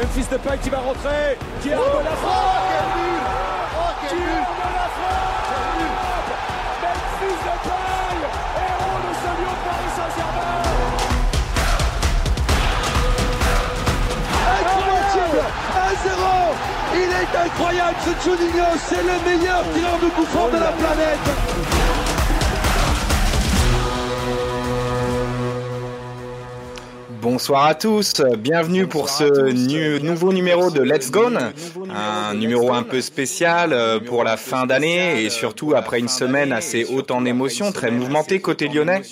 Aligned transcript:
Memphis 0.00 0.28
Depay 0.30 0.56
qui 0.62 0.70
va 0.70 0.78
rentrer, 0.78 1.36
qui 1.60 1.70
a 1.70 1.76
de 1.76 1.80
la 1.80 2.16
frappe. 2.16 2.32
Oh, 2.32 2.72
quel 2.72 2.86
but 2.96 3.20
Oh, 3.76 3.92
Qui 4.00 4.14
but 4.16 4.22
a 4.24 4.48
de 4.48 4.72
la 4.80 4.88
frappe. 4.96 6.30
Memphis 6.80 7.38
Depay 7.44 8.16
Héros 8.56 9.00
de 9.04 9.12
ce 9.20 9.28
lion 9.36 9.52
de 9.52 9.62
Paris 9.68 9.92
Saint-Germain. 10.00 10.56
Incroyable. 14.56 15.42
1-0 16.08 16.32
Il 16.94 17.10
est 17.20 17.32
incroyable 17.44 17.98
ce 18.00 18.12
Juninho, 18.24 18.68
c'est 18.88 19.02
le 19.02 19.16
meilleur 19.28 19.62
tireur 19.74 19.98
de 20.00 20.08
franc 20.24 20.48
de 20.48 20.56
la 20.56 20.72
planète 20.72 21.26
Bonsoir 27.20 27.66
à 27.66 27.74
tous, 27.74 28.22
bienvenue 28.38 28.86
pour 28.86 29.08
ce 29.10 29.50
nu- 29.50 30.00
nouveau 30.00 30.32
numéro 30.32 30.70
de 30.70 30.80
Let's 30.80 31.10
Go, 31.10 31.28
un 31.94 32.34
numéro 32.34 32.72
un 32.72 32.82
peu 32.82 33.00
spécial 33.00 33.72
euh, 33.72 33.98
pour 34.00 34.24
la 34.24 34.36
fin 34.36 34.64
d'année 34.66 35.22
et 35.22 35.30
surtout 35.30 35.74
après 35.74 35.98
une 35.98 36.08
semaine 36.08 36.52
assez 36.52 36.84
haute 36.84 37.10
en 37.10 37.24
émotions, 37.24 37.72
très 37.72 37.90
mouvementée 37.90 38.40
côté 38.40 38.68
lyonnais. 38.68 39.02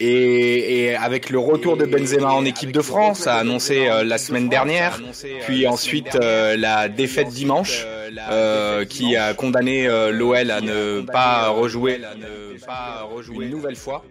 Et, 0.00 0.84
et 0.86 0.96
avec 0.96 1.30
le 1.30 1.38
retour 1.38 1.76
de 1.76 1.86
Benzema 1.86 2.32
en 2.32 2.44
équipe 2.44 2.72
de 2.72 2.82
France, 2.82 3.26
a 3.26 3.36
annoncé 3.36 3.86
euh, 3.88 4.04
la 4.04 4.18
semaine 4.18 4.48
dernière, 4.48 5.00
puis 5.46 5.66
ensuite 5.66 6.14
euh, 6.16 6.56
la 6.56 6.88
défaite 6.88 7.28
dimanche, 7.28 7.86
euh, 8.30 8.84
qui 8.84 9.16
a 9.16 9.34
condamné 9.34 9.86
euh, 9.86 10.10
l'OL 10.10 10.50
à 10.50 10.60
ne 10.60 11.00
pas 11.02 11.48
rejouer 11.48 12.00
une 13.44 13.50
nouvelle 13.50 13.76
fois. 13.76 14.04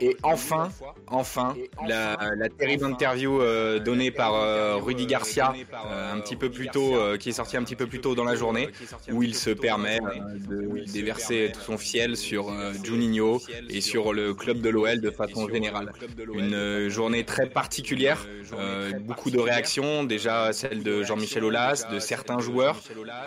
Et 0.00 0.16
enfin, 0.22 0.70
enfin, 1.06 1.54
la, 1.86 2.16
la 2.36 2.48
terrible 2.48 2.84
interview 2.84 3.40
euh, 3.40 3.78
donnée 3.78 4.10
par 4.10 4.34
euh, 4.34 4.76
Rudy 4.76 5.06
Garcia 5.06 5.54
euh, 5.72 6.12
un 6.12 6.20
petit 6.20 6.36
peu 6.36 6.50
plus 6.50 6.68
tôt, 6.68 6.96
euh, 6.96 7.16
qui 7.16 7.28
est 7.30 7.32
sortie 7.32 7.56
un 7.56 7.62
petit 7.64 7.76
peu 7.76 7.86
plus 7.86 8.00
tôt 8.00 8.14
dans 8.14 8.24
la 8.24 8.34
journée, 8.34 8.68
où 9.10 9.22
il 9.22 9.34
se 9.34 9.50
permet 9.50 10.00
euh, 10.02 10.38
de 10.48 10.92
déverser 10.92 11.52
tout 11.54 11.60
son 11.60 11.78
fiel 11.78 12.16
sur 12.16 12.50
euh, 12.50 12.72
Juninho 12.82 13.40
et 13.68 13.80
sur 13.80 14.12
le 14.12 14.34
club 14.34 14.60
de 14.60 14.68
l'OL 14.68 15.00
de 15.00 15.10
façon 15.10 15.48
générale. 15.48 15.92
Une 16.34 16.54
euh, 16.54 16.88
journée 16.90 17.24
très 17.24 17.48
particulière, 17.48 18.26
euh, 18.52 18.92
beaucoup 19.00 19.30
de 19.30 19.38
réactions, 19.38 20.04
déjà 20.04 20.52
celle 20.52 20.82
de 20.82 21.02
Jean-Michel 21.02 21.44
Aulas, 21.44 21.86
de 21.90 21.98
certains 21.98 22.38
joueurs, 22.40 22.80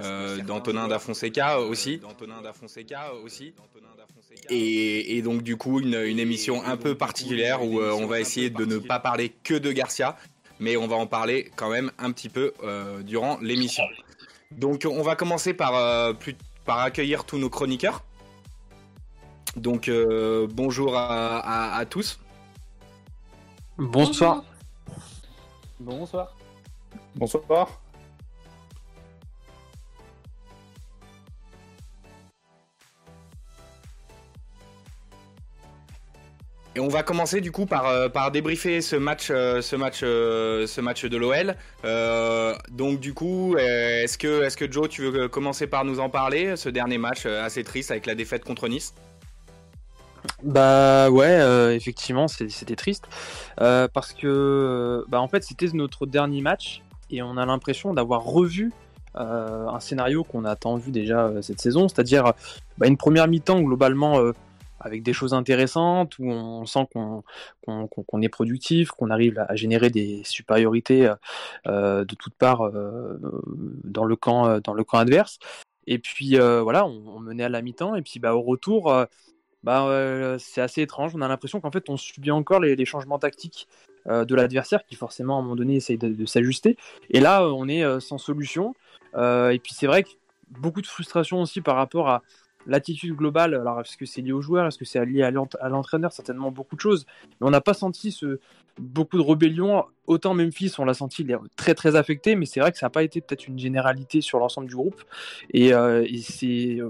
euh, 0.03 0.37
d'Antonin 0.41 0.87
da 0.87 0.99
Fonseca 0.99 1.61
aussi. 1.61 2.01
Et, 4.49 5.17
et 5.17 5.21
donc 5.21 5.41
du 5.43 5.57
coup 5.57 5.79
une, 5.79 5.95
une 5.95 6.19
émission 6.19 6.63
un 6.63 6.77
peu 6.77 6.95
particulière 6.95 7.63
où 7.63 7.79
euh, 7.79 7.91
on 7.91 8.07
va 8.07 8.19
essayer 8.19 8.49
de 8.49 8.65
ne 8.65 8.77
pas 8.79 8.99
parler 8.99 9.29
que 9.43 9.53
de 9.53 9.71
Garcia, 9.71 10.15
mais 10.59 10.77
on 10.77 10.87
va 10.87 10.95
en 10.95 11.07
parler 11.07 11.51
quand 11.55 11.69
même 11.69 11.91
un 11.99 12.11
petit 12.11 12.29
peu 12.29 12.53
euh, 12.63 13.01
durant 13.03 13.37
l'émission. 13.41 13.83
Donc 14.51 14.87
on 14.89 15.01
va 15.01 15.15
commencer 15.15 15.53
par, 15.53 15.75
euh, 15.75 16.13
plus- 16.13 16.35
par 16.65 16.79
accueillir 16.79 17.25
tous 17.25 17.37
nos 17.37 17.49
chroniqueurs. 17.49 18.03
Donc 19.55 19.87
euh, 19.89 20.47
bonjour 20.49 20.95
à, 20.95 21.37
à- 21.39 21.77
à 21.77 21.85
tous. 21.85 22.19
Bonsoir. 23.77 24.43
Bonsoir. 25.79 26.35
Bonsoir. 27.15 27.79
Et 36.77 36.79
on 36.79 36.89
va 36.89 37.01
commencer 37.01 37.41
du 37.41 37.51
coup 37.51 37.65
par, 37.65 37.87
euh, 37.87 38.07
débriefer 38.31 38.81
ce 38.81 38.95
match, 38.95 39.31
euh, 39.31 39.63
euh, 40.03 40.65
de 41.09 41.17
l'OL. 41.17 41.55
Donc 42.69 42.99
du 42.99 43.15
coup, 43.15 43.57
est-ce 43.57 44.15
que, 44.19 44.71
Joe, 44.71 44.87
tu 44.87 45.01
veux 45.09 45.27
commencer 45.27 45.65
par 45.65 45.85
nous 45.85 45.99
en 45.99 46.09
parler, 46.09 46.55
ce 46.55 46.69
dernier 46.69 46.99
match 46.99 47.25
assez 47.25 47.63
triste 47.63 47.89
avec 47.89 48.05
la 48.05 48.13
défaite 48.13 48.43
contre 48.43 48.67
Nice? 48.67 48.93
Bah 50.43 51.09
ouais, 51.09 51.75
effectivement, 51.75 52.27
c'était 52.27 52.75
triste. 52.75 53.05
Parce 53.55 54.13
que 54.13 55.03
bah 55.07 55.19
en 55.19 55.27
fait 55.27 55.43
c'était 55.43 55.69
notre 55.73 56.05
dernier 56.05 56.41
match 56.41 56.83
et 57.09 57.23
on 57.23 57.37
a 57.37 57.45
l'impression 57.47 57.95
d'avoir 57.95 58.21
revu 58.21 58.71
un 59.15 59.79
scénario 59.79 60.23
qu'on 60.23 60.45
a 60.45 60.55
tant 60.55 60.77
vu 60.77 60.91
déjà 60.91 61.31
cette 61.41 61.59
saison, 61.59 61.87
c'est-à-dire 61.87 62.33
bah, 62.77 62.85
une 62.85 62.97
première 62.97 63.27
mi-temps 63.27 63.61
globalement 63.61 64.21
avec 64.79 65.03
des 65.03 65.13
choses 65.13 65.33
intéressantes 65.33 66.17
où 66.19 66.29
on 66.29 66.65
sent 66.65 66.87
qu'on 66.91 68.21
est 68.21 68.29
productif, 68.29 68.91
qu'on 68.91 69.09
arrive 69.09 69.43
à 69.47 69.55
générer 69.55 69.89
des 69.89 70.21
supériorités 70.23 71.11
euh, 71.67 72.05
de 72.05 72.15
toutes 72.15 72.35
parts 72.35 72.63
euh, 72.63 73.17
dans 73.83 74.05
le 74.05 74.15
camp 74.15 74.47
euh, 74.47 74.59
adverse. 74.93 75.39
Et 75.87 75.99
puis 75.99 76.37
euh, 76.37 76.61
voilà, 76.61 76.85
on, 76.85 77.19
menait 77.19 77.45
à 77.45 77.49
la 77.49 77.61
mi-temps 77.61 77.95
et 77.95 78.01
puis 78.01 78.19
bah 78.19 78.35
au 78.35 78.41
retour. 78.41 78.91
euh, 78.91 79.05
bah, 79.63 79.85
euh, 79.87 80.37
c'est 80.39 80.61
assez 80.61 80.81
étrange. 80.81 81.13
On 81.15 81.21
a 81.21 81.27
l'impression 81.27 81.59
qu'en 81.59 81.71
fait, 81.71 81.89
on 81.89 81.97
subit 81.97 82.31
encore 82.31 82.59
les, 82.59 82.85
changements 82.85 83.19
tactiques 83.19 83.67
euh, 84.07 84.23
de 84.23 84.35
l'adversaire 84.35 84.85
qui, 84.85 84.95
forcément, 84.95 85.35
à 85.35 85.39
un 85.39 85.41
moment 85.41 85.55
donné, 85.55 85.75
essaye 85.75 85.97
de, 85.97 86.07
de 86.07 86.25
s'ajuster. 86.25 86.77
Et 87.09 87.19
là, 87.19 87.43
euh, 87.43 87.51
on 87.51 87.67
est 87.67 87.83
euh, 87.83 87.99
sans 87.99 88.17
solution. 88.17 88.75
Euh, 89.15 89.49
et 89.49 89.59
puis, 89.59 89.73
c'est 89.73 89.87
vrai 89.87 90.03
que 90.03 90.09
beaucoup 90.51 90.81
de 90.81 90.87
frustration 90.87 91.41
aussi 91.41 91.59
par 91.59 91.75
rapport 91.75 92.07
à 92.07 92.23
l'attitude 92.67 93.15
globale. 93.15 93.55
Alors, 93.55 93.81
est-ce 93.81 93.97
que 93.97 94.05
c'est 94.05 94.21
lié 94.21 94.31
aux 94.31 94.41
joueurs 94.41 94.67
Est-ce 94.67 94.77
que 94.77 94.85
c'est 94.85 95.03
lié 95.05 95.23
à 95.23 95.31
l'ent- 95.31 95.49
à 95.59 95.69
l'entraîneur 95.69 96.11
Certainement 96.11 96.51
beaucoup 96.51 96.75
de 96.75 96.81
choses. 96.81 97.05
Mais 97.39 97.47
on 97.47 97.49
n'a 97.51 97.61
pas 97.61 97.73
senti 97.73 98.11
beaucoup 98.79 99.17
de 99.17 99.23
rébellion. 99.23 99.85
Autant 100.05 100.33
Memphis, 100.33 100.73
on 100.77 100.85
l'a 100.85 100.93
senti, 100.93 101.25
très 101.57 101.73
très 101.73 101.95
affecté, 101.95 102.35
mais 102.35 102.45
c'est 102.45 102.59
vrai 102.59 102.71
que 102.71 102.77
ça 102.77 102.85
n'a 102.85 102.89
pas 102.91 103.03
été 103.03 103.19
peut-être 103.19 103.47
une 103.47 103.59
généralité 103.59 104.21
sur 104.21 104.39
l'ensemble 104.39 104.67
du 104.67 104.75
groupe. 104.75 105.03
Et, 105.53 105.73
euh, 105.73 106.05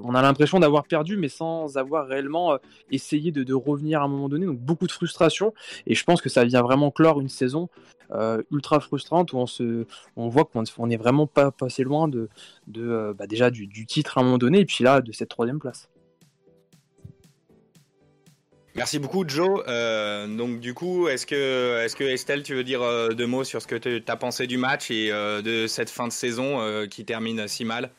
on 0.03 0.13
a 0.13 0.21
l'impression 0.21 0.59
d'avoir 0.59 0.85
perdu, 0.85 1.17
mais 1.17 1.29
sans 1.29 1.77
avoir 1.77 2.07
réellement 2.07 2.53
euh, 2.53 2.57
essayé 2.91 3.31
de, 3.31 3.43
de 3.43 3.53
revenir 3.53 4.01
à 4.01 4.05
un 4.05 4.07
moment 4.07 4.29
donné. 4.29 4.45
Donc 4.45 4.59
beaucoup 4.59 4.85
de 4.87 4.91
frustration. 4.91 5.53
Et 5.87 5.95
je 5.95 6.03
pense 6.03 6.21
que 6.21 6.29
ça 6.29 6.45
vient 6.45 6.61
vraiment 6.61 6.91
clore 6.91 7.19
une 7.19 7.29
saison 7.29 7.69
euh, 8.11 8.41
ultra 8.51 8.79
frustrante 8.79 9.33
où 9.33 9.37
on 9.37 9.47
se, 9.47 9.85
on 10.15 10.29
voit 10.29 10.45
qu'on 10.45 10.63
on 10.77 10.89
est 10.89 10.97
vraiment 10.97 11.27
pas 11.27 11.51
passé 11.51 11.83
loin 11.83 12.07
de, 12.07 12.29
de 12.67 12.81
euh, 12.81 13.13
bah, 13.13 13.27
déjà 13.27 13.51
du, 13.51 13.67
du 13.67 13.85
titre 13.85 14.17
à 14.17 14.21
un 14.21 14.23
moment 14.23 14.37
donné, 14.37 14.59
et 14.59 14.65
puis 14.65 14.83
là 14.83 15.01
de 15.01 15.11
cette 15.11 15.29
troisième 15.29 15.59
place. 15.59 15.89
Merci 18.75 18.99
beaucoup, 18.99 19.27
Joe. 19.27 19.63
Euh, 19.67 20.27
donc 20.27 20.59
du 20.59 20.75
coup, 20.75 21.07
est-ce 21.07 21.25
que, 21.25 21.83
est-ce 21.83 21.95
que 21.95 22.03
Estelle, 22.03 22.43
tu 22.43 22.53
veux 22.53 22.63
dire 22.63 22.83
euh, 22.83 23.09
deux 23.09 23.25
mots 23.25 23.43
sur 23.43 23.59
ce 23.59 23.65
que 23.65 23.75
tu 23.75 24.03
as 24.07 24.15
pensé 24.15 24.45
du 24.45 24.59
match 24.59 24.91
et 24.91 25.11
euh, 25.11 25.41
de 25.41 25.65
cette 25.65 25.89
fin 25.89 26.07
de 26.07 26.13
saison 26.13 26.59
euh, 26.59 26.85
qui 26.85 27.03
termine 27.03 27.47
si 27.47 27.65
mal? 27.65 27.89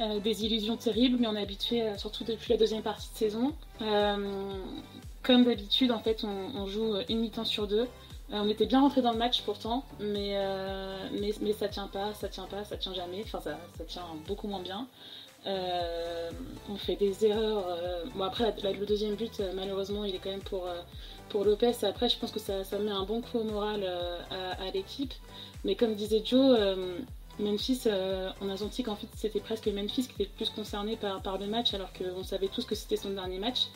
Euh, 0.00 0.18
des 0.18 0.46
illusions 0.46 0.78
terribles, 0.78 1.18
mais 1.20 1.26
on 1.26 1.36
est 1.36 1.42
habitué, 1.42 1.82
euh, 1.82 1.98
surtout 1.98 2.24
depuis 2.24 2.52
la 2.52 2.56
deuxième 2.56 2.82
partie 2.82 3.12
de 3.12 3.18
saison. 3.18 3.54
Euh, 3.82 4.16
comme 5.22 5.44
d'habitude, 5.44 5.92
en 5.92 6.00
fait, 6.00 6.24
on, 6.24 6.56
on 6.56 6.66
joue 6.66 6.94
une 7.10 7.20
mi-temps 7.20 7.44
sur 7.44 7.68
deux. 7.68 7.86
Euh, 8.32 8.40
on 8.42 8.48
était 8.48 8.66
bien 8.66 8.80
rentré 8.80 9.02
dans 9.02 9.12
le 9.12 9.18
match 9.18 9.42
pourtant, 9.42 9.84
mais, 10.00 10.36
euh, 10.36 11.08
mais, 11.20 11.34
mais 11.42 11.52
ça 11.52 11.68
tient 11.68 11.88
pas, 11.88 12.14
ça 12.14 12.28
tient 12.28 12.46
pas, 12.46 12.64
ça 12.64 12.76
tient 12.76 12.94
jamais. 12.94 13.22
Enfin, 13.24 13.40
ça, 13.40 13.58
ça 13.76 13.84
tient 13.84 14.06
beaucoup 14.26 14.48
moins 14.48 14.62
bien. 14.62 14.86
Euh, 15.46 16.30
on 16.70 16.76
fait 16.76 16.96
des 16.96 17.26
erreurs. 17.26 17.66
euh, 17.68 18.04
Bon, 18.14 18.24
après, 18.24 18.54
le 18.62 18.86
deuxième 18.86 19.16
but, 19.16 19.42
malheureusement, 19.54 20.04
il 20.04 20.14
est 20.14 20.18
quand 20.18 20.30
même 20.30 20.40
pour, 20.40 20.66
pour 21.28 21.44
Lopez. 21.44 21.72
Après, 21.82 22.08
je 22.08 22.16
pense 22.18 22.30
que 22.30 22.40
ça, 22.40 22.64
ça 22.64 22.78
met 22.78 22.90
un 22.90 23.04
bon 23.04 23.20
coup 23.20 23.38
au 23.38 23.44
moral 23.44 23.84
à, 24.30 24.70
l'équipe. 24.72 25.12
Mais 25.64 25.74
comme 25.74 25.94
disait 25.94 26.22
Joe, 26.24 26.58
Memphis, 27.38 27.82
on 28.40 28.48
a 28.48 28.56
senti 28.56 28.82
qu'en 28.82 28.96
fait 28.96 29.08
c'était 29.16 29.40
presque 29.40 29.66
Memphis 29.68 30.06
qui 30.06 30.12
était 30.14 30.24
le 30.24 30.36
plus 30.36 30.50
concerné 30.50 30.96
par, 30.96 31.22
par 31.22 31.38
le 31.38 31.46
match, 31.46 31.74
alors 31.74 31.92
qu'on 31.92 32.24
savait 32.24 32.48
tous 32.48 32.64
que 32.64 32.74
c'était 32.74 32.96
son 32.96 33.10
dernier 33.10 33.38
match. 33.38 33.68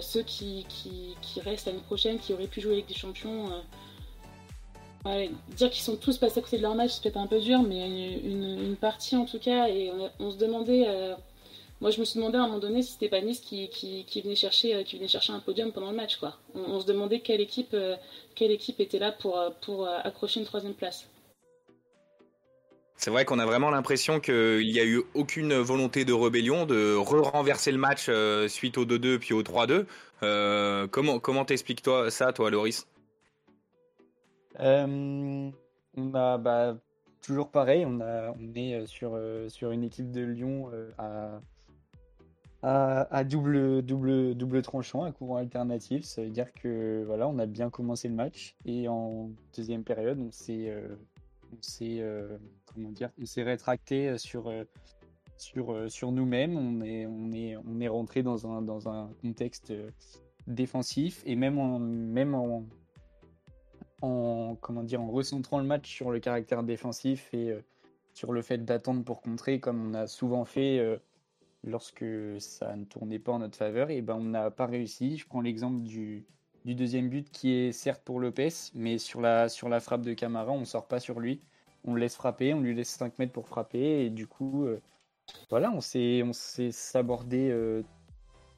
Ceux 0.00 0.22
qui, 0.22 0.64
qui, 0.68 1.14
qui 1.20 1.40
restent 1.40 1.66
l'année 1.66 1.78
prochaine, 1.80 2.18
qui 2.18 2.32
auraient 2.32 2.46
pu 2.46 2.60
jouer 2.60 2.74
avec 2.74 2.86
des 2.86 2.94
champions, 2.94 3.50
dire 5.04 5.70
qu'ils 5.70 5.82
sont 5.82 5.96
tous 5.96 6.18
passés 6.18 6.38
à 6.38 6.42
côté 6.42 6.56
de 6.56 6.62
leur 6.62 6.74
match, 6.74 6.92
c'est 6.92 7.02
peut-être 7.02 7.18
un 7.18 7.26
peu 7.26 7.40
dur, 7.40 7.62
mais 7.62 8.18
une, 8.24 8.60
une- 8.60 8.76
partie 8.76 9.16
en 9.16 9.24
tout 9.24 9.38
cas, 9.38 9.68
et 9.68 9.90
on, 10.18 10.30
se 10.30 10.36
demandait. 10.36 10.84
euh, 10.88 11.14
moi, 11.80 11.90
je 11.90 12.00
me 12.00 12.04
suis 12.04 12.18
demandé 12.18 12.38
à 12.38 12.42
un 12.42 12.46
moment 12.46 12.58
donné 12.58 12.82
si 12.82 12.92
c'était 12.92 13.08
pas 13.08 13.20
Nice 13.20 13.40
qui, 13.40 13.68
venait 14.22 14.34
chercher, 14.34 14.74
euh, 14.74 14.82
qui 14.82 14.96
venait 14.96 15.08
chercher 15.08 15.32
un 15.32 15.40
podium 15.40 15.72
pendant 15.72 15.90
le 15.90 15.96
match. 15.96 16.16
Quoi. 16.16 16.36
On, 16.54 16.80
se 16.80 16.86
demandait 16.86 17.20
quelle 17.20 17.40
équipe, 17.40 17.74
euh, 17.74 17.96
quelle 18.34 18.50
équipe 18.50 18.80
était 18.80 18.98
là 18.98 19.12
pour, 19.12 19.38
pour 19.60 19.86
accrocher 19.86 20.40
une 20.40 20.46
troisième 20.46 20.74
place. 20.74 21.06
C'est 22.96 23.10
vrai 23.10 23.24
qu'on 23.24 23.38
a 23.38 23.44
vraiment 23.44 23.70
l'impression 23.70 24.20
qu'il 24.20 24.66
n'y 24.66 24.80
a 24.80 24.84
eu 24.84 25.02
aucune 25.14 25.54
volonté 25.54 26.04
de 26.04 26.12
rébellion, 26.12 26.64
de 26.64 26.94
re-renverser 26.94 27.72
le 27.72 27.78
match 27.78 28.08
suite 28.48 28.78
au 28.78 28.86
2-2 28.86 29.18
puis 29.18 29.34
au 29.34 29.42
3-2. 29.42 29.84
Euh, 30.24 30.86
comment 30.90 31.18
comment 31.18 31.44
t'expliques 31.44 31.82
toi 31.82 32.10
ça, 32.10 32.32
toi, 32.32 32.50
Loris? 32.50 32.86
Euh, 34.60 35.50
on 35.96 36.14
a 36.14 36.38
bah, 36.38 36.76
toujours 37.20 37.50
pareil, 37.50 37.84
on, 37.86 38.00
est 38.54 38.74
euh, 38.74 38.86
sur, 38.86 39.12
euh, 39.14 39.48
sur 39.48 39.70
une 39.72 39.82
équipe 39.82 40.10
de 40.10 40.22
Lyon 40.22 40.70
à, 42.62 43.24
double, 43.24 43.82
double, 43.82 44.34
double 44.34 44.62
tranchant, 44.62 45.02
à 45.04 45.12
courant 45.12 45.36
alternatif. 45.36 46.04
Ça 46.04 46.22
veut 46.22 46.30
dire 46.30 46.52
que 46.52 47.02
voilà, 47.06 47.28
on 47.28 47.38
a 47.38 47.46
bien 47.46 47.70
commencé 47.70 48.08
le 48.08 48.14
match 48.14 48.56
et 48.64 48.88
en 48.88 49.30
deuxième 49.56 49.84
période, 49.84 50.18
on 50.18 50.30
s'est, 50.30 50.72
comment 52.72 52.90
dire, 52.90 53.10
s'est 53.24 53.42
rétracté 53.42 54.16
sur, 54.16 54.50
nous-mêmes. 56.10 56.56
On 56.56 57.80
est, 57.80 57.88
rentré 57.88 58.22
dans 58.22 58.46
un, 58.88 59.10
contexte 59.20 59.74
défensif 60.46 61.22
et 61.26 61.36
même 61.36 61.58
en, 61.58 62.64
en, 64.04 64.56
comment 64.56 64.82
dire, 64.82 65.00
en 65.02 65.10
recentrant 65.10 65.58
le 65.58 65.64
match 65.64 65.90
sur 65.90 66.10
le 66.10 66.20
caractère 66.20 66.62
défensif 66.62 67.32
et 67.32 67.54
sur 68.12 68.32
le 68.32 68.42
fait 68.42 68.64
d'attendre 68.64 69.04
pour 69.04 69.20
contrer, 69.22 69.60
comme 69.60 69.90
on 69.90 69.94
a 69.94 70.06
souvent 70.06 70.44
fait 70.44 70.98
lorsque 71.66 72.04
ça 72.38 72.76
ne 72.76 72.84
tournait 72.84 73.18
pas 73.18 73.32
en 73.32 73.38
notre 73.40 73.56
faveur, 73.56 73.90
et 73.90 74.02
ben 74.02 74.14
on 74.14 74.24
n'a 74.24 74.50
pas 74.50 74.66
réussi. 74.66 75.16
Je 75.16 75.26
prends 75.26 75.40
l'exemple 75.40 75.82
du, 75.82 76.26
deuxième 76.64 77.08
but 77.08 77.30
qui 77.30 77.52
est 77.52 77.72
certes 77.72 78.02
pour 78.04 78.20
Lopez, 78.20 78.52
mais 78.74 78.98
sur 78.98 79.20
la, 79.20 79.48
sur 79.48 79.68
la 79.68 79.80
frappe 79.80 80.02
de 80.02 80.14
Camara, 80.14 80.52
on 80.52 80.60
ne 80.60 80.64
sort 80.64 80.86
pas 80.86 81.00
sur 81.00 81.20
lui. 81.20 81.40
On 81.84 81.94
le 81.94 82.00
laisse 82.00 82.16
frapper, 82.16 82.54
on 82.54 82.60
lui 82.60 82.74
laisse 82.74 82.88
5 82.90 83.18
mètres 83.18 83.32
pour 83.32 83.48
frapper, 83.48 84.04
et 84.04 84.10
du 84.10 84.26
coup, 84.26 84.64
euh, 84.64 84.80
voilà, 85.50 85.70
on 85.70 85.80
s'est 85.80 86.22
sabordé 86.70 87.50
euh, 87.50 87.82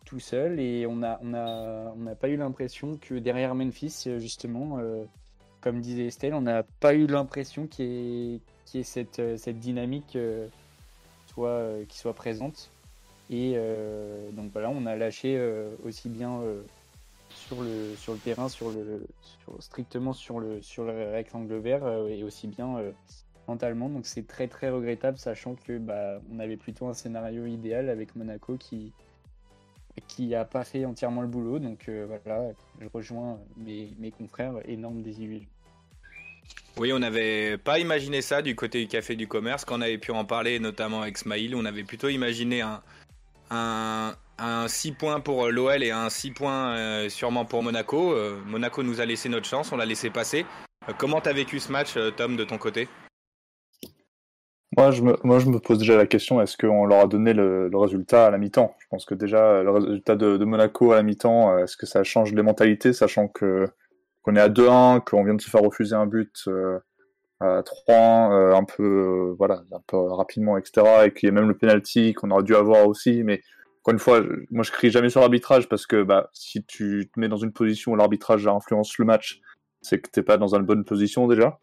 tout 0.05 0.21
seul, 0.21 0.61
et 0.61 0.87
on 0.87 0.97
n'a 0.97 1.19
on 1.23 1.35
a, 1.35 1.93
on 1.97 2.15
pas 2.15 2.29
eu 2.29 2.37
l'impression 2.37 2.97
que 2.97 3.15
derrière 3.15 3.55
Memphis, 3.55 4.05
justement, 4.19 4.79
euh, 4.79 5.05
comme 5.67 5.81
disait 5.81 6.07
Estelle, 6.07 6.33
on 6.33 6.43
n'a 6.43 6.63
pas 6.63 6.95
eu 6.95 7.09
l'impression 7.09 7.67
qu'il 7.67 7.87
y 7.87 8.37
ait, 8.37 8.79
ait 8.79 8.83
cette, 8.85 9.21
dynamique 9.49 10.17
soit, 11.27 11.73
qui 11.89 11.99
soit 11.99 12.15
présente. 12.15 12.71
Et 13.31 13.55
euh, 13.57 14.31
donc 14.31 14.53
voilà, 14.53 14.71
on 14.71 14.87
a 14.87 14.95
lâché 14.95 15.37
euh, 15.37 15.75
aussi 15.85 16.09
bien 16.09 16.41
euh, 16.43 16.63
sur 17.31 17.63
le, 17.63 17.97
terrain, 18.19 18.47
strictement 19.59 20.13
sur 20.13 20.39
le, 20.39 20.63
sur 20.63 20.85
le 20.85 21.11
rectangle 21.11 21.57
vert 21.57 21.85
et 22.09 22.23
aussi 22.23 22.47
bien 22.47 22.77
mentalement. 23.49 23.89
Donc 23.89 24.07
c'est 24.07 24.29
très 24.29 24.47
très 24.47 24.71
regrettable, 24.71 25.19
sachant 25.19 25.57
que 25.57 25.79
bah, 25.79 26.21
on 26.33 26.39
avait 26.39 26.57
plutôt 26.57 26.87
un 26.87 26.95
scénario 26.95 27.45
idéal 27.45 27.89
avec 27.89 28.15
Monaco 28.15 28.57
qui 28.57 28.93
qui 30.07 30.33
a 30.37 30.45
pas 30.45 30.63
fait 30.63 30.85
entièrement 30.85 31.23
le 31.23 31.27
boulot. 31.27 31.59
Donc 31.59 31.89
voilà, 31.89 32.53
je 32.81 32.87
rejoins 32.95 33.41
mes, 33.57 33.91
mes 33.99 34.13
confrères, 34.13 34.55
énorme 34.69 35.03
désillusion. 35.03 35.49
Oui, 36.79 36.93
on 36.93 36.99
n'avait 36.99 37.57
pas 37.57 37.79
imaginé 37.79 38.21
ça 38.21 38.43
du 38.43 38.55
côté 38.55 38.83
du 38.83 38.87
café 38.87 39.17
du 39.17 39.27
commerce. 39.27 39.65
Quand 39.65 39.79
on 39.79 39.81
avait 39.81 39.97
pu 39.97 40.11
en 40.11 40.27
parler, 40.27 40.59
notamment 40.59 41.01
avec 41.01 41.17
Smaïl, 41.17 41.55
on 41.57 41.65
avait 41.65 41.85
plutôt 41.85 42.09
imaginé 42.09 42.61
un, 42.61 42.83
un, 43.51 44.69
6 44.69 44.93
points 44.93 45.21
pour 45.21 45.49
l'OL 45.49 45.83
et 45.83 45.91
un 45.91 46.11
6 46.11 46.33
points 46.33 46.77
euh, 46.77 47.09
sûrement 47.09 47.47
pour 47.47 47.63
Monaco. 47.63 48.13
Euh, 48.13 48.37
Monaco 48.47 48.83
nous 48.83 49.01
a 49.01 49.07
laissé 49.07 49.31
notre 49.31 49.47
chance, 49.47 49.73
on 49.73 49.79
l'a 49.79 49.87
laissé 49.87 50.11
passer. 50.11 50.45
Euh, 50.87 50.93
comment 50.99 51.23
t'as 51.23 51.33
vécu 51.33 51.61
ce 51.61 51.73
match, 51.73 51.97
Tom, 52.19 52.37
de 52.37 52.45
ton 52.45 52.59
côté? 52.59 52.89
Moi, 54.77 54.91
je 54.91 55.01
me 55.01 55.59
pose 55.59 55.79
déjà 55.79 55.97
la 55.97 56.07
question 56.07 56.43
est-ce 56.43 56.59
qu'on 56.59 56.85
leur 56.85 57.01
a 57.01 57.07
donné 57.07 57.33
le, 57.33 57.71
résultat 57.73 58.27
à 58.27 58.31
la 58.31 58.37
mi-temps? 58.37 58.77
Je 58.81 58.87
pense 58.91 59.07
que 59.07 59.15
déjà, 59.15 59.63
le 59.63 59.71
résultat 59.71 60.17
de, 60.17 60.45
Monaco 60.45 60.93
à 60.93 60.97
la 60.97 61.03
mi-temps, 61.03 61.57
est-ce 61.57 61.79
que 61.79 61.87
ça 61.87 62.05
change 62.05 62.35
les 62.35 62.43
mentalités, 62.43 62.93
sachant 62.93 63.29
que 63.29 63.67
qu'on 64.27 64.37
est 64.37 64.41
à 64.41 64.49
2-1, 64.49 65.05
qu'on 65.05 65.25
vient 65.25 65.35
de 65.35 65.41
se 65.41 65.49
faire 65.49 65.63
refuser 65.63 65.95
un 65.95 66.07
but 66.07 66.49
à 67.41 67.63
3 67.63 67.95
euh, 68.33 68.55
un 68.55 68.65
peu 68.65 68.83
euh, 68.83 69.35
voilà 69.39 69.63
un 69.73 69.81
peu 69.87 69.97
rapidement 69.97 70.57
etc 70.57 71.07
et 71.07 71.13
qu'il 71.13 71.29
y 71.29 71.31
a 71.31 71.33
même 71.33 71.49
le 71.49 71.57
penalty 71.57 72.15
qu'on 72.15 72.31
aurait 72.31 72.43
dû 72.43 72.55
avoir 72.55 72.87
aussi. 72.87 73.23
Mais 73.25 73.43
encore 73.81 73.93
une 73.93 73.99
fois 73.99 74.23
moi 74.51 74.65
je 74.65 74.73
crie 74.73 74.91
jamais 74.91 75.11
sur 75.11 75.21
l'arbitrage 75.21 75.69
parce 75.69 75.87
que 75.87 76.03
bah 76.03 76.31
si 76.33 76.65
tu 76.65 77.11
te 77.13 77.21
mets 77.21 77.29
dans 77.29 77.37
une 77.37 77.53
position 77.53 77.93
où 77.93 77.97
l'arbitrage 77.97 78.47
influence 78.47 78.99
le 78.99 79.05
match 79.05 79.41
c'est 79.83 80.01
que 80.01 80.11
t'es 80.11 80.23
pas 80.23 80.39
dans 80.39 80.55
une 80.55 80.63
bonne 80.63 80.85
position 80.85 81.29
déjà. 81.29 81.59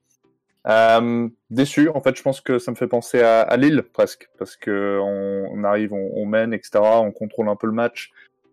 Euh, 0.66 1.28
déçu 1.50 1.90
en 1.90 2.02
fait 2.02 2.16
je 2.16 2.22
pense 2.22 2.40
que 2.40 2.58
ça 2.58 2.72
me 2.72 2.78
fait 2.78 2.88
penser 2.88 3.22
à, 3.22 3.58
Lille 3.58 3.84
presque 3.92 4.30
parce 4.40 4.56
que 4.56 4.98
on, 5.02 5.62
arrive 5.66 5.92
on, 5.92 6.26
mène 6.26 6.54
etc 6.54 6.80
on 6.82 7.12
contrôle 7.12 7.50
un 7.50 7.58
peu 7.58 7.68
le 7.68 7.74
match 7.74 8.12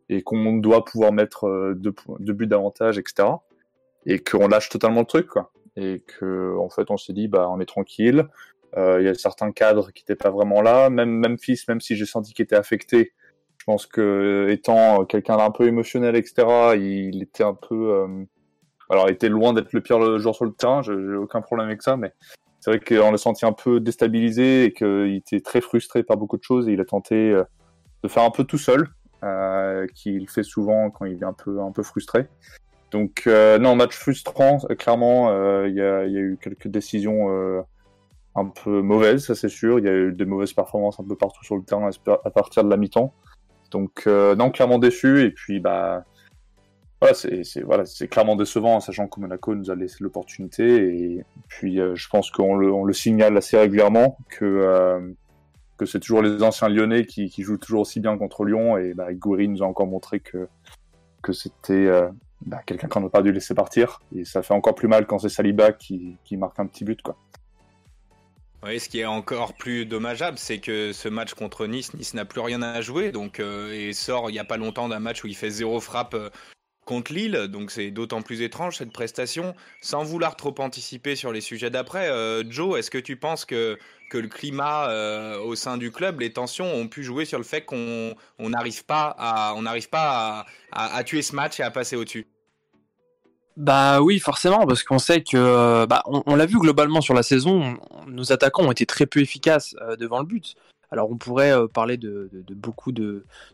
et 0.09 0.23
qu'on 0.23 0.55
doit 0.55 0.85
pouvoir 0.85 1.13
mettre 1.13 1.47
euh, 1.47 1.75
deux 1.77 2.33
buts 2.33 2.49
d'avantage 2.49 2.99
etc 2.99 3.29
et 4.07 4.19
qu'on 4.19 4.49
lâche 4.49 4.69
totalement 4.69 5.01
le 5.01 5.07
truc 5.07 5.27
quoi 5.27 5.53
et 5.77 6.03
que 6.07 6.57
en 6.59 6.69
fait 6.69 6.91
on 6.91 6.97
s'est 6.97 7.13
dit 7.13 7.29
bah 7.29 7.49
on 7.51 7.61
est 7.61 7.67
tranquille. 7.67 8.29
Euh, 8.77 9.01
il 9.01 9.07
y 9.07 9.09
a 9.09 9.15
certains 9.15 9.51
cadres 9.51 9.91
qui 9.93 10.03
n'étaient 10.03 10.17
pas 10.17 10.31
vraiment 10.31 10.63
là, 10.63 10.91
même 10.91 11.11
Memphis, 11.11 11.65
même 11.69 11.81
si 11.81 11.97
j'ai 11.97 12.07
senti 12.07 12.33
qu'il 12.33 12.45
était 12.45 12.57
affecté. 12.57 13.13
Je 13.59 13.65
pense 13.65 13.87
que 13.87 14.47
étant 14.49 15.05
quelqu'un 15.07 15.37
d'un 15.37 15.51
peu 15.51 15.67
émotionnel, 15.67 16.15
etc., 16.15 16.77
il, 16.77 17.21
était 17.23 17.43
un 17.43 17.55
peu, 17.55 17.93
euh... 17.93 18.25
alors 18.89 19.09
il 19.09 19.13
était 19.13 19.29
loin 19.29 19.53
d'être 19.53 19.73
le 19.73 19.81
pire 19.81 20.19
joueur 20.19 20.35
sur 20.35 20.45
le 20.45 20.53
terrain. 20.53 20.83
J'ai 20.83 20.93
aucun 20.93 21.41
problème 21.41 21.67
avec 21.67 21.83
ça, 21.83 21.97
mais 21.97 22.13
c'est 22.61 22.71
vrai 22.71 22.81
qu'on 22.81 23.11
l'a 23.11 23.19
senti 23.19 23.45
un 23.45 23.53
peu 23.53 23.81
déstabilisé 23.81 24.65
et 24.67 24.73
qu'il 24.73 25.17
était 25.17 25.41
très 25.41 25.61
frustré 25.61 26.05
par 26.05 26.17
beaucoup 26.17 26.37
de 26.37 26.45
choses 26.45 26.69
et 26.69 26.73
il 26.73 26.81
a 26.81 26.85
tenté 26.85 27.33
euh, 27.33 27.43
de 28.05 28.09
faire 28.09 28.23
un 28.23 28.31
peu 28.31 28.45
tout 28.45 28.59
seul, 28.59 28.89
euh, 29.25 29.87
qu'il 29.95 30.29
fait 30.29 30.45
souvent 30.45 30.91
quand 30.91 31.07
il 31.07 31.21
est 31.23 31.27
un 31.27 31.33
peu 31.33 31.61
un 31.61 31.73
peu 31.73 31.83
frustré. 31.83 32.29
Donc 32.91 33.25
euh, 33.27 33.59
non, 33.59 33.77
match 33.77 33.95
frustrant, 33.97 34.59
clairement. 34.79 35.31
Euh, 35.31 35.69
il 35.69 35.75
y, 35.75 35.81
a, 35.81 36.07
y, 36.07 36.17
a, 36.17 36.21
eu 36.21 36.39
quelques 36.41 36.69
décisions 36.69 37.31
euh, 37.31 37.63
un 38.35 38.47
peu 38.47 38.83
mauvaises, 38.83 39.27
ça 39.27 39.35
c'est 39.35 39.49
sûr. 39.49 39.79
Il 39.79 39.85
y 39.85 39.89
a 39.89 39.93
eu 39.93 40.13
des 40.13 40.25
mauvaises 40.25 40.53
performances 40.53 40.99
un 40.99 41.05
peu 41.05 41.17
partout 41.17 41.45
sur 41.45 41.57
le 41.57 41.63
terrain 41.63 41.89
à 42.25 42.31
partir 42.31 42.65
de 42.65 42.71
la 42.71 42.77
mi-temps. 42.77 43.15
Donc 43.71 44.07
non, 44.07 44.51
clairement 44.51 44.79
déçu. 44.79 45.23
Et 45.23 45.31
puis 45.31 45.61
bah 45.61 46.05
voilà, 47.01 47.15
c'est 47.15 47.63
voilà, 47.63 47.85
clairement 48.11 48.37
décevant, 48.37 48.77
en 48.77 48.81
sachant 48.81 49.07
que 49.07 49.21
Monaco 49.21 49.55
nous 49.55 49.71
a 49.71 49.77
laissé 49.77 49.99
l'opportunité. 50.01 50.65
Et 50.65 51.25
puis 51.49 51.77
je 51.77 52.09
pense 52.09 52.31
qu'on 52.33 52.57
le, 52.57 52.73
on 52.73 52.85
le 52.85 52.93
signale 52.93 53.37
assez 53.37 53.57
régulièrement 53.57 54.19
que 54.29 55.15
que 55.77 55.87
c'est 55.87 56.01
toujours 56.01 56.21
les 56.21 56.43
anciens 56.43 56.69
Lyonnais 56.69 57.07
qui, 57.07 57.31
qui, 57.31 57.43
jouent 57.43 57.57
toujours 57.57 57.83
aussi 57.83 58.01
bien 58.01 58.19
contre 58.19 58.45
Lyon. 58.45 58.77
Et 58.77 58.93
bah, 58.93 59.15
Goury 59.15 59.49
nous 59.49 59.63
a 59.63 59.67
encore 59.67 59.87
montré 59.87 60.19
que 60.19 60.49
que 61.23 61.33
c'était 61.33 61.89
bah, 62.47 62.61
quelqu'un 62.65 62.89
qu'on 62.89 63.01
n'a 63.01 63.09
pas 63.09 63.23
dû 63.23 63.33
laisser 63.33 63.55
partir. 63.55 64.01
Et 64.15 64.25
ça 64.25 64.43
fait 64.43 64.55
encore 64.55 64.75
plus 64.75 64.89
mal 64.89 65.07
quand 65.07 65.19
c'est 65.19 65.29
Saliba 65.29 65.73
qui, 65.73 66.17
qui, 66.25 66.37
marque 66.37 66.59
un 66.59 66.67
petit 66.67 66.85
but. 66.85 67.03
Quoi. 67.03 67.17
Oui, 68.63 68.79
ce 68.79 68.89
qui 68.89 69.01
est 69.01 69.07
encore 69.07 69.55
plus 69.55 69.87
dommageable, 69.87 70.39
c'est 70.39 70.59
que 70.59 70.93
ce 70.93 71.09
match 71.09 71.35
contre 71.35 71.67
Nice, 71.67 71.95
Nice 71.95 72.15
n'a 72.15 72.25
plus 72.25 72.41
rien 72.41 72.63
à 72.63 72.81
jouer. 72.81 73.11
Donc, 73.11 73.41
euh, 73.41 73.73
et 73.73 73.93
sort 73.93 74.31
il 74.31 74.35
n'y 74.35 74.39
a 74.39 74.45
pas 74.45 74.59
longtemps 74.59 74.89
d'un 74.89 75.01
match 75.01 75.25
où 75.25 75.27
il 75.27 75.37
fait 75.37 75.51
zéro 75.51 75.81
frappe 75.81 76.15
euh, 76.15 76.31
contre 76.91 77.13
Lille, 77.13 77.47
donc 77.47 77.71
c'est 77.71 77.93
d'autant 77.93 78.21
plus 78.21 78.43
étrange 78.43 78.79
cette 78.79 78.91
prestation. 78.91 79.55
Sans 79.81 80.03
vouloir 80.03 80.35
trop 80.35 80.53
anticiper 80.59 81.15
sur 81.15 81.31
les 81.31 81.41
sujets 81.41 81.71
d'après, 81.71 82.11
euh, 82.11 82.43
Joe, 82.51 82.81
est-ce 82.81 82.91
que 82.91 82.99
tu 82.99 83.15
penses 83.15 83.45
que, 83.45 83.79
que 84.11 84.19
le 84.19 84.27
climat 84.27 84.91
euh, 84.91 85.39
au 85.39 85.55
sein 85.55 85.77
du 85.77 85.93
club, 85.93 86.19
les 86.19 86.33
tensions 86.33 86.67
ont 86.67 86.89
pu 86.89 87.05
jouer 87.05 87.27
sur 87.27 87.39
le 87.39 87.45
fait 87.45 87.65
qu'on 87.65 88.17
n'arrive 88.41 88.85
pas, 88.85 89.15
à, 89.17 89.55
on 89.57 89.63
pas 89.89 90.47
à, 90.73 91.05
tuer 91.05 91.23
ce 91.23 91.37
match 91.37 91.61
et 91.61 91.63
à 91.63 91.71
passer 91.71 91.95
au-dessus? 91.95 92.27
Bah 93.57 94.03
oui, 94.03 94.19
forcément, 94.19 94.67
parce 94.67 94.83
qu'on 94.83 94.99
sait 94.99 95.23
que, 95.23 95.87
bah, 95.87 96.03
on, 96.07 96.35
l'a 96.35 96.47
vu 96.47 96.59
globalement 96.59 97.01
sur 97.01 97.15
la 97.15 97.23
saison, 97.23 97.79
nos 98.09 98.33
attaquants 98.33 98.65
ont 98.65 98.73
été 98.73 98.85
très 98.85 99.07
peu 99.07 99.21
efficaces 99.21 99.77
euh, 99.81 99.95
devant 99.95 100.19
le 100.19 100.27
but. 100.27 100.57
Alors 100.91 101.11
on 101.11 101.17
pourrait 101.17 101.53
euh, 101.53 101.69
parler 101.69 101.97
de, 101.97 102.31
beaucoup 102.51 102.93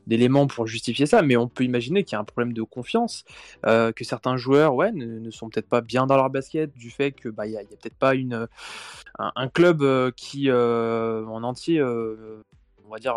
d'éléments 0.07 0.47
pour 0.47 0.66
justifier 0.66 1.07
ça, 1.07 1.23
mais 1.23 1.37
on 1.37 1.49
peut 1.49 1.64
imaginer 1.64 2.05
qu'il 2.05 2.14
y 2.14 2.16
a 2.16 2.21
un 2.21 2.25
problème 2.25 2.52
de 2.52 2.62
confiance, 2.62 3.25
euh, 3.66 3.93
que 3.93 4.05
certains 4.05 4.37
joueurs 4.37 4.75
ouais, 4.75 4.93
ne, 4.93 5.31
sont 5.31 5.49
peut-être 5.49 5.69
pas 5.69 5.81
bien 5.81 6.07
dans 6.07 6.16
leur 6.16 6.31
basket, 6.31 6.73
du 6.76 6.90
fait 6.90 7.12
que 7.12 7.28
bah, 7.28 7.45
a, 7.45 7.64
peut-être 7.64 7.97
pas 7.97 8.14
un, 9.19 9.49
club 9.49 9.83
euh, 9.83 10.11
qui 10.16 10.50
en 10.50 11.43
entier 11.43 11.83
va 12.90 12.99
dire, 12.99 13.16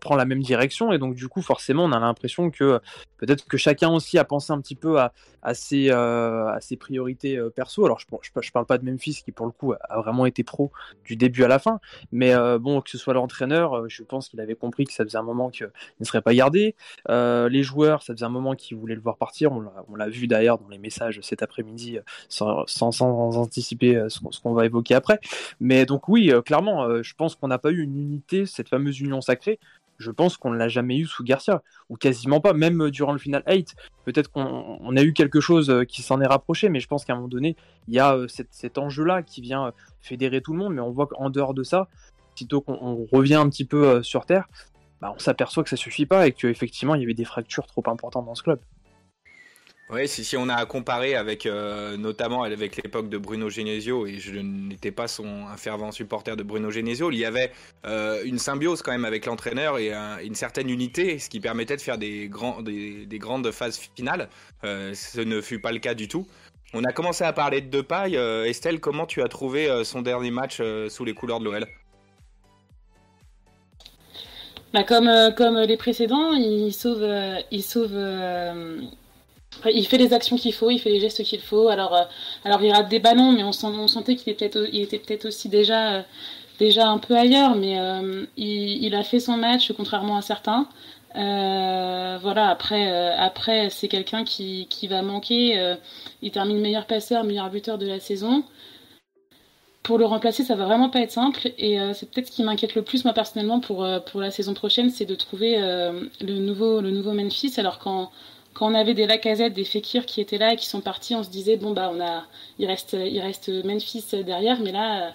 prend 0.00 0.16
la 0.16 0.24
même 0.24 0.42
direction. 0.42 0.92
Et 0.92 0.98
donc, 0.98 1.14
du 1.14 1.28
coup, 1.28 1.42
forcément, 1.42 1.84
on 1.84 1.92
a 1.92 1.98
l'impression 1.98 2.50
que 2.50 2.80
peut-être 3.16 3.46
que 3.46 3.56
chacun 3.56 3.90
aussi 3.90 4.18
a 4.18 4.24
pensé 4.24 4.52
un 4.52 4.60
petit 4.60 4.74
peu 4.74 5.00
à, 5.00 5.12
à, 5.42 5.54
ses, 5.54 5.88
euh, 5.90 6.58
priorités 6.78 7.36
euh, 7.36 7.50
perso. 7.50 7.84
Alors, 7.84 7.98
je, 7.98 8.06
je, 8.22 8.30
je, 8.40 8.52
parle 8.52 8.66
pas 8.66 8.78
de 8.78 8.90
Memphis 8.90 9.22
qui, 9.24 9.32
pour 9.32 9.46
le 9.46 9.52
coup, 9.52 9.72
a 9.72 10.00
vraiment 10.00 10.26
été 10.26 10.44
pro 10.44 10.70
du 11.04 11.16
début 11.16 11.44
à 11.44 11.48
la 11.48 11.58
fin. 11.58 11.80
Mais 12.12 12.34
euh, 12.34 12.58
bon, 12.58 12.80
que 12.80 12.90
ce 12.90 12.98
soit 12.98 13.14
l'entraîneur, 13.14 13.88
je 13.88 14.02
pense 14.02 14.28
qu'il 14.28 14.40
avait 14.40 14.54
compris 14.54 14.84
que 14.84 14.92
ça 14.92 15.04
faisait 15.04 15.18
un 15.18 15.22
moment 15.22 15.50
qu'il 15.50 15.70
ne 16.00 16.04
serait 16.04 16.22
pas 16.22 16.34
gardé. 16.34 16.74
Les 17.08 17.62
joueurs, 17.62 18.02
ça 18.02 18.14
faisait 18.14 18.24
un 18.24 18.30
moment 18.30 18.54
qu'ils 18.54 18.76
voulaient 18.76 18.94
le 18.94 19.00
voir 19.00 19.16
partir. 19.16 19.52
On 19.52 19.94
l'a 19.94 20.08
vu 20.08 20.26
d'ailleurs 20.26 20.58
dans 20.58 20.68
les 20.68 20.78
messages 20.78 21.20
cet 21.22 21.42
après-midi, 21.42 21.98
sans, 22.28 22.66
sans, 22.66 22.92
sans, 22.92 23.36
anticiper 23.36 24.06
ce 24.08 24.20
qu'on 24.40 24.54
va 24.54 24.66
évoquer 24.66 24.94
après. 24.94 25.20
Mais 25.60 25.86
donc, 25.86 26.08
oui, 26.08 26.32
clairement, 26.44 27.02
je 27.02 27.14
pense 27.14 27.34
qu'on 27.34 27.48
n'a 27.48 27.58
pas 27.58 27.70
eu 27.70 27.82
une 27.82 27.96
unité 27.96 28.46
cette 28.46 28.68
fameuse 28.68 29.00
union 29.00 29.20
sacrée, 29.20 29.58
je 29.98 30.10
pense 30.10 30.36
qu'on 30.36 30.50
ne 30.50 30.56
l'a 30.56 30.68
jamais 30.68 30.96
eu 30.96 31.06
sous 31.06 31.24
Garcia, 31.24 31.62
ou 31.88 31.96
quasiment 31.96 32.40
pas, 32.40 32.52
même 32.52 32.90
durant 32.90 33.12
le 33.12 33.18
final 33.18 33.42
8. 33.46 33.74
Peut-être 34.04 34.30
qu'on 34.30 34.96
a 34.96 35.02
eu 35.02 35.12
quelque 35.12 35.40
chose 35.40 35.70
euh, 35.70 35.84
qui 35.84 36.02
s'en 36.02 36.20
est 36.20 36.26
rapproché, 36.26 36.68
mais 36.68 36.80
je 36.80 36.86
pense 36.86 37.04
qu'à 37.04 37.12
un 37.12 37.16
moment 37.16 37.28
donné, 37.28 37.56
il 37.88 37.94
y 37.94 37.98
a 37.98 38.14
euh, 38.14 38.26
cet, 38.28 38.78
enjeu-là 38.78 39.22
qui 39.22 39.40
vient 39.40 39.66
euh, 39.66 39.70
fédérer 40.00 40.40
tout 40.40 40.52
le 40.52 40.58
monde, 40.58 40.74
mais 40.74 40.80
on 40.80 40.90
voit 40.90 41.06
qu'en 41.06 41.30
dehors 41.30 41.54
de 41.54 41.64
ça, 41.64 41.88
sitôt 42.36 42.60
qu'on 42.60 43.06
revient 43.10 43.34
un 43.34 43.48
petit 43.48 43.64
peu 43.64 44.02
sur 44.04 44.24
Terre, 44.24 44.48
bah, 45.00 45.12
on 45.14 45.18
s'aperçoit 45.18 45.64
que 45.64 45.70
ça 45.70 45.76
suffit 45.76 46.06
pas 46.06 46.28
et 46.28 46.32
qu'effectivement 46.32 46.94
il 46.94 47.00
y 47.00 47.04
avait 47.04 47.14
des 47.14 47.24
fractures 47.24 47.66
trop 47.66 47.82
importantes 47.86 48.26
dans 48.26 48.36
ce 48.36 48.44
club. 48.44 48.60
Oui, 49.90 50.06
si, 50.06 50.36
on 50.36 50.50
a 50.50 50.66
comparé 50.66 51.14
avec 51.14 51.46
euh, 51.46 51.96
notamment 51.96 52.42
avec 52.42 52.76
l'époque 52.76 53.08
de 53.08 53.16
Bruno 53.16 53.48
Genesio, 53.48 54.06
et 54.06 54.18
je 54.18 54.34
n'étais 54.38 54.90
pas 54.90 55.08
son 55.08 55.46
un 55.46 55.56
fervent 55.56 55.92
supporter 55.92 56.36
de 56.36 56.42
Bruno 56.42 56.70
Genesio, 56.70 57.10
il 57.10 57.16
y 57.16 57.24
avait 57.24 57.52
euh, 57.86 58.22
une 58.24 58.38
symbiose 58.38 58.82
quand 58.82 58.92
même 58.92 59.06
avec 59.06 59.24
l'entraîneur 59.24 59.78
et 59.78 59.94
une 60.22 60.34
certaine 60.34 60.68
unité, 60.68 61.18
ce 61.18 61.30
qui 61.30 61.40
permettait 61.40 61.76
de 61.76 61.80
faire 61.80 61.96
des, 61.96 62.28
grands, 62.28 62.60
des, 62.60 63.06
grandes 63.12 63.50
phases 63.50 63.78
finales. 63.96 64.28
Euh, 64.64 64.92
ce 64.92 65.22
ne 65.22 65.40
fut 65.40 65.58
pas 65.58 65.72
le 65.72 65.78
cas 65.78 65.94
du 65.94 66.06
tout. 66.06 66.26
On 66.74 66.84
a 66.84 66.92
commencé 66.92 67.24
à 67.24 67.32
parler 67.32 67.62
de 67.62 67.70
Depay. 67.70 68.12
Estelle, 68.46 68.80
comment 68.80 69.06
tu 69.06 69.22
as 69.22 69.28
trouvé 69.28 69.70
son 69.84 70.02
dernier 70.02 70.30
match 70.30 70.60
sous 70.88 71.04
les 71.06 71.14
couleurs 71.14 71.40
de 71.40 71.46
l'OL 71.46 71.66
bah 74.74 74.84
comme, 74.84 75.10
comme 75.34 75.56
les 75.60 75.78
précédents, 75.78 76.34
il 76.34 76.74
sauve 76.74 77.02
il 79.66 79.86
fait 79.86 79.98
les 79.98 80.12
actions 80.12 80.36
qu'il 80.36 80.52
faut, 80.52 80.70
il 80.70 80.78
fait 80.78 80.90
les 80.90 81.00
gestes 81.00 81.22
qu'il 81.24 81.40
faut. 81.40 81.68
Alors, 81.68 81.94
euh, 81.94 82.02
alors 82.44 82.62
il 82.62 82.72
rate 82.72 82.88
des 82.88 82.98
ballons, 82.98 83.32
mais 83.32 83.42
on, 83.42 83.52
sentait 83.52 84.16
qu'il 84.16 84.32
était 84.32 84.48
peut-être 84.48 85.26
aussi 85.26 85.48
déjà, 85.48 85.94
euh, 85.94 86.02
déjà 86.58 86.88
un 86.88 86.98
peu 86.98 87.16
ailleurs. 87.16 87.56
Mais 87.56 87.78
euh, 87.78 88.26
il, 88.36 88.94
a 88.94 89.02
fait 89.02 89.20
son 89.20 89.36
match, 89.36 89.72
contrairement 89.76 90.16
à 90.16 90.22
certains. 90.22 90.66
voilà, 91.14 92.48
après, 92.48 92.90
après 93.16 93.70
c'est 93.70 93.88
quelqu'un 93.88 94.24
qui, 94.24 94.66
qui, 94.68 94.86
va 94.88 95.02
manquer. 95.02 95.76
il 96.22 96.30
termine 96.30 96.60
meilleur 96.60 96.86
passeur, 96.86 97.24
meilleur 97.24 97.50
buteur 97.50 97.78
de 97.78 97.86
la 97.86 98.00
saison. 98.00 98.44
Pour 99.82 99.96
le 99.96 100.04
remplacer, 100.04 100.44
ça 100.44 100.54
va 100.54 100.66
vraiment 100.66 100.90
pas 100.90 101.00
être 101.00 101.12
simple. 101.12 101.50
Et 101.58 101.78
c'est 101.94 102.10
peut-être 102.10 102.26
ce 102.28 102.32
qui 102.32 102.42
m'inquiète 102.42 102.74
le 102.74 102.82
plus, 102.82 103.04
moi 103.04 103.14
personnellement, 103.14 103.60
pour, 103.60 103.86
pour 104.06 104.20
la 104.20 104.30
saison 104.30 104.54
prochaine, 104.54 104.90
c'est 104.90 105.06
de 105.06 105.14
trouver 105.14 105.56
le, 106.20 106.38
nouveau, 106.38 106.80
le 106.80 106.90
nouveau 106.90 107.12
Memphis. 107.12 107.54
Alors 107.58 107.78
quand 107.78 108.10
quand 108.58 108.72
on 108.72 108.74
avait 108.74 108.94
des 108.94 109.06
Lacazette, 109.06 109.54
des 109.54 109.64
Fekir 109.64 110.04
qui 110.04 110.20
étaient 110.20 110.36
là 110.36 110.54
et 110.54 110.56
qui 110.56 110.66
sont 110.66 110.80
partis, 110.80 111.14
on 111.14 111.22
se 111.22 111.30
disait 111.30 111.56
bon 111.56 111.70
bah 111.70 111.92
on 111.94 112.00
a, 112.00 112.24
il 112.58 112.66
reste, 112.66 112.96
il 112.98 113.20
reste 113.20 113.48
Memphis 113.64 114.04
derrière, 114.24 114.58
mais 114.60 114.72
là 114.72 115.14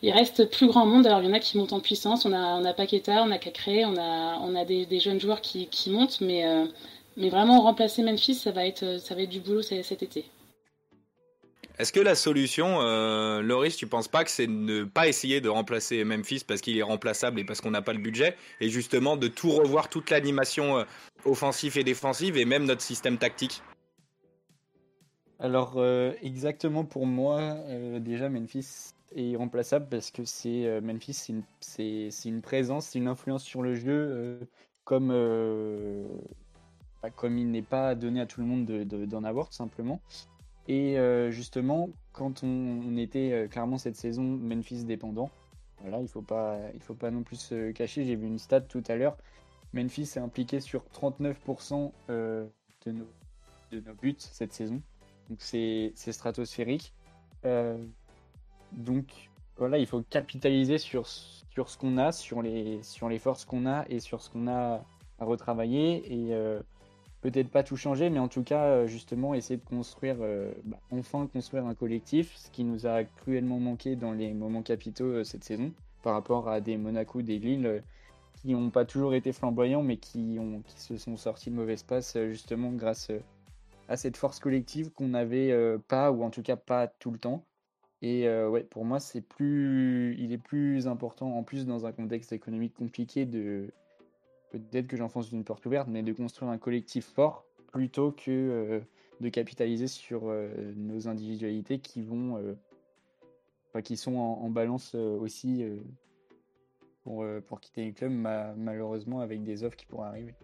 il 0.00 0.10
reste 0.10 0.50
plus 0.50 0.66
grand 0.66 0.86
monde. 0.86 1.06
Alors 1.06 1.20
il 1.20 1.26
y 1.26 1.28
en 1.28 1.34
a 1.34 1.40
qui 1.40 1.58
montent 1.58 1.74
en 1.74 1.80
puissance. 1.80 2.24
On 2.24 2.32
a, 2.32 2.56
on 2.56 2.64
a 2.64 2.72
Paqueta, 2.72 3.22
on 3.22 3.30
a 3.30 3.38
Cacré, 3.38 3.84
on 3.84 3.98
a, 3.98 4.38
on 4.40 4.54
a 4.54 4.64
des, 4.64 4.98
jeunes 4.98 5.20
joueurs 5.20 5.42
qui, 5.42 5.68
montent, 5.88 6.22
mais, 6.22 6.46
euh, 6.46 6.64
mais 7.18 7.28
vraiment 7.28 7.60
remplacer 7.60 8.02
Memphis, 8.02 8.34
ça 8.34 8.50
va 8.50 8.66
être, 8.66 8.98
ça 8.98 9.14
va 9.14 9.22
être 9.22 9.30
du 9.30 9.40
boulot 9.40 9.60
cet 9.60 10.02
été. 10.02 10.24
Est-ce 11.78 11.92
que 11.92 12.00
la 12.00 12.14
solution, 12.14 12.80
euh, 12.80 13.42
Loris, 13.42 13.76
tu 13.76 13.86
penses 13.86 14.08
pas 14.08 14.24
que 14.24 14.30
c'est 14.30 14.46
ne 14.46 14.84
pas 14.84 15.08
essayer 15.08 15.40
de 15.40 15.48
remplacer 15.48 16.04
Memphis 16.04 16.44
parce 16.46 16.60
qu'il 16.60 16.78
est 16.78 16.82
remplaçable 16.82 17.40
et 17.40 17.44
parce 17.44 17.60
qu'on 17.60 17.72
n'a 17.72 17.82
pas 17.82 17.92
le 17.92 17.98
budget, 17.98 18.36
et 18.60 18.70
justement 18.70 19.16
de 19.16 19.28
tout 19.28 19.50
revoir 19.50 19.88
toute 19.88 20.08
l'animation 20.10 20.84
euh, 21.26 21.30
offensive 21.30 21.78
et 21.78 21.84
défensive 21.84 22.36
et 22.36 22.44
même 22.44 22.64
notre 22.64 22.82
système 22.82 23.18
tactique 23.18 23.62
Alors 25.38 25.74
euh, 25.76 26.12
exactement 26.22 26.84
pour 26.84 27.06
moi, 27.06 27.56
déjà 28.00 28.28
Memphis 28.28 28.94
est 29.14 29.24
irremplaçable 29.24 29.86
parce 29.90 30.10
que 30.10 30.24
c'est 30.24 30.80
Memphis, 30.80 31.32
c'est 31.60 32.28
une, 32.28 32.42
présence, 32.42 32.86
c'est 32.86 32.98
une 32.98 33.08
influence 33.08 33.44
sur 33.44 33.62
le 33.62 33.74
jeu 33.74 34.40
comme 34.84 35.12
bah, 37.02 37.10
comme 37.10 37.36
il 37.36 37.50
n'est 37.50 37.60
pas 37.62 37.94
donné 37.94 38.20
à 38.22 38.26
tout 38.26 38.40
le 38.40 38.46
monde 38.46 38.64
d'en 38.64 39.24
avoir 39.24 39.48
tout 39.48 39.54
simplement. 39.54 40.00
Et 40.68 40.98
euh, 40.98 41.30
justement, 41.30 41.90
quand 42.12 42.42
on, 42.42 42.96
était 42.96 43.32
euh, 43.32 43.48
clairement 43.48 43.76
cette 43.76 43.96
saison 43.96 44.22
Memphis 44.22 44.84
dépendant, 44.84 45.30
voilà, 45.82 46.00
il 46.00 46.08
faut 46.08 46.22
pas, 46.22 46.58
il 46.72 46.80
faut 46.80 46.94
pas 46.94 47.10
non 47.10 47.22
plus 47.22 47.36
se 47.36 47.72
cacher. 47.72 48.04
J'ai 48.04 48.16
vu 48.16 48.26
une 48.26 48.38
stat 48.38 48.62
tout 48.62 48.82
à 48.88 48.96
l'heure. 48.96 49.18
Memphis 49.74 50.12
est 50.16 50.18
impliqué 50.18 50.60
sur 50.60 50.84
39% 50.94 51.92
euh, 52.08 52.46
de, 52.86 52.92
nos, 52.92 53.08
de 53.72 53.80
nos 53.80 53.94
buts 53.94 54.14
cette 54.18 54.52
saison. 54.52 54.80
Donc 55.28 55.38
c'est 55.40 55.92
stratosphérique. 55.96 56.94
donc 58.72 59.30
voilà, 59.56 59.78
il 59.78 59.86
faut 59.86 60.02
capitaliser 60.02 60.78
sur, 60.78 61.06
sur 61.06 61.68
ce 61.68 61.78
qu'on 61.78 61.98
a, 61.98 62.12
sur 62.12 62.42
les, 62.42 62.82
sur 62.82 63.08
les 63.08 63.18
forces 63.18 63.44
qu'on 63.44 63.66
a 63.66 63.84
et 63.88 64.00
sur 64.00 64.20
ce 64.20 64.30
qu'on 64.30 64.48
a 64.48 64.84
à 65.18 65.24
retravailler. 65.24 66.12
Et 66.12 66.34
peut-être 67.24 67.48
pas 67.48 67.62
tout 67.62 67.78
changer, 67.78 68.10
mais 68.10 68.18
en 68.18 68.28
tout 68.28 68.42
cas, 68.42 68.64
euh, 68.64 68.86
justement, 68.86 69.32
essayer 69.32 69.56
de 69.56 69.64
construire, 69.64 70.16
euh, 70.20 70.52
bah, 70.64 70.78
enfin 70.90 71.26
construire 71.26 71.64
un 71.64 71.74
collectif, 71.74 72.36
ce 72.36 72.50
qui 72.50 72.64
nous 72.64 72.86
a 72.86 73.02
cruellement 73.04 73.58
manqué 73.58 73.96
dans 73.96 74.12
les 74.12 74.34
moments 74.34 74.60
capitaux 74.60 75.06
euh, 75.06 75.24
cette 75.24 75.42
saison, 75.42 75.72
par 76.02 76.12
rapport 76.12 76.50
à 76.50 76.60
des 76.60 76.76
Monaco, 76.76 77.22
des 77.22 77.38
Lille, 77.38 77.82
qui 78.44 78.52
n'ont 78.52 78.70
pas 78.70 78.84
toujours 78.84 79.14
été 79.14 79.32
flamboyants, 79.32 79.82
mais 79.82 79.96
qui, 79.96 80.36
ont, 80.38 80.62
qui 80.62 80.80
se 80.80 80.96
sont 80.96 81.16
sortis 81.16 81.50
de 81.50 81.56
mauvais 81.56 81.76
passe, 81.86 82.16
justement, 82.28 82.70
grâce 82.72 83.10
à 83.88 83.96
cette 83.96 84.16
force 84.16 84.38
collective 84.38 84.90
qu'on 84.90 85.08
n'avait 85.08 85.78
pas, 85.88 86.10
ou 86.10 86.22
en 86.22 86.30
tout 86.30 86.42
cas 86.42 86.56
pas 86.56 86.86
tout 86.86 87.10
le 87.10 87.18
temps. 87.18 87.44
Et 88.02 88.28
ouais, 88.28 88.64
pour 88.64 88.84
moi, 88.84 89.00
c'est 89.00 89.22
plus, 89.22 90.16
il 90.18 90.32
est 90.32 90.38
plus 90.38 90.86
important, 90.86 91.36
en 91.36 91.42
plus 91.42 91.66
dans 91.66 91.86
un 91.86 91.92
contexte 91.92 92.32
économique 92.32 92.74
compliqué, 92.74 93.24
de, 93.24 93.70
peut-être 94.58 94.86
que 94.86 94.96
j'enfonce 94.96 95.30
une 95.32 95.44
porte 95.44 95.64
ouverte, 95.66 95.88
mais 95.88 96.02
de 96.02 96.12
construire 96.12 96.50
un 96.50 96.58
collectif 96.58 97.06
fort 97.06 97.44
plutôt 97.72 98.12
que 98.12 98.30
euh, 98.30 98.80
de 99.20 99.28
capitaliser 99.28 99.88
sur 99.88 100.28
euh, 100.28 100.48
nos 100.76 101.08
individualités 101.08 101.78
qui 101.80 102.02
vont, 102.02 102.38
euh, 102.38 103.80
qui 103.80 103.96
sont 103.96 104.16
en, 104.16 104.48
balance 104.50 104.94
aussi 104.94 105.64
pour, 107.04 107.24
pour 107.46 107.60
quitter 107.60 107.84
le 107.84 107.92
club, 107.92 108.12
malheureusement 108.56 109.20
avec 109.20 109.44
des 109.44 109.62
offres 109.62 109.76
qui 109.76 109.86
pourraient 109.86 110.08
arriver. 110.08 110.34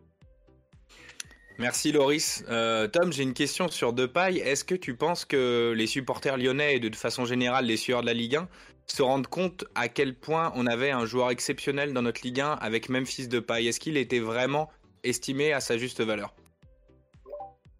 Merci 1.58 1.92
Loris. 1.92 2.44
Tom, 2.92 3.12
j'ai 3.12 3.22
une 3.22 3.34
question 3.34 3.68
sur 3.68 3.92
Depay. 3.92 4.36
Est-ce 4.36 4.64
que 4.64 4.74
tu 4.74 4.94
penses 4.94 5.24
que 5.24 5.74
les 5.76 5.86
supporters 5.86 6.38
lyonnais 6.38 6.76
et 6.76 6.80
de 6.80 6.94
façon 6.94 7.24
générale 7.24 7.66
les 7.66 7.76
sueurs 7.76 8.00
de 8.00 8.06
la 8.06 8.14
Ligue 8.14 8.36
1 8.36 8.48
se 8.86 9.02
rendre 9.02 9.28
compte 9.28 9.64
à 9.74 9.88
quel 9.88 10.14
point 10.14 10.52
on 10.56 10.66
avait 10.66 10.90
un 10.90 11.06
joueur 11.06 11.30
exceptionnel 11.30 11.92
dans 11.92 12.02
notre 12.02 12.22
Ligue 12.22 12.40
1 12.40 12.52
avec 12.52 12.88
Memphis 12.88 13.28
Depay? 13.28 13.66
Est-ce 13.66 13.80
qu'il 13.80 13.96
était 13.96 14.18
vraiment 14.18 14.68
estimé 15.04 15.52
à 15.52 15.60
sa 15.60 15.78
juste 15.78 16.00
valeur? 16.00 16.34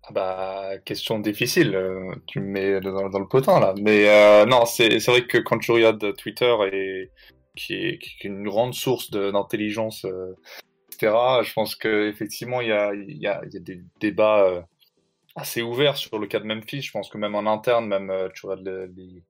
Ah 0.05 0.13
bah, 0.13 0.79
question 0.85 1.19
difficile, 1.19 1.75
euh, 1.75 2.15
tu 2.27 2.41
me 2.41 2.47
mets 2.47 2.81
dans, 2.81 3.19
le 3.19 3.29
potin 3.29 3.61
là. 3.61 3.75
Mais 3.81 4.09
euh, 4.09 4.47
non, 4.47 4.65
c'est 4.65 4.99
vrai 5.07 5.27
que 5.27 5.39
quand 5.39 5.59
tu 5.59 5.73
regardes 5.73 6.17
Twitter, 6.17 6.53
et, 6.73 7.11
qui, 7.57 7.75
est, 7.75 7.99
une 8.25 8.45
grande 8.45 8.75
source 8.75 9.11
d'intelligence, 9.11 10.05
euh, 10.05 10.37
etc., 10.89 11.13
je 11.43 11.53
pense 11.53 11.77
qu'effectivement, 11.77 12.61
il 12.61 12.69
y 12.69 13.27
a, 13.27 13.41
des 13.47 13.83
débats 14.01 14.67
assez 15.37 15.63
ouverts 15.63 15.97
sur 15.97 16.19
le 16.19 16.27
cas 16.27 16.41
de 16.41 16.45
Memphis. 16.45 16.83
Je 16.83 16.91
pense 16.91 17.09
que 17.09 17.19
même 17.19 17.35
en 17.35 17.51
interne, 17.51 17.87
même 17.87 18.13
tu 18.35 18.47
regardes 18.47 18.91
les, 18.97 19.23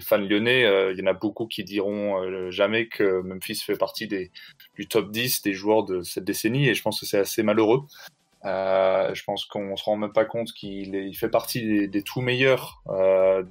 fans 0.00 0.18
lyonnais, 0.18 0.64
euh, 0.64 0.92
il 0.92 0.98
y 0.98 1.02
en 1.02 1.06
a 1.06 1.12
beaucoup 1.12 1.46
qui 1.46 1.64
diront 1.64 2.22
euh, 2.22 2.50
jamais 2.50 2.86
que 2.86 3.20
Memphis 3.22 3.56
fait 3.56 3.76
partie 3.76 4.06
des, 4.06 4.30
du 4.74 4.86
top 4.88 5.10
10 5.10 5.42
des 5.42 5.52
joueurs 5.52 5.84
de 5.84 6.02
cette 6.02 6.24
décennie, 6.24 6.68
et 6.68 6.74
je 6.74 6.82
pense 6.82 7.00
que 7.00 7.06
c'est 7.06 7.18
assez 7.18 7.42
malheureux. 7.42 7.82
Euh, 8.44 9.14
je 9.14 9.22
pense 9.24 9.44
qu'on 9.44 9.76
se 9.76 9.84
rend 9.84 9.96
même 9.96 10.12
pas 10.12 10.24
compte 10.24 10.52
qu'il 10.52 10.94
il 10.94 11.14
fait 11.14 11.28
partie 11.28 11.88
des, 11.88 12.02
tout 12.02 12.20
meilleurs 12.20 12.82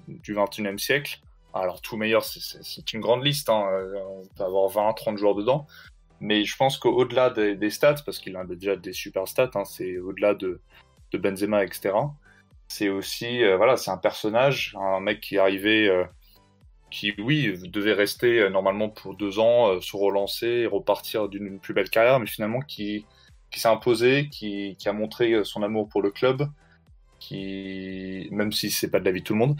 du 0.07 0.35
21e 0.35 0.77
siècle. 0.77 1.19
Alors 1.53 1.81
tout 1.81 1.97
meilleur, 1.97 2.23
c'est 2.23 2.93
une 2.93 3.01
grande 3.01 3.25
liste, 3.25 3.49
hein. 3.49 3.65
on 4.07 4.25
peut 4.35 4.43
avoir 4.43 4.69
20, 4.69 4.93
30 4.93 5.17
joueurs 5.17 5.35
dedans, 5.35 5.67
mais 6.19 6.45
je 6.45 6.55
pense 6.55 6.77
qu'au-delà 6.77 7.29
des, 7.29 7.69
stats, 7.69 8.01
parce 8.05 8.19
qu'il 8.19 8.35
a 8.37 8.45
déjà 8.45 8.75
des 8.75 8.93
super 8.93 9.27
stats, 9.27 9.51
hein, 9.55 9.65
c'est 9.65 9.97
au-delà 9.97 10.33
de, 10.33 10.61
de, 11.11 11.17
Benzema, 11.17 11.65
etc. 11.65 11.93
C'est 12.69 12.87
aussi, 12.87 13.43
voilà, 13.57 13.75
c'est 13.75 13.91
un 13.91 13.97
personnage, 13.97 14.77
un 14.79 15.01
mec 15.01 15.19
qui 15.19 15.35
est 15.35 15.39
arrivé 15.39 16.05
qui, 16.91 17.13
oui, 17.17 17.57
devait 17.69 17.93
rester 17.93 18.39
euh, 18.39 18.49
normalement 18.49 18.89
pour 18.89 19.15
deux 19.15 19.39
ans, 19.39 19.71
euh, 19.71 19.81
se 19.81 19.95
relancer 19.95 20.67
repartir 20.67 21.29
d'une 21.29 21.59
plus 21.59 21.73
belle 21.73 21.89
carrière, 21.89 22.19
mais 22.19 22.27
finalement 22.27 22.59
qui, 22.59 23.05
s'est 23.51 23.67
imposé, 23.67 24.29
qui, 24.29 24.77
a 24.85 24.93
montré 24.93 25.31
euh, 25.31 25.43
son 25.43 25.63
amour 25.63 25.89
pour 25.89 26.03
le 26.03 26.11
club, 26.11 26.47
qui, 27.21 28.27
même 28.31 28.51
si 28.51 28.71
c'est 28.71 28.89
pas 28.91 28.99
de 28.99 29.05
la 29.05 29.11
vie 29.11 29.21
de 29.21 29.25
tout 29.25 29.33
le 29.33 29.39
monde, 29.39 29.55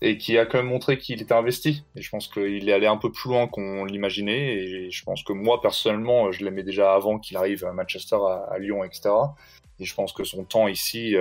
et 0.00 0.18
qui 0.18 0.38
a 0.38 0.46
quand 0.46 0.58
même 0.58 0.68
montré 0.68 0.98
qu'il 0.98 1.20
était 1.20 1.34
investi. 1.34 1.84
Et 1.96 2.02
je 2.02 2.10
pense 2.10 2.28
qu'il 2.28 2.68
est 2.68 2.72
allé 2.72 2.86
un 2.86 2.96
peu 2.96 3.10
plus 3.10 3.30
loin 3.30 3.48
qu'on 3.48 3.84
l'imaginait, 3.84 4.54
et 4.54 4.90
je 4.90 5.04
pense 5.04 5.24
que 5.24 5.32
moi, 5.32 5.60
personnellement, 5.60 6.30
je 6.30 6.44
l'aimais 6.44 6.62
déjà 6.62 6.94
avant 6.94 7.18
qu'il 7.18 7.36
arrive 7.36 7.64
à 7.64 7.72
Manchester, 7.72 8.16
à, 8.50 8.58
Lyon, 8.58 8.84
etc. 8.84 9.10
Et 9.80 9.84
je 9.84 9.94
pense 9.94 10.12
que 10.12 10.24
son 10.24 10.44
temps 10.44 10.68
ici, 10.68 11.16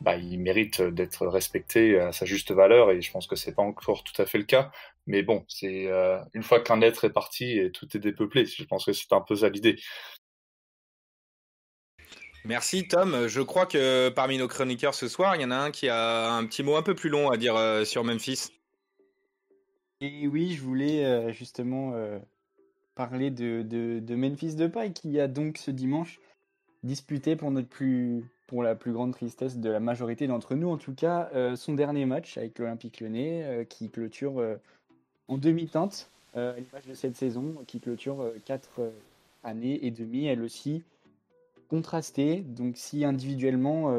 bah, 0.00 0.16
il 0.16 0.38
mérite 0.38 0.80
d'être 0.80 1.26
respecté 1.26 1.98
à 1.98 2.12
sa 2.12 2.24
juste 2.24 2.52
valeur 2.52 2.90
et 2.90 3.00
je 3.02 3.10
pense 3.10 3.26
que 3.26 3.34
c'est 3.36 3.54
pas 3.54 3.62
encore 3.62 4.04
tout 4.04 4.20
à 4.22 4.26
fait 4.26 4.38
le 4.38 4.44
cas. 4.44 4.70
Mais 5.06 5.22
bon, 5.22 5.44
c'est 5.48 5.86
euh, 5.88 6.18
une 6.34 6.42
fois 6.42 6.60
qu'un 6.60 6.80
être 6.82 7.04
est 7.04 7.12
parti 7.12 7.58
et 7.58 7.72
tout 7.72 7.88
est 7.96 8.00
dépeuplé, 8.00 8.44
je 8.46 8.64
pense 8.64 8.84
que 8.84 8.92
c'est 8.92 9.12
un 9.12 9.20
peu 9.20 9.36
ça 9.36 9.48
l'idée. 9.48 9.76
Merci 12.48 12.88
Tom. 12.88 13.28
Je 13.28 13.42
crois 13.42 13.66
que 13.66 14.08
parmi 14.08 14.38
nos 14.38 14.48
chroniqueurs 14.48 14.94
ce 14.94 15.06
soir, 15.06 15.36
il 15.36 15.42
y 15.42 15.44
en 15.44 15.50
a 15.50 15.56
un 15.56 15.70
qui 15.70 15.90
a 15.90 16.32
un 16.32 16.46
petit 16.46 16.62
mot 16.62 16.76
un 16.76 16.82
peu 16.82 16.94
plus 16.94 17.10
long 17.10 17.28
à 17.28 17.36
dire 17.36 17.54
euh, 17.56 17.84
sur 17.84 18.04
Memphis. 18.04 18.48
Et 20.00 20.26
oui, 20.26 20.54
je 20.54 20.62
voulais 20.62 21.04
euh, 21.04 21.30
justement 21.30 21.92
parler 22.94 23.30
de, 23.30 23.60
de, 23.60 23.98
de 23.98 24.14
Memphis 24.14 24.56
qui 24.94 25.20
a 25.20 25.28
donc 25.28 25.58
ce 25.58 25.70
dimanche 25.70 26.20
disputé 26.84 27.36
pour 27.36 28.62
la 28.62 28.74
plus 28.74 28.92
grande 28.92 29.12
tristesse 29.12 29.58
de 29.58 29.68
la 29.68 29.78
majorité 29.78 30.26
d'entre 30.26 30.54
nous 30.54 30.70
en 30.70 30.78
tout 30.78 30.94
cas 30.94 31.28
son 31.54 31.74
dernier 31.74 32.06
match 32.06 32.38
avec 32.38 32.58
l'Olympique 32.58 33.00
Lyonnais 33.00 33.66
qui 33.68 33.90
clôture 33.90 34.42
en 35.26 35.36
demi-teinte 35.36 36.10
l'image 36.34 36.86
de 36.88 36.94
cette 36.94 37.16
saison 37.16 37.56
qui 37.66 37.80
clôture 37.80 38.32
quatre 38.46 38.80
années 39.44 39.84
et 39.84 39.90
demie 39.90 40.26
elle 40.26 40.42
aussi 40.42 40.82
contrastée 41.68 42.40
donc 42.40 42.76
si 42.76 43.04
individuellement 43.04 43.92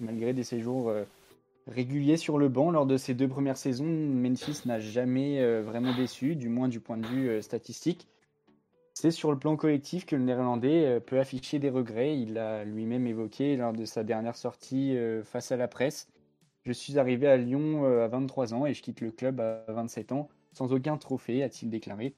malgré 0.00 0.32
des 0.32 0.44
séjours 0.44 0.92
régulier 1.70 2.16
sur 2.16 2.38
le 2.38 2.48
banc 2.48 2.70
lors 2.70 2.86
de 2.86 2.96
ses 2.96 3.14
deux 3.14 3.28
premières 3.28 3.56
saisons. 3.56 3.86
Memphis 3.86 4.62
n'a 4.66 4.80
jamais 4.80 5.40
euh, 5.40 5.62
vraiment 5.62 5.94
déçu, 5.94 6.36
du 6.36 6.48
moins 6.48 6.68
du 6.68 6.80
point 6.80 6.96
de 6.96 7.06
vue 7.06 7.28
euh, 7.28 7.42
statistique. 7.42 8.06
C'est 8.94 9.10
sur 9.10 9.30
le 9.30 9.38
plan 9.38 9.56
collectif 9.56 10.04
que 10.04 10.16
le 10.16 10.22
Néerlandais 10.22 10.84
euh, 10.86 11.00
peut 11.00 11.18
afficher 11.18 11.58
des 11.58 11.70
regrets. 11.70 12.18
Il 12.18 12.34
l'a 12.34 12.64
lui-même 12.64 13.06
évoqué 13.06 13.56
lors 13.56 13.72
de 13.72 13.84
sa 13.84 14.04
dernière 14.04 14.36
sortie 14.36 14.96
face 15.24 15.52
à 15.52 15.56
la 15.56 15.68
presse. 15.68 16.08
Je 16.64 16.72
suis 16.72 16.98
arrivé 16.98 17.26
à 17.26 17.36
Lyon 17.36 17.84
à 17.84 18.08
23 18.08 18.52
ans 18.52 18.66
et 18.66 18.74
je 18.74 18.82
quitte 18.82 19.00
le 19.00 19.10
club 19.10 19.40
à 19.40 19.64
27 19.68 20.12
ans 20.12 20.28
sans 20.52 20.72
aucun 20.72 20.96
trophée, 20.96 21.42
a-t-il 21.42 21.70
déclaré. 21.70 22.12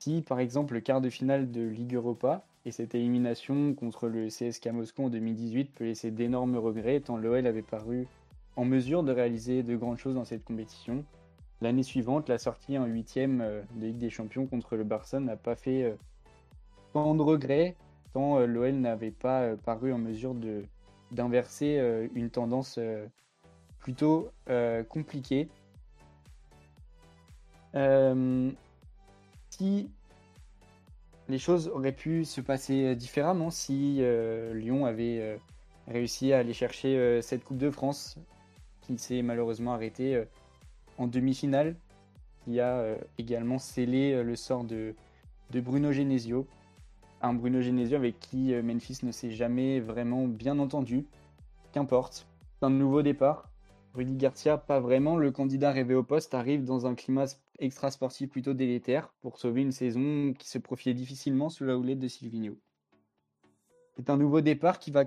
Si 0.00 0.22
par 0.22 0.40
exemple 0.40 0.74
le 0.74 0.80
quart 0.80 1.00
de 1.00 1.10
finale 1.10 1.52
de 1.52 1.62
Ligue 1.62 1.94
Europa 1.94 2.44
et 2.64 2.70
cette 2.70 2.94
élimination 2.94 3.74
contre 3.74 4.08
le 4.08 4.28
CSK 4.28 4.68
Moscou 4.68 5.04
en 5.04 5.08
2018 5.10 5.72
peut 5.74 5.84
laisser 5.84 6.10
d'énormes 6.10 6.56
regrets 6.56 7.00
tant 7.00 7.16
l'OL 7.16 7.46
avait 7.46 7.62
paru 7.62 8.06
en 8.56 8.64
mesure 8.64 9.02
de 9.02 9.12
réaliser 9.12 9.62
de 9.62 9.76
grandes 9.76 9.98
choses 9.98 10.14
dans 10.14 10.24
cette 10.24 10.44
compétition. 10.44 11.04
L'année 11.60 11.82
suivante, 11.82 12.28
la 12.28 12.38
sortie 12.38 12.76
en 12.76 12.86
huitième 12.86 13.40
euh, 13.40 13.62
de 13.76 13.86
Ligue 13.86 13.98
des 13.98 14.10
Champions 14.10 14.46
contre 14.46 14.76
le 14.76 14.84
Barça 14.84 15.20
n'a 15.20 15.36
pas 15.36 15.56
fait 15.56 15.84
euh, 15.84 15.94
tant 16.92 17.14
de 17.14 17.22
regrets, 17.22 17.76
tant 18.12 18.38
euh, 18.38 18.46
l'OL 18.46 18.72
n'avait 18.72 19.10
pas 19.10 19.56
paru 19.56 19.92
en 19.92 19.98
mesure 19.98 20.34
de 20.34 20.64
d'inverser 21.12 22.08
une 22.14 22.30
tendance 22.30 22.78
plutôt 23.80 24.30
compliquée. 24.88 25.50
si 29.50 29.90
les 31.32 31.38
choses 31.38 31.68
auraient 31.68 31.90
pu 31.90 32.24
se 32.24 32.40
passer 32.40 32.94
différemment, 32.94 33.50
si 33.50 34.00
Lyon 34.52 34.86
avait 34.86 35.38
réussi 35.88 36.32
à 36.32 36.38
aller 36.38 36.52
chercher 36.52 37.20
cette 37.22 37.42
Coupe 37.42 37.58
de 37.58 37.70
France 37.70 38.18
qui 38.82 38.98
s'est 38.98 39.22
malheureusement 39.22 39.72
arrêté 39.72 40.16
euh, 40.16 40.24
en 40.98 41.06
demi-finale, 41.06 41.76
qui 42.44 42.60
a 42.60 42.76
euh, 42.78 42.98
également 43.18 43.58
scellé 43.58 44.12
euh, 44.12 44.22
le 44.22 44.36
sort 44.36 44.64
de, 44.64 44.94
de 45.50 45.60
Bruno 45.60 45.92
Genesio. 45.92 46.46
Un 47.22 47.34
Bruno 47.34 47.60
Genesio 47.60 47.96
avec 47.96 48.18
qui 48.18 48.52
Memphis 48.52 48.98
ne 49.04 49.12
s'est 49.12 49.30
jamais 49.30 49.78
vraiment 49.78 50.26
bien 50.26 50.58
entendu. 50.58 51.06
Qu'importe, 51.72 52.26
un 52.62 52.70
nouveau 52.70 53.02
départ. 53.02 53.48
Rudy 53.94 54.16
Garcia, 54.16 54.58
pas 54.58 54.80
vraiment 54.80 55.16
le 55.16 55.30
candidat 55.30 55.70
rêvé 55.70 55.94
au 55.94 56.02
poste, 56.02 56.34
arrive 56.34 56.64
dans 56.64 56.84
un 56.84 56.96
climat 56.96 57.26
extra-sportif 57.62 58.28
plutôt 58.28 58.54
délétère 58.54 59.12
pour 59.22 59.38
sauver 59.38 59.62
une 59.62 59.72
saison 59.72 60.34
qui 60.38 60.48
se 60.48 60.58
profilait 60.58 60.94
difficilement 60.94 61.48
sous 61.48 61.64
la 61.64 61.78
houlette 61.78 62.00
de 62.00 62.08
Silvino. 62.08 62.58
C'est 63.96 64.10
un 64.10 64.16
nouveau 64.16 64.40
départ 64.40 64.78
qui 64.78 64.90
va, 64.90 65.04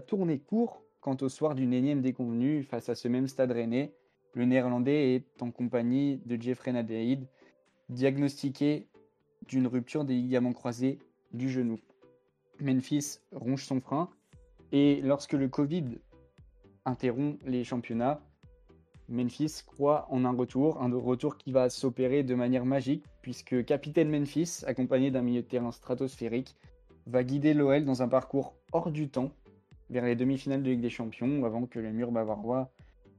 tourner 0.00 0.38
court 0.38 0.82
Quant 1.00 1.16
au 1.20 1.28
soir 1.28 1.54
d'une 1.54 1.74
énième 1.74 2.00
déconvenue 2.00 2.62
face 2.62 2.88
à 2.88 2.94
ce 2.94 3.08
même 3.08 3.28
stade 3.28 3.52
rennais, 3.52 3.92
le 4.32 4.46
néerlandais 4.46 5.14
est 5.14 5.42
en 5.42 5.50
compagnie 5.50 6.22
de 6.24 6.40
Jeffrey 6.40 6.72
Nadeid, 6.72 7.26
diagnostiqué 7.90 8.88
d'une 9.46 9.66
rupture 9.66 10.06
des 10.06 10.14
ligaments 10.14 10.54
croisés 10.54 10.98
du 11.34 11.50
genou. 11.50 11.78
Memphis 12.58 13.18
ronge 13.32 13.66
son 13.66 13.82
frein 13.82 14.08
et 14.72 15.02
lorsque 15.02 15.34
le 15.34 15.48
Covid 15.48 15.98
interrompt 16.86 17.38
les 17.44 17.64
championnats, 17.64 18.22
Memphis 19.08 19.62
croit 19.66 20.06
en 20.10 20.24
un 20.24 20.32
retour, 20.32 20.80
un 20.82 20.90
retour 20.94 21.36
qui 21.36 21.52
va 21.52 21.68
s'opérer 21.68 22.22
de 22.22 22.34
manière 22.34 22.64
magique 22.64 23.04
puisque 23.22 23.64
capitaine 23.64 24.10
Memphis, 24.10 24.64
accompagné 24.66 25.10
d'un 25.10 25.22
milieu 25.22 25.42
de 25.42 25.46
terrain 25.46 25.72
stratosphérique, 25.72 26.56
va 27.06 27.22
guider 27.22 27.54
l'OL 27.54 27.84
dans 27.84 28.02
un 28.02 28.08
parcours 28.08 28.54
hors 28.72 28.90
du 28.90 29.08
temps 29.08 29.30
vers 29.90 30.04
les 30.04 30.16
demi-finales 30.16 30.62
de 30.62 30.70
Ligue 30.70 30.80
des 30.80 30.90
Champions 30.90 31.44
avant 31.44 31.66
que 31.66 31.78
le 31.78 31.92
mur 31.92 32.10
bavarois 32.10 32.70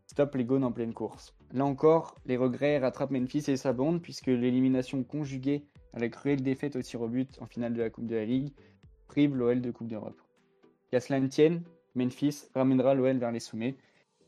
stoppe 0.08 0.36
les 0.36 0.46
Gaunes 0.46 0.64
en 0.64 0.72
pleine 0.72 0.94
course. 0.94 1.36
Là 1.52 1.66
encore, 1.66 2.16
les 2.26 2.38
regrets 2.38 2.80
rattrapent 2.80 3.12
Memphis 3.12 3.46
et 3.48 3.58
sa 3.58 3.74
bande 3.74 4.02
puisque 4.02 4.28
l'élimination 4.28 5.04
conjuguée 5.04 5.66
à 5.94 6.00
la 6.00 6.10
cruelle 6.10 6.42
défaite 6.42 6.76
au 6.76 6.82
tir 6.82 7.02
au 7.02 7.08
but 7.08 7.38
en 7.42 7.46
finale 7.46 7.74
de 7.74 7.82
la 7.82 7.90
Coupe 7.90 8.08
de 8.08 8.16
la 8.16 8.26
Ligue 8.26 8.52
prive 9.08 9.36
l'OL 9.36 9.62
de 9.62 9.72
Coupe 9.72 9.88
d'Europe. 9.88 10.20
Qu'à 10.92 11.00
cela 11.00 11.20
ne 11.20 11.28
tienne, 11.28 11.64
Memphis 11.96 12.46
ramènera 12.54 12.94
l'OL 12.94 13.18
vers 13.18 13.32
les 13.32 13.40
sommets. 13.40 13.76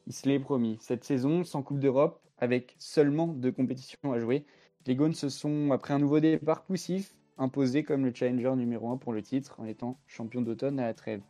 Il 0.07 0.13
se 0.13 0.29
l'est 0.29 0.39
promis. 0.39 0.77
Cette 0.79 1.03
saison, 1.03 1.43
sans 1.43 1.61
Coupe 1.61 1.79
d'Europe, 1.79 2.21
avec 2.37 2.75
seulement 2.79 3.27
deux 3.27 3.51
compétitions 3.51 4.13
à 4.13 4.19
jouer, 4.19 4.45
les 4.85 4.95
Gaunes 4.95 5.13
se 5.13 5.27
sont, 5.27 5.71
après 5.71 5.93
un 5.93 5.99
nouveau 5.99 6.21
départ 6.21 6.63
poussif, 6.63 7.13
imposés 7.37 7.83
comme 7.83 8.05
le 8.05 8.13
challenger 8.13 8.55
numéro 8.55 8.89
1 8.89 8.97
pour 8.97 9.11
le 9.11 9.21
titre 9.21 9.59
en 9.59 9.65
étant 9.65 9.99
champion 10.07 10.41
d'automne 10.41 10.79
à 10.79 10.85
la 10.85 10.93
trêve. 10.93 11.21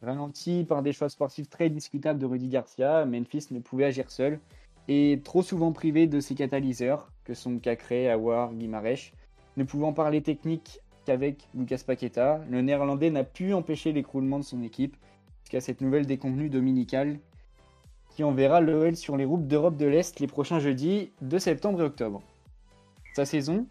Ralenti 0.00 0.62
par 0.62 0.82
des 0.82 0.92
choix 0.92 1.08
sportifs 1.08 1.50
très 1.50 1.70
discutables 1.70 2.20
de 2.20 2.26
Rudy 2.26 2.48
Garcia, 2.48 3.04
Memphis 3.04 3.48
ne 3.50 3.58
pouvait 3.58 3.86
agir 3.86 4.12
seul 4.12 4.38
et 4.86 5.20
trop 5.24 5.42
souvent 5.42 5.72
privé 5.72 6.06
de 6.06 6.20
ses 6.20 6.36
catalyseurs, 6.36 7.10
que 7.24 7.34
sont 7.34 7.58
Cacré, 7.58 8.08
Awar, 8.08 8.54
Guimarèche. 8.54 9.12
Ne 9.56 9.64
pouvant 9.64 9.92
parler 9.92 10.22
technique 10.22 10.78
qu'avec 11.04 11.48
Lucas 11.52 11.82
Paqueta, 11.84 12.40
le 12.48 12.62
néerlandais 12.62 13.10
n'a 13.10 13.24
pu 13.24 13.54
empêcher 13.54 13.92
l'écroulement 13.92 14.38
de 14.38 14.44
son 14.44 14.62
équipe 14.62 14.96
jusqu'à 15.42 15.60
cette 15.60 15.80
nouvelle 15.80 16.06
déconvenue 16.06 16.48
dominicale 16.48 17.18
qui 18.18 18.24
enverra 18.24 18.60
l'OL 18.60 18.96
sur 18.96 19.16
les 19.16 19.24
routes 19.24 19.46
d'Europe 19.46 19.76
de 19.76 19.86
l'Est 19.86 20.18
les 20.18 20.26
prochains 20.26 20.58
jeudis 20.58 21.12
de 21.22 21.38
septembre 21.38 21.82
et 21.82 21.84
octobre. 21.84 22.20
Sa 23.14 23.24
saison 23.24 23.64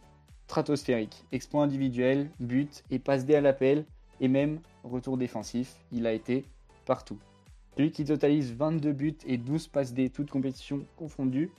Stratosphérique, 0.46 1.26
exploit 1.34 1.64
individuel, 1.64 2.30
but 2.40 2.86
et 2.90 2.98
passe 2.98 3.26
D 3.26 3.36
à 3.36 3.42
l'appel, 3.42 3.84
et 4.22 4.30
même 4.30 4.62
retour 4.86 5.18
défensif, 5.18 5.76
il 5.92 6.08
a 6.08 6.14
été 6.14 6.46
partout. 6.86 7.18
Lui 7.78 7.92
qui 7.92 8.06
totalise 8.06 8.54
22 8.54 8.94
buts 8.94 9.18
et 9.26 9.36
12 9.36 9.68
passes 9.68 9.94
D, 9.94 10.10
toutes 10.10 10.32
compétitions 10.32 10.86
confondues, 10.96 11.52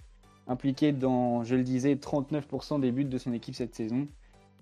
impliqué 0.46 0.92
dans, 0.92 1.44
je 1.44 1.56
le 1.56 1.64
disais, 1.64 1.94
39% 1.94 2.80
des 2.80 2.90
buts 2.90 3.04
de 3.04 3.18
son 3.18 3.34
équipe 3.34 3.54
cette 3.54 3.74
saison, 3.74 4.08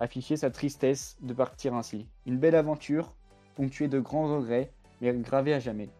affichait 0.00 0.36
sa 0.36 0.50
tristesse 0.50 1.16
de 1.22 1.32
partir 1.32 1.74
ainsi. 1.74 2.08
Une 2.26 2.38
belle 2.38 2.56
aventure, 2.56 3.14
ponctuée 3.54 3.86
de 3.86 4.00
grands 4.00 4.36
regrets, 4.36 4.72
mais 5.00 5.12
gravée 5.12 5.54
à 5.54 5.60
jamais. 5.60 5.90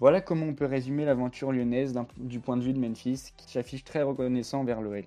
Voilà 0.00 0.20
comment 0.20 0.46
on 0.46 0.54
peut 0.54 0.64
résumer 0.64 1.04
l'aventure 1.04 1.50
lyonnaise 1.50 1.92
du 2.18 2.38
point 2.38 2.56
de 2.56 2.62
vue 2.62 2.72
de 2.72 2.78
Memphis, 2.78 3.32
qui 3.36 3.50
s'affiche 3.50 3.82
très 3.82 4.02
reconnaissant 4.02 4.62
vers 4.62 4.80
l'OL. 4.80 5.02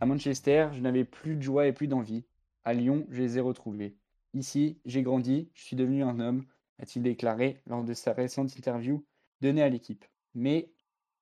À 0.00 0.06
Manchester, 0.06 0.66
je 0.72 0.80
n'avais 0.80 1.04
plus 1.04 1.36
de 1.36 1.42
joie 1.42 1.68
et 1.68 1.72
plus 1.72 1.86
d'envie. 1.86 2.24
À 2.64 2.74
Lyon, 2.74 3.06
je 3.08 3.22
les 3.22 3.38
ai 3.38 3.40
retrouvés. 3.40 3.94
Ici, 4.34 4.80
j'ai 4.84 5.04
grandi, 5.04 5.48
je 5.54 5.62
suis 5.62 5.76
devenu 5.76 6.02
un 6.02 6.18
homme, 6.18 6.44
a-t-il 6.80 7.04
déclaré 7.04 7.60
lors 7.68 7.84
de 7.84 7.94
sa 7.94 8.14
récente 8.14 8.56
interview 8.56 9.04
donnée 9.42 9.62
à 9.62 9.68
l'équipe. 9.68 10.04
Mais 10.34 10.72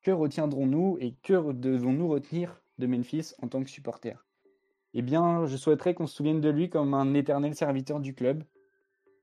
que 0.00 0.10
retiendrons-nous 0.10 0.96
et 0.98 1.14
que 1.22 1.52
devons-nous 1.52 2.08
retenir 2.08 2.62
de 2.78 2.86
Memphis 2.86 3.34
en 3.42 3.48
tant 3.48 3.62
que 3.62 3.68
supporter? 3.68 4.24
Eh 4.94 5.02
bien, 5.02 5.44
je 5.44 5.58
souhaiterais 5.58 5.92
qu'on 5.92 6.06
se 6.06 6.16
souvienne 6.16 6.40
de 6.40 6.48
lui 6.48 6.70
comme 6.70 6.94
un 6.94 7.12
éternel 7.12 7.54
serviteur 7.54 8.00
du 8.00 8.14
club, 8.14 8.44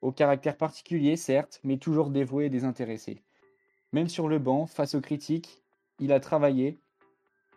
au 0.02 0.12
caractère 0.12 0.56
particulier, 0.56 1.16
certes, 1.16 1.60
mais 1.64 1.78
toujours 1.78 2.12
dévoué 2.12 2.46
et 2.46 2.50
désintéressé. 2.52 3.24
Même 3.94 4.08
sur 4.08 4.30
le 4.30 4.40
banc, 4.40 4.68
face 4.68 4.96
aux 4.96 5.02
critiques, 5.02 5.62
il 6.00 6.14
a 6.14 6.20
travaillé, 6.20 6.80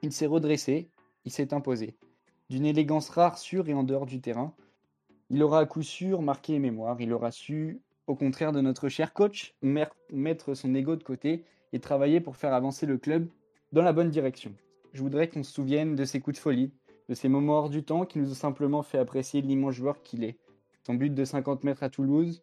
il 0.02 0.12
s'est 0.12 0.26
redressé, 0.26 0.90
il 1.24 1.30
s'est 1.30 1.54
imposé. 1.54 1.96
D'une 2.50 2.66
élégance 2.66 3.08
rare 3.08 3.38
sur 3.38 3.68
et 3.68 3.74
en 3.74 3.84
dehors 3.84 4.06
du 4.06 4.20
terrain, 4.20 4.52
il 5.30 5.42
aura 5.42 5.60
à 5.60 5.66
coup 5.66 5.82
sûr 5.82 6.22
marqué 6.22 6.58
mémoire. 6.58 7.00
Il 7.00 7.12
aura 7.12 7.30
su, 7.30 7.80
au 8.06 8.16
contraire 8.16 8.52
de 8.52 8.60
notre 8.60 8.88
cher 8.88 9.12
coach, 9.12 9.54
mettre 9.62 10.54
son 10.54 10.74
ego 10.74 10.96
de 10.96 11.04
côté 11.04 11.44
et 11.72 11.80
travailler 11.80 12.20
pour 12.20 12.36
faire 12.36 12.52
avancer 12.52 12.84
le 12.84 12.98
club 12.98 13.28
dans 13.72 13.82
la 13.82 13.92
bonne 13.92 14.10
direction. 14.10 14.52
Je 14.92 15.02
voudrais 15.02 15.28
qu'on 15.28 15.42
se 15.42 15.52
souvienne 15.52 15.94
de 15.94 16.04
ses 16.04 16.20
coups 16.20 16.36
de 16.36 16.40
folie, 16.40 16.72
de 17.08 17.14
ces 17.14 17.28
moments 17.28 17.58
hors 17.58 17.70
du 17.70 17.84
temps 17.84 18.04
qui 18.04 18.18
nous 18.18 18.30
ont 18.30 18.34
simplement 18.34 18.82
fait 18.82 18.98
apprécier 18.98 19.40
l'immense 19.40 19.74
joueur 19.74 20.02
qu'il 20.02 20.24
est. 20.24 20.38
Son 20.84 20.94
but 20.94 21.14
de 21.14 21.24
50 21.24 21.64
mètres 21.64 21.82
à 21.82 21.90
Toulouse, 21.90 22.42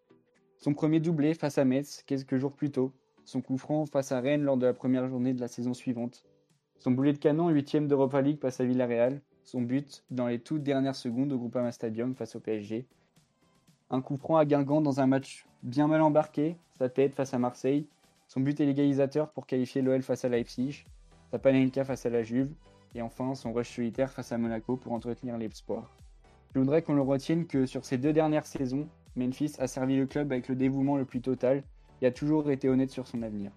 son 0.57 0.73
premier 0.73 0.99
doublé 0.99 1.33
face 1.33 1.57
à 1.57 1.65
Metz 1.65 2.03
quelques 2.05 2.37
jours 2.37 2.53
plus 2.53 2.71
tôt, 2.71 2.93
son 3.31 3.41
coup 3.41 3.57
franc 3.57 3.85
face 3.85 4.11
à 4.11 4.19
Rennes 4.19 4.43
lors 4.43 4.57
de 4.57 4.65
la 4.65 4.73
première 4.73 5.07
journée 5.07 5.33
de 5.33 5.39
la 5.39 5.47
saison 5.47 5.73
suivante, 5.73 6.25
son 6.79 6.91
boulet 6.91 7.13
de 7.13 7.17
canon 7.17 7.47
8 7.47 7.87
d'Europa 7.87 8.21
League 8.21 8.41
face 8.41 8.59
à 8.59 8.65
Villarreal, 8.65 9.21
son 9.43 9.61
but 9.61 10.03
dans 10.11 10.27
les 10.27 10.39
toutes 10.39 10.63
dernières 10.63 10.97
secondes 10.97 11.31
au 11.31 11.37
Groupama 11.37 11.71
Stadium 11.71 12.13
face 12.13 12.35
au 12.35 12.41
PSG. 12.41 12.85
Un 13.89 14.01
coup 14.01 14.17
franc 14.17 14.35
à 14.35 14.43
Guingamp 14.43 14.81
dans 14.81 14.99
un 14.99 15.07
match 15.07 15.45
bien 15.63 15.87
mal 15.87 16.01
embarqué, 16.01 16.57
sa 16.77 16.89
tête 16.89 17.15
face 17.15 17.33
à 17.33 17.39
Marseille, 17.39 17.87
son 18.27 18.41
but 18.41 18.59
égalisateur 18.59 19.31
pour 19.31 19.45
qualifier 19.45 19.81
l'OL 19.81 20.01
face 20.01 20.25
à 20.25 20.29
Leipzig, 20.29 20.83
sa 21.31 21.39
Panenka 21.39 21.85
face 21.85 22.05
à 22.05 22.09
la 22.09 22.23
Juve, 22.23 22.51
et 22.95 23.01
enfin 23.01 23.33
son 23.33 23.53
rush 23.53 23.75
solitaire 23.75 24.11
face 24.11 24.33
à 24.33 24.37
Monaco 24.37 24.75
pour 24.75 24.91
entretenir 24.91 25.37
l'espoir. 25.37 25.95
Je 26.53 26.59
voudrais 26.59 26.81
qu'on 26.81 26.95
le 26.95 27.01
retienne 27.01 27.47
que 27.47 27.65
sur 27.65 27.85
ces 27.85 27.97
deux 27.97 28.11
dernières 28.11 28.45
saisons, 28.45 28.89
Memphis 29.15 29.53
a 29.57 29.67
servi 29.67 29.95
le 29.95 30.05
club 30.05 30.33
avec 30.33 30.49
le 30.49 30.55
dévouement 30.55 30.97
le 30.97 31.05
plus 31.05 31.21
total 31.21 31.63
et 32.01 32.07
a 32.07 32.11
toujours 32.11 32.49
été 32.51 32.69
honnête 32.69 32.89
sur 32.89 33.07
son 33.07 33.21
avenir. 33.21 33.51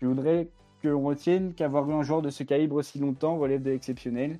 Je 0.00 0.06
voudrais 0.06 0.48
que 0.82 0.88
l'on 0.88 1.02
retienne 1.02 1.54
qu'avoir 1.54 1.88
eu 1.88 1.94
un 1.94 2.02
joueur 2.02 2.22
de 2.22 2.30
ce 2.30 2.42
calibre 2.42 2.76
aussi 2.76 2.98
longtemps 2.98 3.38
relève 3.38 3.62
de 3.62 3.70
l'exceptionnel. 3.70 4.38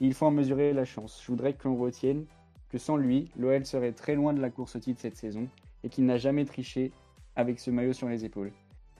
Il 0.00 0.14
faut 0.14 0.26
en 0.26 0.30
mesurer 0.30 0.72
la 0.72 0.84
chance. 0.84 1.20
Je 1.22 1.32
voudrais 1.32 1.54
que 1.54 1.66
l'on 1.66 1.76
retienne 1.76 2.26
que 2.70 2.78
sans 2.78 2.96
lui, 2.96 3.30
l'OL 3.38 3.64
serait 3.64 3.92
très 3.92 4.14
loin 4.14 4.34
de 4.34 4.40
la 4.40 4.50
course 4.50 4.76
au 4.76 4.78
titre 4.78 5.00
cette 5.00 5.16
saison 5.16 5.48
et 5.82 5.88
qu'il 5.88 6.04
n'a 6.04 6.18
jamais 6.18 6.44
triché 6.44 6.92
avec 7.36 7.58
ce 7.58 7.70
maillot 7.70 7.92
sur 7.92 8.08
les 8.08 8.24
épaules. 8.24 8.52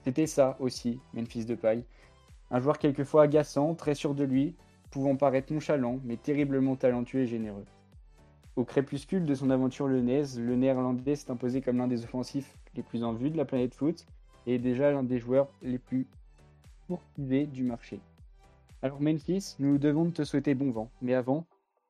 C'était 0.03 0.27
ça 0.27 0.57
aussi, 0.59 0.99
Memphis 1.13 1.45
de 1.45 1.55
paille. 1.55 1.83
Un 2.51 2.59
joueur 2.59 2.79
quelquefois 2.79 3.23
agaçant, 3.23 3.75
très 3.75 3.93
sûr 3.93 4.15
de 4.15 4.23
lui, 4.23 4.55
pouvant 4.89 5.15
paraître 5.15 5.53
nonchalant, 5.53 5.99
mais 6.03 6.17
terriblement 6.17 6.75
talentueux 6.75 7.21
et 7.21 7.27
généreux. 7.27 7.65
Au 8.55 8.63
crépuscule 8.63 9.25
de 9.25 9.35
son 9.35 9.51
aventure 9.51 9.87
lyonnaise, 9.87 10.39
le 10.39 10.55
néerlandais 10.55 11.15
s'est 11.15 11.31
imposé 11.31 11.61
comme 11.61 11.77
l'un 11.77 11.87
des 11.87 12.03
offensifs 12.03 12.57
les 12.75 12.83
plus 12.83 13.03
en 13.03 13.13
vue 13.13 13.29
de 13.29 13.37
la 13.37 13.45
planète 13.45 13.73
foot 13.73 14.05
et 14.45 14.57
déjà 14.59 14.91
l'un 14.91 15.03
des 15.03 15.19
joueurs 15.19 15.49
les 15.61 15.77
plus 15.77 16.07
courtisés 16.87 17.45
du 17.45 17.63
marché. 17.63 17.99
Alors 18.81 19.01
Memphis, 19.01 19.55
nous 19.59 19.77
devons 19.77 20.09
te 20.09 20.23
souhaiter 20.23 20.55
bon 20.55 20.71
vent, 20.71 20.89
mais 21.01 21.13
avant, 21.13 21.45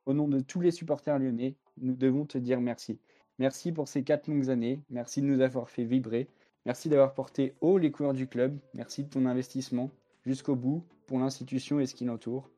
au 0.06 0.13
nom 0.13 0.28
de 0.28 0.39
tous 0.39 0.60
les 0.60 0.72
supporters 0.72 1.20
lyonnais, 1.20 1.56
nous 1.78 1.94
devons 1.94 2.26
te 2.26 2.38
dire 2.38 2.62
merci. 2.62 3.00
Merci 3.38 3.72
pour 3.72 3.88
ces 3.88 4.04
quatre 4.04 4.28
longues 4.28 4.50
années, 4.50 4.82
merci 4.89 5.22
de 5.22 5.28
nous 5.28 5.42
avoir 5.42 5.70
fait 5.70 5.86
vibrer, 5.86 6.28
merci 6.65 6.89
d'avoir 6.89 7.13
porté 7.13 7.54
haut 7.62 7.78
les 7.78 7.92
couleurs 7.92 8.13
du 8.13 8.28
club, 8.28 8.58
merci 8.74 9.04
de 9.04 9.10
ton 9.10 9.26
investissement 9.26 9.92
jusqu'au 10.26 10.56
bout 10.56 10.84
pour 11.08 11.20
l'institution 11.20 11.80
et 11.80 11.86
ce 11.86 11.96
qui 11.96 12.06
l'entoure. 12.06 12.50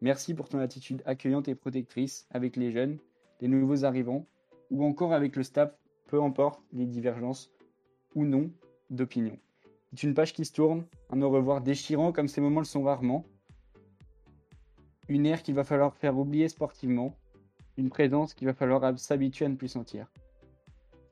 Merci 0.00 0.34
pour 0.34 0.48
ton 0.48 0.58
attitude 0.58 1.02
accueillante 1.06 1.48
et 1.48 1.54
protectrice 1.54 2.26
avec 2.30 2.56
les 2.56 2.72
jeunes, 2.72 2.98
les 3.40 3.48
nouveaux 3.48 3.84
arrivants 3.84 4.26
ou 4.70 4.84
encore 4.84 5.12
avec 5.12 5.36
le 5.36 5.42
staff, 5.42 5.72
peu 6.06 6.22
importe 6.22 6.60
les 6.72 6.86
divergences 6.86 7.50
ou 8.14 8.24
non 8.24 8.50
d'opinion. 8.90 9.38
C'est 9.92 10.02
une 10.02 10.14
page 10.14 10.32
qui 10.32 10.44
se 10.44 10.52
tourne, 10.52 10.84
un 11.10 11.22
au 11.22 11.30
revoir 11.30 11.60
déchirant 11.60 12.12
comme 12.12 12.28
ces 12.28 12.40
moments 12.40 12.60
le 12.60 12.66
sont 12.66 12.82
rarement. 12.82 13.24
Une 15.08 15.26
ère 15.26 15.42
qu'il 15.42 15.54
va 15.54 15.64
falloir 15.64 15.94
faire 15.94 16.18
oublier 16.18 16.48
sportivement, 16.48 17.14
une 17.76 17.90
présence 17.90 18.34
qu'il 18.34 18.46
va 18.46 18.54
falloir 18.54 18.98
s'habituer 18.98 19.44
à 19.44 19.48
ne 19.48 19.56
plus 19.56 19.68
sentir. 19.68 20.10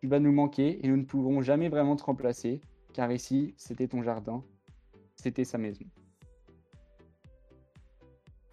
Tu 0.00 0.08
vas 0.08 0.18
nous 0.18 0.32
manquer 0.32 0.84
et 0.84 0.88
nous 0.88 0.96
ne 0.96 1.04
pourrons 1.04 1.42
jamais 1.42 1.68
vraiment 1.68 1.94
te 1.94 2.02
remplacer, 2.02 2.60
car 2.92 3.12
ici, 3.12 3.54
c'était 3.56 3.86
ton 3.86 4.02
jardin, 4.02 4.42
c'était 5.14 5.44
sa 5.44 5.58
maison. 5.58 5.84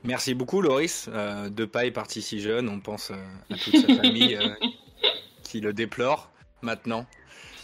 Merci 0.04 0.34
beaucoup, 0.34 0.62
Loris. 0.62 1.10
Euh, 1.12 1.50
de 1.50 1.66
paille 1.66 1.92
parti 1.92 2.22
si 2.22 2.40
jeune, 2.40 2.70
on 2.70 2.80
pense 2.80 3.12
euh, 3.12 3.16
à 3.50 3.58
toute 3.58 3.78
sa 3.78 3.96
famille 3.96 4.36
euh, 4.36 4.56
qui 5.44 5.60
le 5.60 5.74
déplore 5.74 6.32
maintenant. 6.62 7.06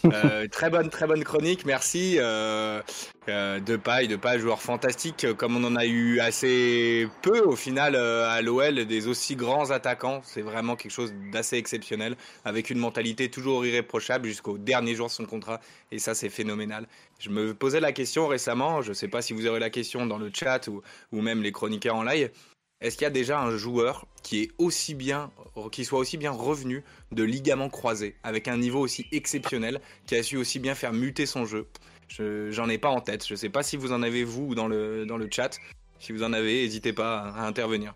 Euh, 0.04 0.46
très 0.50 0.70
bonne, 0.70 0.90
très 0.90 1.06
bonne 1.06 1.24
chronique, 1.24 1.64
merci. 1.64 2.16
Euh, 2.18 2.80
euh, 3.28 3.60
de 3.60 3.76
paille, 3.76 4.08
de 4.08 4.16
paille, 4.16 4.38
joueur 4.38 4.60
fantastique, 4.60 5.26
comme 5.36 5.56
on 5.56 5.64
en 5.64 5.76
a 5.76 5.86
eu 5.86 6.20
assez 6.20 7.08
peu 7.22 7.40
au 7.40 7.56
final 7.56 7.96
à 7.96 8.40
l'OL, 8.42 8.86
des 8.86 9.08
aussi 9.08 9.36
grands 9.36 9.70
attaquants. 9.70 10.20
C'est 10.24 10.42
vraiment 10.42 10.76
quelque 10.76 10.92
chose 10.92 11.12
d'assez 11.32 11.56
exceptionnel, 11.56 12.16
avec 12.44 12.70
une 12.70 12.78
mentalité 12.78 13.30
toujours 13.30 13.64
irréprochable 13.66 14.28
jusqu'au 14.28 14.58
dernier 14.58 14.94
jour 14.94 15.08
de 15.08 15.12
son 15.12 15.26
contrat. 15.26 15.60
Et 15.90 15.98
ça, 15.98 16.14
c'est 16.14 16.28
phénoménal. 16.28 16.86
Je 17.18 17.30
me 17.30 17.54
posais 17.54 17.80
la 17.80 17.92
question 17.92 18.28
récemment, 18.28 18.82
je 18.82 18.90
ne 18.90 18.94
sais 18.94 19.08
pas 19.08 19.22
si 19.22 19.32
vous 19.32 19.46
aurez 19.46 19.60
la 19.60 19.70
question 19.70 20.06
dans 20.06 20.18
le 20.18 20.30
chat 20.32 20.68
ou, 20.68 20.82
ou 21.12 21.20
même 21.20 21.42
les 21.42 21.52
chroniqueurs 21.52 21.96
en 21.96 22.02
live. 22.02 22.30
Est-ce 22.80 22.96
qu'il 22.96 23.04
y 23.04 23.08
a 23.08 23.10
déjà 23.10 23.40
un 23.40 23.56
joueur 23.56 24.06
qui 24.22 24.42
est 24.42 24.50
aussi 24.58 24.94
bien, 24.94 25.30
qui 25.72 25.84
soit 25.84 25.98
aussi 25.98 26.18
bien 26.18 26.30
revenu 26.30 26.84
de 27.12 27.22
ligaments 27.22 27.70
croisés, 27.70 28.16
avec 28.22 28.48
un 28.48 28.58
niveau 28.58 28.80
aussi 28.80 29.06
exceptionnel, 29.12 29.80
qui 30.06 30.14
a 30.14 30.22
su 30.22 30.36
aussi 30.36 30.58
bien 30.58 30.74
faire 30.74 30.92
muter 30.92 31.24
son 31.26 31.46
jeu? 31.46 31.66
J'en 32.08 32.68
ai 32.68 32.78
pas 32.78 32.90
en 32.90 33.00
tête. 33.00 33.26
Je 33.26 33.34
ne 33.34 33.36
sais 33.36 33.48
pas 33.48 33.62
si 33.62 33.76
vous 33.76 33.92
en 33.92 34.02
avez 34.02 34.24
vous 34.24 34.54
dans 34.54 34.68
le 34.68 35.06
dans 35.06 35.16
le 35.16 35.28
chat. 35.30 35.58
Si 35.98 36.12
vous 36.12 36.22
en 36.22 36.32
avez, 36.32 36.62
n'hésitez 36.62 36.92
pas 36.92 37.20
à 37.20 37.46
intervenir. 37.46 37.94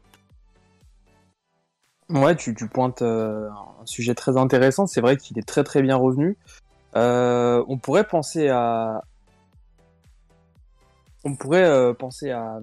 Ouais, 2.08 2.34
tu, 2.34 2.54
pointes 2.54 3.02
euh, 3.02 3.48
un 3.80 3.86
sujet 3.86 4.14
très 4.14 4.36
intéressant. 4.36 4.86
C'est 4.86 5.00
vrai 5.00 5.16
qu'il 5.16 5.38
est 5.38 5.46
très 5.46 5.62
très 5.62 5.80
bien 5.80 5.94
revenu. 5.94 6.36
Euh, 6.96 7.64
on 7.68 7.78
pourrait 7.78 8.06
penser 8.06 8.48
à, 8.48 9.04
on 11.24 11.36
pourrait 11.36 11.64
euh, 11.64 11.92
penser 11.92 12.30
à 12.30 12.58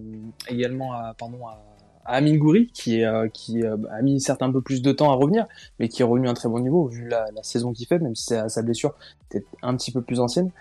également 0.50 0.94
à 0.94 1.14
pardon 1.14 1.48
à 1.48 1.60
Amingouri 2.08 2.68
qui, 2.68 3.02
est, 3.02 3.06
euh, 3.06 3.28
qui 3.28 3.64
euh, 3.64 3.78
a 3.92 4.02
mis 4.02 4.20
certes 4.22 4.42
un 4.42 4.52
peu 4.52 4.62
plus 4.62 4.82
de 4.82 4.92
temps 4.92 5.12
à 5.12 5.16
revenir, 5.16 5.46
mais 5.80 5.90
qui 5.90 6.02
est 6.02 6.06
revenu 6.06 6.28
à 6.28 6.32
un 6.32 6.34
très 6.34 6.50
bon 6.50 6.60
niveau 6.60 6.88
vu 6.88 7.08
la, 7.08 7.28
saison 7.44 7.74
qu'il 7.74 7.86
fait, 7.88 8.00
même 8.00 8.16
si 8.16 8.34
sa 8.48 8.62
blessure 8.62 8.96
était 9.30 9.46
un 9.62 9.76
petit 9.76 9.92
peu 9.92 10.02
plus 10.02 10.20
ancienne. 10.20 10.52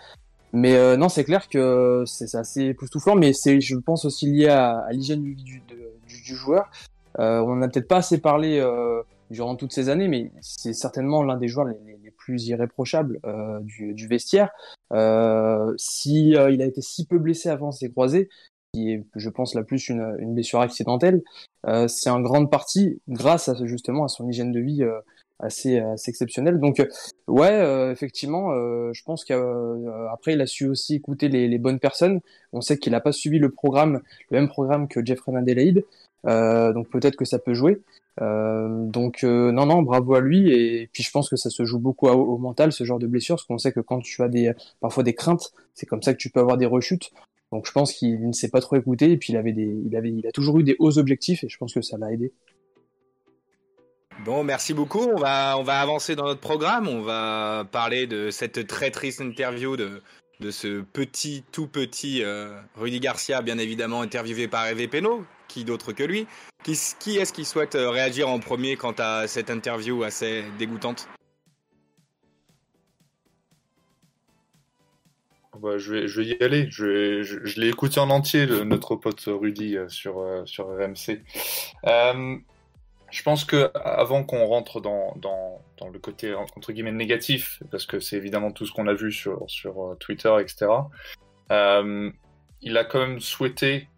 Mais 0.52 0.76
euh, 0.76 0.96
non, 0.96 1.09
c'est 1.09 1.24
clair 1.24 1.48
que 1.48 2.04
c'est 2.06 2.35
assez 2.35 2.66
époustouflant, 2.66 3.14
mais 3.14 3.32
c'est, 3.32 3.61
je 3.61 3.76
pense, 3.76 4.04
aussi 4.04 4.26
lié 4.26 4.48
à, 4.48 4.87
l'hygiène 4.90 5.22
du, 5.22 5.35
du, 5.35 5.62
du, 6.06 6.35
joueur. 6.35 6.70
on 7.18 7.56
n'a 7.56 7.68
peut-être 7.68 7.88
pas 7.88 7.98
assez 7.98 8.18
parlé 8.18 8.64
durant 9.30 9.56
toutes 9.56 9.72
ces 9.72 9.88
années, 9.88 10.09
mais 10.09 10.30
c'est 10.40 10.72
certainement 10.72 11.22
l'un 11.22 11.37
des 11.37 11.48
joueurs 11.48 11.66
les, 11.66 11.76
les 12.02 12.11
plus 12.11 12.46
irréprochables 12.46 13.20
du, 13.62 13.94
du, 13.94 14.06
vestiaire. 14.06 14.50
si 15.76 16.30
il 16.30 16.62
a 16.62 16.64
été 16.64 16.80
si 16.80 17.06
peu 17.06 17.18
blessé 17.18 17.48
avant 17.48 17.72
ses 17.72 17.90
croisés, 17.90 18.28
qui 18.77 18.93
est, 18.93 19.05
je 19.15 19.31
pense, 19.31 19.55
la 19.55 19.62
plus 19.62 19.89
une, 19.89 20.35
blessure 20.35 20.61
accidentelle, 20.61 21.23
euh, 21.67 21.89
c'est 21.89 22.11
en 22.11 22.21
grande 22.21 22.51
partie 22.51 23.01
grâce 23.09 23.49
à 23.49 23.55
justement 23.65 24.05
à 24.05 24.09
son 24.09 24.29
hygiène 24.29 24.53
de 24.53 24.61
vie 24.61 24.83
euh, 24.83 25.01
assez, 25.39 25.83
exceptionnelle. 26.07 26.61
Donc, 26.61 26.81
euh, 26.81 26.87
ouais, 27.27 27.91
effectivement, 27.91 28.53
je 28.93 29.03
pense 29.05 29.25
qu'après, 29.25 30.35
il 30.35 30.41
a 30.41 30.47
su 30.47 30.67
aussi 30.67 30.97
écouter 30.97 31.29
les, 31.29 31.59
bonnes 31.59 31.79
personnes. 31.79 32.21
On 32.53 32.61
sait 32.61 32.77
qu'il 32.77 32.93
n'a 32.93 33.01
pas 33.01 33.12
suivi 33.12 33.39
le 33.39 33.51
programme, 33.51 34.01
le 34.31 34.39
même 34.39 34.49
programme 34.49 34.89
que 34.89 35.05
Jeffrey 35.05 35.35
Adelaide, 35.35 35.85
donc 36.25 36.89
peut-être 36.91 37.17
que 37.17 37.25
ça 37.25 37.39
peut 37.39 37.55
jouer. 37.55 37.81
donc 38.19 39.23
non 39.23 39.67
non 39.67 39.83
bravo 39.83 40.15
à 40.15 40.21
lui 40.21 40.51
et 40.51 40.89
puis 40.93 41.03
je 41.03 41.11
pense 41.11 41.29
que 41.29 41.37
ça 41.37 41.51
se 41.51 41.65
joue 41.65 41.79
beaucoup 41.79 42.09
au, 42.09 42.39
mental 42.39 42.73
ce 42.73 42.85
genre 42.85 42.99
de 42.99 43.07
blessure 43.07 43.37
parce 43.37 43.45
qu'on 43.45 43.59
sait 43.59 43.73
que 43.73 43.81
quand 43.81 44.01
tu 44.01 44.23
as 44.23 44.31
parfois 44.81 45.03
des 45.03 45.15
craintes 45.15 45.53
c'est 45.75 45.87
comme 45.87 46.03
ça 46.03 46.15
que 46.15 46.19
tu 46.19 46.31
peux 46.31 46.41
avoir 46.41 46.57
des 46.57 46.67
rechutes 46.67 47.11
donc 47.52 47.66
je 47.66 47.72
pense 47.72 47.92
qu'il 47.92 48.26
ne 48.26 48.32
s'est 48.32 48.50
pas 48.50 48.61
trop 48.61 48.76
écouté 48.76 49.12
et 49.12 49.16
puis 49.16 49.32
il 49.32 49.37
avait 49.37 49.52
des, 49.52 49.80
il 49.85 49.96
avait, 49.96 50.11
il 50.11 50.26
a 50.26 50.32
toujours 50.32 50.59
eu 50.59 50.64
des 50.64 50.76
hauts 50.78 50.98
objectifs 50.98 51.44
et 51.44 51.48
je 51.48 51.56
pense 51.59 51.74
que 51.74 51.82
ça 51.82 51.96
l'a 51.96 52.12
aidé. 52.12 52.32
Bon, 54.24 54.42
merci 54.42 54.72
beaucoup. 54.72 55.04
On 55.14 55.16
va, 55.16 55.59
on 55.59 55.62
va 55.62 55.80
avancer 55.80 56.16
dans 56.16 56.24
notre 56.24 56.40
programme. 56.40 56.88
On 56.88 57.02
va 57.02 57.66
parler 57.70 58.06
de 58.06 58.30
cette 58.30 58.66
très 58.66 58.90
triste 58.90 59.20
interview 59.20 59.76
de, 59.76 60.02
de 60.40 60.50
ce 60.50 60.80
petit, 60.80 61.44
tout 61.52 61.66
petit 61.66 62.22
euh, 62.22 62.59
Rudy 62.76 62.98
Garcia, 62.98 63.42
bien 63.42 63.59
évidemment 63.59 64.00
interviewé 64.00 64.48
par 64.48 64.66
Eve 64.66 64.88
Peno. 64.88 65.24
Qui 65.48 65.64
d'autre 65.64 65.92
que 65.92 66.02
lui 66.02 66.26
Qui, 66.64 66.76
qui 66.98 67.18
est-ce 67.18 67.32
qui 67.32 67.44
souhaite 67.44 67.76
euh, 67.76 67.90
réagir 67.90 68.28
en 68.28 68.40
premier 68.40 68.76
quant 68.76 68.94
à 68.98 69.28
cette 69.28 69.50
interview 69.50 70.02
assez 70.02 70.44
dégoûtante? 70.59 71.09
Bah, 75.61 75.79
je, 75.79 75.95
vais, 75.95 76.27
y 76.27 76.42
aller. 76.42 76.69
Je, 76.71 77.61
l'ai 77.61 77.69
écouté 77.69 78.01
en 78.01 78.11
entier, 78.11 78.47
notre 78.64 78.97
pote 78.97 79.23
Rudy, 79.27 79.77
euh, 79.77 79.88
sur, 79.88 80.21
euh, 80.21 80.42
sur 80.45 80.66
RMC. 80.66 81.23
Euh, 81.87 82.37
je 83.11 83.23
pense 83.23 83.45
que 83.45 83.71
avant 83.75 84.25
qu'on 84.25 84.45
rentre 84.47 84.81
dans, 84.81 85.14
dans, 85.16 85.88
le 85.88 85.99
côté 85.99 86.35
entre 86.35 86.73
guillemets 86.73 86.92
négatif, 86.92 87.62
parce 87.71 87.87
que 87.87 88.01
c'est 88.01 88.16
évidemment 88.16 88.51
tout 88.51 88.66
ce 88.66 88.73
qu'on 88.73 88.88
a 88.88 88.95
vu 88.95 89.12
sur, 89.12 89.45
sur 89.49 89.97
Twitter, 90.01 90.35
etc., 90.40 90.66
il 92.62 92.77
a 92.79 92.85
quand 92.85 92.99
même 92.99 93.21
souhaité, 93.21 93.88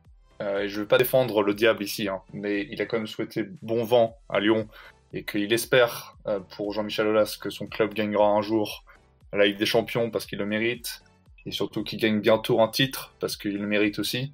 et 0.40 0.68
je 0.68 0.76
ne 0.76 0.80
veux 0.80 0.86
pas 0.86 0.98
défendre 0.98 1.42
le 1.42 1.54
diable 1.54 1.82
ici, 1.82 2.06
hein, 2.08 2.20
mais 2.34 2.68
il 2.70 2.82
a 2.82 2.86
quand 2.86 2.98
même 2.98 3.06
souhaité 3.06 3.46
bon 3.62 3.82
vent 3.82 4.18
à 4.28 4.40
Lyon 4.40 4.68
et 5.14 5.24
qu'il 5.24 5.52
espère 5.54 6.16
pour 6.50 6.74
Jean-Michel 6.74 7.06
Aulas 7.06 7.38
que 7.40 7.48
son 7.48 7.66
club 7.66 7.94
gagnera 7.94 8.28
un 8.28 8.42
jour 8.42 8.84
la 9.32 9.46
Ligue 9.46 9.58
des 9.58 9.66
Champions 9.66 10.10
parce 10.10 10.26
qu'il 10.26 10.38
le 10.38 10.46
mérite, 10.46 11.02
et 11.48 11.50
surtout 11.50 11.82
qu'il 11.82 11.98
gagne 11.98 12.20
bientôt 12.20 12.60
un 12.60 12.68
titre 12.68 13.14
parce 13.20 13.36
qu'il 13.36 13.56
le 13.56 13.66
mérite 13.66 13.98
aussi. 13.98 14.32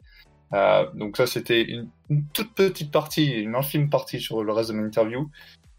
Euh, 0.52 0.84
donc 0.94 1.16
ça, 1.16 1.26
c'était 1.26 1.62
une, 1.62 1.88
toute 2.32 2.52
petite 2.54 2.90
partie, 2.90 3.30
une 3.30 3.54
infime 3.54 3.88
partie 3.88 4.20
sur 4.20 4.42
le 4.42 4.52
reste 4.52 4.70
de 4.70 4.74
mon 4.74 4.84
interview 4.84 5.30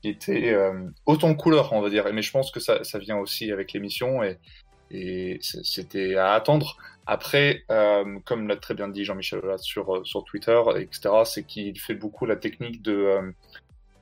qui 0.02 0.10
était 0.10 0.54
euh, 0.54 0.90
autant 1.06 1.34
couleur, 1.36 1.74
on 1.74 1.82
va 1.82 1.90
dire. 1.90 2.06
Mais 2.14 2.22
je 2.22 2.32
pense 2.32 2.52
que 2.52 2.62
ça, 2.62 2.84
ça 2.84 3.00
vient 3.00 3.18
aussi 3.18 3.52
avec 3.52 3.74
l'émission 3.74 4.22
et, 4.24 4.38
c'était 5.42 6.16
à 6.16 6.34
attendre. 6.34 6.78
Après, 7.06 7.64
euh, 7.70 8.18
comme 8.24 8.48
l'a 8.48 8.56
très 8.56 8.76
bien 8.76 8.88
dit 8.88 9.04
Jean-Michel 9.04 9.42
sur, 9.58 10.08
sur 10.08 10.24
Twitter, 10.24 10.62
etc., 10.78 11.10
c'est 11.26 11.44
qu'il 11.44 11.78
fait 11.78 11.96
beaucoup 11.96 12.26
la 12.26 12.38
technique 12.38 12.82
de, 12.82 12.94
euh, 12.94 13.32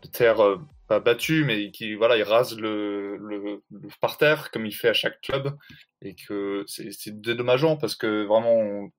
de 0.04 0.24
euh, 0.24 0.58
pas 0.88 1.00
battu, 1.00 1.44
mais 1.46 1.72
qui 1.72 1.96
voilà, 1.96 2.18
il 2.18 2.24
rase 2.24 2.58
le, 2.58 3.18
le, 3.18 3.62
le, 3.72 3.90
parterre 4.02 4.52
comme 4.52 4.66
il 4.66 4.74
fait 4.74 4.90
à 4.90 4.94
chaque 4.94 5.22
club, 5.22 5.56
et 6.02 6.16
que 6.16 6.64
c'est 6.68 7.22
dédommageant 7.22 7.78
parce 7.78 7.96
que 7.96 8.26
vraiment, 8.26 8.90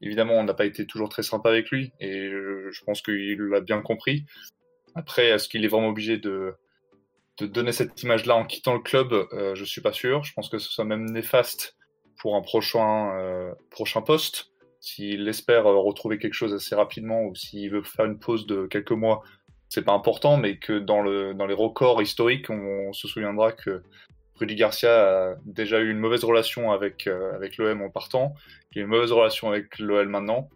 évidemment, 0.00 0.34
on 0.34 0.44
n'a 0.44 0.54
pas 0.54 0.66
été 0.66 0.86
toujours 0.86 1.08
très 1.08 1.22
sympa 1.22 1.50
avec 1.50 1.70
lui, 1.70 1.92
et 2.00 2.30
je, 2.30 2.84
pense 2.84 3.02
qu'il 3.02 3.38
l'a 3.50 3.60
bien 3.60 3.80
compris. 3.80 4.24
Après, 4.94 5.28
est-ce 5.28 5.48
qu'il 5.48 5.64
est 5.64 5.68
vraiment 5.68 5.88
obligé 5.88 6.18
de, 6.18 6.54
de 7.40 7.46
donner 7.46 7.72
cette 7.72 8.02
image-là 8.02 8.36
en 8.36 8.44
quittant 8.44 8.74
le 8.74 8.80
club, 8.80 9.12
euh, 9.12 9.54
je 9.54 9.64
suis 9.64 9.80
pas 9.80 9.92
sûr. 9.92 10.22
Je 10.24 10.32
pense 10.32 10.48
que 10.48 10.58
ce 10.58 10.70
soit 10.70 10.84
même 10.84 11.10
néfaste 11.10 11.76
pour 12.18 12.36
un 12.36 12.42
prochain, 12.42 13.16
euh, 13.18 13.52
prochain 13.70 14.02
poste. 14.02 14.50
S'il 14.80 15.28
espère 15.28 15.66
euh, 15.66 15.78
retrouver 15.78 16.18
quelque 16.18 16.34
chose 16.34 16.54
assez 16.54 16.74
rapidement 16.74 17.22
ou 17.24 17.34
s'il 17.34 17.70
veut 17.70 17.82
faire 17.82 18.04
une 18.04 18.18
pause 18.18 18.46
de 18.46 18.66
quelques 18.66 18.92
mois, 18.92 19.22
c'est 19.70 19.84
pas 19.84 19.92
important, 19.92 20.36
mais 20.36 20.58
que 20.58 20.78
dans, 20.80 21.00
le, 21.00 21.32
dans 21.32 21.46
les 21.46 21.54
records 21.54 22.02
historiques, 22.02 22.50
on, 22.50 22.92
se 22.92 23.06
souviendra 23.06 23.52
que 23.52 23.82
Rudy 24.34 24.56
Garcia 24.56 24.90
a 24.90 25.34
déjà 25.44 25.78
eu 25.78 25.90
une 25.90 25.98
mauvaise 25.98 26.24
relation 26.24 26.72
avec, 26.72 27.06
euh, 27.06 27.32
avec 27.34 27.56
l'OM 27.56 27.80
en 27.80 27.88
partant, 27.88 28.34
qu'il 28.72 28.82
a 28.82 28.84
une 28.84 28.90
mauvaise 28.90 29.12
relation 29.12 29.48
avec 29.48 29.78
l'OL 29.78 30.08
maintenant. 30.08 30.50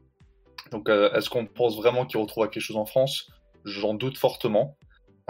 Donc 0.72 0.88
euh, 0.88 1.12
est-ce 1.12 1.30
qu'on 1.30 1.46
pense 1.46 1.76
vraiment 1.76 2.06
qu'il 2.06 2.18
retrouvera 2.18 2.48
quelque 2.48 2.62
chose 2.62 2.76
en 2.76 2.86
France? 2.86 3.30
J'en 3.64 3.94
doute 3.94 4.18
fortement. 4.18 4.76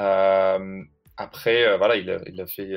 Euh, 0.00 0.82
après, 1.18 1.76
voilà, 1.76 1.96
il 1.96 2.10
a, 2.10 2.20
il 2.26 2.40
a 2.40 2.46
fait 2.46 2.72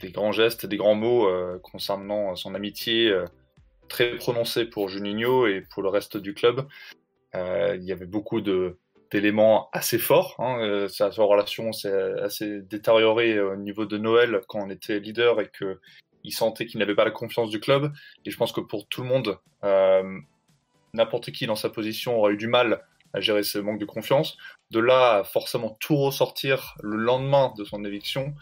des 0.00 0.12
grands 0.12 0.32
gestes, 0.32 0.66
des 0.66 0.76
grands 0.76 0.94
mots 0.94 1.28
concernant 1.62 2.36
son 2.36 2.54
amitié 2.54 3.12
très 3.88 4.16
prononcée 4.16 4.66
pour 4.66 4.88
Juninho 4.88 5.46
et 5.46 5.62
pour 5.62 5.82
le 5.82 5.88
reste 5.88 6.16
du 6.16 6.34
club. 6.34 6.68
il 7.34 7.82
y 7.82 7.90
avait 7.90 8.06
beaucoup 8.06 8.40
de 8.40 8.78
d'éléments 9.10 9.68
assez 9.72 9.98
forts. 9.98 10.36
Hein. 10.38 10.86
Sa, 10.88 11.10
sa, 11.10 11.22
relation 11.22 11.72
s'est 11.72 12.20
assez 12.20 12.60
détériorée 12.62 13.40
au 13.40 13.56
niveau 13.56 13.86
de 13.86 13.98
Noël 13.98 14.40
quand 14.48 14.60
on 14.60 14.70
était 14.70 15.00
leader 15.00 15.40
et 15.40 15.48
que 15.48 15.80
il 16.24 16.32
sentait 16.32 16.66
qu'il 16.66 16.78
n'avait 16.80 16.94
pas 16.94 17.04
la 17.04 17.10
confiance 17.10 17.50
du 17.50 17.60
club. 17.60 17.92
Et 18.24 18.30
je 18.30 18.36
pense 18.36 18.52
que 18.52 18.60
pour 18.60 18.86
tout 18.88 19.02
le 19.02 19.08
monde, 19.08 19.38
euh, 19.64 20.18
n'importe 20.94 21.30
qui 21.30 21.46
dans 21.46 21.56
sa 21.56 21.70
position 21.70 22.18
aurait 22.18 22.34
eu 22.34 22.36
du 22.36 22.48
mal 22.48 22.84
à 23.12 23.20
gérer 23.20 23.42
ce 23.42 23.58
manque 23.58 23.80
de 23.80 23.86
confiance. 23.86 24.36
De 24.70 24.80
là 24.80 25.24
forcément 25.24 25.76
tout 25.80 25.96
ressortir 25.96 26.74
le 26.82 26.96
lendemain 26.96 27.52
de 27.56 27.64
son 27.64 27.84
éviction, 27.84 28.34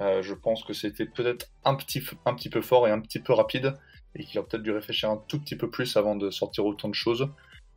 euh, 0.00 0.22
je 0.22 0.34
pense 0.34 0.64
que 0.64 0.72
c'était 0.72 1.06
peut-être 1.06 1.50
un 1.64 1.74
petit, 1.74 2.02
un 2.24 2.34
petit 2.34 2.50
peu 2.50 2.62
fort 2.62 2.88
et 2.88 2.90
un 2.90 3.00
petit 3.00 3.20
peu 3.20 3.32
rapide, 3.32 3.74
et 4.14 4.24
qu'il 4.24 4.38
a 4.38 4.42
peut-être 4.42 4.62
dû 4.62 4.72
réfléchir 4.72 5.10
un 5.10 5.22
tout 5.28 5.40
petit 5.40 5.56
peu 5.56 5.70
plus 5.70 5.96
avant 5.96 6.16
de 6.16 6.30
sortir 6.30 6.64
autant 6.64 6.88
de 6.88 6.94
choses. 6.94 7.28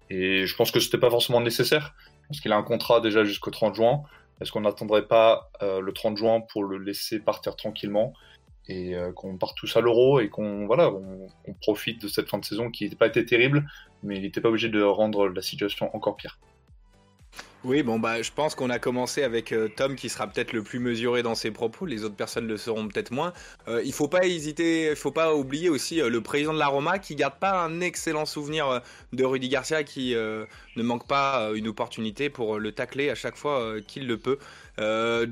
Et 0.10 0.46
je 0.46 0.56
pense 0.56 0.72
que 0.72 0.80
c'était 0.80 0.98
pas 0.98 1.10
forcément 1.10 1.42
nécessaire, 1.42 1.94
parce 2.28 2.42
qu'il 2.42 2.52
a 2.52 2.58
un 2.58 2.64
contrat 2.64 3.02
déjà 3.02 3.24
jusqu'au 3.24 3.52
30 3.52 3.76
juin. 3.76 4.04
Est-ce 4.42 4.52
qu'on 4.52 4.62
n'attendrait 4.62 5.08
pas 5.08 5.50
euh, 5.62 5.82
le 5.82 5.92
30 5.94 6.18
juin 6.18 6.42
pour 6.42 6.64
le 6.64 6.78
laisser 6.78 7.20
partir 7.20 7.56
tranquillement 7.56 8.14
et 8.68 8.96
euh, 8.96 9.12
qu'on 9.14 9.38
parte 9.38 9.58
tous 9.58 9.76
à 9.78 9.82
l'euro 9.82 10.20
et 10.20 10.30
qu'on 10.30 10.66
voilà, 10.66 10.92
profite 11.62 12.02
de 12.02 12.08
cette 12.08 12.30
fin 12.30 12.38
de 12.38 12.46
saison 12.46 12.70
qui 12.70 12.90
n'a 12.90 12.96
pas 12.96 13.08
été 13.08 13.26
terrible, 13.26 13.66
mais 14.04 14.18
il 14.18 14.22
n'était 14.24 14.42
pas 14.42 14.50
obligé 14.50 14.70
de 14.70 14.82
rendre 14.82 15.28
la 15.30 15.42
situation 15.42 15.90
encore 15.96 16.18
pire? 16.18 16.38
Oui, 17.64 17.82
bon 17.82 17.98
bah 17.98 18.22
je 18.22 18.32
pense 18.32 18.54
qu'on 18.54 18.70
a 18.70 18.78
commencé 18.78 19.24
avec 19.24 19.52
euh, 19.52 19.68
Tom 19.68 19.96
qui 19.96 20.10
sera 20.10 20.28
peut-être 20.28 20.54
le 20.54 20.62
plus 20.62 20.78
mesuré 20.78 21.24
dans 21.24 21.34
ses 21.34 21.50
propos, 21.50 21.88
les 21.88 22.04
autres 22.04 22.16
personnes 22.16 22.48
le 22.48 22.56
seront 22.56 22.88
peut-être 22.88 23.12
moins. 23.12 23.34
Euh, 23.68 23.82
il 23.84 23.94
faut 23.94 24.08
pas 24.08 24.26
hésiter, 24.26 24.92
il 24.92 24.96
faut 24.96 25.12
pas 25.12 25.34
oublier 25.34 25.68
aussi 25.68 26.00
euh, 26.00 26.08
le 26.08 26.22
président 26.22 26.54
de 26.54 26.60
la 26.60 26.68
Roma 26.68 27.00
qui 27.00 27.16
garde 27.16 27.40
pas 27.40 27.64
un 27.64 27.82
excellent 27.82 28.28
souvenir 28.28 28.70
euh, 28.70 28.80
de 29.12 29.26
Rudy 29.26 29.50
Garcia 29.50 29.84
qui 29.84 30.14
ne 30.14 30.84
manque 30.84 31.08
pas 31.08 31.52
une 31.56 31.68
opportunité 31.68 32.30
pour 32.30 32.60
le 32.60 32.72
tacler 32.72 33.10
à 33.10 33.16
chaque 33.16 33.36
fois 33.36 33.82
qu'il 33.82 34.08
le 34.08 34.18
peut. 34.18 34.38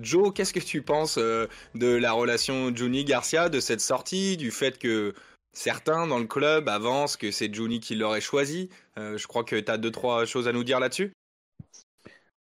Joe, 0.02 0.34
qu'est-ce 0.34 0.54
que 0.54 0.60
tu 0.60 0.82
penses 0.82 1.18
de 1.18 1.88
la 1.88 2.12
relation 2.12 2.76
Johnny 2.76 3.06
Garcia, 3.06 3.50
de 3.50 3.60
cette 3.60 3.82
sortie, 3.82 4.38
du 4.38 4.52
fait 4.52 4.80
que 4.80 5.14
certains 5.54 6.08
dans 6.08 6.20
le 6.20 6.26
club 6.26 6.68
avancent 6.70 7.18
que 7.18 7.32
c'est 7.32 7.54
Johnny 7.54 7.80
qui 7.80 7.96
l'aurait 7.96 8.22
choisi? 8.22 8.70
Je 8.98 9.28
crois 9.28 9.44
que 9.44 9.56
tu 9.60 9.72
as 9.72 9.78
deux 9.78 9.92
trois 9.92 10.26
choses 10.26 10.48
à 10.48 10.52
nous 10.52 10.64
dire 10.64 10.80
là-dessus. 10.80 11.14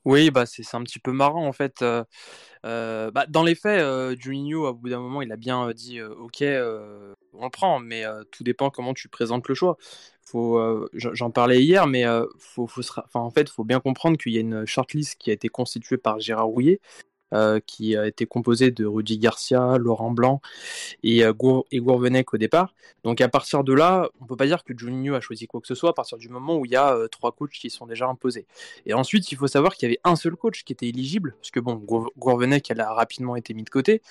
Oui, 0.05 0.29
bah 0.29 0.45
c'est 0.45 0.63
un 0.75 0.83
petit 0.83 0.99
peu 0.99 1.11
marrant 1.11 1.47
en 1.47 1.53
fait. 1.53 1.83
Bah, 2.63 3.25
dans 3.27 3.43
les 3.43 3.55
faits, 3.55 3.81
euh, 3.81 4.15
Juninho, 4.17 4.73
bout 4.73 4.89
d'un 4.89 4.99
moment, 4.99 5.21
il 5.21 5.31
a 5.31 5.35
bien 5.35 5.71
dit 5.71 6.01
OK, 6.01 6.41
on 6.41 7.43
le 7.43 7.49
prend, 7.49 7.79
mais 7.79 8.03
tout 8.31 8.43
dépend 8.43 8.69
comment 8.69 8.93
tu 8.93 9.09
présentes 9.09 9.47
le 9.47 9.55
choix. 9.55 9.77
Faut, 10.23 10.59
j'en 10.93 11.31
parlais 11.31 11.61
hier, 11.63 11.87
mais 11.87 12.05
faut, 12.39 12.67
en 13.13 13.29
fait, 13.29 13.49
faut 13.49 13.63
bien 13.63 13.79
comprendre 13.79 14.17
qu'il 14.17 14.33
y 14.33 14.37
a 14.37 14.41
une 14.41 14.65
shortlist 14.65 15.15
qui 15.19 15.29
a 15.29 15.33
été 15.33 15.49
constituée 15.49 15.97
par 15.97 16.19
Gérard 16.19 16.47
Rouillet, 16.47 16.79
euh, 17.33 17.59
qui 17.65 17.97
a 17.97 18.05
été 18.05 18.27
composé 18.27 18.69
de 18.69 18.85
Rudy 18.85 19.17
Garcia, 19.17 19.77
Laurent 19.79 20.11
Blanc 20.11 20.41
et, 21.01 21.25
euh, 21.25 21.33
Gourvenec 21.33 22.33
au 22.33 22.37
départ. 22.37 22.75
Donc 23.03 23.19
à 23.19 23.27
partir 23.27 23.63
de 23.63 23.73
là, 23.73 24.09
on 24.21 24.25
peut 24.25 24.35
pas 24.35 24.45
dire 24.45 24.63
que 24.63 24.77
Juninho 24.77 25.15
a 25.15 25.21
choisi 25.21 25.47
quoi 25.47 25.59
que 25.59 25.65
ce 25.67 25.73
soit 25.73 25.89
à 25.89 25.93
partir 25.93 26.19
du 26.19 26.29
moment 26.29 26.55
où 26.55 26.65
il 26.65 26.71
y 26.71 26.75
a 26.75 26.95
euh, 26.95 27.07
trois 27.07 27.31
coachs 27.31 27.51
qui 27.51 27.71
sont 27.71 27.87
déjà 27.87 28.05
imposés. 28.07 28.45
Et 28.85 28.93
ensuite, 28.93 29.31
il 29.31 29.37
faut 29.37 29.47
savoir 29.47 29.75
qu'il 29.75 29.89
y 29.89 29.91
avait 29.91 29.99
un 30.03 30.15
seul 30.15 30.35
coach 30.35 30.63
qui 30.63 30.73
était 30.73 30.87
éligible, 30.87 31.35
parce 31.41 31.49
que 31.49 31.59
bon, 31.59 31.73
Gourvenec, 32.17 32.69
a 32.69 32.93
rapidement 32.93 33.35
été 33.35 33.53
mis 33.55 33.63
de 33.63 33.69
côté. 33.69 34.03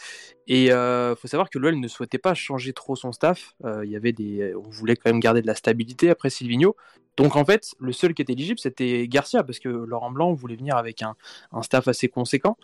Et 0.49 0.65
il 0.65 0.73
euh, 0.73 1.15
faut 1.15 1.29
savoir 1.29 1.51
que 1.51 1.59
l'OL 1.59 1.79
ne 1.79 1.89
souhaitait 1.89 2.19
pas 2.19 2.35
changer 2.35 2.73
trop 2.73 2.97
son 2.97 3.13
staff. 3.13 3.55
Il 3.85 3.91
y 3.91 3.97
avait 3.97 4.13
des, 4.13 4.55
on 4.55 4.71
voulait 4.71 4.97
quand 4.97 5.11
même 5.11 5.21
garder 5.21 5.41
de 5.41 5.47
la 5.47 5.55
stabilité 5.55 6.11
après 6.11 6.31
Silvino. 6.31 6.75
Donc 7.17 7.37
en 7.37 7.45
fait, 7.45 7.75
le 7.79 7.93
seul 7.93 8.15
qui 8.15 8.23
était 8.23 8.33
éligible, 8.33 8.59
c'était 8.59 9.07
Garcia, 9.07 9.45
parce 9.45 9.59
que 9.59 9.69
Laurent 9.69 10.11
Blanc 10.11 10.33
voulait 10.33 10.57
venir 10.57 10.77
avec 10.77 11.03
un, 11.03 11.15
staff 11.63 11.87
assez 11.89 12.09
conséquent. 12.09 12.57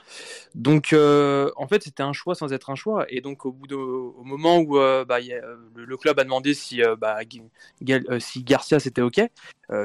Donc 0.54 0.92
euh, 0.92 1.50
en 1.56 1.68
fait, 1.68 1.84
c'était 1.84 2.02
un 2.02 2.12
choix 2.12 2.34
sans 2.34 2.52
être 2.52 2.70
un 2.70 2.74
choix. 2.74 3.06
Et 3.08 3.20
donc 3.20 3.46
au 3.46 3.52
bout 3.52 3.72
au 3.72 4.24
moment 4.24 4.58
où 4.58 4.78
euh, 4.78 5.04
bah, 5.04 5.18
le, 5.74 5.96
club 5.96 6.18
a 6.18 6.24
demandé 6.24 6.54
si, 6.54 6.82
euh, 6.82 6.96
bah, 6.96 7.18
Garcia 8.38 8.80
c'était 8.80 9.02
OK, 9.02 9.20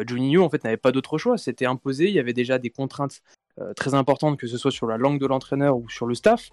Juninho 0.07 0.43
en 0.43 0.49
fait 0.49 0.63
n'avait 0.63 0.77
pas 0.77 0.91
d'autre 0.91 1.17
choix. 1.17 1.37
C'était 1.37 1.67
imposé. 1.67 2.05
Il 2.05 2.13
y 2.13 2.19
avait 2.19 2.33
déjà 2.33 2.57
des 2.57 2.69
contraintes 2.69 3.21
très 3.75 3.93
importantes, 3.93 4.37
que 4.37 4.47
ce 4.47 4.57
soit 4.57 4.71
sur 4.71 4.87
la 4.87 4.97
langue 4.97 5.19
de 5.19 5.27
l'entraîneur 5.27 5.77
ou 5.77 5.89
sur 5.89 6.07
le 6.07 6.15
staff. 6.15 6.49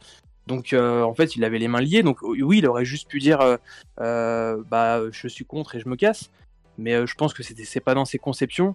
Donc 0.46 0.74
en 0.74 1.14
fait, 1.14 1.34
il 1.36 1.44
avait 1.44 1.58
les 1.58 1.68
mains 1.68 1.80
liées. 1.80 2.02
Donc 2.02 2.20
oui, 2.22 2.58
il 2.58 2.66
aurait 2.66 2.84
juste 2.84 3.08
pu 3.08 3.20
dire 3.20 3.58
bah 3.96 5.00
je 5.10 5.28
suis 5.28 5.46
contre 5.46 5.76
et 5.76 5.80
je 5.80 5.88
me 5.88 5.96
casse 5.96 6.30
mais 6.78 6.94
euh, 6.94 7.06
je 7.06 7.14
pense 7.14 7.34
que 7.34 7.42
c'est 7.42 7.80
pas 7.80 7.94
dans 7.94 8.04
ses 8.04 8.18
conceptions. 8.18 8.74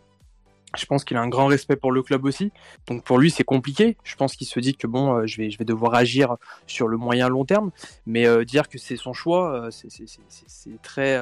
Je 0.78 0.86
pense 0.86 1.06
qu'il 1.06 1.16
a 1.16 1.22
un 1.22 1.30
grand 1.30 1.48
respect 1.48 1.78
pour 1.78 1.92
le 1.92 2.04
club 2.04 2.26
aussi. 2.26 2.52
Donc 2.88 3.04
pour 3.04 3.18
lui, 3.20 3.32
c'est 3.32 3.46
compliqué. 3.46 3.98
Je 4.04 4.16
pense 4.16 4.36
qu'il 4.36 4.48
se 4.48 4.60
dit 4.60 4.76
que 4.76 4.86
bon, 4.86 5.16
euh, 5.16 5.26
je, 5.26 5.38
vais, 5.38 5.50
je 5.50 5.58
vais 5.58 5.66
devoir 5.66 5.96
agir 5.96 6.36
sur 6.68 6.88
le 6.88 6.98
moyen 6.98 7.30
long 7.30 7.46
terme. 7.46 7.72
Mais 8.06 8.28
euh, 8.28 8.44
dire 8.44 8.68
que 8.68 8.78
c'est 8.78 8.98
son 8.98 9.14
choix, 9.14 9.70
c'est 9.72 10.82
très 10.82 11.20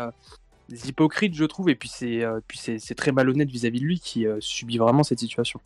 hypocrite, 0.86 1.36
je 1.36 1.46
trouve. 1.46 1.70
Et 1.70 1.76
puis 1.76 1.90
c'est 1.90 2.96
très 2.96 3.12
malhonnête 3.12 3.50
vis-à-vis 3.50 3.78
-vis 3.78 3.82
de 3.82 3.86
lui 3.86 4.00
qui 4.00 4.26
subit 4.40 4.80
vraiment 4.80 5.04
cette 5.04 5.20
situation. 5.20 5.62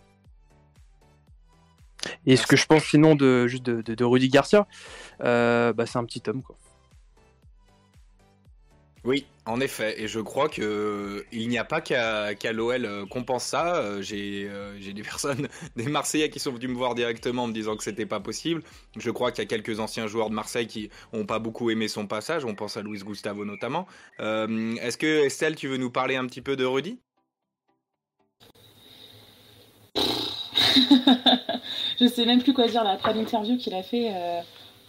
Et 2.25 2.35
ce 2.35 2.45
que 2.47 2.57
je 2.57 2.65
pense 2.65 2.83
sinon 2.83 3.15
de 3.15 3.47
juste 3.47 3.65
de, 3.65 3.81
de, 3.81 3.95
de 3.95 4.05
Rudy 4.05 4.27
Garcia, 4.27 4.67
bah, 5.19 5.85
c'est 5.85 5.97
un 5.97 6.05
petit 6.05 6.23
homme 6.27 6.43
quoi. 6.43 6.57
Oui, 9.05 9.25
en 9.49 9.59
effet, 9.61 9.99
et 9.99 10.07
je 10.07 10.19
crois 10.19 10.47
que 10.47 11.25
il 11.31 11.49
n'y 11.49 11.57
a 11.57 11.63
pas 11.63 11.81
qu'à 11.81 12.35
qu 12.35 12.53
l'OL 12.53 13.07
qu'on 13.09 13.23
pense 13.23 13.45
ça. 13.45 13.99
J'ai 13.99 14.47
euh, 14.47 14.77
des 14.79 15.01
personnes, 15.01 15.47
des 15.75 15.87
Marseillais 15.87 16.29
qui 16.29 16.39
sont 16.39 16.51
venus 16.51 16.69
me 16.69 16.75
voir 16.75 16.93
directement 16.93 17.43
en 17.43 17.47
me 17.47 17.53
disant 17.53 17.75
que 17.75 17.83
c'était 17.83 18.05
pas 18.05 18.19
possible. 18.19 18.61
Je 18.97 19.09
crois 19.09 19.31
qu'il 19.31 19.43
y 19.43 19.47
a 19.47 19.49
quelques 19.49 19.79
anciens 19.79 20.05
joueurs 20.05 20.29
de 20.29 20.35
Marseille 20.35 20.67
qui 20.67 20.91
ont 21.13 21.25
pas 21.25 21.39
beaucoup 21.39 21.71
aimé 21.71 21.87
son 21.87 22.05
passage. 22.05 22.45
On 22.45 22.53
pense 22.53 22.77
à 22.77 22.83
Luis 22.83 22.99
Gustavo 22.99 23.43
notamment. 23.43 23.87
Euh, 24.19 24.75
Est-ce 24.75 24.99
que 24.99 25.25
Estelle, 25.25 25.55
tu 25.55 25.67
veux 25.67 25.77
nous 25.77 25.89
parler 25.89 26.15
un 26.15 26.27
petit 26.27 26.41
peu 26.41 26.55
de 26.55 26.65
Rudy? 26.65 26.99
Je 31.99 32.05
sais 32.05 32.25
même 32.25 32.43
plus 32.43 32.53
quoi 32.53 32.67
dire 32.67 32.83
là 32.83 32.91
après 32.91 33.15
l'interview 33.15 33.57
qu'il 33.57 33.73
a 33.73 33.81
fait. 33.81 34.11
Euh... 34.13 34.41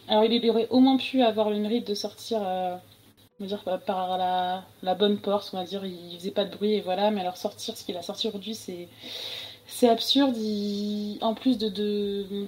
Alors 0.08 0.24
il 0.24 0.50
aurait 0.50 0.66
au 0.68 0.80
moins 0.80 0.98
pu 0.98 1.22
avoir 1.22 1.48
le 1.48 1.58
mérite 1.58 1.86
de 1.86 1.94
sortir 1.94 2.42
euh, 2.44 2.76
on 3.40 3.44
va 3.44 3.48
dire 3.48 3.62
par 3.86 4.18
la, 4.18 4.94
bonne 4.94 5.18
porte, 5.18 5.50
on 5.52 5.58
va 5.58 5.64
dire, 5.64 5.84
il 5.84 6.16
faisait 6.18 6.30
pas 6.30 6.44
de 6.44 6.54
bruit 6.54 6.74
et 6.74 6.80
voilà, 6.80 7.10
mais 7.10 7.20
alors 7.20 7.36
sortir 7.36 7.76
ce 7.76 7.84
qu'il 7.84 7.96
a 7.96 8.02
sorti 8.02 8.28
aujourd'hui, 8.28 8.54
c'est 8.54 8.88
c'est 9.66 9.88
absurde. 9.88 10.36
En 11.22 11.34
plus 11.34 11.58
de, 11.58 11.68
de, 11.68 12.46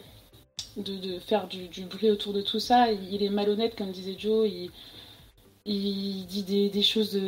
de, 0.76 1.18
faire 1.20 1.46
du, 1.48 1.68
du, 1.68 1.84
bruit 1.84 2.10
autour 2.10 2.32
de 2.32 2.42
tout 2.42 2.60
ça, 2.60 2.90
il 2.92 3.22
est 3.22 3.28
malhonnête, 3.30 3.76
comme 3.76 3.90
disait 3.92 4.16
Joe, 4.18 4.48
il, 5.64 6.26
dit 6.26 6.42
des, 6.42 6.68
des 6.68 6.82
choses 6.82 7.18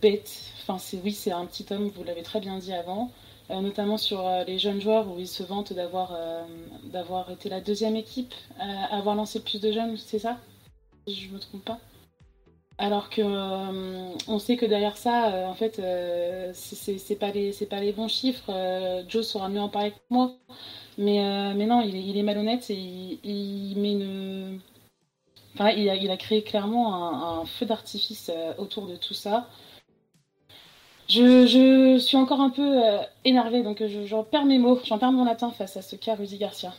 bêtes. 0.00 0.52
Enfin, 0.62 0.78
c'est 0.78 0.98
oui, 1.04 1.12
c'est 1.12 1.32
un 1.32 1.46
petit 1.46 1.66
homme, 1.72 1.88
vous 1.88 2.04
l'avez 2.04 2.22
très 2.22 2.40
bien 2.40 2.58
dit 2.58 2.72
avant. 2.72 3.10
Euh, 3.50 3.60
notamment 3.60 3.96
sur 3.96 4.26
euh, 4.26 4.42
les 4.42 4.58
jeunes 4.58 4.80
joueurs 4.80 5.08
où 5.08 5.20
il 5.20 5.28
se 5.28 5.44
vante 5.44 5.72
d'avoir 5.72 6.12
euh, 6.16 6.44
d'avoir 6.84 7.30
été 7.30 7.48
la 7.48 7.60
deuxième 7.60 7.94
équipe 7.94 8.34
à 8.58 8.96
avoir 8.96 9.14
lancé 9.14 9.40
plus 9.40 9.60
de 9.60 9.70
jeunes, 9.70 9.96
c'est 9.96 10.18
ça? 10.18 10.38
Je 11.06 11.28
me 11.28 11.38
trompe 11.38 11.64
pas 11.64 11.78
alors 12.78 13.08
que 13.08 13.22
euh, 13.22 14.14
on 14.28 14.38
sait 14.38 14.56
que 14.56 14.66
derrière 14.66 14.96
ça, 14.98 15.32
euh, 15.32 15.46
en 15.46 15.54
fait, 15.54 15.78
euh, 15.78 16.52
c'est 16.54 17.16
pas 17.18 17.30
les 17.30 17.52
pas 17.68 17.80
les 17.80 17.92
bons 17.92 18.08
chiffres. 18.08 18.50
Euh, 18.50 19.02
Joe 19.08 19.26
saura 19.26 19.48
mieux 19.48 19.60
en 19.60 19.70
parler 19.70 19.92
que 19.92 19.96
moi, 20.10 20.34
mais 20.98 21.54
non, 21.54 21.80
il 21.80 22.18
est, 22.18 22.22
malhonnête 22.22 22.68
et 22.70 22.74
il, 23.24 23.78
met 23.78 23.92
une, 23.92 24.60
enfin, 25.54 25.70
il 25.70 26.10
a, 26.10 26.16
créé 26.16 26.42
clairement 26.42 27.40
un, 27.40 27.46
feu 27.46 27.66
d'artifice 27.66 28.30
autour 28.58 28.86
de 28.86 28.96
tout 28.96 29.14
ça. 29.14 29.48
Je, 31.08 31.46
je, 31.46 31.98
suis 31.98 32.16
encore 32.16 32.40
un 32.40 32.50
peu 32.50 32.82
énervée, 33.24 33.62
donc 33.62 33.82
j'en 34.06 34.24
perds 34.24 34.44
mes 34.44 34.58
mots, 34.58 34.80
j'en 34.84 34.98
perds 34.98 35.12
mon 35.12 35.24
latin 35.24 35.50
face 35.50 35.76
à 35.76 35.82
ce 35.82 35.96
cas 35.96 36.14
Rudy 36.14 36.38
Garcia. 36.38 36.74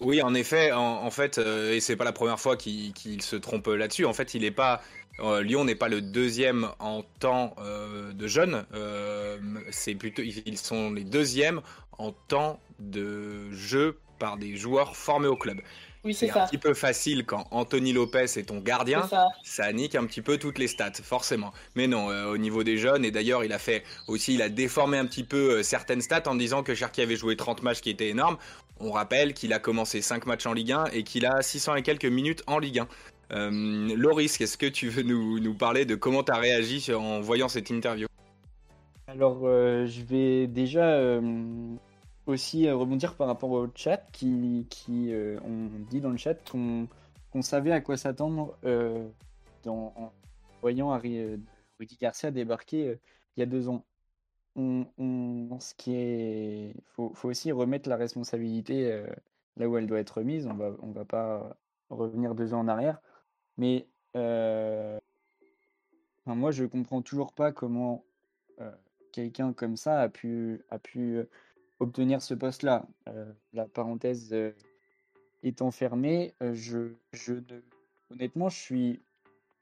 Oui, 0.00 0.22
en 0.22 0.32
effet, 0.32 0.72
en, 0.72 1.10
fait, 1.10 1.36
euh, 1.36 1.74
et 1.74 1.80
c'est 1.80 1.96
pas 1.96 2.04
la 2.04 2.12
première 2.12 2.40
fois 2.40 2.56
qu'il 2.56 3.22
se 3.22 3.36
trompe 3.36 3.66
là-dessus. 3.66 4.06
En 4.06 4.14
fait, 4.14 4.32
il 4.32 4.44
est 4.44 4.50
pas 4.50 4.80
euh, 5.20 5.42
Lyon 5.42 5.64
n'est 5.64 5.74
pas 5.74 5.88
le 5.88 6.00
deuxième 6.00 6.68
en 6.78 7.02
temps 7.02 7.54
euh, 7.58 8.12
de 8.12 8.26
jeunes. 8.26 8.64
c'est 9.70 9.94
plutôt 9.94 10.22
ils 10.22 10.56
sont 10.58 10.90
les 10.90 11.04
deuxièmes 11.04 11.60
en 11.98 12.12
temps 12.12 12.60
de 12.78 13.50
jeu 13.52 13.98
par 14.18 14.38
des 14.38 14.56
joueurs 14.56 14.96
formés 14.96 15.28
au 15.28 15.36
club. 15.36 15.60
Oui, 16.02 16.14
c'est 16.14 16.30
un 16.30 16.46
petit 16.46 16.56
peu 16.56 16.72
facile 16.72 17.26
quand 17.26 17.46
Anthony 17.50 17.92
Lopez 17.92 18.24
est 18.24 18.48
ton 18.48 18.60
gardien, 18.60 19.06
ça. 19.42 19.72
nique 19.74 19.94
un 19.94 20.06
petit 20.06 20.22
peu 20.22 20.38
toutes 20.38 20.58
les 20.58 20.66
stats, 20.66 20.92
forcément. 21.02 21.52
Mais 21.74 21.86
non, 21.86 22.06
au 22.06 22.38
niveau 22.38 22.64
des 22.64 22.78
jeunes, 22.78 23.04
et 23.04 23.10
d'ailleurs 23.10 23.44
il 23.44 23.52
a 23.52 23.58
fait 23.58 23.84
aussi, 24.08 24.32
il 24.32 24.40
a 24.40 24.48
déformé 24.48 24.96
un 24.96 25.04
petit 25.04 25.24
peu 25.24 25.62
certaines 25.62 26.00
stats 26.00 26.22
en 26.24 26.36
disant 26.36 26.62
que 26.62 26.74
Cherki 26.74 27.02
avait 27.02 27.16
joué 27.16 27.36
30 27.36 27.62
matchs 27.62 27.82
qui 27.82 27.90
étaient 27.90 28.08
énormes. 28.08 28.38
On 28.82 28.92
rappelle 28.92 29.34
qu'il 29.34 29.52
a 29.52 29.58
commencé 29.58 30.00
5 30.00 30.24
matchs 30.24 30.46
en 30.46 30.54
Ligue 30.54 30.72
1 30.72 30.86
et 30.86 31.04
qu'il 31.04 31.26
a 31.26 31.42
600 31.42 31.76
et 31.76 31.82
quelques 31.82 32.06
minutes 32.06 32.42
en 32.46 32.58
Ligue 32.58 32.78
1. 32.78 32.88
Euh, 33.32 33.94
Loris, 33.94 34.40
est-ce 34.40 34.56
que 34.56 34.66
tu 34.66 34.88
veux 34.88 35.02
nous, 35.02 35.54
parler 35.54 35.84
de 35.84 35.94
comment 35.94 36.22
tu 36.22 36.32
as 36.32 36.38
réagi 36.38 36.92
en 36.94 37.20
voyant 37.20 37.48
cette 37.48 37.68
interview? 37.68 38.06
Alors, 39.06 39.40
euh, 39.42 39.86
je 39.86 40.02
vais 40.02 40.46
déjà 40.46 40.94
euh, 40.94 41.20
aussi 42.26 42.70
rebondir 42.70 43.16
par 43.16 43.26
rapport 43.26 43.50
au 43.50 43.68
chat 43.74 43.98
qui, 44.12 44.66
qui 44.70 45.12
on 45.44 45.68
dit 45.90 46.00
dans 46.00 46.10
le 46.10 46.16
chat 46.16 46.34
qu'on 46.50 46.88
savait 47.42 47.72
à 47.72 47.82
quoi 47.82 47.98
s'attendre 47.98 48.56
en 49.66 50.12
voyant 50.62 50.98
Rudy 50.98 51.98
Garcia 52.00 52.30
débarquer 52.30 52.98
il 53.36 53.40
y 53.40 53.42
a 53.42 53.46
deux 53.46 53.68
ans 53.68 53.84
on, 54.56 55.58
ce 55.60 55.74
qui 55.74 55.94
est, 55.94 56.74
faut, 56.88 57.12
aussi 57.24 57.52
remettre 57.52 57.88
la 57.88 57.96
responsabilité 57.96 58.92
euh, 58.92 59.06
là 59.56 59.68
où 59.68 59.76
elle 59.76 59.86
doit 59.86 60.00
être 60.00 60.22
mise. 60.22 60.46
On 60.46 60.54
va, 60.54 60.72
on 60.80 60.90
va 60.90 61.04
pas 61.04 61.56
revenir 61.88 62.34
deux 62.34 62.54
ans 62.54 62.60
en 62.60 62.68
arrière, 62.68 63.00
mais 63.56 63.86
euh, 64.16 64.98
moi 66.26 66.50
je 66.50 66.64
comprends 66.64 67.02
toujours 67.02 67.32
pas 67.32 67.52
comment 67.52 68.04
euh, 68.60 68.70
quelqu'un 69.12 69.52
comme 69.52 69.76
ça 69.76 70.00
a 70.00 70.08
pu, 70.08 70.62
a 70.70 70.78
pu 70.78 71.20
obtenir 71.80 72.22
ce 72.22 72.34
poste-là. 72.34 72.86
la 73.52 73.66
parenthèse 73.66 74.34
étant 75.42 75.70
fermée, 75.70 76.34
je, 76.52 76.92
je 77.12 77.34
honnêtement, 78.10 78.48
je 78.48 78.58
suis, 78.58 79.00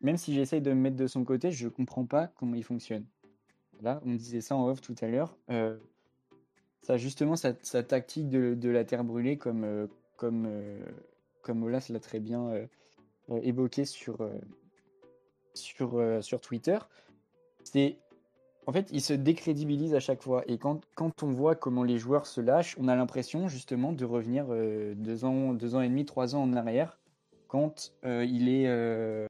même 0.00 0.16
si 0.16 0.34
j'essaye 0.34 0.60
de 0.60 0.70
me 0.70 0.80
mettre 0.80 0.96
de 0.96 1.06
son 1.06 1.24
côté, 1.24 1.50
je 1.50 1.68
comprends 1.68 2.04
pas 2.04 2.28
comment 2.38 2.54
il 2.54 2.64
fonctionne. 2.64 3.04
Là, 3.82 4.00
on 4.04 4.14
disait 4.14 4.40
ça 4.40 4.56
en 4.56 4.68
off 4.68 4.80
tout 4.80 4.94
à 5.00 5.06
l'heure. 5.06 5.36
Euh, 5.50 5.76
ça, 6.82 6.96
justement, 6.96 7.36
sa, 7.36 7.52
tactique 7.52 8.28
de, 8.28 8.68
la 8.68 8.84
terre 8.84 9.04
brûlée, 9.04 9.36
comme, 9.36 9.64
euh, 9.64 9.86
comme, 10.16 10.46
euh, 10.46 10.80
comme 11.42 11.62
Olas 11.62 11.88
l'a 11.90 12.00
très 12.00 12.20
bien 12.20 12.50
évoqué 13.42 13.84
sur, 13.84 14.28
sur, 15.54 16.02
sur 16.20 16.40
Twitter, 16.40 16.78
c'est. 17.64 17.98
En 18.66 18.72
fait, 18.72 18.90
il 18.92 19.00
se 19.00 19.14
décrédibilise 19.14 19.94
à 19.94 20.00
chaque 20.00 20.22
fois. 20.22 20.44
Et 20.46 20.58
quand, 20.58 20.84
quand 20.94 21.22
on 21.22 21.30
voit 21.30 21.54
comment 21.54 21.84
les 21.84 21.96
joueurs 21.96 22.26
se 22.26 22.42
lâchent, 22.42 22.76
on 22.78 22.86
a 22.86 22.94
l'impression 22.94 23.48
justement 23.48 23.94
de 23.94 24.04
revenir 24.04 24.46
deux, 24.94 25.24
ans, 25.24 25.54
deux 25.54 25.74
ans 25.74 25.80
et 25.80 25.88
demi, 25.88 26.04
trois 26.04 26.34
ans 26.34 26.42
en 26.42 26.52
arrière, 26.52 26.98
quand, 27.46 27.94
il, 28.04 28.50
est, 28.50 29.26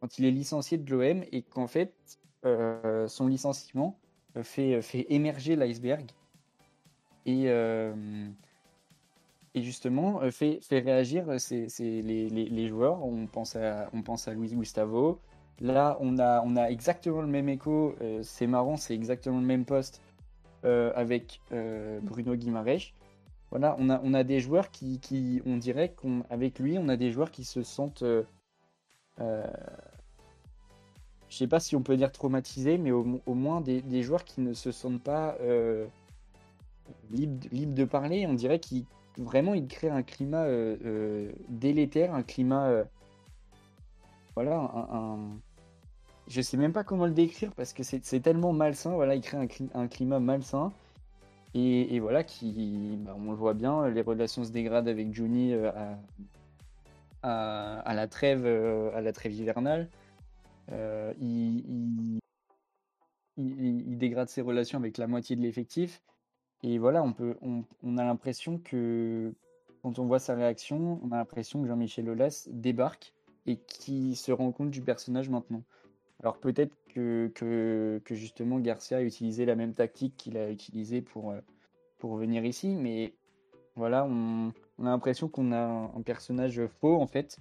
quand 0.00 0.18
il 0.18 0.24
est 0.24 0.30
licencié 0.30 0.78
de 0.78 0.90
l'OM 0.90 1.22
et 1.32 1.42
qu'en 1.42 1.66
fait, 1.66 2.18
euh, 2.44 3.06
son 3.06 3.28
licenciement 3.28 3.96
euh, 4.36 4.42
fait, 4.42 4.74
euh, 4.74 4.82
fait 4.82 5.06
émerger 5.10 5.54
l'iceberg 5.54 6.10
et, 7.24 7.46
justement 9.54 10.20
fait, 10.32 10.60
réagir 10.70 11.26
les, 11.78 12.68
joueurs. 12.68 13.04
On 13.04 13.26
pense 13.26 13.54
à, 13.54 13.88
on 13.92 14.02
Luis 14.32 14.54
Gustavo. 14.54 15.20
Là, 15.60 15.96
on 16.00 16.18
a, 16.18 16.66
exactement 16.68 17.20
le 17.20 17.28
même 17.28 17.48
écho. 17.48 17.94
c'est 18.22 18.48
marrant, 18.48 18.76
c'est 18.76 18.94
exactement 18.94 19.38
le 19.38 19.46
même 19.46 19.64
poste 19.64 20.02
avec 20.64 21.40
Bruno 22.02 22.34
Guimaraes. 22.34 22.92
Voilà, 23.50 23.76
on 23.78 23.88
a, 23.88 24.00
on 24.02 24.14
a 24.14 24.24
des 24.24 24.40
joueurs 24.40 24.70
qui, 24.70 24.98
qui 24.98 25.42
on 25.46 25.58
dirait 25.58 25.94
qu'avec 25.94 26.58
lui, 26.58 26.78
on 26.78 26.88
a 26.88 26.96
des 26.96 27.12
joueurs 27.12 27.30
qui 27.30 27.44
se 27.44 27.62
sentent 27.62 28.02
je 31.32 31.38
sais 31.38 31.46
pas 31.46 31.60
si 31.60 31.74
on 31.76 31.82
peut 31.82 31.96
dire 31.96 32.12
traumatisé, 32.12 32.76
mais 32.76 32.90
au, 32.90 33.04
moins 33.26 33.62
des, 33.62 34.02
joueurs 34.02 34.22
qui 34.22 34.42
ne 34.42 34.52
se 34.52 34.70
sentent 34.70 35.02
pas 35.02 35.38
euh, 35.40 35.86
libres, 37.10 37.74
de 37.74 37.84
parler. 37.86 38.26
On 38.26 38.34
dirait 38.34 38.58
qu'ils 38.58 38.84
vraiment 39.16 39.54
ils 39.54 39.66
créent 39.66 39.88
un 39.88 40.02
climat 40.02 40.44
euh, 40.44 40.76
euh, 40.84 41.32
délétère, 41.48 42.14
un 42.14 42.22
climat 42.22 42.84
voilà 44.34 44.56
un, 44.56 45.18
je 46.28 46.42
sais 46.42 46.58
même 46.58 46.74
pas 46.74 46.84
comment 46.84 47.06
le 47.06 47.12
décrire 47.12 47.52
parce 47.52 47.72
que 47.72 47.82
c'est 47.82 48.20
tellement 48.20 48.52
malsain. 48.52 48.90
Voilà, 48.90 49.14
il 49.14 49.22
crée 49.22 49.38
un, 49.72 49.88
climat 49.88 50.20
malsain. 50.20 50.70
Et, 51.54 51.98
voilà, 51.98 52.24
qui, 52.24 52.98
bah, 53.06 53.16
on 53.18 53.30
le 53.30 53.36
voit 53.36 53.54
bien, 53.54 53.88
les 53.88 54.02
relations 54.02 54.44
se 54.44 54.50
dégradent 54.50 54.88
avec 54.88 55.14
Juni 55.14 55.54
à, 57.22 57.94
la 57.94 58.06
trêve, 58.06 58.44
à 58.94 59.00
la 59.00 59.12
trêve 59.14 59.32
hivernale. 59.32 59.88
Euh, 60.72 61.12
il, 61.20 62.18
dégrade 63.98 64.28
ses 64.28 64.42
relations 64.42 64.78
avec 64.78 64.98
la 64.98 65.06
moitié 65.06 65.36
de 65.36 65.42
l'effectif. 65.42 66.02
Et 66.62 66.78
voilà, 66.78 67.02
on, 67.02 67.98
a 67.98 68.04
l'impression 68.04 68.58
que 68.58 69.32
quand 69.82 69.98
on 69.98 70.06
voit 70.06 70.18
sa 70.18 70.34
réaction, 70.34 71.00
on 71.02 71.12
a 71.12 71.16
l'impression 71.16 71.62
que 71.62 71.68
Jean-Michel 71.68 72.08
Aulas 72.08 72.48
débarque 72.50 73.12
et 73.46 73.56
qui 73.56 74.14
se 74.16 74.32
rend 74.32 74.52
compte 74.52 74.70
du 74.70 74.82
personnage 74.82 75.28
maintenant. 75.28 75.62
Alors 76.20 76.38
peut-être 76.38 76.74
que, 76.94 78.00
justement 78.10 78.60
Garcia 78.60 78.98
a 78.98 79.02
utilisé 79.02 79.44
la 79.44 79.56
même 79.56 79.74
tactique 79.74 80.16
qu'il 80.16 80.36
a 80.36 80.50
utilisée 80.50 81.00
pour, 81.00 81.32
euh, 81.32 81.40
venir 82.02 82.44
ici, 82.44 82.74
mais 82.76 83.14
voilà, 83.76 84.04
on 84.04 84.50
a 84.80 84.84
l'impression 84.84 85.28
qu'on 85.28 85.52
a 85.52 85.92
un 85.94 86.02
personnage 86.02 86.66
faux 86.80 87.00
en 87.00 87.06
fait, 87.06 87.38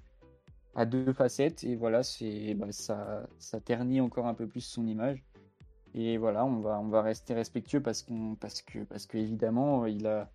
à 0.76 0.86
deux 0.86 1.12
facettes 1.14 1.64
et 1.64 1.76
voilà 1.76 2.04
c'est 2.04 2.54
bah, 2.54 2.72
ça 2.72 3.60
ternit 3.66 4.02
encore 4.02 4.28
un 4.28 4.34
peu 4.34 4.48
plus 4.48 4.62
son 4.62 4.88
image. 4.88 5.24
Et 5.94 6.18
voilà 6.18 6.46
on 6.46 6.60
va 6.62 6.80
on 6.80 6.88
va 6.88 7.02
rester 7.02 7.34
respectueux 7.34 7.82
parce 7.82 8.02
qu'on 8.02 8.36
parce 8.36 8.62
que 8.62 8.80
parce 8.80 9.06
que 9.06 9.18
évidemment 9.18 9.86
il 9.86 10.08
a 10.08 10.30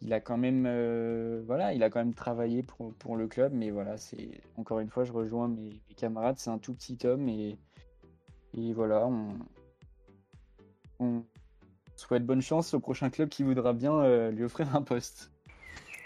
il 0.00 0.12
a 0.12 0.20
quand 0.20 0.36
même 0.36 0.64
euh, 0.66 1.42
voilà 1.46 1.72
il 1.72 1.82
a 1.82 1.90
quand 1.90 2.00
même 2.00 2.14
travaillé 2.14 2.62
pour, 2.62 2.92
pour 2.94 3.16
le 3.16 3.28
club. 3.28 3.52
Mais 3.54 3.70
voilà 3.70 3.96
c'est 3.96 4.40
encore 4.56 4.80
une 4.80 4.90
fois 4.90 5.04
je 5.04 5.12
rejoins 5.12 5.48
mes, 5.48 5.80
camarades. 5.96 6.38
C'est 6.38 6.50
un 6.50 6.58
tout 6.58 6.74
petit 6.74 6.98
homme 7.04 7.28
et 7.28 7.56
et 8.54 8.72
voilà 8.72 9.06
on, 9.06 9.38
on 10.98 11.24
souhaite 11.96 12.26
bonne 12.26 12.42
chance 12.42 12.74
au 12.74 12.80
prochain 12.80 13.10
club 13.10 13.28
qui 13.28 13.44
voudra 13.44 13.72
bien 13.72 13.94
euh, 14.00 14.30
lui 14.30 14.44
offrir 14.44 14.74
un 14.74 14.82
poste 14.82 15.30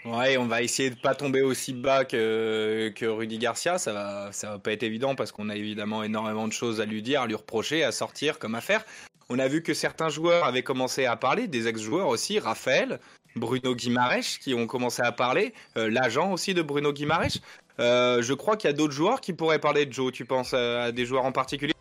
Ouais, 0.05 0.37
on 0.37 0.45
va 0.45 0.61
essayer 0.61 0.89
de 0.89 0.95
pas 0.95 1.13
tomber 1.13 1.41
aussi 1.41 1.73
bas 1.73 2.05
que, 2.05 2.91
que 2.95 3.05
Rudy 3.05 3.37
Garcia. 3.37 3.77
Ça 3.77 3.91
va, 3.91 4.31
ça 4.31 4.51
va 4.51 4.59
pas 4.59 4.71
être 4.71 4.83
évident 4.83 5.15
parce 5.15 5.31
qu'on 5.31 5.49
a 5.49 5.55
évidemment 5.55 6.03
énormément 6.03 6.47
de 6.47 6.53
choses 6.53 6.79
à 6.79 6.85
lui 6.85 7.01
dire, 7.01 7.21
à 7.21 7.27
lui 7.27 7.35
reprocher, 7.35 7.83
à 7.83 7.91
sortir 7.91 8.39
comme 8.39 8.55
à 8.55 8.61
faire. 8.61 8.85
On 9.29 9.39
a 9.39 9.47
vu 9.47 9.61
que 9.61 9.73
certains 9.73 10.09
joueurs 10.09 10.45
avaient 10.45 10.63
commencé 10.63 11.05
à 11.05 11.15
parler, 11.15 11.47
des 11.47 11.67
ex-joueurs 11.67 12.07
aussi, 12.07 12.39
Raphaël, 12.39 12.99
Bruno 13.35 13.75
Guimaraes, 13.75 14.37
qui 14.41 14.53
ont 14.53 14.67
commencé 14.67 15.01
à 15.01 15.11
parler, 15.11 15.53
euh, 15.77 15.89
l'agent 15.89 16.31
aussi 16.31 16.53
de 16.53 16.61
Bruno 16.61 16.93
Guimaraes. 16.93 17.39
Euh, 17.79 18.21
je 18.21 18.33
crois 18.33 18.57
qu'il 18.57 18.69
y 18.69 18.73
a 18.73 18.75
d'autres 18.75 18.93
joueurs 18.93 19.21
qui 19.21 19.33
pourraient 19.33 19.59
parler 19.59 19.85
de 19.85 19.93
Joe. 19.93 20.11
Tu 20.11 20.25
penses 20.25 20.53
à 20.53 20.91
des 20.91 21.05
joueurs 21.05 21.25
en 21.25 21.31
particulier? 21.31 21.73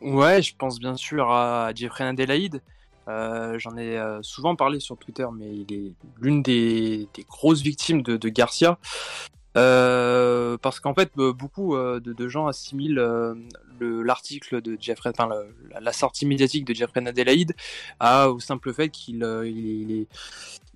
Ouais, 0.00 0.40
je 0.40 0.54
pense 0.56 0.78
bien 0.78 0.96
sûr 0.96 1.30
à 1.30 1.72
Jeffrey 1.74 2.04
Adelaide. 2.04 2.62
Euh, 3.10 3.58
j'en 3.58 3.76
ai 3.76 3.98
euh, 3.98 4.22
souvent 4.22 4.56
parlé 4.56 4.80
sur 4.80 4.96
Twitter, 4.96 5.26
mais 5.36 5.50
il 5.52 5.72
est 5.72 5.92
l'une 6.20 6.42
des, 6.42 7.08
grosses 7.28 7.62
victimes 7.62 8.02
de, 8.02 8.28
Garcia. 8.28 8.78
Euh, 9.56 10.56
parce 10.58 10.78
qu'en 10.78 10.94
fait, 10.94 11.10
beaucoup 11.16 11.76
de, 11.76 12.28
gens 12.28 12.46
assimilent 12.46 13.02
l'article 13.80 14.60
de 14.62 14.76
Jeffrey, 14.80 15.10
enfin 15.10 15.28
la, 15.80 15.92
sortie 15.92 16.26
médiatique 16.26 16.64
de 16.64 16.74
Jeffrey 16.74 17.06
Adelaide 17.06 17.54
à, 17.98 18.30
au 18.30 18.38
simple 18.38 18.72
fait 18.72 18.90
qu'il 18.90 19.24
il, 19.44 19.92
est, 19.92 20.06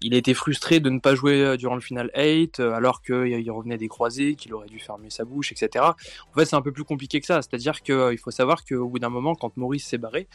il 0.05 0.13
été 0.13 0.35
frustré 0.35 0.81
de 0.81 0.91
ne 0.91 0.99
pas 0.99 1.15
jouer 1.15 1.41
euh, 1.41 1.57
durant 1.57 1.75
le 1.75 1.81
final 1.81 2.11
8 2.15 2.61
euh, 2.61 2.75
alors 2.75 3.01
qu'il 3.01 3.51
revenait 3.51 3.79
des 3.79 3.89
croisés, 3.89 4.35
qu'il 4.35 4.53
aurait 4.53 4.69
dû 4.69 4.79
fermer 4.79 5.09
sa 5.09 5.25
bouche, 5.25 5.51
etc. 5.51 5.83
En 5.83 6.35
fait, 6.39 6.45
c'est 6.45 6.57
un 6.57 6.61
peu 6.61 6.73
plus 6.73 6.85
compliqué 6.85 7.21
que 7.21 7.27
ça. 7.27 7.41
C'est-à-dire 7.41 7.81
qu'il 7.81 7.95
euh, 7.95 8.17
faut 8.19 8.31
savoir 8.31 8.67
qu'au 8.67 8.87
bout 8.87 8.99
d'un 8.99 9.09
moment, 9.09 9.35
quand 9.35 9.57
Maurice 9.57 9.87
s'est 9.87 9.99
barré, 9.99 10.29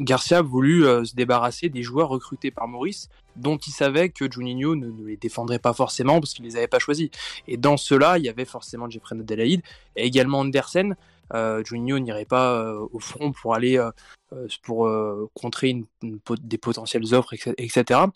Garcia 0.00 0.38
a 0.38 0.42
voulu 0.42 0.82
se 0.82 1.14
débarrasser 1.14 1.68
des 1.68 1.82
joueurs 1.82 2.08
recrutés 2.08 2.50
par 2.50 2.66
Maurice 2.66 3.08
dont 3.36 3.56
il 3.56 3.70
savait 3.70 4.10
que 4.10 4.30
Juninho 4.30 4.74
ne, 4.74 4.90
les 5.06 5.16
défendrait 5.16 5.58
pas 5.58 5.72
forcément 5.72 6.20
parce 6.20 6.34
qu'il 6.34 6.44
les 6.44 6.56
avait 6.56 6.68
pas 6.68 6.78
choisis. 6.78 7.10
Et 7.48 7.56
dans 7.56 7.76
cela, 7.76 8.18
il 8.18 8.24
y 8.24 8.28
avait 8.28 8.44
forcément 8.44 8.88
Jeffrey 8.88 9.16
Adelaide 9.18 9.62
et 9.96 10.06
également 10.06 10.40
Andersen, 10.40 10.96
euh, 11.32 11.64
Juninho 11.64 11.98
n'irait 11.98 12.26
pas 12.26 12.52
euh, 12.52 12.86
au 12.92 12.98
front 12.98 13.32
pour 13.32 13.54
aller 13.54 13.78
euh, 13.78 13.90
pour 14.62 14.88
contrer 15.34 15.84
des 16.02 16.58
potentielles 16.58 17.14
offres, 17.14 17.34
etc. 17.58 18.06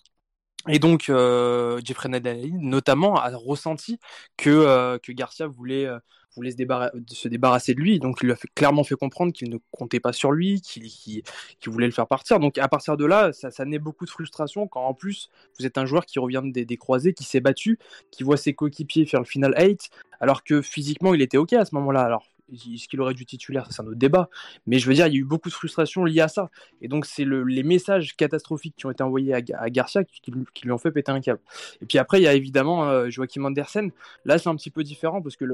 Et 0.66 0.79
donc, 0.79 1.09
euh, 1.09 1.81
Jeffrey 1.85 2.09
Nadal, 2.09 2.41
notamment, 2.59 3.16
a 3.16 3.31
ressenti 3.37 3.99
que, 4.37 4.51
euh, 4.51 4.99
Garcia 5.11 5.47
voulait, 5.47 5.87
euh, 5.87 5.99
se, 6.31 7.14
se, 7.14 7.29
débarrasser 7.29 7.75
de 7.75 7.81
lui. 7.81 7.99
Donc, 8.01 8.19
il 8.23 8.27
lui 8.27 8.33
a 8.33 8.37
clairement 8.55 8.85
fait 8.85 8.97
comprendre 8.97 9.33
qu'il 9.33 9.51
ne 9.51 9.59
comptait 9.71 10.01
pas 10.01 10.12
sur 10.12 10.31
lui, 10.33 10.61
qu'il 10.61 11.23
voulait 11.66 11.87
le 11.87 11.93
faire 11.93 12.07
partir. 12.07 12.39
Donc, 12.39 12.59
à 12.59 12.69
partir 12.69 12.97
de 12.97 13.07
là, 13.07 13.33
ça, 13.33 13.51
ça, 13.51 13.64
naît 13.64 13.79
beaucoup 13.79 14.05
de 14.05 14.11
frustration 14.11 14.66
quand, 14.69 14.85
en 14.85 14.95
plus, 14.95 15.31
vous 15.59 15.64
êtes 15.64 15.79
un 15.79 15.87
joueur 15.87 16.05
qui 16.05 16.19
revient 16.19 16.43
des, 16.45 16.64
des 16.64 16.77
croisés, 16.77 17.14
qui 17.14 17.25
s'est 17.25 17.41
battu, 17.41 17.79
qui 18.11 18.23
voit 18.25 18.37
ses 18.37 18.55
coéquipiers 18.55 19.07
faire 19.07 19.21
le 19.21 19.27
final 19.27 19.55
8, 19.59 19.91
alors 20.21 20.45
que 20.45 20.61
physiquement, 20.61 21.14
il 21.14 21.23
était 21.23 21.39
OK 21.39 21.55
à 21.55 21.64
ce 21.64 21.75
moment-là. 21.77 22.03
Alors, 22.03 22.27
est-ce 22.53 22.88
qu'il 22.88 23.01
aurait 23.01 23.14
dû 23.14 23.26
titulaire 23.26 23.68
C'est 23.70 23.82
un 23.82 23.86
autre 23.86 23.96
débat. 23.96 24.28
Mais 24.66 24.78
je 24.78 24.86
veux 24.88 24.94
dire, 24.94 25.07
il 25.07 25.14
y 25.14 25.16
a 25.16 25.20
eu 25.20 25.24
beaucoup 25.24 25.49
de 25.49 25.55
frustration 25.55 26.05
liée 26.05 26.20
à 26.20 26.28
ça. 26.28 26.51
Et 26.80 26.88
donc, 26.88 27.07
c'est 27.07 27.24
le, 27.24 27.44
les 27.44 27.62
messages 27.62 28.16
catastrophiques 28.16 28.74
qui 28.76 28.86
ont 28.86 28.90
été 28.90 29.03
envoyés 29.03 29.34
à, 29.34 29.70
Garcia 29.70 30.05
qui, 30.05 30.30
lui 30.30 30.72
ont 30.72 30.78
fait 30.78 30.90
péter 30.90 31.12
un 31.12 31.20
câble. 31.20 31.40
Et 31.80 31.86
puis 31.86 31.99
après, 31.99 32.20
il 32.20 32.24
y 32.24 32.28
a 32.28 32.34
évidemment 32.34 32.88
euh, 32.88 33.11
Joachim 33.11 33.44
Andersen. 33.44 33.90
Là, 34.24 34.38
c'est 34.38 34.49
un 34.49 34.57
petit 34.57 34.70
peu 34.70 34.82
différent 34.82 35.22
parce 35.22 35.36
que 35.36 35.44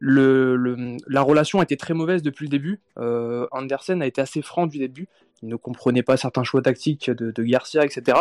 la 0.00 1.22
relation 1.22 1.62
était 1.62 1.76
très 1.76 1.94
mauvaise 1.94 2.22
depuis 2.22 2.44
le 2.44 2.50
début. 2.50 2.80
Euh, 2.98 3.46
Andersen 3.50 4.02
a 4.02 4.06
été 4.06 4.20
assez 4.20 4.42
franc 4.42 4.66
du 4.66 4.78
début 4.78 5.08
il 5.42 5.48
ne 5.48 5.56
comprenait 5.56 6.02
pas 6.02 6.16
certains 6.16 6.44
choix 6.44 6.62
tactiques 6.62 7.10
de, 7.10 7.30
de 7.30 7.42
Garcia, 7.42 7.84
etc. 7.84 8.18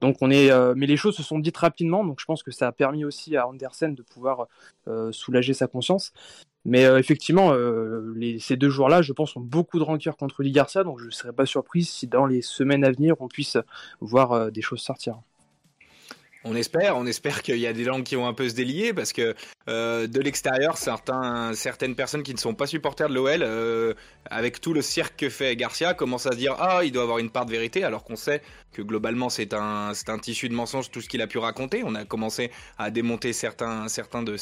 Donc 0.00 0.16
on 0.20 0.30
est, 0.30 0.50
euh, 0.50 0.74
mais 0.76 0.86
les 0.86 0.96
choses 0.96 1.16
se 1.16 1.22
sont 1.22 1.38
dites 1.38 1.56
rapidement, 1.56 2.04
donc 2.04 2.20
je 2.20 2.24
pense 2.24 2.42
que 2.42 2.50
ça 2.50 2.68
a 2.68 2.72
permis 2.72 3.04
aussi 3.04 3.36
à 3.36 3.46
Andersen 3.46 3.94
de 3.94 4.02
pouvoir 4.02 4.46
euh, 4.88 5.12
soulager 5.12 5.54
sa 5.54 5.66
conscience. 5.66 6.12
Mais 6.64 6.84
euh, 6.84 6.98
effectivement, 6.98 7.52
les, 8.14 8.38
ces 8.38 8.56
deux 8.56 8.70
joueurs-là, 8.70 9.02
je 9.02 9.12
pense, 9.12 9.36
ont 9.36 9.40
beaucoup 9.40 9.78
de 9.78 9.84
rancœur 9.84 10.16
contre 10.16 10.42
Lee 10.42 10.52
Garcia, 10.52 10.84
donc 10.84 11.00
je 11.00 11.06
ne 11.06 11.10
serais 11.10 11.32
pas 11.32 11.46
surpris 11.46 11.84
si 11.84 12.06
dans 12.06 12.26
les 12.26 12.42
semaines 12.42 12.84
à 12.84 12.90
venir, 12.90 13.14
on 13.20 13.28
puisse 13.28 13.56
voir 14.00 14.52
des 14.52 14.62
choses 14.62 14.80
sortir. 14.80 15.20
On 16.42 16.56
espère, 16.56 16.96
on 16.96 17.04
qu'il 17.42 17.58
y 17.58 17.66
a 17.66 17.72
des 17.74 17.84
langues 17.84 18.02
qui 18.02 18.14
vont 18.14 18.26
un 18.26 18.32
peu 18.32 18.48
se 18.48 18.54
délier 18.54 18.94
parce 18.94 19.12
que 19.12 19.34
euh, 19.68 20.06
de 20.06 20.20
l'extérieur, 20.20 20.78
certaines 20.78 21.94
personnes 21.94 22.22
qui 22.22 22.32
ne 22.32 22.38
sont 22.38 22.54
pas 22.54 22.66
supporters 22.66 23.10
de 23.10 23.14
l'OL, 23.14 23.42
euh, 23.42 23.92
avec 24.24 24.60
tout 24.62 24.72
le 24.72 24.80
cirque 24.80 25.16
que 25.16 25.28
fait 25.28 25.54
Garcia, 25.54 25.92
commencent 25.92 26.26
à 26.26 26.32
se 26.32 26.36
dire 26.36 26.56
ah 26.58 26.80
il 26.82 26.92
doit 26.92 27.02
avoir 27.02 27.18
une 27.18 27.28
part 27.28 27.44
de 27.44 27.50
vérité 27.50 27.84
alors 27.84 28.04
qu'on 28.04 28.16
sait 28.16 28.40
que 28.72 28.80
globalement 28.80 29.28
c'est 29.28 29.52
un, 29.52 29.92
tissu 30.22 30.48
de 30.48 30.54
mensonges 30.54 30.90
tout 30.90 31.02
ce 31.02 31.10
qu'il 31.10 31.20
a 31.20 31.26
pu 31.26 31.36
raconter. 31.36 31.82
On 31.84 31.94
a 31.94 32.06
commencé 32.06 32.50
à 32.78 32.90
démonter 32.90 33.34
certains, 33.34 33.86
de 34.22 34.36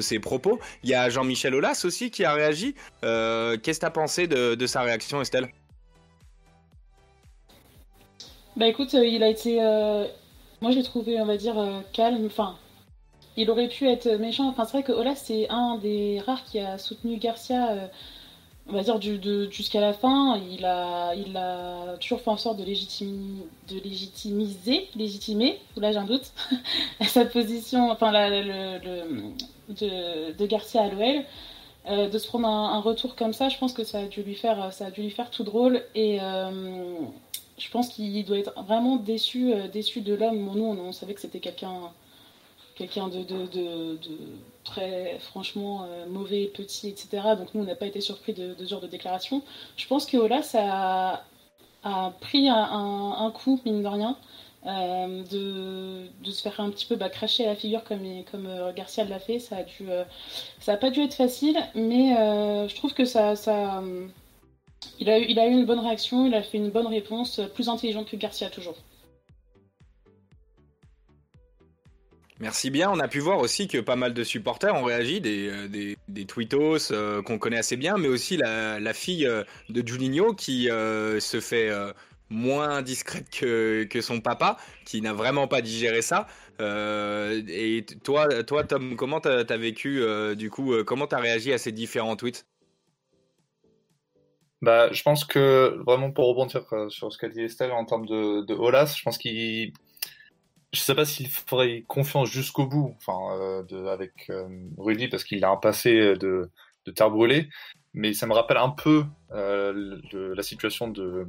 ses, 0.00 0.18
propos. 0.18 0.60
Il 0.82 0.90
y 0.90 0.94
a 0.94 1.08
Jean-Michel 1.08 1.54
Aulas 1.54 1.82
aussi 1.84 2.10
qui 2.10 2.24
a 2.24 2.34
réagi. 2.34 2.74
Euh, 3.04 3.56
qu'est-ce 3.56 3.80
que 3.80 3.86
tu 3.86 3.86
as 3.86 3.90
pensé 3.90 4.26
de, 4.26 4.54
de 4.54 4.66
sa 4.66 4.82
réaction, 4.82 5.22
Estelle? 5.22 5.48
Bah 8.54 8.66
écoute, 8.66 8.92
il 8.92 9.22
a 9.22 9.28
été 9.28 9.58
moi, 10.62 10.70
j'ai 10.70 10.84
trouvé, 10.84 11.20
on 11.20 11.26
va 11.26 11.36
dire, 11.36 11.58
euh, 11.58 11.80
calme. 11.92 12.24
Enfin, 12.24 12.56
il 13.36 13.50
aurait 13.50 13.68
pu 13.68 13.88
être 13.88 14.08
méchant. 14.16 14.48
Enfin, 14.48 14.64
c'est 14.64 14.72
vrai 14.72 14.82
que 14.84 14.92
Ola, 14.92 15.16
c'est 15.16 15.48
un 15.50 15.76
des 15.76 16.20
rares 16.24 16.44
qui 16.44 16.60
a 16.60 16.78
soutenu 16.78 17.16
Garcia, 17.16 17.72
euh, 17.72 17.88
on 18.68 18.74
va 18.74 18.82
dire, 18.82 19.00
jusqu'à 19.50 19.80
la 19.80 19.92
fin. 19.92 20.40
Il 20.50 20.64
a, 20.64 21.14
il 21.14 21.36
a 21.36 21.96
toujours 21.98 22.20
fait 22.20 22.30
en 22.30 22.36
sorte 22.36 22.58
de, 22.58 22.64
légitimiser, 22.64 24.88
légitimer, 24.94 25.58
là 25.76 25.90
j'ai 25.90 25.98
un 25.98 26.04
doute, 26.04 26.30
sa 27.08 27.24
position, 27.24 27.90
enfin, 27.90 28.12
le, 28.12 28.78
de, 29.68 30.46
Garcia 30.46 30.82
à 30.82 30.88
l'OL. 30.88 31.24
Euh, 31.90 32.08
de 32.08 32.16
se 32.16 32.28
prendre 32.28 32.46
un, 32.46 32.80
retour 32.80 33.16
comme 33.16 33.32
ça, 33.32 33.48
je 33.48 33.58
pense 33.58 33.72
que 33.72 33.82
ça 33.82 33.98
a 33.98 34.06
dû 34.06 34.22
lui 34.22 34.36
faire, 34.36 34.72
ça 34.72 34.86
a 34.86 34.92
dû 34.92 35.02
lui 35.02 35.10
faire 35.10 35.30
tout 35.30 35.42
drôle. 35.42 35.82
Et, 35.96 36.20
je 37.58 37.70
pense 37.70 37.88
qu'il 37.88 38.24
doit 38.24 38.38
être 38.38 38.52
vraiment 38.62 38.96
déçu, 38.96 39.52
euh, 39.52 39.68
déçu 39.68 40.00
de 40.00 40.14
l'homme. 40.14 40.50
Nous, 40.54 40.64
on, 40.64 40.92
savait 40.92 41.14
que 41.14 41.20
c'était 41.20 41.40
quelqu'un 41.40 41.92
quelqu'un 42.74 43.08
de, 43.08 43.98
très 44.64 45.18
franchement 45.20 45.84
euh, 45.84 46.06
mauvais, 46.06 46.46
petit, 46.46 46.88
etc. 46.88 47.22
Donc 47.36 47.54
nous, 47.54 47.62
on 47.62 47.64
n'a 47.64 47.74
pas 47.74 47.86
été 47.86 48.00
surpris 48.00 48.32
de, 48.32 48.54
ce 48.58 48.64
genre 48.64 48.80
de 48.80 48.86
déclaration. 48.86 49.42
Je 49.76 49.86
pense 49.86 50.06
que 50.06 50.16
Ola, 50.16 50.42
ça 50.42 51.22
a, 51.84 52.10
pris 52.20 52.48
un, 52.48 53.32
coup, 53.34 53.60
mine 53.66 53.82
de 53.82 53.88
rien, 53.88 54.16
euh, 54.66 55.22
de, 56.24 56.30
se 56.30 56.42
faire 56.42 56.58
un 56.60 56.70
petit 56.70 56.86
peu 56.86 56.96
bah, 56.96 57.10
cracher 57.10 57.44
à 57.44 57.50
la 57.50 57.56
figure 57.56 57.84
comme, 57.84 58.72
Garcia 58.74 59.04
l'a 59.04 59.18
fait. 59.18 59.38
Ça 59.38 59.56
a, 59.58 59.62
dû, 59.64 59.86
pas 60.80 60.90
dû 60.90 61.02
être 61.02 61.14
facile, 61.14 61.58
mais 61.74 62.14
je 62.68 62.74
trouve 62.74 62.94
que 62.94 63.04
ça... 63.04 63.36
ça 63.36 63.82
il 64.98 65.08
a, 65.08 65.18
eu, 65.18 65.52
une 65.52 65.66
bonne 65.66 65.80
réaction, 65.80 66.26
il 66.26 66.34
a 66.34 66.42
fait 66.42 66.58
une 66.58 66.70
bonne 66.70 66.86
réponse, 66.86 67.40
plus 67.54 67.68
intelligente 67.68 68.08
que 68.10 68.16
Garcia 68.16 68.50
toujours. 68.50 68.76
Merci 72.42 72.70
bien. 72.70 72.90
On 72.90 72.98
a 72.98 73.06
pu 73.06 73.20
voir 73.20 73.38
aussi 73.38 73.68
que 73.68 73.78
pas 73.78 73.94
mal 73.94 74.14
de 74.14 74.24
supporters 74.24 74.74
ont 74.74 74.82
réagi, 74.82 75.20
des, 75.20 75.48
euh, 75.48 75.94
des, 76.08 76.24
tweetos 76.24 76.90
euh, 76.90 77.22
qu'on 77.22 77.38
connaît 77.38 77.58
assez 77.58 77.76
bien, 77.76 77.98
mais 77.98 78.08
aussi 78.08 78.36
la, 78.36 78.92
fille 78.94 79.28
euh, 79.28 79.44
de 79.68 79.86
Juninho 79.86 80.34
qui 80.34 80.64
se 80.64 81.40
fait 81.40 81.70
moins 82.30 82.82
discrète 82.82 83.30
que, 83.30 83.84
que, 83.84 84.00
son 84.00 84.20
papa, 84.20 84.56
qui 84.84 85.00
n'a 85.02 85.12
vraiment 85.12 85.46
pas 85.46 85.62
digéré 85.62 86.02
ça. 86.02 86.26
et 86.60 87.86
toi, 88.02 88.42
toi, 88.42 88.64
Tom, 88.64 88.96
comment 88.96 89.20
t'as 89.20 89.44
as 89.48 89.56
vécu, 89.56 90.02
du 90.34 90.50
coup, 90.50 90.74
comment 90.84 91.06
t'as 91.06 91.20
réagi 91.20 91.52
à 91.52 91.58
ces 91.58 91.70
différents 91.70 92.16
tweets? 92.16 92.44
Bah, 94.62 94.92
je 94.92 95.02
pense 95.02 95.24
que 95.24 95.82
vraiment 95.84 96.12
pour 96.12 96.28
rebondir 96.28 96.64
euh, 96.72 96.88
sur 96.88 97.12
ce 97.12 97.18
qu'a 97.18 97.28
dit 97.28 97.42
Estelle 97.42 97.72
en 97.72 97.84
termes 97.84 98.06
de, 98.06 98.42
de 98.46 98.54
Olas, 98.54 98.94
je 98.96 99.02
pense 99.02 99.18
qu'il, 99.18 99.72
je 100.72 100.80
sais 100.80 100.94
pas 100.94 101.04
s'il 101.04 101.28
ferait 101.28 101.84
confiance 101.88 102.30
jusqu'au 102.30 102.66
bout, 102.66 102.94
enfin, 102.96 103.36
euh, 103.40 103.62
de, 103.64 103.86
avec 103.88 104.30
euh, 104.30 104.48
Rudy 104.78 105.08
parce 105.08 105.24
qu'il 105.24 105.44
a 105.44 105.50
un 105.50 105.56
passé 105.56 106.14
de, 106.14 106.48
de 106.86 106.90
terre 106.92 107.10
brûlée, 107.10 107.48
mais 107.92 108.14
ça 108.14 108.28
me 108.28 108.34
rappelle 108.34 108.56
un 108.56 108.70
peu 108.70 109.04
euh, 109.32 110.00
la 110.12 110.42
situation 110.44 110.86
de 110.86 111.26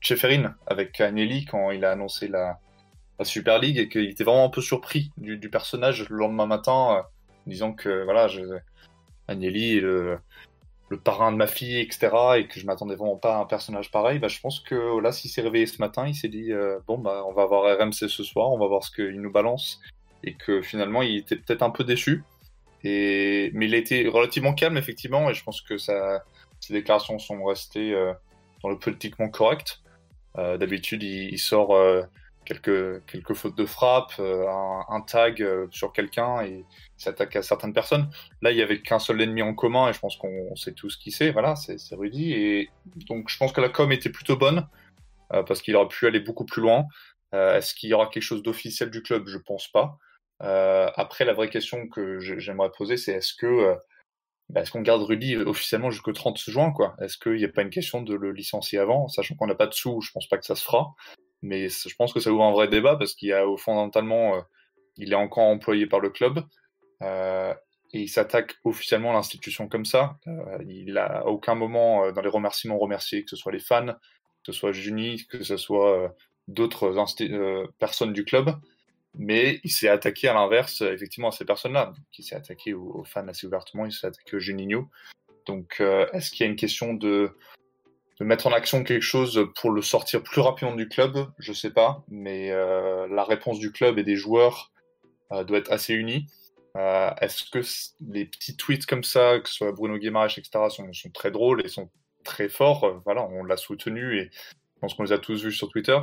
Cheferin 0.00 0.54
avec 0.68 1.00
Agnelli 1.00 1.44
quand 1.44 1.72
il 1.72 1.84
a 1.84 1.90
annoncé 1.90 2.28
la, 2.28 2.60
la 3.18 3.24
Super 3.24 3.58
League 3.58 3.78
et 3.78 3.88
qu'il 3.88 4.08
était 4.08 4.24
vraiment 4.24 4.44
un 4.44 4.50
peu 4.50 4.62
surpris 4.62 5.10
du, 5.16 5.36
du 5.36 5.50
personnage 5.50 6.08
le 6.08 6.16
lendemain 6.16 6.46
matin, 6.46 7.04
disant 7.46 7.72
que 7.72 8.04
voilà, 8.04 8.28
je, 8.28 8.40
Agnelli 9.26 9.80
le 9.80 10.18
le 10.92 10.98
parrain 10.98 11.32
de 11.32 11.38
ma 11.38 11.46
fille, 11.46 11.80
etc., 11.80 12.10
et 12.36 12.46
que 12.46 12.60
je 12.60 12.66
m'attendais 12.66 12.96
vraiment 12.96 13.16
pas 13.16 13.36
à 13.36 13.40
un 13.40 13.46
personnage 13.46 13.90
pareil, 13.90 14.18
bah, 14.18 14.28
je 14.28 14.38
pense 14.40 14.60
que 14.60 15.00
là, 15.00 15.10
s'il 15.10 15.30
s'est 15.30 15.40
réveillé 15.40 15.64
ce 15.64 15.78
matin, 15.78 16.06
il 16.06 16.14
s'est 16.14 16.28
dit 16.28 16.52
euh, 16.52 16.78
bon, 16.86 16.98
bah, 16.98 17.24
on 17.26 17.32
va 17.32 17.46
voir 17.46 17.78
RMC 17.78 18.08
ce 18.08 18.22
soir, 18.22 18.50
on 18.50 18.58
va 18.58 18.66
voir 18.66 18.84
ce 18.84 18.90
qu'il 18.90 19.20
nous 19.20 19.32
balance, 19.32 19.80
et 20.22 20.34
que 20.34 20.60
finalement, 20.60 21.00
il 21.00 21.16
était 21.16 21.36
peut-être 21.36 21.62
un 21.62 21.70
peu 21.70 21.82
déçu. 21.82 22.24
Mais 22.84 23.50
il 23.54 23.74
a 23.74 23.78
été 23.78 24.06
relativement 24.06 24.52
calme, 24.52 24.76
effectivement, 24.76 25.30
et 25.30 25.34
je 25.34 25.42
pense 25.42 25.62
que 25.62 25.78
ça... 25.78 26.24
ses 26.60 26.74
déclarations 26.74 27.18
sont 27.18 27.42
restées 27.42 27.94
euh, 27.94 28.12
dans 28.62 28.68
le 28.68 28.78
politiquement 28.78 29.30
correct. 29.30 29.80
Euh, 30.36 30.58
d'habitude, 30.58 31.02
il... 31.02 31.38
sort 31.38 31.74
quelques, 32.44 33.34
fautes 33.34 33.56
de 33.56 33.64
frappe, 33.64 34.12
euh, 34.18 34.46
un, 34.48 35.00
tag 35.00 35.42
sur 35.70 35.92
quelqu'un 35.92 36.42
et 36.42 36.64
s'attaque 37.02 37.36
à 37.36 37.42
certaines 37.42 37.72
personnes. 37.72 38.08
Là, 38.40 38.50
il 38.50 38.56
y 38.56 38.62
avait 38.62 38.80
qu'un 38.80 38.98
seul 38.98 39.20
ennemi 39.20 39.42
en 39.42 39.54
commun 39.54 39.88
et 39.88 39.92
je 39.92 39.98
pense 39.98 40.16
qu'on 40.16 40.54
sait 40.56 40.72
tous 40.72 40.96
qui 40.96 41.10
c'est. 41.10 41.30
Voilà, 41.30 41.56
c'est 41.56 41.94
Rudy. 41.94 42.32
Et 42.32 42.70
donc, 43.08 43.28
je 43.28 43.36
pense 43.36 43.52
que 43.52 43.60
la 43.60 43.68
com 43.68 43.92
était 43.92 44.10
plutôt 44.10 44.36
bonne 44.36 44.66
euh, 45.32 45.42
parce 45.42 45.62
qu'il 45.62 45.76
aurait 45.76 45.88
pu 45.88 46.06
aller 46.06 46.20
beaucoup 46.20 46.44
plus 46.44 46.62
loin. 46.62 46.86
Est-ce 47.32 47.74
qu'il 47.74 47.88
y 47.88 47.94
aura 47.94 48.08
quelque 48.08 48.22
chose 48.22 48.42
d'officiel 48.42 48.90
du 48.90 49.02
club? 49.02 49.26
Je 49.26 49.38
pense 49.38 49.66
pas. 49.68 49.96
après, 50.40 51.24
la 51.24 51.32
vraie 51.32 51.48
question 51.48 51.88
que 51.88 52.18
j'aimerais 52.20 52.70
poser, 52.76 52.98
c'est 52.98 53.12
est-ce 53.12 53.32
que 53.32 53.74
bah, 54.50 54.60
est-ce 54.60 54.70
qu'on 54.70 54.82
garde 54.82 55.02
Rudy 55.02 55.36
officiellement 55.36 55.90
jusqu'au 55.90 56.12
30 56.12 56.38
juin 56.38 56.72
quoi? 56.72 56.94
Est-ce 57.00 57.16
qu'il 57.16 57.36
n'y 57.36 57.44
a 57.44 57.48
pas 57.48 57.62
une 57.62 57.70
question 57.70 58.02
de 58.02 58.14
le 58.14 58.32
licencier 58.32 58.78
avant, 58.78 59.08
sachant 59.08 59.34
qu'on 59.34 59.46
n'a 59.46 59.54
pas 59.54 59.66
de 59.66 59.72
sous 59.72 60.02
Je 60.02 60.10
pense 60.12 60.28
pas 60.28 60.36
que 60.36 60.44
ça 60.44 60.54
se 60.54 60.62
fera 60.62 60.94
mais 61.42 61.68
je 61.68 61.94
pense 61.96 62.12
que 62.12 62.20
ça 62.20 62.30
ouvre 62.30 62.44
un 62.44 62.52
vrai 62.52 62.68
débat 62.68 62.96
parce 62.96 63.14
qu'il 63.14 63.28
y 63.28 63.58
fondamentalement, 63.58 64.36
euh, 64.36 64.40
il 64.96 65.12
est 65.12 65.16
encore 65.16 65.44
employé 65.44 65.86
par 65.86 66.00
le 66.00 66.10
club 66.10 66.38
euh, 66.38 66.42
et 67.02 68.00
il 68.00 68.08
s'attaque 68.08 68.54
officiellement 68.64 69.10
à 69.10 69.14
l'institution 69.14 69.68
comme 69.68 69.84
ça. 69.84 70.16
Euh, 70.26 70.58
il 70.66 70.96
a 70.96 71.20
à 71.20 71.24
aucun 71.24 71.54
moment 71.54 72.10
dans 72.12 72.22
les 72.22 72.28
remerciements 72.28 72.78
remercié 72.78 73.24
que 73.24 73.30
ce 73.30 73.36
soit 73.36 73.52
les 73.52 73.60
fans, 73.60 73.86
que 73.86 73.92
ce 74.46 74.52
soit 74.52 74.72
Juni, 74.72 75.26
que 75.28 75.42
ce 75.42 75.56
soit 75.56 76.14
d'autres 76.48 76.94
personnes 77.78 78.12
du 78.12 78.24
club, 78.24 78.54
mais 79.14 79.60
il 79.62 79.70
s'est 79.70 79.88
attaqué 79.88 80.28
à 80.28 80.34
l'inverse 80.34 80.80
effectivement 80.80 81.28
à 81.28 81.32
ces 81.32 81.44
personnes-là. 81.44 81.92
Il 82.18 82.24
s'est 82.24 82.36
attaqué 82.36 82.72
aux, 82.72 83.04
fans 83.04 83.28
assez 83.28 83.46
ouvertement, 83.46 83.86
il 83.86 83.92
s'est 83.92 84.06
attaqué 84.06 84.36
au 84.36 84.40
Juninho. 84.40 84.88
Donc 85.46 85.80
est-ce 86.12 86.30
qu'il 86.30 86.46
y 86.46 86.48
a 86.48 86.50
une 86.50 86.56
question 86.56 86.94
de 86.94 87.36
mettre 88.24 88.46
en 88.46 88.52
action 88.52 88.84
quelque 88.84 89.02
chose 89.02 89.48
pour 89.56 89.70
le 89.70 89.82
sortir 89.82 90.22
plus 90.22 90.40
rapidement 90.40 90.74
du 90.74 90.88
club, 90.88 91.26
je 91.38 91.52
sais 91.52 91.70
pas, 91.70 92.04
mais 92.08 92.50
euh, 92.50 93.06
la 93.08 93.24
réponse 93.24 93.58
du 93.58 93.72
club 93.72 93.98
et 93.98 94.02
des 94.02 94.16
joueurs 94.16 94.72
euh, 95.32 95.44
doit 95.44 95.58
être 95.58 95.72
assez 95.72 95.94
unie. 95.94 96.26
Euh, 96.76 97.10
Est-ce 97.20 97.44
que 97.50 97.60
les 98.10 98.24
petits 98.24 98.56
tweets 98.56 98.86
comme 98.86 99.04
ça, 99.04 99.38
que 99.40 99.48
ce 99.48 99.56
soit 99.56 99.72
Bruno 99.72 99.98
Guimaraes, 99.98 100.38
etc., 100.38 100.50
sont, 100.70 101.10
très 101.12 101.30
drôles 101.30 101.64
et 101.64 101.68
sont 101.68 101.90
très 102.24 102.48
forts 102.48 102.84
euh, 102.84 102.98
Voilà, 103.04 103.22
on 103.22 103.44
l'a 103.44 103.56
soutenu 103.56 104.18
et 104.18 104.30
pense 104.82 104.94
qu'on 104.94 105.04
les 105.04 105.12
a 105.12 105.18
tous 105.18 105.44
vus 105.44 105.52
sur 105.52 105.68
Twitter. 105.70 105.98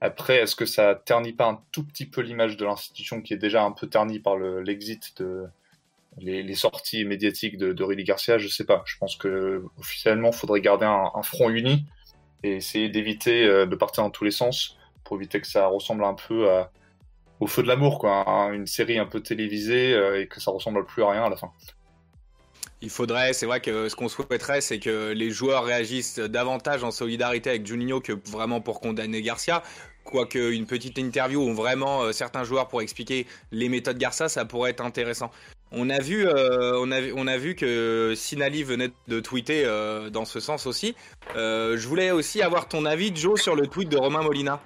Après, 0.00 0.36
est-ce 0.36 0.56
que 0.56 0.66
ça 0.66 0.94
ternit 0.94 1.32
pas 1.32 1.48
un 1.48 1.62
tout 1.72 1.84
petit 1.84 2.04
peu 2.04 2.20
l'image 2.20 2.56
de 2.58 2.66
l'institution 2.66 3.22
qui 3.22 3.32
est 3.32 3.38
déjà 3.38 3.62
un 3.62 3.70
peu 3.70 3.86
ternie 3.86 4.18
par 4.18 4.36
l'exit 4.36 5.16
de 5.18 5.46
les, 6.18 6.54
sorties 6.54 7.04
médiatiques 7.04 7.56
de, 7.56 7.72
de 7.72 8.02
Garcia? 8.02 8.36
Je 8.36 8.48
sais 8.48 8.66
pas. 8.66 8.82
Je 8.86 8.98
pense 8.98 9.16
que 9.16 9.64
officiellement, 9.78 10.32
faudrait 10.32 10.60
garder 10.60 10.84
un, 10.84 11.22
front 11.22 11.48
uni 11.48 11.86
et 12.42 12.56
essayer 12.56 12.88
d'éviter 12.88 13.46
euh, 13.46 13.66
de 13.66 13.76
partir 13.76 14.02
dans 14.02 14.10
tous 14.10 14.24
les 14.24 14.32
sens 14.32 14.76
pour 15.04 15.16
éviter 15.16 15.40
que 15.40 15.46
ça 15.46 15.68
ressemble 15.68 16.04
un 16.04 16.14
peu 16.14 16.48
au 17.40 17.46
feu 17.46 17.62
de 17.62 17.68
l'amour, 17.68 17.98
quoi, 17.98 18.28
hein, 18.28 18.52
une 18.52 18.66
série 18.66 18.98
un 18.98 19.06
peu 19.06 19.20
télévisée 19.20 19.92
euh, 19.92 20.20
et 20.20 20.26
que 20.26 20.40
ça 20.40 20.50
ressemble 20.50 20.84
plus 20.84 21.02
à 21.02 21.10
rien 21.10 21.24
à 21.24 21.28
la 21.28 21.36
fin. 21.36 21.50
Il 22.80 22.90
faudrait, 22.90 23.32
c'est 23.32 23.46
vrai 23.46 23.60
que 23.60 23.88
ce 23.88 23.96
qu'on 23.96 24.08
souhaiterait, 24.08 24.60
c'est 24.60 24.78
que 24.78 25.12
les 25.12 25.30
joueurs 25.30 25.64
réagissent 25.64 26.18
davantage 26.18 26.84
en 26.84 26.90
solidarité 26.90 27.50
avec 27.50 27.66
Juninho 27.66 28.00
que 28.00 28.12
vraiment 28.30 28.60
pour 28.60 28.80
condamner 28.80 29.22
Garcia. 29.22 29.62
Quoique 30.04 30.52
une 30.52 30.66
petite 30.66 30.98
interview 30.98 31.40
où 31.40 31.54
vraiment 31.54 32.02
euh, 32.02 32.12
certains 32.12 32.44
joueurs 32.44 32.68
pour 32.68 32.82
expliquer 32.82 33.26
les 33.52 33.70
méthodes 33.70 33.96
Garcia, 33.96 34.28
ça 34.28 34.44
pourrait 34.44 34.70
être 34.70 34.84
intéressant. 34.84 35.30
On 35.72 35.88
a 35.88 35.98
vu, 35.98 36.26
euh, 36.26 36.78
on, 36.78 37.26
a, 37.26 37.36
vu 37.38 37.54
que 37.54 38.12
Sinali 38.14 38.62
venait 38.62 38.90
de 39.08 39.18
tweeter 39.18 39.64
dans 40.12 40.24
ce 40.24 40.38
sens 40.38 40.66
aussi. 40.66 40.94
je 41.34 41.88
voulais 41.88 42.12
aussi 42.12 42.42
avoir 42.42 42.68
ton 42.68 42.84
avis, 42.84 43.16
Joe, 43.16 43.40
sur 43.40 43.56
le 43.56 43.66
tweet 43.66 43.88
de 43.88 43.96
Romain 43.96 44.22
Molina. 44.22 44.60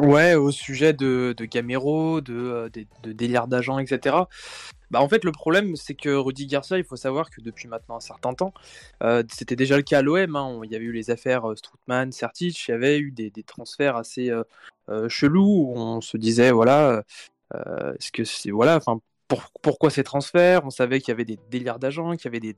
Ouais, 0.00 0.34
au 0.34 0.50
sujet 0.50 0.92
de, 0.92 1.34
de 1.36 1.44
Gamero, 1.44 2.20
de, 2.20 2.70
de 3.02 3.12
délire 3.12 3.46
d'agent, 3.46 3.78
etc. 3.78 4.26
Bah 4.90 5.02
en 5.02 5.08
fait 5.08 5.24
le 5.24 5.32
problème 5.32 5.76
c'est 5.76 5.94
que 5.94 6.08
Rudy 6.08 6.46
Garcia, 6.46 6.78
il 6.78 6.84
faut 6.84 6.96
savoir 6.96 7.30
que 7.30 7.40
depuis 7.40 7.68
maintenant 7.68 7.96
un 7.96 8.00
certain 8.00 8.32
temps, 8.34 8.54
euh, 9.02 9.22
c'était 9.30 9.56
déjà 9.56 9.76
le 9.76 9.82
cas 9.82 9.98
à 9.98 10.02
l'OM, 10.02 10.34
hein, 10.34 10.60
il 10.64 10.72
y 10.72 10.76
avait 10.76 10.86
eu 10.86 10.92
les 10.92 11.10
affaires 11.10 11.50
euh, 11.50 11.56
Stroutman, 11.56 12.10
Sertic, 12.10 12.66
il 12.66 12.70
y 12.70 12.74
avait 12.74 12.98
eu 12.98 13.12
des, 13.12 13.30
transferts 13.42 13.96
assez 13.96 14.30
euh, 14.30 14.44
euh, 14.88 15.08
chelous 15.08 15.66
où 15.68 15.74
on 15.76 16.00
se 16.00 16.16
disait 16.16 16.50
voilà, 16.50 17.02
euh, 17.54 17.94
est-ce 17.94 18.10
que 18.12 18.24
c'est 18.24 18.50
voilà, 18.50 18.76
enfin 18.76 19.00
pourquoi 19.62 19.90
ces 19.90 20.04
transferts? 20.04 20.64
On 20.64 20.70
savait 20.70 21.00
qu'il 21.00 21.08
y 21.08 21.12
avait 21.12 21.24
des 21.24 21.38
délires 21.50 21.78
d'agents, 21.78 22.16
qu'il 22.16 22.32
y 22.32 22.36
avait 22.36 22.54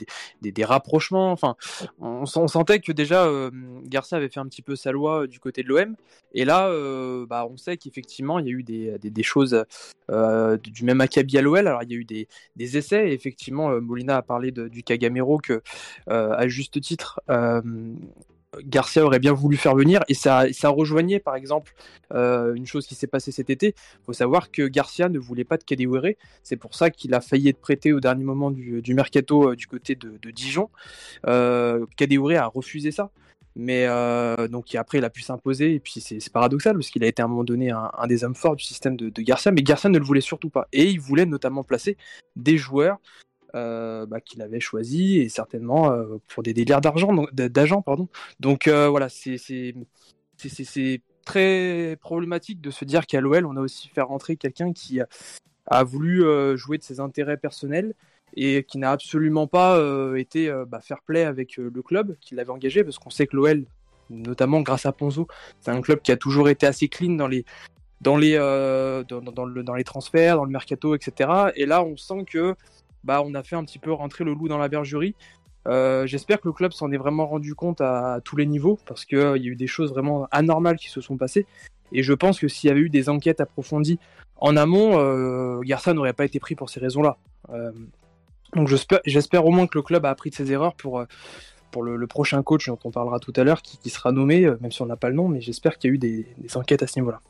des, 0.52 0.64
rapprochements. 0.64 1.32
Enfin, 1.32 1.56
on, 2.00 2.26
sentait 2.26 2.80
que 2.80 2.92
déjà 2.92 3.24
euh, 3.26 3.50
Garcia 3.84 4.18
avait 4.18 4.28
fait 4.28 4.40
un 4.40 4.46
petit 4.46 4.62
peu 4.62 4.76
sa 4.76 4.92
loi 4.92 5.22
euh, 5.22 5.26
du 5.26 5.40
côté 5.40 5.62
de 5.62 5.68
l'OM. 5.68 5.96
Et 6.32 6.44
là, 6.44 6.68
euh, 6.68 7.26
bah, 7.26 7.46
on 7.50 7.56
sait 7.56 7.76
qu'effectivement, 7.76 8.38
il 8.38 8.46
y 8.46 8.48
a 8.48 8.52
eu 8.52 8.62
des, 8.62 9.22
choses 9.22 9.64
du 10.62 10.84
même 10.84 11.00
acabit 11.00 11.38
à 11.38 11.42
l'OL. 11.42 11.66
Alors, 11.66 11.82
il 11.82 11.90
y 11.90 11.94
a 11.94 11.98
eu 11.98 12.04
des, 12.04 12.28
essais. 12.76 13.12
Effectivement, 13.12 13.80
Molina 13.80 14.18
a 14.18 14.22
parlé 14.22 14.52
du 14.52 14.82
Cagamero 14.82 15.38
que, 15.38 15.62
à 16.06 16.46
juste 16.48 16.80
titre, 16.80 17.20
Garcia 18.64 19.04
aurait 19.04 19.20
bien 19.20 19.32
voulu 19.32 19.56
faire 19.56 19.74
venir 19.74 20.02
et 20.08 20.14
ça, 20.14 20.46
ça 20.52 20.68
rejoignait 20.68 21.20
par 21.20 21.36
exemple 21.36 21.72
euh, 22.12 22.54
une 22.54 22.66
chose 22.66 22.86
qui 22.86 22.94
s'est 22.94 23.06
passée 23.06 23.30
cet 23.32 23.48
été. 23.48 23.74
Il 23.76 24.04
faut 24.04 24.12
savoir 24.12 24.50
que 24.50 24.66
Garcia 24.66 25.08
ne 25.08 25.18
voulait 25.18 25.44
pas 25.44 25.56
de 25.56 25.64
Kadewere, 25.64 26.14
c'est 26.42 26.56
pour 26.56 26.74
ça 26.74 26.90
qu'il 26.90 27.14
a 27.14 27.20
failli 27.20 27.48
être 27.48 27.60
prêté 27.60 27.92
au 27.92 28.00
dernier 28.00 28.24
moment 28.24 28.50
du, 28.50 28.82
mercato 28.94 29.50
euh, 29.50 29.56
du 29.56 29.66
côté 29.66 29.94
de, 29.94 30.30
Dijon. 30.30 30.68
Euh, 31.26 31.86
a 32.00 32.46
refusé 32.46 32.90
ça. 32.90 33.10
Mais 33.56 33.86
euh, 33.86 34.46
donc 34.48 34.74
après 34.76 34.98
il 34.98 35.04
a 35.04 35.10
pu 35.10 35.22
s'imposer 35.22 35.74
et 35.74 35.80
puis 35.80 36.00
c'est 36.00 36.32
paradoxal 36.32 36.74
parce 36.74 36.88
qu'il 36.88 37.02
a 37.02 37.08
été 37.08 37.20
à 37.20 37.24
un 37.24 37.28
moment 37.28 37.42
donné 37.42 37.70
un, 37.70 38.06
des 38.06 38.22
hommes 38.22 38.36
forts 38.36 38.54
du 38.54 38.64
système 38.64 38.96
de, 38.96 39.08
de, 39.08 39.22
Garcia, 39.22 39.50
mais 39.50 39.62
Garcia 39.62 39.90
ne 39.90 39.98
le 39.98 40.04
voulait 40.04 40.20
surtout 40.20 40.50
pas 40.50 40.68
et 40.72 40.88
il 40.88 41.00
voulait 41.00 41.26
notamment 41.26 41.64
placer 41.64 41.96
des 42.36 42.56
joueurs 42.56 42.98
euh, 43.56 44.06
bah, 44.06 44.20
qu'il 44.20 44.42
avait 44.42 44.60
choisi 44.60 45.18
et 45.18 45.28
certainement 45.28 45.90
euh, 45.90 46.18
pour 46.28 46.44
des 46.44 46.54
délires 46.54 46.80
d'argent, 46.80 47.12
d'agents, 47.32 47.82
pardon. 47.82 48.08
Donc 48.38 48.68
euh, 48.68 48.88
voilà, 48.88 49.08
c'est 49.08 49.42
très 51.24 51.96
problématique 52.00 52.60
de 52.60 52.70
se 52.70 52.84
dire 52.84 53.06
qu'à 53.06 53.20
l'OL, 53.20 53.46
on 53.46 53.56
a 53.56 53.60
aussi 53.60 53.88
fait 53.88 54.02
rentrer 54.02 54.36
quelqu'un 54.36 54.72
qui 54.72 55.00
a 55.66 55.84
voulu 55.84 56.24
jouer 56.56 56.78
de 56.78 56.82
ses 56.82 57.00
intérêts 57.00 57.36
personnels 57.36 57.94
et 58.36 58.62
qui 58.62 58.78
n'a 58.78 58.92
absolument 58.92 59.46
pas 59.46 59.78
été 60.16 60.52
bah, 60.68 60.80
fair 60.80 61.02
play 61.04 61.24
avec 61.24 61.56
le 61.56 61.82
club 61.82 62.16
qui 62.20 62.34
l'avait 62.34 62.50
engagé, 62.50 62.84
parce 62.84 62.98
qu'on 62.98 63.10
sait 63.10 63.26
que 63.26 63.36
l'OL, 63.36 63.64
notamment 64.10 64.60
grâce 64.60 64.86
à 64.86 64.92
Ponzo, 64.92 65.26
c'est 65.60 65.70
un 65.70 65.80
club 65.80 66.00
qui 66.02 66.12
a 66.12 66.16
toujours 66.16 66.48
été 66.48 66.66
assez 66.66 66.88
clean 66.88 67.14
dans 67.14 67.28
les 67.28 67.44
dans 68.00 68.16
les 68.16 68.36
dans, 68.38 69.44
le, 69.44 69.62
dans 69.62 69.74
les 69.74 69.84
transferts, 69.84 70.36
dans 70.36 70.44
le 70.44 70.52
mercato, 70.52 70.94
etc. 70.94 71.30
Et 71.56 71.66
là, 71.66 71.82
on 71.84 71.96
sent 71.96 72.24
que 72.26 72.54
bah, 73.04 73.22
on 73.24 73.34
a 73.34 73.42
fait 73.42 73.56
un 73.56 73.64
petit 73.64 73.78
peu 73.78 73.92
rentrer 73.92 74.24
le 74.24 74.34
loup 74.34 74.48
dans 74.48 74.58
la 74.58 74.68
bergerie. 74.68 75.14
Euh, 75.68 76.06
j'espère 76.06 76.40
que 76.40 76.48
le 76.48 76.52
club 76.52 76.72
s'en 76.72 76.90
est 76.90 76.96
vraiment 76.96 77.26
rendu 77.26 77.54
compte 77.54 77.80
à, 77.80 78.20
tous 78.24 78.36
les 78.36 78.46
niveaux 78.46 78.78
parce 78.86 79.04
qu'il 79.04 79.18
euh, 79.18 79.36
y 79.36 79.48
a 79.48 79.50
eu 79.50 79.56
des 79.56 79.66
choses 79.66 79.90
vraiment 79.90 80.26
anormales 80.30 80.76
qui 80.76 80.88
se 80.88 81.00
sont 81.00 81.16
passées. 81.16 81.46
Et 81.92 82.02
je 82.02 82.12
pense 82.12 82.38
que 82.38 82.48
s'il 82.48 82.68
y 82.68 82.70
avait 82.70 82.80
eu 82.80 82.88
des 82.88 83.08
enquêtes 83.08 83.40
approfondies 83.40 83.98
en 84.36 84.56
amont, 84.56 84.98
euh, 84.98 85.60
Garça 85.60 85.92
n'aurait 85.92 86.12
pas 86.12 86.24
été 86.24 86.40
pris 86.40 86.54
pour 86.54 86.70
ces 86.70 86.80
raisons-là. 86.80 87.18
Donc 88.54 88.68
j'espère 89.04 89.46
au 89.46 89.50
moins 89.50 89.66
que 89.66 89.76
le 89.76 89.82
club 89.82 90.06
a 90.06 90.10
appris 90.10 90.30
de 90.30 90.34
ses 90.34 90.50
erreurs 90.50 90.74
pour, 90.74 91.04
pour 91.70 91.82
le, 91.82 92.06
prochain 92.06 92.42
coach 92.42 92.68
dont 92.68 92.78
on 92.84 92.90
parlera 92.90 93.18
tout 93.18 93.32
à 93.36 93.44
l'heure, 93.44 93.62
qui, 93.62 93.90
sera 93.90 94.12
nommé, 94.12 94.48
même 94.60 94.70
si 94.70 94.82
on 94.82 94.86
n'a 94.86 94.96
pas 94.96 95.08
le 95.08 95.16
nom, 95.16 95.28
mais 95.28 95.40
j'espère 95.40 95.78
qu'il 95.78 95.90
y 95.90 95.92
a 95.92 95.94
eu 95.94 95.98
des 95.98 96.56
enquêtes 96.56 96.82
à 96.82 96.86
ce 96.86 96.98
niveau-là 96.98 97.20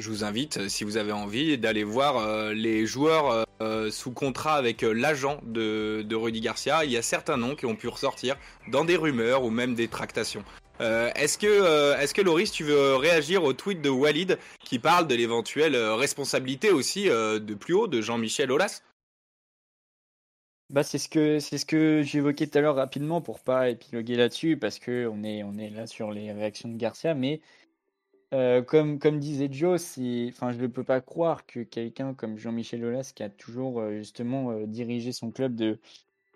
je 0.00 0.08
vous 0.08 0.24
invite, 0.24 0.56
euh, 0.56 0.68
si 0.68 0.84
vous 0.84 0.96
avez 0.96 1.12
envie, 1.12 1.58
d'aller 1.58 1.84
voir 1.84 2.18
euh, 2.18 2.52
les 2.52 2.86
joueurs 2.86 3.46
euh, 3.60 3.90
sous 3.90 4.10
contrat 4.10 4.54
avec 4.54 4.82
l'agent 4.82 5.40
de, 5.44 6.14
Rudy 6.14 6.40
Garcia. 6.40 6.84
Il 6.84 6.90
y 6.90 6.96
a 6.96 7.02
certains 7.02 7.36
noms 7.36 7.54
qui 7.54 7.66
ont 7.66 7.76
pu 7.76 7.88
ressortir 7.88 8.36
dans 8.68 8.84
des 8.84 8.96
rumeurs 8.96 9.44
ou 9.44 9.50
même 9.50 9.74
des 9.74 9.88
tractations. 9.88 10.44
est-ce 10.80 11.36
que, 11.36 12.00
est-ce 12.00 12.14
que 12.14 12.22
Loris, 12.22 12.50
tu 12.50 12.64
veux 12.64 12.96
réagir 12.96 13.44
au 13.44 13.52
tweet 13.52 13.82
de 13.82 13.90
Walid 13.90 14.38
qui 14.64 14.78
parle 14.78 15.06
de 15.06 15.14
l'éventuelle 15.14 15.76
responsabilité 15.76 16.70
aussi 16.70 17.04
de 17.04 17.54
plus 17.54 17.74
haut 17.74 17.86
de 17.86 18.00
Jean-Michel 18.00 18.50
Aulas? 18.50 18.82
Bah, 20.70 20.84
c'est 20.84 20.98
ce 20.98 21.66
que 21.66 22.02
j'évoquais 22.02 22.46
tout 22.46 22.56
à 22.56 22.60
l'heure 22.60 22.76
rapidement 22.76 23.20
pour 23.20 23.40
pas 23.40 23.70
épiloguer 23.70 24.14
là-dessus 24.14 24.56
parce 24.56 24.78
que 24.78 25.08
on 25.12 25.24
est 25.24 25.42
on 25.42 25.58
est 25.58 25.68
là 25.68 25.88
sur 25.88 26.12
les 26.12 26.30
réactions 26.32 26.68
de 26.68 26.76
Garcia 26.76 27.12
mais 27.12 27.40
euh, 28.32 28.62
comme, 28.62 28.98
disait 29.18 29.48
Joe, 29.50 29.96
je 29.96 30.30
ne 30.62 30.66
peux 30.68 30.84
pas 30.84 31.00
croire 31.00 31.46
que 31.46 31.60
quelqu'un 31.60 32.14
comme 32.14 32.38
Jean-Michel 32.38 32.84
Aulas, 32.84 33.12
qui 33.14 33.22
a 33.22 33.28
toujours 33.28 33.80
euh, 33.80 33.98
justement 33.98 34.52
euh, 34.52 34.66
dirigé 34.66 35.10
son 35.10 35.32
club 35.32 35.56
de, 35.56 35.80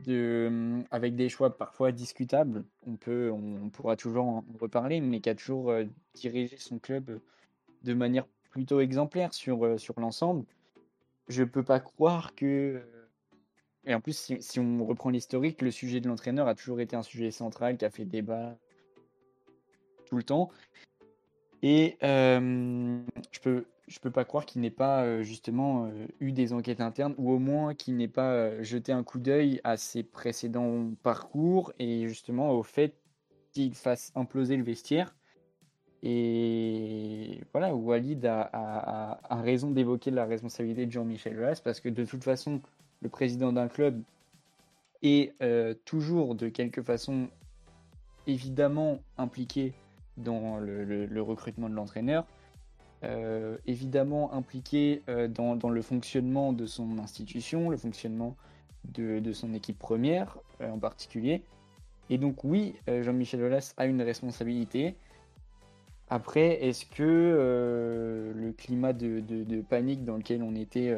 de, 0.04 0.82
avec 0.90 1.14
des 1.14 1.28
choix 1.28 1.56
parfois 1.56 1.92
discutables, 1.92 2.64
on, 2.86 3.70
pourra 3.70 3.96
toujours 3.96 4.26
en 4.26 4.44
reparler, 4.58 5.00
mais 5.00 5.20
qui 5.20 5.30
a 5.30 5.36
toujours 5.36 5.72
dirigé 6.14 6.56
son 6.58 6.78
club 6.80 7.20
de 7.84 7.94
manière 7.94 8.26
plutôt 8.50 8.80
exemplaire 8.80 9.32
sur, 9.32 9.78
sur 9.78 9.98
l'ensemble, 10.00 10.44
je 11.28 11.42
ne 11.42 11.48
peux 11.48 11.62
pas 11.62 11.80
croire 11.80 12.34
que. 12.34 12.82
Et 13.86 13.94
en 13.94 14.00
plus, 14.00 14.32
si 14.40 14.60
on 14.60 14.84
reprend 14.86 15.10
l'historique, 15.10 15.60
le 15.60 15.70
sujet 15.70 16.00
de 16.00 16.08
l'entraîneur 16.08 16.48
a 16.48 16.54
toujours 16.54 16.80
été 16.80 16.96
un 16.96 17.02
sujet 17.02 17.30
central 17.30 17.76
qui 17.76 17.84
a 17.84 17.90
fait 17.90 18.06
débat 18.06 18.56
tout 20.06 20.16
le 20.16 20.22
temps. 20.22 20.50
Et 21.66 21.96
je 22.02 23.40
peux 23.40 23.64
je 23.86 23.98
peux 23.98 24.10
pas 24.10 24.26
croire 24.26 24.44
qu'il 24.44 24.60
n'ait 24.60 24.70
pas 24.70 25.22
justement 25.22 25.90
eu 26.20 26.32
des 26.32 26.52
enquêtes 26.52 26.82
internes 26.82 27.14
ou 27.16 27.30
au 27.32 27.38
moins 27.38 27.74
qu'il 27.74 27.96
n'ait 27.96 28.06
pas 28.06 28.62
jeté 28.62 28.92
un 28.92 29.02
coup 29.02 29.18
d'œil 29.18 29.60
à 29.64 29.78
ses 29.78 30.02
précédents 30.02 30.90
parcours 31.02 31.72
et 31.78 32.06
justement 32.06 32.52
au 32.52 32.62
fait 32.62 32.94
qu'il 33.52 33.74
fasse 33.74 34.12
imploser 34.14 34.58
le 34.58 34.62
vestiaire. 34.62 35.14
Et 36.02 37.40
voilà, 37.52 37.74
Walid 37.74 38.26
a, 38.26 38.42
a, 38.52 39.34
a 39.34 39.40
raison 39.40 39.70
d'évoquer 39.70 40.10
la 40.10 40.26
responsabilité 40.26 40.84
de 40.84 40.92
Jean-Michel 40.92 41.38
Aulas 41.38 41.62
parce 41.64 41.80
que 41.80 41.88
de 41.88 42.04
toute 42.04 42.24
façon, 42.24 42.60
le 43.00 43.08
président 43.08 43.54
d'un 43.54 43.68
club 43.68 44.02
est 45.02 45.34
toujours 45.86 46.34
de 46.34 46.50
quelque 46.50 46.82
façon 46.82 47.28
évidemment 48.26 48.98
impliqué 49.16 49.72
dans 50.16 50.58
le, 50.58 51.20
recrutement 51.20 51.68
de 51.68 51.74
l'entraîneur, 51.74 52.26
euh, 53.02 53.58
évidemment 53.66 54.32
impliqué 54.32 55.02
euh, 55.08 55.28
dans, 55.28 55.54
le 55.68 55.82
fonctionnement 55.82 56.52
de 56.52 56.66
son 56.66 56.98
institution, 56.98 57.68
le 57.68 57.76
fonctionnement 57.76 58.36
de, 58.84 59.32
son 59.32 59.52
équipe 59.54 59.78
première 59.78 60.38
euh, 60.60 60.70
en 60.70 60.78
particulier. 60.78 61.42
Et 62.10 62.18
donc 62.18 62.44
oui, 62.44 62.74
Jean-Michel 62.86 63.42
Aulas 63.42 63.72
a 63.78 63.86
une 63.86 64.02
responsabilité. 64.02 64.94
Après, 66.10 66.62
est-ce 66.62 66.84
que 66.84 68.34
le 68.36 68.52
climat 68.52 68.92
de, 68.92 69.62
panique 69.62 70.04
dans 70.04 70.18
lequel 70.18 70.42
on 70.42 70.54
était 70.54 70.94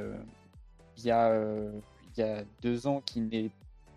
y 0.99 1.11
a, 1.13 1.41
il 2.17 2.21
y 2.21 2.23
a 2.25 2.43
deux 2.61 2.89
ans, 2.89 3.03
qui 3.07 3.51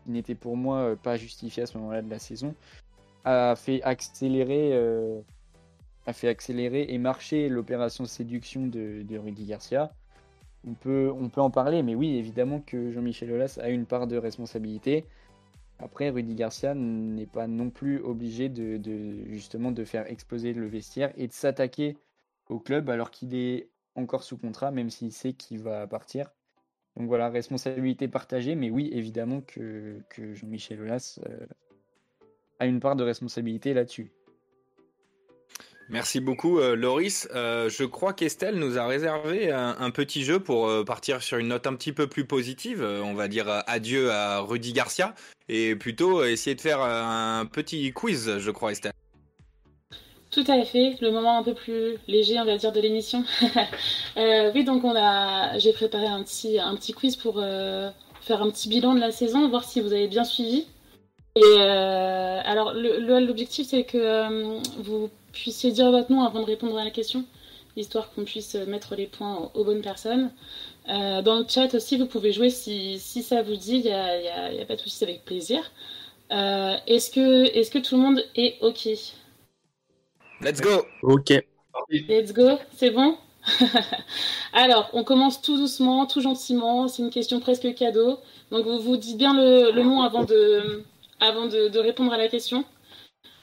n'était 0.05 0.36
pour 0.36 0.55
moi 0.55 0.95
pas 1.01 1.17
justifié 1.17 1.63
à 1.63 1.65
ce 1.65 1.80
moment-là 1.80 2.03
de 2.03 2.11
la 2.11 2.20
saison, 2.20 2.53
a 3.30 3.55
fait 3.55 3.82
accélérer, 3.84 4.71
euh, 4.73 5.21
a 6.07 6.13
fait 6.13 6.27
accélérer 6.27 6.88
et 6.89 6.97
marcher 6.97 7.47
l'opération 7.47 8.05
séduction 8.05 8.65
de, 8.65 9.17
Rudy 9.17 9.45
Garcia. 9.45 9.93
On 10.67 10.73
peut, 10.73 11.11
en 11.38 11.49
parler, 11.51 11.84
mais 11.84 11.95
oui, 11.95 12.15
évidemment 12.15 12.59
que 12.59 12.91
Jean-Michel 12.91 13.32
Aulas 13.32 13.59
a 13.61 13.69
une 13.69 13.86
part 13.86 14.07
de 14.07 14.17
responsabilité. 14.17 15.05
Après, 15.77 16.09
Rudy 16.09 16.36
Garcia 16.36 16.73
n'est 16.73 17.27
pas 17.27 17.47
non 17.47 17.69
plus 17.69 18.01
obligé 18.01 18.49
de, 18.49 18.82
justement 19.30 19.71
de 19.71 19.86
faire 19.86 20.11
exploser 20.11 20.53
le 20.53 20.67
vestiaire 20.67 21.13
et 21.15 21.27
de 21.27 21.34
s'attaquer 21.34 21.97
au 22.49 22.59
club 22.59 22.89
alors 22.89 23.11
qu'il 23.11 23.36
est 23.36 23.69
encore 23.95 24.23
sous 24.23 24.38
contrat, 24.38 24.71
même 24.71 24.89
s'il 24.89 25.13
sait 25.13 25.34
qu'il 25.34 25.59
va 25.59 25.86
partir. 25.88 26.32
Donc 26.97 27.07
voilà, 27.07 27.30
responsabilité 27.30 28.07
partagée, 28.07 28.55
mais 28.55 28.71
oui, 28.71 28.89
évidemment 28.91 29.41
que, 29.41 30.01
que 30.09 30.34
Jean-Michel 30.34 30.82
Aulas 30.82 31.19
euh, 31.30 31.45
a 32.60 32.66
une 32.66 32.80
part 32.80 32.95
de 32.95 33.03
responsabilité 33.03 33.74
là-dessus. 33.74 34.12
Merci 35.89 36.20
beaucoup, 36.20 36.60
euh, 36.60 36.76
Loris. 36.76 37.28
Euh, 37.34 37.68
je 37.68 37.84
crois 37.84 38.14
qu'Estelle 38.14 38.55
nous 38.55 38.78
a 38.78 38.86
réservé 38.86 39.51
un, 39.51 39.76
un 39.80 39.89
petit 39.89 40.24
jeu 40.24 40.39
pour 40.39 40.68
euh, 40.68 40.84
partir 40.84 41.24
sur 41.24 41.39
une 41.39 41.47
note 41.47 41.66
un 41.66 41.74
petit 41.74 41.93
peu 41.93 42.05
plus 42.05 42.26
positive. 42.26 42.84
Euh, 42.84 43.01
on 43.01 43.16
va 43.16 43.28
dire 43.28 43.49
euh, 43.49 43.62
adieu 43.66 44.12
à 44.12 44.39
Rudy 44.39 44.72
Garcia 44.72 45.16
et 45.47 45.76
plutôt 45.76 46.22
euh, 46.22 46.30
essayer 46.30 46.55
de 46.55 46.62
faire 46.62 46.82
euh, 46.82 47.39
un 47.41 47.45
petit 47.47 47.91
quiz, 47.91 48.38
je 48.38 48.51
crois, 48.51 48.72
Estelle. 48.72 48.93
Tout 50.30 50.43
à 50.47 50.64
fait, 50.64 50.95
le 51.01 51.10
moment 51.10 51.39
un 51.39 51.43
peu 51.43 51.55
plus 51.55 51.97
léger, 52.07 52.39
on 52.39 52.45
va 52.45 52.55
dire, 52.57 52.72
de 52.72 52.80
l'émission. 52.80 53.24
Euh, 54.18 54.51
oui, 54.53 54.66
donc 54.66 54.84
on 54.84 54.95
a, 54.97 55.57
j'ai 55.60 55.72
préparé 55.72 56.07
un 56.07 56.22
petit, 56.24 56.60
un 56.60 56.76
petit 56.76 56.91
quiz 56.91 57.16
pour 57.16 57.36
euh, 57.38 57.89
faire 58.22 58.41
un 58.41 58.49
petit 58.49 58.68
bilan 58.68 58.93
de 58.93 58.99
la 58.99 59.12
saison, 59.12 59.47
voir 59.47 59.64
si 59.64 59.80
vous 59.80 59.93
avez 59.93 60.07
bien 60.07 60.26
suivi. 60.26 60.68
Et 61.39 61.43
euh, 61.61 62.41
alors, 62.43 62.73
l'objectif, 62.73 63.67
c'est 63.67 63.85
que 63.85 63.97
euh, 63.97 64.59
vous 64.79 65.09
puissiez 65.31 65.71
dire 65.71 65.89
votre 65.89 66.11
nom 66.11 66.23
avant 66.23 66.41
de 66.41 66.45
répondre 66.45 66.77
à 66.77 66.83
la 66.83 66.91
question, 66.91 67.23
histoire 67.77 68.11
qu'on 68.11 68.25
puisse 68.25 68.55
mettre 68.55 68.95
les 68.95 69.07
points 69.07 69.37
aux, 69.53 69.59
aux 69.61 69.63
bonnes 69.63 69.81
personnes. 69.81 70.31
Euh, 70.89 71.21
dans 71.21 71.39
le 71.39 71.45
chat 71.47 71.73
aussi, 71.75 71.97
vous 71.97 72.07
pouvez 72.07 72.33
jouer 72.33 72.49
si, 72.49 72.99
si 72.99 73.23
ça 73.23 73.41
vous 73.41 73.55
dit, 73.55 73.77
il 73.77 73.83
n'y 73.83 73.91
a, 73.91 74.21
y 74.21 74.27
a- 74.27 74.53
y 74.53 74.61
a 74.61 74.65
pas 74.65 74.75
de 74.75 74.81
souci, 74.81 75.01
avec 75.05 75.23
plaisir. 75.23 75.61
Euh, 76.31 76.75
est-ce 76.87 77.09
que, 77.09 77.79
tout 77.79 77.95
le 77.95 78.01
monde 78.01 78.23
est 78.35 78.57
OK? 78.61 78.89
Let's 80.41 80.59
go 80.61 80.85
Ok. 81.03 81.31
Let's 82.09 82.33
go, 82.33 82.57
c'est 82.75 82.91
bon? 82.91 83.15
Alors, 84.53 84.89
on 84.93 85.05
commence 85.05 85.41
tout 85.41 85.55
doucement, 85.57 86.05
tout 86.05 86.19
gentiment. 86.21 86.87
C'est 86.89 87.01
une 87.01 87.09
question 87.11 87.39
presque 87.39 87.73
cadeau. 87.75 88.17
Donc, 88.51 88.65
vous 88.65 88.79
vous 88.79 88.97
dites 88.97 89.17
bien 89.17 89.33
le, 89.33 89.71
le 89.71 89.83
nom 89.83 90.01
avant 90.01 90.23
de, 90.23 90.83
avant 91.20 91.47
de, 91.47 91.67
de 91.67 91.80
répondre 91.80 92.13
à 92.13 92.17
la 92.17 92.28
question. 92.28 92.65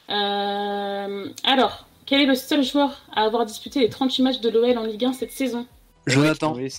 Euh, 0.09 1.29
alors, 1.45 1.87
quel 2.07 2.20
est 2.20 2.27
le 2.27 2.35
seul 2.35 2.62
joueur 2.62 3.03
à 3.12 3.24
avoir 3.24 3.45
disputé 3.45 3.81
les 3.81 3.89
38 3.89 4.22
matchs 4.22 4.41
de 4.41 4.49
l'OL 4.49 4.79
en 4.79 4.85
Ligue 4.85 5.05
1 5.05 5.12
cette 5.12 5.33
saison? 5.33 5.66
Jonathan. 6.07 6.55
Je 6.55 6.70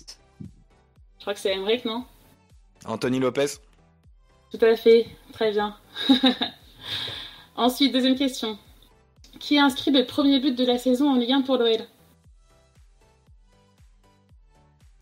crois 1.19 1.33
que 1.33 1.39
c'est 1.39 1.51
Emmerich, 1.51 1.83
non? 1.83 2.05
Anthony 2.85 3.19
Lopez 3.19 3.57
Tout 4.51 4.63
à 4.63 4.75
fait, 4.77 5.07
très 5.33 5.51
bien. 5.51 5.75
Ensuite, 7.57 7.91
deuxième 7.91 8.15
question. 8.15 8.57
Qui 9.39 9.57
a 9.57 9.65
inscrit 9.65 9.91
le 9.91 10.05
premier 10.05 10.39
but 10.39 10.55
de 10.55 10.65
la 10.65 10.77
saison 10.77 11.09
en 11.09 11.15
Ligue 11.15 11.33
1 11.33 11.41
pour 11.41 11.57
l'OL 11.57 11.85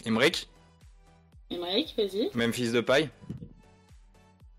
Emmerich 0.05 0.47
Emmerich, 1.51 1.93
vas-y. 1.97 2.29
Même 2.33 2.53
fils 2.53 2.71
de 2.71 2.81
paille 2.81 3.09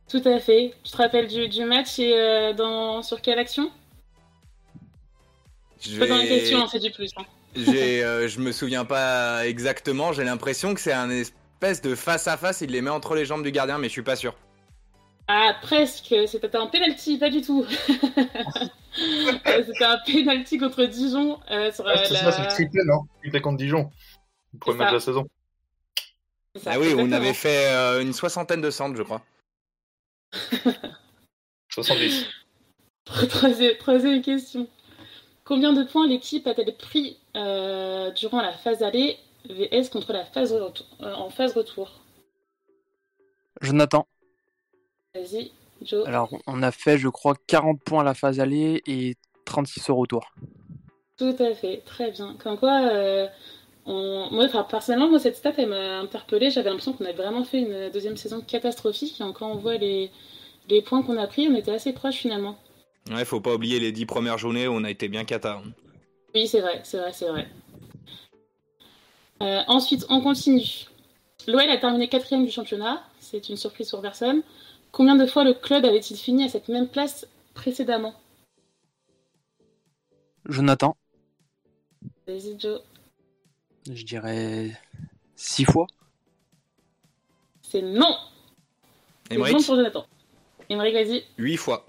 Tout 0.09 0.23
à 0.25 0.39
fait. 0.39 0.75
Tu 0.85 0.93
te 0.93 0.97
rappelles 0.97 1.27
du, 1.27 1.49
du 1.49 1.65
match 1.65 1.99
et 1.99 2.13
euh, 2.17 2.53
dans, 2.53 3.03
sur 3.03 3.21
quelle 3.21 3.39
action? 3.39 3.71
Je 5.81 5.99
Pas 5.99 6.07
dans 6.07 6.17
la 6.17 6.23
vais- 6.23 6.29
question, 6.29 6.63
hein, 6.63 6.69
c'est 6.71 6.79
du 6.81 6.91
plus. 6.91 7.11
hein. 7.17 7.23
Euh, 7.59 8.29
je 8.29 8.39
me 8.41 8.53
souviens 8.53 8.85
pas 8.85 9.47
exactement. 9.47 10.13
J'ai 10.13 10.25
l'impression 10.25 10.75
que 10.75 10.81
c'est 10.81 10.93
un 10.93 11.09
espèce 11.09 11.81
de 11.81 11.95
face 11.95 12.29
à 12.29 12.37
face. 12.37 12.61
Il 12.61 12.71
les 12.71 12.83
met 12.83 12.91
entre 12.91 13.15
les 13.15 13.25
jambes 13.25 13.43
du 13.43 13.51
gardien, 13.51 13.79
mais 13.79 13.89
je 13.89 13.93
suis 13.93 14.03
pas 14.03 14.15
sûr. 14.17 14.35
Ah, 15.27 15.55
presque. 15.63 16.15
C'était 16.27 16.55
un 16.55 16.67
penalty, 16.67 17.17
pas 17.19 17.31
du 17.31 17.41
tout. 17.41 17.65
C'était 18.95 19.85
un 19.85 19.99
penalty 20.07 20.59
contre 20.59 20.85
Dijon 20.85 21.39
euh, 21.51 21.73
sur 21.73 21.87
euh, 21.87 21.93
Ah, 21.97 22.03
c'est 22.05 22.13
la... 22.15 22.21
ça, 22.21 22.33
c'est 22.33 22.43
le 22.43 22.49
triplé, 22.49 22.83
non? 22.85 23.01
Triplé 23.21 23.41
contre 23.41 23.57
Dijon. 23.57 23.91
Le 24.53 24.59
premier 24.59 24.79
match 24.79 24.91
de 24.91 24.95
la 24.95 25.01
saison. 25.01 25.25
Ça, 26.63 26.73
ah 26.75 26.79
oui, 26.79 26.95
on 26.97 27.11
avait 27.13 27.35
fait 27.35 27.67
euh, 27.73 28.03
une 28.03 28.13
soixantaine 28.13 28.61
de 28.61 28.71
centres, 28.71 28.97
je 28.97 29.03
crois. 29.03 29.23
70. 31.69 32.27
Troisième, 33.05 33.77
troisième 33.79 34.23
question. 34.23 34.69
Combien 35.45 35.73
de 35.73 35.85
points 35.85 36.09
l'équipe 36.09 36.47
a-t-elle 36.47 36.77
pris 36.77 37.19
euh, 37.37 38.11
durant 38.13 38.43
la 38.43 38.53
phase 38.53 38.83
aller 38.83 39.17
VS 39.49 39.91
contre 39.91 40.13
la 40.13 40.25
phase 40.25 40.53
retour, 40.53 40.87
euh, 41.03 41.15
en 41.15 41.31
phase 41.31 41.53
retour? 41.57 42.01
Jonathan. 43.61 44.07
Vas-y, 45.15 45.53
Joe. 45.83 46.07
Alors, 46.07 46.31
on 46.47 46.63
a 46.63 46.73
fait, 46.73 46.99
je 46.99 47.09
crois, 47.09 47.35
40 47.47 47.81
points 47.81 48.01
à 48.01 48.05
la 48.05 48.15
phase 48.15 48.41
aller 48.41 48.83
et 48.87 49.15
36 49.45 49.89
au 49.91 49.97
retour. 49.97 50.33
Tout 51.17 51.37
à 51.39 51.55
fait, 51.55 51.83
très 51.87 52.11
bien. 52.11 52.37
Comme 52.43 52.59
quoi, 52.59 52.89
euh, 52.91 53.29
on... 53.87 54.29
moi, 54.31 54.45
enfin, 54.45 54.65
personnellement, 54.65 55.09
moi, 55.09 55.19
cette 55.19 55.37
stat, 55.37 55.53
elle 55.57 55.69
m'a 55.69 56.01
interpellée. 56.01 56.51
J'avais 56.51 56.69
l'impression 56.69 56.93
qu'on 56.93 57.05
avait 57.05 57.15
vraiment 57.15 57.45
fait 57.45 57.61
une 57.61 57.91
deuxième 57.91 58.17
saison 58.17 58.41
catastrophique. 58.41 59.21
Et 59.21 59.33
quand 59.33 59.51
on 59.51 59.57
voit 59.57 59.77
les, 59.77 60.11
les 60.69 60.83
points 60.83 61.03
qu'on 61.03 61.17
a 61.19 61.27
pris, 61.27 61.49
on 61.49 61.55
était 61.55 61.73
assez 61.73 61.93
proches 61.93 62.17
finalement. 62.17 62.59
Ouais, 63.11 63.25
faut 63.25 63.41
pas 63.41 63.55
oublier 63.55 63.79
les 63.79 63.93
dix 63.93 64.07
premières 64.07 64.39
journées 64.39 64.67
où 64.67 64.73
on 64.73 64.85
a 64.85 64.91
été 64.91 65.09
bien 65.09 65.25
cata. 65.25 65.63
Oui, 66.35 66.49
c'est 66.49 66.61
vrai, 66.61 66.81
c'est 66.85 66.99
vrai, 66.99 67.13
c'est 67.13 67.29
vrai. 67.29 67.49
Euh, 69.43 69.63
ensuite, 69.69 70.05
on 70.09 70.21
continue. 70.21 70.87
L'OL 71.47 71.71
a 71.71 71.77
terminé 71.77 72.09
quatrième 72.09 72.45
du 72.45 72.51
championnat. 72.51 73.03
C'est 73.21 73.49
une 73.49 73.57
surprise 73.57 73.91
pour 73.91 74.03
personne. 74.03 74.43
Combien 74.91 75.15
de 75.17 75.27
fois 75.27 75.45
le 75.45 75.55
club 75.55 75.85
avait-il 75.85 76.17
fini 76.17 76.45
à 76.45 76.49
cette 76.49 76.69
même 76.69 76.89
place 76.89 77.29
précédemment? 77.55 78.15
Jonathan. 80.47 80.97
Vas-y, 82.27 82.59
Joe. 82.59 82.81
Je 83.93 84.05
dirais 84.05 84.71
6 85.35 85.65
fois. 85.65 85.87
C'est 87.63 87.83
non 87.83 88.17
C'est 89.31 89.37
non 89.39 89.47
Emmerich, 89.47 89.67
pour 89.67 89.77
Jonathan. 89.77 90.07
Émeric, 90.69 90.95
vas-y. 90.95 91.25
huit 91.39 91.57
fois. 91.57 91.85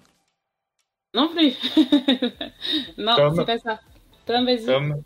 Non 1.13 1.29
plus. 1.29 1.53
non, 2.97 3.15
Tom. 3.15 3.35
c'est 3.35 3.45
pas 3.45 3.57
ça. 3.59 3.79
Tom, 4.25 4.45
vas-y. 4.45 4.65
Tom. 4.65 5.01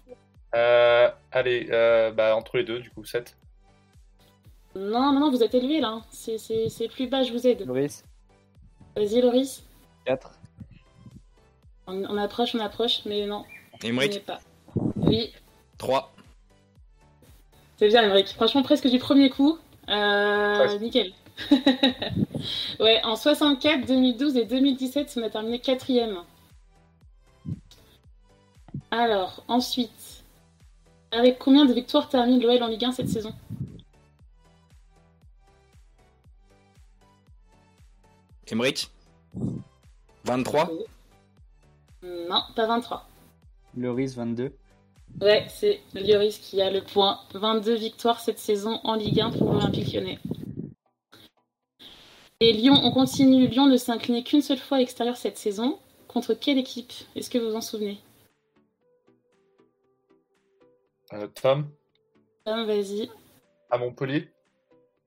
Euh, 0.56 1.10
allez, 1.32 1.68
euh, 1.72 2.12
bah, 2.12 2.36
entre 2.36 2.58
les 2.58 2.64
deux, 2.64 2.80
du 2.80 2.90
coup, 2.90 3.06
7. 3.06 3.38
Non, 4.76 5.14
non, 5.14 5.20
non, 5.20 5.32
vous 5.32 5.44
êtes 5.44 5.54
élevé 5.54 5.80
là. 5.80 6.02
C'est- 6.12 6.38
C'est 6.38 6.70
c'est 6.70 6.88
plus 6.90 7.08
bas, 7.08 7.24
je 7.24 7.32
vous 7.32 7.46
aide. 7.48 7.66
Loris, 7.66 8.04
Vas-y, 8.96 9.22
Loris. 9.22 9.64
4. 10.06 10.32
On, 11.88 12.04
on 12.06 12.18
approche, 12.18 12.56
on 12.56 12.60
approche, 12.60 13.06
mais 13.06 13.26
non, 13.26 13.46
Emmerich, 13.84 14.24
pas. 14.26 14.40
Oui, 14.96 15.34
3. 15.78 16.14
C'est 17.82 17.88
bien, 17.88 18.04
Émeric. 18.04 18.28
Franchement, 18.36 18.62
presque 18.62 18.88
du 18.88 19.00
premier 19.00 19.32
coup. 19.32 19.58
Euh, 19.90 20.78
nickel. 20.78 21.14
ouais, 22.80 23.02
en 23.04 23.16
64, 23.16 23.88
2012 23.88 24.38
et 24.38 24.46
2017, 24.46 25.16
on 25.18 25.24
a 25.24 25.32
terminé 25.32 25.58
quatrième. 25.58 26.20
Alors, 28.92 29.44
ensuite, 29.48 30.24
avec 31.12 31.40
combien 31.40 31.66
de 31.66 31.74
victoires 31.74 32.08
termine 32.08 32.40
l'OL 32.40 32.62
en 32.62 32.68
Ligue 32.68 32.86
1 32.86 32.92
cette 32.92 33.10
saison? 33.10 33.34
Emmerich 38.46 38.92
23. 40.26 40.70
Non, 42.04 42.44
pas 42.56 42.68
23. 42.68 43.08
Loris, 43.76 44.14
22. 44.14 44.54
Ouais, 45.20 45.46
c'est 45.50 45.82
Lloris 45.94 46.40
qui 46.40 46.62
a 46.62 46.72
le 46.72 46.82
point. 46.82 47.20
22 47.34 47.76
victoires 47.76 48.20
cette 48.20 48.40
saison 48.40 48.80
en 48.84 48.96
Ligue 48.96 49.20
1 49.22 49.32
pour 49.32 49.54
l'Olympique 49.54 49.94
lyonnais. 49.94 50.20
Et 52.40 52.54
Lyon, 52.54 52.74
on 52.84 52.92
continue. 52.92 53.48
Lyon 53.48 53.68
ne 53.68 53.78
s'est 53.78 53.92
incliné 53.92 54.24
qu'une 54.24 54.42
seule 54.42 54.58
fois 54.58 54.78
à 54.78 54.80
l'extérieur 54.80 55.16
cette 55.18 55.38
saison. 55.38 55.78
Contre 56.08 56.34
quelle 56.34 56.58
équipe? 56.58 56.92
Est-ce 57.16 57.30
que 57.30 57.38
vous 57.38 57.50
vous 57.52 57.56
en 57.56 57.62
souvenez? 57.62 58.00
Euh, 61.14 61.28
Tom, 61.40 61.70
Tom, 62.46 62.66
vas-y. 62.66 63.10
à 63.70 63.78
Montpellier? 63.78 64.30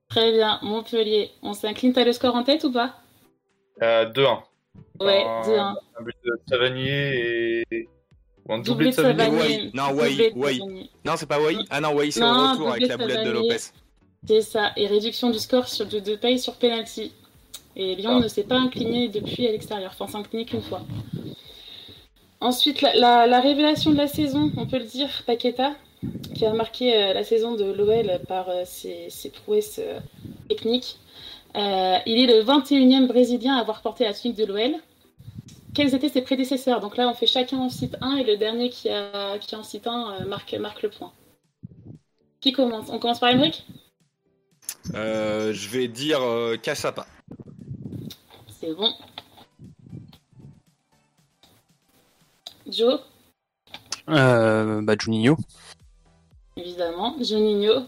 Très 0.07 0.31
bien, 0.31 0.59
Montpellier. 0.61 1.31
On 1.41 1.53
s'incline, 1.53 1.93
t'as 1.93 2.05
le 2.05 2.13
score 2.13 2.35
en 2.35 2.43
tête 2.43 2.63
ou 2.63 2.71
pas? 2.71 2.95
Euh, 3.81 4.05
2-1. 4.05 4.43
Ouais, 5.01 5.23
Un- 5.25 5.41
2-1. 5.43 5.75
Un 5.99 6.03
but 6.03 6.15
de 6.23 6.39
Savanier 6.47 7.63
et. 7.71 7.89
Un 8.47 8.59
doublé 8.59 8.63
Doublé 8.63 8.89
de 8.91 8.91
Savanier. 8.95 9.71
Non, 9.73 9.91
Wai, 9.93 10.31
Wai. 10.35 10.59
Non, 11.03 11.13
c'est 11.17 11.25
pas 11.25 11.39
Wai. 11.41 11.57
Ah 11.69 11.81
non, 11.81 11.93
Wai, 11.95 12.11
c'est 12.11 12.23
au 12.23 12.27
retour 12.27 12.69
avec 12.69 12.87
la 12.87 12.97
boulette 12.97 13.25
de. 13.25 13.31
Lopez. 13.31 13.57
C'est 14.27 14.41
ça. 14.41 14.71
Et 14.75 14.87
réduction 14.87 15.29
du 15.31 15.39
score 15.39 15.67
sur 15.67 15.85
de, 15.87 15.99
de 15.99 16.15
paye 16.15 16.39
sur 16.39 16.53
penalty. 16.55 17.11
Et 17.75 17.95
Lyon 17.95 18.17
Ah. 18.17 18.23
ne 18.23 18.27
s'est 18.27 18.43
pas 18.43 18.55
incliné 18.55 19.07
depuis 19.09 19.47
à 19.47 19.51
l'extérieur. 19.51 19.91
Enfin, 19.93 20.07
s'est 20.11 20.17
incliné 20.17 20.45
qu'une 20.45 20.61
fois. 20.61 20.81
Ensuite, 22.41 22.81
la, 22.81 22.95
la- 22.95 23.27
la 23.27 23.39
révélation 23.41 23.91
de 23.91 23.97
la 23.97 24.07
saison, 24.07 24.51
on 24.57 24.65
peut 24.67 24.77
le 24.77 24.83
dire, 24.85 25.09
Paqueta, 25.25 25.73
qui 26.35 26.45
a 26.45 26.53
marqué 26.53 26.95
euh, 26.95 27.13
la 27.13 27.23
saison 27.23 27.55
de 27.55 27.65
l'OL 27.65 28.19
par 28.27 28.49
euh, 28.49 28.61
ses, 28.65 29.09
ses 29.09 29.29
prouesses 29.29 29.79
euh, 29.79 29.99
techniques. 30.49 30.97
Euh, 31.55 31.97
il 32.05 32.19
est 32.23 32.27
le 32.27 32.43
21e 32.43 33.07
Brésilien 33.07 33.55
à 33.57 33.61
avoir 33.61 33.81
porté 33.81 34.03
la 34.03 34.13
tunique 34.13 34.37
de 34.37 34.45
l'OL. 34.45 34.75
Quels 35.75 35.93
étaient 35.93 36.09
ses 36.09 36.21
prédécesseurs 36.21 36.79
Donc 36.79 36.95
là, 36.97 37.07
on 37.09 37.13
fait 37.13 37.27
chacun 37.27 37.57
en 37.57 37.69
cite 37.69 37.97
1 38.01 38.15
et 38.15 38.23
le 38.23 38.37
dernier 38.37 38.69
qui, 38.69 38.89
a, 38.89 39.37
qui 39.39 39.55
en 39.55 39.63
cite 39.63 39.85
1 39.87 40.21
euh, 40.21 40.25
marque, 40.25 40.53
marque 40.53 40.81
le 40.83 40.89
point. 40.89 41.11
Qui 42.39 42.53
commence? 42.53 42.89
On 42.89 42.97
commence 42.97 43.19
par 43.19 43.29
Emmerich 43.29 43.65
Euh, 44.93 45.51
je 45.53 45.67
vais 45.69 45.87
dire 45.87 46.21
euh, 46.21 46.55
Cassapa. 46.57 47.05
C'est 48.59 48.73
bon. 48.73 48.91
Joe, 52.67 52.99
Euh, 54.09 54.81
bah, 54.81 54.95
Juninho. 54.99 55.37
évidemment. 56.55 57.15
Juninho? 57.21 57.85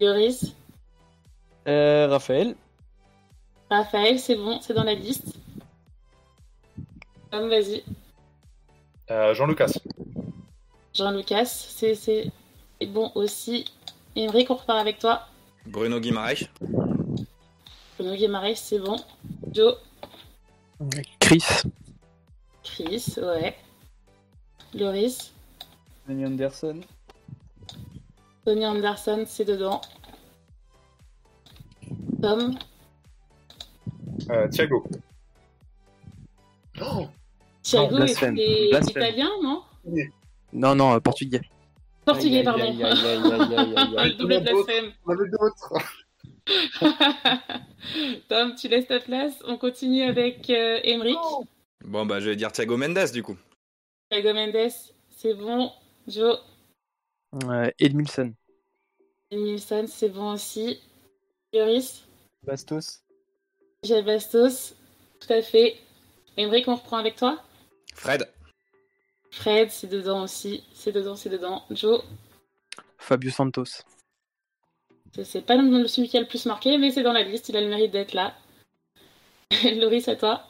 Yoris. 0.00 0.54
Euh, 1.68 2.06
Raphaël. 2.08 2.54
Raphaël, 3.68 4.18
c'est 4.18 4.36
bon, 4.36 4.58
c'est 4.62 4.74
dans 4.74 4.84
la 4.84 4.94
liste. 4.94 5.34
Tom, 7.30 7.48
vas-y. 7.48 7.82
Euh, 9.10 9.34
Jean-Lucas. 9.34 9.72
Jean-Lucas, 10.94 11.44
c'est 11.46 11.94
c'est 11.94 12.30
bon 12.88 13.12
aussi. 13.14 13.64
Emmerich, 14.16 14.50
on 14.50 14.54
repart 14.56 14.80
avec 14.80 14.98
toi. 14.98 15.26
Bruno 15.66 16.00
Guimaraes. 16.00 16.48
Bruno 17.98 18.14
Guimaraes, 18.16 18.56
c'est 18.56 18.78
bon. 18.78 18.96
Joe, 19.52 19.76
Chris. 21.20 21.44
Chris, 22.64 23.14
ouais. 23.18 23.56
Loris, 24.74 25.32
Tony 26.06 26.24
Anderson. 26.26 26.80
Tony 28.44 28.66
Anderson, 28.66 29.24
c'est 29.26 29.44
dedans. 29.44 29.80
Tom, 32.22 32.56
Euh, 34.30 34.48
Thiago. 34.48 34.84
Thiago, 37.70 38.06
c'est 38.06 38.30
blasphème. 38.30 38.36
italien, 38.36 39.30
non 39.42 39.62
Non, 40.52 40.74
non, 40.74 40.94
euh, 40.94 41.00
portugais. 41.00 41.40
Portugais, 42.04 42.42
pardon. 42.42 42.62
aïe, 42.64 42.82
aïe, 42.82 42.92
aïe, 42.92 43.06
aïe, 43.06 43.32
aïe, 43.32 43.74
aïe, 43.76 43.94
aïe. 43.98 44.16
Double 44.16 44.40
blasphème. 44.42 44.92
On 45.06 45.10
avait 45.12 45.28
d'autres. 45.28 45.74
Tom, 48.28 48.54
tu 48.56 48.68
laisses 48.68 48.86
ta 48.86 49.00
place. 49.00 49.34
On 49.46 49.56
continue 49.56 50.02
avec 50.02 50.48
euh, 50.50 50.80
Emmerich. 50.82 51.16
Bon, 51.84 52.06
bah, 52.06 52.20
je 52.20 52.30
vais 52.30 52.36
dire 52.36 52.52
Thiago 52.52 52.76
Mendes 52.76 53.10
du 53.12 53.22
coup. 53.22 53.36
Thiago 54.10 54.32
Mendes, 54.34 54.70
c'est 55.16 55.34
bon. 55.34 55.70
Joe, 56.08 56.38
Euh, 57.44 57.70
Edmilson. 57.78 58.32
Nilsson, 59.32 59.84
c'est 59.86 60.08
bon 60.08 60.32
aussi. 60.32 60.80
Yoris, 61.52 62.04
Bastos. 62.44 63.02
Michel 63.82 64.04
Bastos, 64.04 64.74
tout 65.20 65.32
à 65.32 65.42
fait. 65.42 65.76
Emmerich, 66.36 66.66
on 66.68 66.74
reprend 66.74 66.96
avec 66.96 67.16
toi. 67.16 67.40
Fred. 68.00 68.26
Fred, 69.30 69.70
c'est 69.70 69.86
dedans 69.88 70.22
aussi. 70.22 70.64
C'est 70.72 70.90
dedans, 70.92 71.16
c'est 71.16 71.28
dedans. 71.28 71.64
Joe, 71.70 72.02
Fabio 72.96 73.30
Santos. 73.30 73.82
c'est- 75.22 75.42
pas 75.42 75.56
le- 75.56 75.86
celui 75.86 76.08
qui 76.08 76.16
a 76.16 76.20
le 76.20 76.26
plus 76.26 76.46
marqué, 76.46 76.78
mais 76.78 76.90
c'est 76.90 77.02
dans 77.02 77.12
la 77.12 77.22
liste. 77.22 77.48
Il 77.50 77.56
a 77.56 77.60
le 77.60 77.68
mérite 77.68 77.90
d'être 77.92 78.14
là. 78.14 78.34
Loris, 79.80 80.08
à 80.08 80.16
toi. 80.16 80.44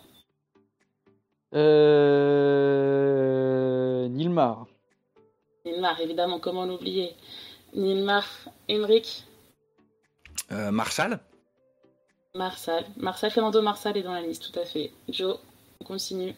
Euh... 2.31 4.09
Nilmar. 4.09 4.67
Nilmar, 5.65 6.01
évidemment, 6.01 6.39
comment 6.39 6.67
l'oublier? 6.67 7.17
Nilmar, 7.75 8.27
Emmerich, 8.69 9.25
Euh, 10.53 10.71
Marshall. 10.71 11.19
Marsal. 12.35 12.85
Marsal, 12.97 13.31
Fernando 13.33 13.61
Marsal 13.63 13.97
est 13.97 14.03
dans 14.03 14.13
la 14.13 14.21
liste, 14.23 14.53
tout 14.53 14.59
à 14.59 14.65
fait. 14.65 14.93
Joe, 15.09 15.37
on 15.81 15.85
continue. 15.85 16.35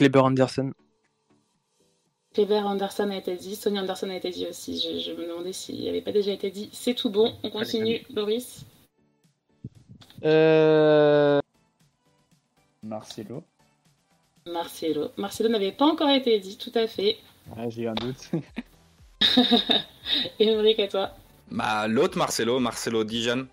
Kleber 0.00 0.24
Anderson. 0.24 0.72
Kleber 2.32 2.64
Anderson 2.64 3.10
a 3.10 3.16
été 3.18 3.36
dit, 3.36 3.54
Sonia 3.54 3.82
Anderson 3.82 4.08
a 4.08 4.14
été 4.16 4.30
dit 4.30 4.46
aussi. 4.46 4.80
Je, 4.80 4.98
je 4.98 5.12
me 5.12 5.28
demandais 5.28 5.52
s'il 5.52 5.84
n'avait 5.84 6.00
pas 6.00 6.10
déjà 6.10 6.32
été 6.32 6.50
dit. 6.50 6.70
C'est 6.72 6.94
tout 6.94 7.10
bon, 7.10 7.34
on 7.42 7.50
continue. 7.50 8.00
Loris, 8.14 8.64
Euh... 10.24 11.38
Marcelo. 12.82 13.44
Marcelo. 14.46 15.10
Marcelo 15.18 15.50
n'avait 15.50 15.72
pas 15.72 15.84
encore 15.84 16.08
été 16.08 16.40
dit, 16.40 16.56
tout 16.56 16.72
à 16.74 16.86
fait. 16.86 17.18
Ah, 17.54 17.68
j'ai 17.68 17.82
eu 17.82 17.88
un 17.88 17.94
doute. 17.94 18.30
Emmerich, 20.40 20.80
à 20.80 20.88
toi. 20.88 21.10
Bah, 21.50 21.86
l'autre 21.88 22.16
Marcelo, 22.16 22.58
Marcelo 22.58 23.04
Dijon. 23.04 23.48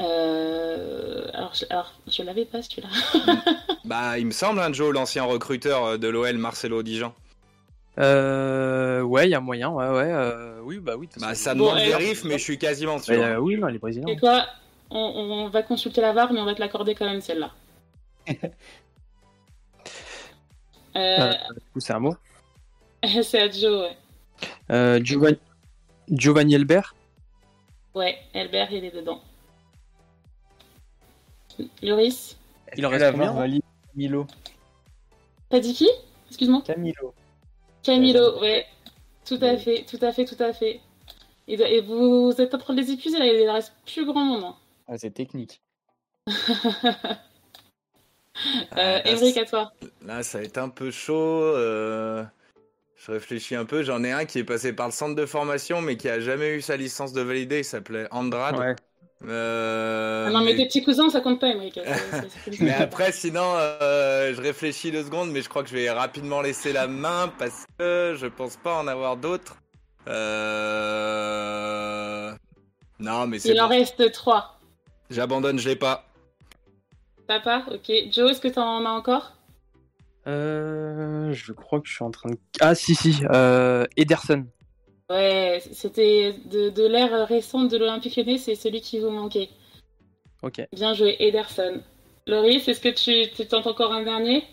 Euh, 0.00 1.28
Alors, 1.34 1.54
je, 1.54 1.64
alors, 1.70 1.94
je 2.06 2.22
l'avais 2.22 2.44
pas 2.44 2.62
celui-là. 2.62 2.88
Bah, 3.84 4.18
il 4.18 4.26
me 4.26 4.30
semble, 4.32 4.60
hein, 4.60 4.72
Joe, 4.72 4.92
l'ancien 4.94 5.24
recruteur 5.24 5.84
euh, 5.84 5.96
de 5.98 6.08
l'OL, 6.08 6.36
Marcelo 6.38 6.82
Dijon. 6.82 7.12
Euh, 7.98 9.02
ouais, 9.02 9.28
il 9.28 9.30
y 9.30 9.34
a 9.34 9.40
moyen, 9.40 9.68
ouais, 9.70 9.86
ouais. 9.88 10.10
euh, 10.10 10.58
oui, 10.62 10.78
bah 10.78 10.96
oui. 10.96 11.08
Bah, 11.20 11.34
ça 11.34 11.54
Bon, 11.54 11.66
demande 11.66 11.78
et- 11.80 11.86
vérif, 11.86 12.24
mais 12.24 12.38
je 12.38 12.42
suis 12.42 12.58
quasiment 12.58 12.98
sûr. 12.98 13.22
euh, 13.22 13.36
oui, 13.36 13.56
non, 13.56 13.68
les 13.68 13.78
Brésiliens. 13.78 14.08
Et 14.08 14.16
quoi 14.16 14.46
on, 14.90 14.98
on 14.98 15.48
va 15.48 15.62
consulter 15.62 16.00
la 16.00 16.12
VAR, 16.12 16.32
mais 16.32 16.40
on 16.40 16.44
va 16.44 16.54
te 16.54 16.60
l'accorder 16.60 16.94
quand 16.94 17.04
même 17.06 17.20
celle-là. 17.20 17.50
Euh, 20.96 20.98
Euh, 21.18 21.32
du 21.54 21.60
coup, 21.72 21.80
c'est 21.80 21.92
un 21.92 21.98
mot. 21.98 22.14
c'est 23.22 23.40
à 23.40 23.50
Joe, 23.50 23.82
ouais. 23.82 23.96
Euh, 24.70 25.00
Giovanni... 25.02 25.38
Giovanni 26.08 26.54
Elbert? 26.54 26.94
Ouais, 27.94 28.16
Albert, 28.34 28.70
il 28.72 28.84
est 28.84 28.94
dedans. 28.94 29.20
Loris 31.82 32.36
Il 32.76 32.84
en 32.86 32.90
reste 32.90 33.10
combien 33.12 33.32
valide 33.32 33.62
Camilo. 33.92 34.26
T'as 35.48 35.60
dit 35.60 35.74
qui 35.74 35.88
Excuse-moi 36.28 36.62
Camilo. 36.66 37.14
Camilo, 37.82 38.40
ouais. 38.40 38.66
Tout 39.26 39.38
à 39.42 39.56
fait, 39.56 39.84
tout 39.88 39.98
à 40.02 40.12
fait, 40.12 40.24
tout 40.24 40.42
à 40.42 40.52
fait. 40.52 40.80
Et, 41.46 41.54
et 41.54 41.80
vous 41.82 42.32
êtes 42.38 42.54
en 42.54 42.58
train 42.58 42.74
de 42.74 42.80
les 42.80 42.90
épuiser, 42.90 43.18
là, 43.18 43.26
il 43.26 43.44
ne 43.46 43.50
reste 43.50 43.72
plus 43.86 44.04
grand 44.06 44.24
monde. 44.24 44.44
hein. 44.44 44.56
Ah, 44.88 44.98
c'est 44.98 45.10
technique. 45.12 45.60
Ah, 46.26 46.32
Euh, 48.72 48.74
là, 48.76 49.06
Emmerich, 49.06 49.36
à 49.36 49.44
toi. 49.44 49.72
Là, 50.04 50.22
ça 50.22 50.38
va 50.38 50.44
être 50.44 50.58
un 50.58 50.68
peu 50.68 50.90
chaud. 50.90 51.14
euh, 51.42 52.24
Je 52.96 53.12
réfléchis 53.12 53.54
un 53.54 53.64
peu. 53.64 53.82
J'en 53.82 54.02
ai 54.02 54.10
un 54.12 54.24
qui 54.24 54.40
est 54.40 54.44
passé 54.44 54.72
par 54.72 54.86
le 54.86 54.92
centre 54.92 55.14
de 55.14 55.24
formation, 55.26 55.80
mais 55.80 55.96
qui 55.96 56.08
a 56.08 56.18
jamais 56.20 56.56
eu 56.56 56.60
sa 56.60 56.76
licence 56.76 57.12
de 57.12 57.20
validé. 57.22 57.58
Il 57.58 57.64
s'appelait 57.64 58.08
Andrade. 58.10 58.58
Ouais. 58.58 58.74
Euh, 59.26 60.26
Ah 60.28 60.30
non, 60.30 60.40
mais 60.40 60.52
mais- 60.52 60.56
tes 60.56 60.66
petits 60.66 60.82
cousins, 60.84 61.08
ça 61.10 61.20
compte 61.20 61.40
pas, 61.40 61.50
c'est- 61.52 62.60
Mais 62.60 62.72
après, 62.74 63.10
sinon, 63.12 63.54
euh, 63.56 64.34
je 64.34 64.40
réfléchis 64.40 64.90
deux 64.90 65.04
secondes, 65.04 65.30
mais 65.30 65.40
je 65.42 65.48
crois 65.48 65.62
que 65.62 65.68
je 65.70 65.74
vais 65.74 65.90
rapidement 65.90 66.40
laisser 66.42 66.72
la 66.72 66.86
main 66.86 67.32
parce 67.38 67.64
que 67.78 68.14
je 68.18 68.26
pense 68.26 68.56
pas 68.56 68.74
en 68.76 68.86
avoir 68.86 69.16
d'autres. 69.16 69.56
Euh... 71.04 72.32
Non, 73.00 73.26
mais 73.26 73.38
c'est 73.38 73.50
Il 73.50 73.60
en 73.60 73.68
reste 73.68 74.10
trois. 74.12 74.58
J'abandonne, 75.10 75.58
je 75.58 75.68
l'ai 75.68 75.76
pas. 75.76 76.06
T'as 77.26 77.40
pas 77.40 77.64
Ok. 77.72 77.90
Joe, 78.12 78.30
est-ce 78.30 78.40
que 78.40 78.48
t'en 78.48 78.84
as 78.84 78.90
encore? 78.90 79.32
Euh, 80.26 81.32
je 81.32 81.52
crois 81.52 81.80
que 81.80 81.88
je 81.88 81.94
suis 81.94 82.04
en 82.04 82.10
train 82.10 82.30
de. 82.30 82.36
Ah, 82.60 82.74
si, 82.74 82.94
si. 82.94 83.22
Euh, 83.32 83.84
Ederson. 83.96 84.46
Ouais, 85.10 85.62
c'était 85.72 86.34
de, 86.46 86.70
de 86.70 86.86
l'ère 86.86 87.26
récente 87.28 87.70
de 87.70 87.76
l'Olympique 87.76 88.16
Lyonnais, 88.16 88.38
c'est 88.38 88.54
celui 88.54 88.80
qui 88.80 88.98
vous 88.98 89.10
manquait. 89.10 89.50
Ok. 90.42 90.66
Bien 90.72 90.94
joué, 90.94 91.16
Ederson. 91.18 91.80
Loris, 92.26 92.66
est-ce 92.68 92.80
que 92.80 92.88
tu, 92.88 93.30
tu 93.34 93.46
tentes 93.46 93.66
encore 93.66 93.92
un 93.92 94.02
dernier? 94.02 94.44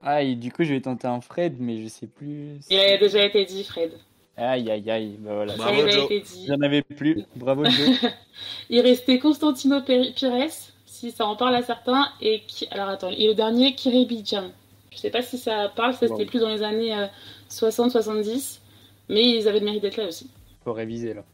Ah, 0.00 0.22
et 0.22 0.34
du 0.34 0.50
coup, 0.50 0.64
je 0.64 0.74
vais 0.74 0.80
tenter 0.80 1.06
un 1.06 1.20
Fred, 1.20 1.54
mais 1.60 1.80
je 1.80 1.86
sais 1.86 2.08
plus. 2.08 2.58
Il 2.68 2.78
a 2.78 2.98
déjà 2.98 3.24
été 3.24 3.44
dit, 3.44 3.62
Fred. 3.62 3.92
Aïe, 4.36 4.68
aïe, 4.70 4.90
aïe. 4.90 5.16
Bah 5.20 5.34
voilà. 5.34 5.54
Bravo, 5.54 5.88
Joe. 5.88 6.08
J'en 6.48 6.60
avais 6.62 6.82
plus. 6.82 7.24
Bravo, 7.36 7.64
Joe. 7.66 7.90
Il 8.70 8.80
restait 8.80 9.20
Constantino 9.20 9.82
Peri- 9.82 10.12
Pires, 10.14 10.50
si 10.86 11.12
ça 11.12 11.26
en 11.26 11.36
parle 11.36 11.54
à 11.54 11.62
certains, 11.62 12.08
et 12.20 12.40
qui... 12.48 12.66
alors 12.72 12.88
attends, 12.88 13.10
et 13.10 13.28
le 13.28 13.34
dernier 13.34 13.74
Kiribidjan. 13.76 14.50
Je 14.90 14.96
sais 14.98 15.10
pas 15.10 15.22
si 15.22 15.38
ça 15.38 15.70
parle, 15.76 15.92
ça 15.94 16.08
c'était 16.08 16.12
Wow. 16.14 16.26
plus 16.26 16.40
dans 16.40 16.48
les 16.48 16.62
années 16.62 16.94
euh, 16.96 17.06
60-70, 17.50 18.58
mais 19.08 19.38
ils 19.38 19.48
avaient 19.48 19.60
le 19.60 19.64
mérite 19.64 19.82
d'être 19.82 19.96
là 19.96 20.06
aussi. 20.06 20.30
Faut 20.64 20.72
réviser, 20.72 21.14
là. 21.14 21.24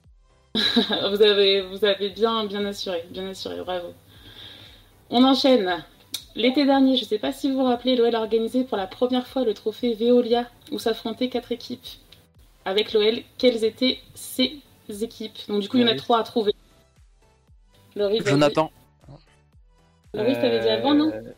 vous 0.55 1.23
avez, 1.23 1.63
vous 1.63 1.85
avez 1.85 2.11
bien, 2.11 2.47
bien 2.47 2.65
assuré, 2.65 3.05
bien 3.11 3.29
assuré, 3.29 3.57
bravo. 3.63 3.93
On 5.11 5.25
enchaîne. 5.25 5.85
L'été 6.35 6.65
dernier, 6.65 6.97
je 6.97 7.05
sais 7.05 7.19
pas 7.19 7.33
si 7.33 7.51
vous 7.51 7.59
vous 7.59 7.65
rappelez, 7.65 7.97
l'OL 7.97 8.15
a 8.15 8.21
organisé 8.21 8.65
pour 8.65 8.77
la 8.77 8.87
première 8.87 9.27
fois 9.27 9.45
le 9.45 9.55
trophée 9.55 9.95
Veolia, 9.95 10.49
où 10.71 10.79
s'affrontaient 10.79 11.29
quatre 11.29 11.53
équipes. 11.53 11.87
Avec 12.65 12.93
l'OL, 12.93 13.23
quelles 13.39 13.65
étaient 13.65 13.99
ces 14.15 14.61
équipes? 14.89 15.37
Donc 15.49 15.61
du 15.61 15.69
coup, 15.69 15.79
il 15.79 15.83
y 15.83 15.85
en 15.85 15.89
a 15.89 15.97
trois 15.97 16.21
à 16.21 16.23
trouver. 16.23 16.53
Loris, 17.97 18.23
vas-y. 18.23 18.31
Jonathan. 18.33 18.71
Loris, 20.15 20.35
t'avais 20.35 20.61
dit 20.61 20.69
avant, 20.69 20.95
non? 20.95 21.11
Euh, 21.13 21.33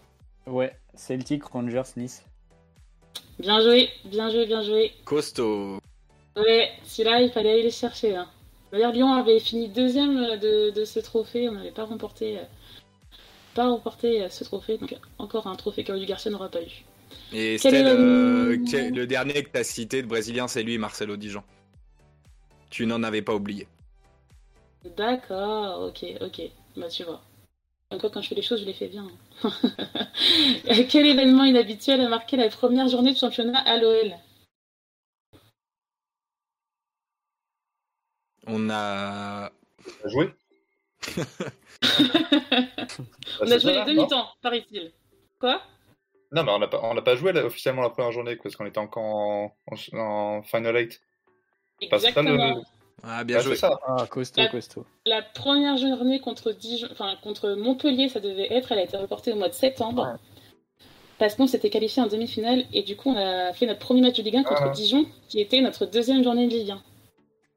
Ouais, 0.47 0.77
Celtic, 0.95 1.45
Rangers, 1.45 1.83
Nice. 1.97 2.25
Bien 3.39 3.61
joué, 3.61 3.89
bien 4.05 4.31
joué, 4.31 4.47
bien 4.47 4.63
joué. 4.63 4.93
Costaud. 5.05 5.79
Ouais, 6.41 6.71
celui-là, 6.85 7.23
il 7.23 7.31
fallait 7.31 7.53
aller 7.53 7.63
les 7.63 7.71
chercher. 7.71 8.17
hein. 8.17 8.29
D'ailleurs, 8.73 8.93
Lyon 8.93 9.13
avait 9.13 9.41
fini 9.41 9.69
deuxième 9.69 10.39
de, 10.39 10.71
de 10.71 10.85
ce 10.85 11.01
trophée. 11.01 11.49
On 11.49 11.53
n'avait 11.53 11.73
pas 11.73 11.85
remporté, 11.85 12.39
euh, 12.39 12.43
pas 13.55 13.69
remporté 13.69 14.23
euh, 14.23 14.29
ce 14.29 14.45
trophée. 14.45 14.79
Donc, 14.79 14.95
encore 15.19 15.47
un 15.49 15.57
trophée 15.57 15.83
que 15.83 15.93
Garcia 16.05 16.31
n'aura 16.31 16.49
pas 16.49 16.63
eu. 16.63 16.85
Et 17.33 17.57
Quel 17.61 17.75
est 17.75 17.85
euh, 17.85 18.57
le 18.57 19.07
dernier 19.07 19.43
que 19.43 19.51
tu 19.51 19.59
as 19.59 19.65
cité 19.65 20.03
de 20.03 20.07
Brésilien, 20.07 20.47
c'est 20.47 20.63
lui, 20.63 20.79
Marcelo 20.79 21.17
Dijon. 21.17 21.43
Tu 22.71 22.87
n'en 22.87 23.03
avais 23.03 23.23
pas 23.23 23.35
oublié. 23.35 23.67
D'accord, 24.97 25.89
ok, 25.89 26.05
ok. 26.21 26.43
Bah, 26.77 26.89
tu 26.89 27.03
vois. 27.03 27.21
Encore 27.91 28.13
quand 28.13 28.23
je 28.23 28.29
fais 28.29 28.37
les 28.37 28.43
choses, 28.43 28.61
je 28.61 28.67
les 28.67 28.73
fais 28.73 28.87
bien. 28.87 29.09
Quel 30.89 31.07
événement 31.07 31.43
inhabituel 31.45 32.01
a 32.01 32.09
marqué 32.09 32.37
la 32.37 32.49
première 32.49 32.89
journée 32.89 33.13
de 33.13 33.19
championnat 33.19 33.59
à 33.59 33.79
l'OL 33.79 34.15
On 38.47 38.71
a. 38.71 39.51
On 40.03 40.07
a 40.07 40.09
joué 40.11 40.31
On 43.41 43.51
a 43.51 43.59
joué 43.59 43.73
les 43.73 43.85
demi-temps, 43.85 44.29
paraît-il. 44.43 44.93
Quoi? 45.39 45.63
Non, 46.33 46.45
mais 46.45 46.53
on 46.53 46.59
n'a 46.59 46.69
pas, 46.69 46.81
on 46.85 46.95
n'a 46.95 47.03
pas 47.03 47.17
joué 47.17 47.33
là, 47.33 47.45
officiellement 47.45 47.83
la 47.83 47.91
première 47.91 48.13
journée 48.13 48.37
parce 48.37 48.55
qu'on 48.57 48.67
était 48.67 48.79
encore 48.79 49.05
en, 49.05 49.53
en, 49.71 49.99
en 49.99 50.43
Final 50.43 50.77
8. 50.77 51.01
Parce 51.91 52.05
que 52.05 52.13
ça, 52.13 52.23
le- 52.23 52.29
Exactement. 52.29 52.63
Ah, 53.03 53.25
bien 53.25 53.39
Ah, 53.39 53.41
joué. 53.41 53.57
ça. 53.57 53.71
Ah, 53.87 54.07
costaud, 54.09 54.43
Ah. 54.45 54.49
costaud. 54.49 54.85
La 55.07 55.23
première 55.23 55.77
journée 55.79 56.21
contre, 56.21 56.53
Dijon, 56.53 56.89
enfin, 56.93 57.17
contre 57.23 57.55
Montpellier, 57.55 58.09
ça 58.11 58.21
devait 58.21 58.53
être, 58.53 58.71
elle 58.73 58.79
a 58.79 58.83
été 58.83 58.97
reportée 58.99 59.33
au 59.33 59.37
mois 59.37 59.49
de 59.49 59.55
septembre. 59.55 60.19
Parce 61.19 61.35
qu'on 61.35 61.47
s'était 61.47 61.71
qualifié 61.71 62.03
en 62.03 62.07
demi-finale 62.07 62.65
et 62.73 62.83
du 62.83 62.97
coup 62.97 63.11
on 63.11 63.17
a 63.17 63.53
fait 63.53 63.67
notre 63.67 63.81
premier 63.81 64.01
match 64.01 64.17
de 64.17 64.23
Ligue 64.23 64.37
1 64.37 64.43
contre 64.43 64.63
Ah. 64.67 64.71
Dijon, 64.71 65.05
qui 65.29 65.41
était 65.41 65.61
notre 65.61 65.85
deuxième 65.87 66.23
journée 66.25 66.47
de 66.47 66.53
Ligue 66.53 66.71
1. 66.71 66.83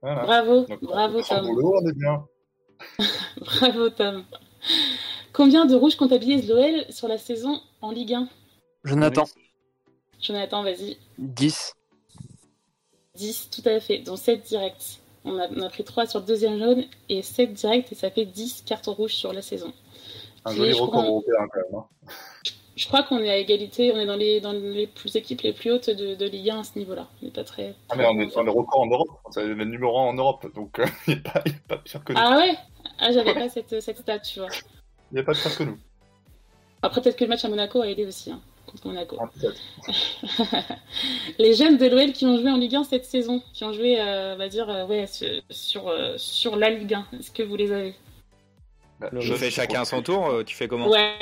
Voilà. 0.03 0.23
Bravo, 0.25 0.65
Donc, 0.65 0.81
bravo 0.83 1.21
Tom, 1.21 1.45
boulot, 1.47 1.75
on 1.81 1.87
est 1.89 1.93
bien. 1.97 2.25
bravo 3.37 3.89
Tom. 3.89 4.25
Combien 5.31 5.65
de 5.65 5.75
rouges 5.75 5.95
comptabilise 5.95 6.47
l'OL 6.47 6.85
sur 6.91 7.07
la 7.07 7.17
saison 7.17 7.59
en 7.81 7.91
Ligue 7.91 8.13
1 8.13 8.27
Jonathan, 8.83 9.23
Jonathan, 10.19 10.61
vas-y. 10.63 10.97
10. 11.17 11.73
10, 13.15 13.49
tout 13.49 13.61
à 13.69 13.79
fait, 13.79 13.99
dont 13.99 14.15
7 14.17 14.43
directs. 14.43 14.99
On 15.23 15.39
a, 15.39 15.47
on 15.49 15.61
a 15.61 15.69
pris 15.69 15.85
3 15.85 16.05
sur 16.05 16.19
le 16.19 16.25
deuxième 16.25 16.59
jaune 16.59 16.83
et 17.07 17.21
7 17.21 17.53
directs 17.53 17.91
et 17.93 17.95
ça 17.95 18.11
fait 18.11 18.25
10 18.25 18.63
cartons 18.65 18.93
rouges 18.93 19.13
sur 19.15 19.31
la 19.31 19.41
saison. 19.41 19.71
Un 20.43 20.53
joli 20.53 20.73
record 20.73 20.89
crois- 20.89 21.05
européen 21.05 21.47
quand 21.53 21.61
même. 21.71 21.81
hein. 21.81 22.11
Je 22.75 22.87
crois 22.87 23.03
qu'on 23.03 23.19
est 23.19 23.29
à 23.29 23.37
égalité, 23.37 23.91
on 23.93 23.99
est 23.99 24.05
dans 24.07 24.15
les, 24.15 24.41
dans 24.41 24.51
les 24.51 24.87
plus 24.87 25.15
équipes 25.15 25.41
les 25.41 25.53
plus 25.53 25.71
hautes 25.71 25.89
de, 25.91 26.15
de 26.15 26.25
Ligue 26.25 26.49
1 26.49 26.59
à 26.61 26.63
ce 26.63 26.77
niveau-là. 26.79 27.07
On 27.21 27.25
n'est 27.25 27.31
pas 27.31 27.43
très. 27.43 27.75
Ah, 27.89 27.95
mais 27.95 28.05
on 28.05 28.19
est, 28.19 28.35
on 28.35 28.45
est 28.47 28.49
record 28.49 28.81
en 28.81 28.87
Europe. 28.87 29.09
C'est 29.31 29.45
le 29.45 29.63
numéro 29.65 29.97
1 29.99 30.01
en 30.09 30.13
Europe. 30.13 30.47
Donc 30.55 30.79
euh, 30.79 30.85
il 31.07 31.13
n'y 31.15 31.19
a, 31.19 31.31
pas- 31.31 31.41
il 31.45 31.51
y 31.51 31.55
a 31.55 31.59
pas 31.67 31.77
pire 31.77 32.03
que 32.03 32.13
nous. 32.13 32.19
Ah 32.21 32.37
ouais? 32.37 32.55
Ah, 32.99 33.11
j'avais 33.11 33.33
pas 33.35 33.47
cette, 33.49 33.79
cette 33.79 33.99
stat, 33.99 34.19
tu 34.19 34.39
vois. 34.39 34.49
Il 35.11 35.15
n'y 35.15 35.19
a 35.19 35.23
pas 35.23 35.33
de 35.33 35.37
pire 35.39 35.55
que 35.57 35.63
nous. 35.63 35.77
Après, 36.81 36.99
peut-être 37.01 37.15
que 37.15 37.23
le 37.23 37.29
match 37.29 37.45
à 37.45 37.49
Monaco 37.49 37.81
a 37.81 37.87
aidé 37.87 38.05
aussi, 38.05 38.31
hein, 38.31 38.41
contre 38.65 38.87
Monaco. 38.87 39.17
Ah, 39.21 39.29
peut-être. 39.39 39.61
les 41.37 41.53
jeunes 41.53 41.77
de 41.77 41.85
l'OL 41.87 42.11
qui 42.11 42.25
ont 42.25 42.37
joué 42.37 42.49
en 42.51 42.57
Ligue 42.57 42.75
1 42.75 42.83
cette 42.83 43.05
saison, 43.05 43.41
qui 43.53 43.63
ont 43.63 43.71
joué, 43.71 43.99
euh, 44.01 44.33
on 44.33 44.37
va 44.37 44.49
dire, 44.49 44.69
euh, 44.69 44.85
ouais, 44.87 45.05
sur, 45.07 45.27
sur, 45.49 45.87
euh, 45.87 46.15
sur 46.17 46.55
la 46.55 46.69
Ligue 46.71 46.93
1, 46.93 47.05
est-ce 47.19 47.31
que 47.31 47.43
vous 47.43 47.55
les 47.55 47.71
avez? 47.71 47.95
Bah, 48.99 49.09
Le- 49.11 49.21
Je 49.21 49.33
fais 49.35 49.49
chacun 49.51 49.85
son 49.85 50.01
tour, 50.01 50.41
tu 50.45 50.55
fais 50.55 50.67
comment? 50.67 50.89
Ouais, 50.89 51.17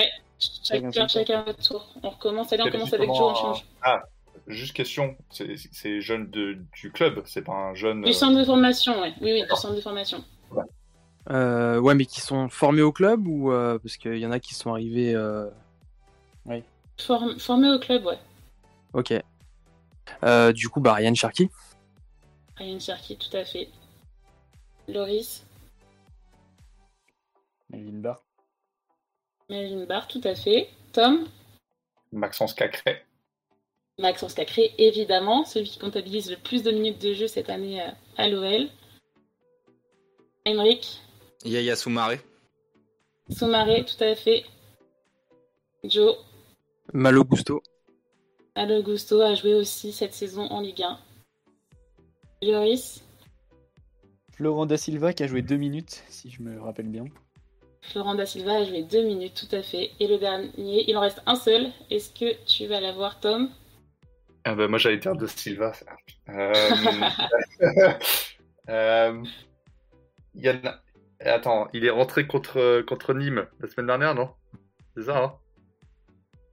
Chacun 0.63 0.91
chacun, 0.91 1.07
chacun 1.07 1.43
votre 1.43 1.61
tour. 1.67 1.87
On 2.03 2.09
recommence, 2.09 2.51
allez, 2.53 2.63
on 2.63 2.71
commence 2.71 2.93
avec 2.93 3.07
Joe, 3.07 3.19
on 3.19 3.35
change. 3.35 3.65
Ah, 3.83 4.01
juste 4.47 4.73
question. 4.73 5.15
C'est 5.29 6.01
jeune 6.01 6.29
de, 6.31 6.57
du 6.73 6.91
club. 6.91 7.21
C'est 7.25 7.43
pas 7.43 7.53
un 7.53 7.73
jeune. 7.75 8.01
Du 8.01 8.09
euh, 8.09 8.13
centre 8.13 8.39
de 8.39 8.45
formation, 8.45 8.99
ouais. 9.01 9.13
Oui, 9.21 9.33
oui, 9.33 9.41
du 9.43 9.55
centre 9.55 9.75
de 9.75 9.81
formation. 9.81 10.23
Euh, 11.29 11.77
ouais, 11.79 11.93
mais 11.93 12.05
qui 12.05 12.19
sont 12.21 12.49
formés 12.49 12.81
au 12.81 12.91
club 12.91 13.27
ou 13.27 13.51
euh, 13.51 13.77
parce 13.77 13.97
qu'il 13.97 14.17
y 14.17 14.25
en 14.25 14.31
a 14.31 14.39
qui 14.39 14.55
sont 14.55 14.71
arrivés. 14.71 15.13
euh, 15.13 15.47
Form- 16.97 17.39
formé 17.39 17.69
au 17.71 17.79
club, 17.79 18.05
ouais. 18.05 18.19
Ok. 18.93 19.13
Euh, 20.23 20.51
du 20.51 20.69
coup, 20.69 20.81
bah 20.81 20.93
Ryan 20.93 21.13
Cherky. 21.15 21.49
Ryan 22.57 22.79
Cherky, 22.79 23.17
tout 23.17 23.35
à 23.37 23.45
fait. 23.45 23.69
Loris, 24.87 25.45
Melvin 27.69 27.99
Barr. 28.01 28.23
Melvin 29.51 29.85
Barr, 29.85 30.07
tout 30.07 30.21
à 30.23 30.33
fait. 30.33 30.69
Tom, 30.93 31.27
Maxence 32.13 32.53
Cacré. 32.53 33.03
Maxence 33.99 34.33
Cacré, 34.33 34.73
évidemment, 34.77 35.43
celui 35.43 35.67
qui 35.67 35.77
comptabilise 35.77 36.31
le 36.31 36.37
plus 36.37 36.63
de 36.63 36.71
minutes 36.71 37.01
de 37.01 37.13
jeu 37.13 37.27
cette 37.27 37.49
année 37.49 37.81
euh, 37.81 37.91
à 38.15 38.29
l'OL. 38.29 38.69
Emric, 40.45 41.01
Yaya 41.43 41.75
Soumaré. 41.75 42.21
Soumaré, 43.29 43.83
tout 43.83 44.01
à 44.01 44.15
fait. 44.15 44.45
Joe, 45.83 46.15
Malo 46.93 47.25
Gusto. 47.25 47.61
Malo 48.55 48.81
Gusto 48.83 49.19
a 49.19 49.35
joué 49.35 49.53
aussi 49.53 49.91
cette 49.91 50.13
saison 50.13 50.43
en 50.43 50.61
Ligue 50.61 50.83
1. 50.83 50.97
Loris, 52.43 53.03
Florent 54.31 54.65
Da 54.65 54.77
Silva 54.77 55.11
qui 55.11 55.23
a 55.23 55.27
joué 55.27 55.41
deux 55.41 55.57
minutes, 55.57 56.03
si 56.07 56.29
je 56.29 56.41
me 56.41 56.59
rappelle 56.61 56.87
bien. 56.87 57.05
Florent 57.81 58.15
Da 58.15 58.25
Silva 58.25 58.53
a 58.57 58.63
joué 58.63 58.83
deux 58.83 59.03
minutes, 59.03 59.45
tout 59.47 59.55
à 59.55 59.61
fait. 59.63 59.91
Et 59.99 60.07
le 60.07 60.17
dernier, 60.17 60.89
il 60.89 60.95
en 60.97 61.01
reste 61.01 61.21
un 61.25 61.35
seul. 61.35 61.71
Est-ce 61.89 62.11
que 62.11 62.33
tu 62.45 62.67
vas 62.67 62.79
l'avoir, 62.79 63.19
Tom? 63.19 63.49
Ah 64.43 64.55
bah, 64.55 64.67
moi 64.67 64.77
j'allais 64.79 64.97
dire 64.97 65.15
de 65.15 65.27
Silva. 65.27 65.71
Euh... 66.29 66.53
euh, 68.69 69.23
il 70.35 70.45
y 70.45 70.49
en 70.49 70.57
a- 70.65 70.79
Attends, 71.23 71.67
il 71.73 71.85
est 71.85 71.91
rentré 71.91 72.25
contre, 72.25 72.81
contre 72.87 73.13
Nîmes 73.13 73.45
la 73.59 73.67
semaine 73.67 73.85
dernière, 73.85 74.15
non? 74.15 74.31
C'est 74.97 75.03
ça, 75.03 75.23
hein? 75.23 75.33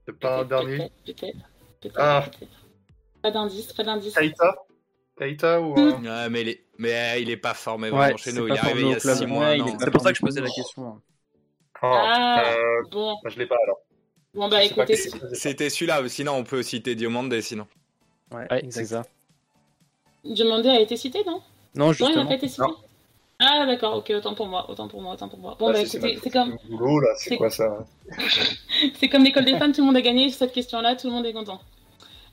C'est 0.07 0.19
pas 0.19 0.41
un 0.41 0.45
dernier? 0.45 0.77
Peut-être, 0.77 0.91
peut-être. 1.21 1.37
peut-être, 1.81 1.95
Ah. 1.97 2.25
Pas 3.23 3.31
d'indice, 3.31 3.73
pas 3.73 3.83
d'indice. 3.83 4.13
Kaita 4.13 4.55
Kaita 5.17 5.59
ou 5.61 5.77
un... 5.79 6.03
Ouais, 6.03 6.29
mais 6.29 6.41
il 6.41 6.49
est, 6.49 6.65
mais 6.77 6.93
euh, 6.93 7.17
il 7.17 7.29
est 7.31 7.37
pas 7.37 7.53
formé 7.55 7.89
Ouais, 7.89 7.97
vraiment 7.97 8.17
chez 8.17 8.31
nous. 8.33 8.47
Il 8.47 8.53
est 8.53 8.59
arrivé 8.59 8.81
il 8.81 8.89
y 8.89 8.93
a 8.93 8.97
club. 8.99 9.15
6 9.15 9.21
Ouais, 9.23 9.27
mois. 9.27 9.75
C'est 9.79 9.91
pour 9.91 10.01
ça 10.01 10.11
que 10.11 10.17
je 10.17 10.21
posais 10.21 10.41
la 10.41 10.49
question. 10.49 11.01
Hein. 11.81 11.89
Ah, 11.91 12.43
Ah. 12.45 12.53
euh, 12.53 12.83
Bon, 12.91 13.15
bah, 13.23 13.29
je 13.33 13.39
l'ai 13.39 13.45
pas 13.45 13.57
alors. 13.63 13.77
bon 14.33 14.47
bah 14.49 14.63
écoutez. 14.63 14.95
C'était 15.33 15.69
celui-là. 15.69 16.07
Sinon, 16.07 16.33
on 16.33 16.43
peut 16.43 16.63
citer 16.63 16.95
Diomande. 16.95 17.39
Sinon. 17.41 17.67
Ouais, 18.31 18.45
Ouais, 18.51 18.63
exact. 18.65 18.71
c'est 18.85 18.85
ça. 18.85 19.03
A 20.71 20.79
été 20.79 20.97
cité, 20.97 21.23
non? 21.25 21.33
Non, 21.33 21.41
Non, 21.41 21.41
il 21.75 21.87
n'a 21.87 21.93
justement. 21.93 22.25
pas 22.25 22.33
été 22.35 22.47
cité? 22.47 22.61
Non. 22.61 22.75
Ah 23.41 23.65
d'accord, 23.65 23.95
ok, 23.95 24.11
autant 24.17 24.33
pour 24.35 24.47
moi, 24.47 24.69
autant 24.69 24.89
pour 24.89 25.01
moi, 25.01 25.13
autant 25.13 25.29
pour 25.29 25.39
moi. 25.39 25.55
Bon 25.57 25.67
Là, 25.69 25.79
bah 25.79 25.85
c'est- 25.85 25.97
écoutez, 25.97 26.19
c'est 26.21 26.29
comme, 26.29 26.49
notre 26.49 26.67
boulot, 26.67 26.99
là, 26.99 27.07
c'est 27.15 27.37
quoi 27.37 27.49
ça? 27.49 27.85
c'est 28.99 29.07
comme 29.07 29.23
l'école 29.23 29.45
des 29.45 29.57
fans, 29.57 29.71
tout 29.71 29.79
le 29.79 29.85
monde 29.87 29.95
a 29.95 30.01
gagné 30.01 30.29
cette 30.29 30.51
question-là, 30.51 30.97
tout 30.97 31.07
le 31.07 31.13
monde 31.13 31.25
est 31.25 31.31
content. 31.31 31.61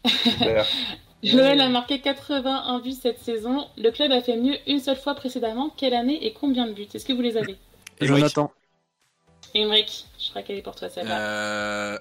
Super. 0.04 0.66
L'OL 1.22 1.60
a 1.60 1.68
marqué 1.68 2.00
81 2.00 2.80
buts 2.80 2.92
cette 2.92 3.20
saison. 3.20 3.66
Le 3.76 3.90
club 3.90 4.10
a 4.12 4.20
fait 4.20 4.36
mieux 4.36 4.56
une 4.66 4.80
seule 4.80 4.96
fois 4.96 5.14
précédemment. 5.14 5.70
Quelle 5.76 5.94
année 5.94 6.24
et 6.26 6.32
combien 6.32 6.66
de 6.66 6.72
buts? 6.72 6.86
Est-ce 6.92 7.04
que 7.06 7.12
vous 7.12 7.22
les 7.22 7.36
avez? 7.36 7.56
Jonathan. 8.00 8.50
Emmerich, 9.56 10.04
je 10.18 10.30
crois 10.30 10.42
qu'elle 10.42 10.56
est 10.58 10.62
pour 10.62 10.74
toi 10.74 10.88
celle-là. 10.88 11.18
Euh, 11.18 11.98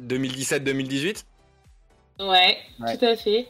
2017-2018. 0.00 1.24
Ouais, 2.20 2.58
Ouais. 2.80 2.96
tout 2.98 3.04
à 3.04 3.16
fait. 3.16 3.48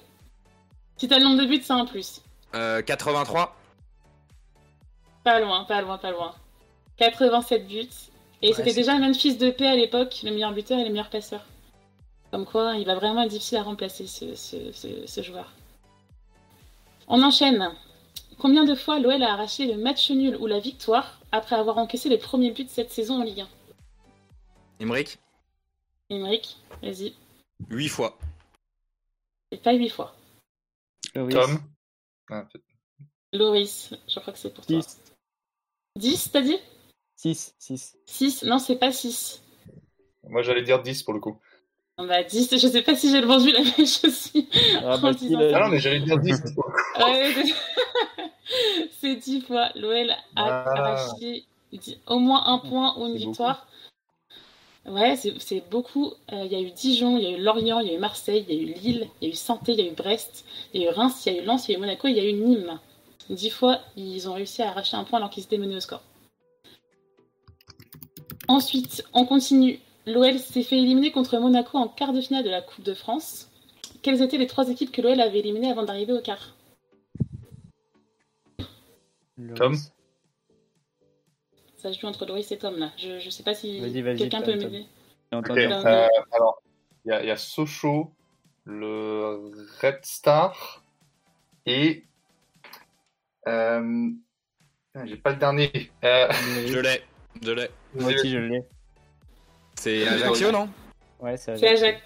Si 0.97 1.09
t'as 1.09 1.19
le 1.19 1.25
nombre 1.25 1.41
de 1.43 1.47
buts, 1.47 1.61
c'est 1.63 1.73
un 1.73 1.85
plus. 1.87 2.21
Euh, 2.55 2.83
83. 2.83 3.55
Pas 5.25 5.41
loin, 5.41 5.65
pas 5.65 5.83
loin, 5.83 5.99
pas 5.99 6.11
loin. 6.11 6.35
87 6.99 7.67
buts. 7.67 7.89
Et 8.43 8.49
Ouais, 8.49 8.55
c'était 8.55 8.75
déjà 8.75 8.99
Memphis 8.99 9.37
de 9.37 9.51
paix 9.51 9.67
à 9.67 9.75
l'époque, 9.77 10.21
le 10.23 10.31
meilleur 10.31 10.53
buteur 10.53 10.79
et 10.79 10.85
le 10.85 10.91
meilleur 10.91 11.11
passeur. 11.11 11.45
Comme 12.31 12.45
quoi, 12.45 12.75
il 12.77 12.85
va 12.87 12.95
vraiment 12.95 13.23
être 13.23 13.31
difficile 13.31 13.59
à 13.59 13.63
remplacer 13.63 14.07
ce, 14.07 14.35
ce- 14.35 14.73
ce- 14.73 15.07
ce 15.07 15.23
joueur. 15.23 15.53
On 17.09 17.23
enchaîne. 17.23 17.71
Combien 18.39 18.65
de 18.65 18.75
fois 18.75 18.99
l'OL 18.99 19.23
a 19.23 19.33
arraché 19.33 19.67
le 19.67 19.77
match 19.81 20.11
nul 20.11 20.37
ou 20.37 20.47
la 20.47 20.59
victoire 20.59 21.16
après 21.33 21.57
avoir 21.57 21.79
encaissé 21.79 22.09
les 22.09 22.19
premiers 22.19 22.51
buts 22.53 22.65
de 22.65 22.71
cette 22.71 22.91
saison 22.91 23.21
en 23.21 23.25
Ligue 23.25 23.41
1 23.41 23.49
Emric. 24.81 25.19
Emeric, 26.11 26.57
vas-y. 26.83 27.15
8 27.71 27.89
fois. 27.89 28.19
C'est 29.51 29.63
pas 29.63 29.73
8 29.73 29.89
fois. 29.89 30.15
Loris. 31.15 31.35
Tom 31.35 31.59
Ah, 32.31 32.47
Loris, 33.33 33.95
je 34.09 34.21
crois 34.21 34.33
que 34.33 34.39
c'est 34.39 34.53
pour 34.53 34.67
toi. 34.67 34.79
10. 34.79 34.99
10, 35.97 36.31
t'as 36.33 36.43
dit? 36.43 36.59
6. 37.17 37.55
6. 37.59 37.97
6 38.07 38.43
Non, 38.45 38.59
c'est 38.59 38.77
pas 38.77 38.93
6. 38.93 39.43
Moi 40.29 40.43
j'allais 40.43 40.63
dire 40.63 40.83
10 40.83 41.03
pour 41.05 41.15
le 41.15 41.21
coup. 41.21 41.41
Bah 41.99 42.23
10, 42.23 42.51
je 42.59 42.67
sais 42.69 42.83
pas 42.83 42.95
si 42.95 43.11
j'ai 43.11 43.23
vendu 43.23 43.51
la 43.53 43.61
même 43.61 43.73
chose 43.75 44.05
aussi. 44.05 44.49
Ah, 44.85 44.99
bah, 44.99 45.13
Ah 45.19 45.61
non, 45.61 45.69
mais 45.71 45.79
j'allais 45.79 46.01
dire 46.01 46.19
10 46.19 46.43
pour 46.55 46.67
le 46.69 46.73
coup. 46.73 47.11
Ouais, 47.11 47.33
c'est- 47.33 48.91
c'est 49.01 49.17
10 49.17 49.41
fois. 49.41 49.71
L'OL 49.75 50.11
a 50.11 50.17
Ah. 50.37 50.65
arraché 50.77 51.45
au 52.07 52.19
moins 52.19 52.45
un 52.49 52.59
point 52.59 52.95
ou 52.99 53.07
une 53.07 53.17
victoire. 53.17 53.67
Ouais, 54.85 55.17
c'est 55.17 55.69
beaucoup. 55.71 56.13
Euh, 56.33 56.43
Il 56.45 56.53
y 56.53 56.55
a 56.55 56.61
eu 56.61 56.71
Dijon, 56.71 57.17
il 57.17 57.25
y 57.25 57.27
a 57.29 57.31
eu 57.39 57.43
Lorient, 57.43 57.81
il 57.81 57.89
y 57.89 57.91
a 57.91 57.95
eu 57.95 57.99
Marseille, 57.99 58.45
il 58.49 58.55
y 58.55 58.59
a 58.59 58.63
eu 58.63 58.75
Lille, 58.75 59.09
il 59.21 59.29
y 59.29 59.31
a 59.31 59.33
eu 59.33 59.37
Saint-Étienne, 59.37 59.79
il 59.79 59.85
y 59.87 59.89
a 59.89 59.91
eu 59.91 59.95
Brest, 59.95 60.45
il 60.75 60.83
y 60.83 60.87
a 60.87 60.91
eu 60.91 60.95
Reims, 60.95 61.25
il 61.27 61.33
y 61.33 61.39
a 61.39 61.43
eu 61.43 61.45
Lens, 61.47 61.67
il 61.69 61.73
y 61.73 61.75
a 61.75 61.79
eu 61.79 61.81
Monaco, 61.81 62.07
il 62.09 62.17
y 62.17 62.21
a 62.21 62.25
eu 62.29 62.33
Nîmes. 62.35 62.79
10 63.31 63.51
fois, 63.51 63.81
ils 63.97 64.29
ont 64.29 64.35
réussi 64.35 64.63
à 64.63 64.69
arracher 64.69 64.97
un 64.97 65.03
point 65.05 65.17
alors 65.19 65.31
qu'ils 65.31 65.43
étaient 65.45 65.59
menés 65.59 65.77
au 65.77 65.81
score. 65.81 66.03
Ensuite, 68.49 69.03
on 69.15 69.25
continue. 69.25 69.81
L'OL 70.07 70.39
s'est 70.39 70.63
fait 70.63 70.79
éliminer 70.79 71.11
contre 71.11 71.39
Monaco 71.39 71.79
en 71.79 71.89
quart 71.89 72.13
de 72.13 72.21
finale 72.21 72.45
de 72.45 72.51
la 72.51 72.63
Coupe 72.63 72.85
de 72.85 72.95
France. 72.95 73.51
Quelles 74.03 74.23
étaient 74.23 74.39
les 74.39 74.47
trois 74.47 74.69
équipes 74.71 74.93
que 74.93 75.03
l'OL 75.03 75.21
avait 75.21 75.41
éliminées 75.41 75.71
avant 75.71 75.83
d'arriver 75.83 76.13
au 76.13 76.21
quart? 76.21 76.55
Tom? 79.57 79.75
Ça 81.77 81.93
se 81.93 82.01
joue 82.01 82.07
entre 82.07 82.25
Loris 82.25 82.51
et 82.53 82.59
Tom 82.59 82.79
là. 82.79 82.93
Je, 82.97 83.19
je 83.19 83.31
sais 83.31 83.43
pas 83.43 83.55
si 83.55 83.81
quelqu'un 84.17 84.43
peut 84.43 84.57
m'aider. 84.57 84.87
Euh, 85.33 86.09
alors, 86.33 86.63
il 87.05 87.11
y, 87.11 87.13
a- 87.13 87.23
il 87.23 87.29
y 87.29 87.31
a 87.31 87.37
Sochaux, 87.37 88.13
le 88.65 89.53
Red 89.83 90.05
Star 90.05 90.85
et. 91.67 92.05
Euh... 93.49 94.11
J'ai 95.05 95.17
pas 95.17 95.33
le 95.33 95.37
dernier. 95.37 95.91
Euh... 96.05 96.29
Je 96.67 96.79
l'ai. 96.79 97.03
Je 97.43 97.51
l'ai. 97.51 97.71
Moi 97.95 98.13
aussi, 98.13 98.31
je 98.31 98.39
l'ai. 98.39 98.65
C'est 99.79 100.07
Ajaccio, 100.07 100.51
non? 100.53 100.69
Ouais, 101.21 101.37
c'est 101.37 101.53
Ajaccio. 101.53 101.99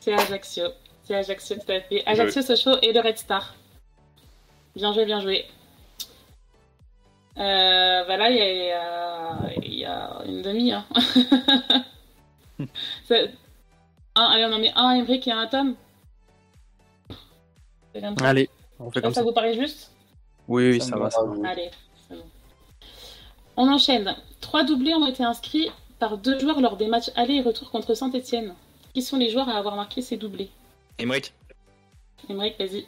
C'est 0.00 0.12
Ajaccio. 0.12 0.64
C'est 1.02 1.14
Ajaccio 1.14 1.56
tout 1.56 1.72
à 1.72 1.80
fait. 1.80 2.02
Ajaccio, 2.06 2.42
Sochaux 2.42 2.78
et 2.82 2.92
le 2.92 3.00
Red 3.00 3.18
Star. 3.18 3.54
Bien 4.76 4.92
joué, 4.92 5.04
bien 5.06 5.20
joué. 5.20 5.44
Euh, 7.38 8.04
bah 8.04 8.16
là, 8.16 8.30
il 8.30 8.36
y 8.36 8.70
a, 8.72 9.38
il 9.62 9.74
y 9.74 9.84
a 9.84 10.22
une 10.26 10.42
demi. 10.42 10.72
Hein. 10.72 10.84
Un, 14.16 14.24
allez, 14.24 14.44
on 14.46 14.52
en 14.52 14.58
met 14.58 14.72
un 14.74 14.88
à 14.88 14.96
Emmerich 14.96 15.28
et 15.28 15.32
un 15.32 15.38
à 15.38 15.46
Tom. 15.46 15.76
Allez, 18.20 18.50
on 18.80 18.90
fait 18.90 19.00
comme 19.00 19.14
ça 19.14 19.20
ça. 19.20 19.24
vous 19.24 19.32
paraît 19.32 19.54
juste? 19.54 19.92
Oui, 20.48 20.70
oui, 20.70 20.80
Ça 20.80 20.96
va. 20.96 21.04
va. 21.04 21.10
ça 21.10 21.22
va. 21.22 21.48
Allez, 21.48 21.70
c'est 22.08 22.16
bon. 22.16 22.24
On 23.56 23.68
enchaîne. 23.72 24.16
Trois 24.40 24.64
doublés 24.64 24.94
ont 24.94 25.06
été 25.06 25.22
inscrits 25.22 25.70
par 25.98 26.18
deux 26.18 26.38
joueurs 26.38 26.60
lors 26.60 26.76
des 26.76 26.88
matchs 26.88 27.10
aller 27.16 27.34
et 27.34 27.40
retour 27.40 27.70
contre 27.70 27.94
Saint-Etienne. 27.94 28.54
Qui 28.94 29.02
sont 29.02 29.16
les 29.16 29.30
joueurs 29.30 29.48
à 29.48 29.56
avoir 29.56 29.76
marqué 29.76 30.02
ces 30.02 30.16
doublés? 30.16 30.50
Emmerich. 30.98 31.32
Emmerich, 32.28 32.58
vas-y. 32.58 32.86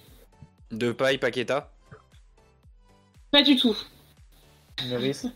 Depay, 0.71 1.19
Paqueta. 1.19 1.71
Pas 3.31 3.43
du 3.43 3.57
tout. 3.57 3.77
Loris. 4.89 5.27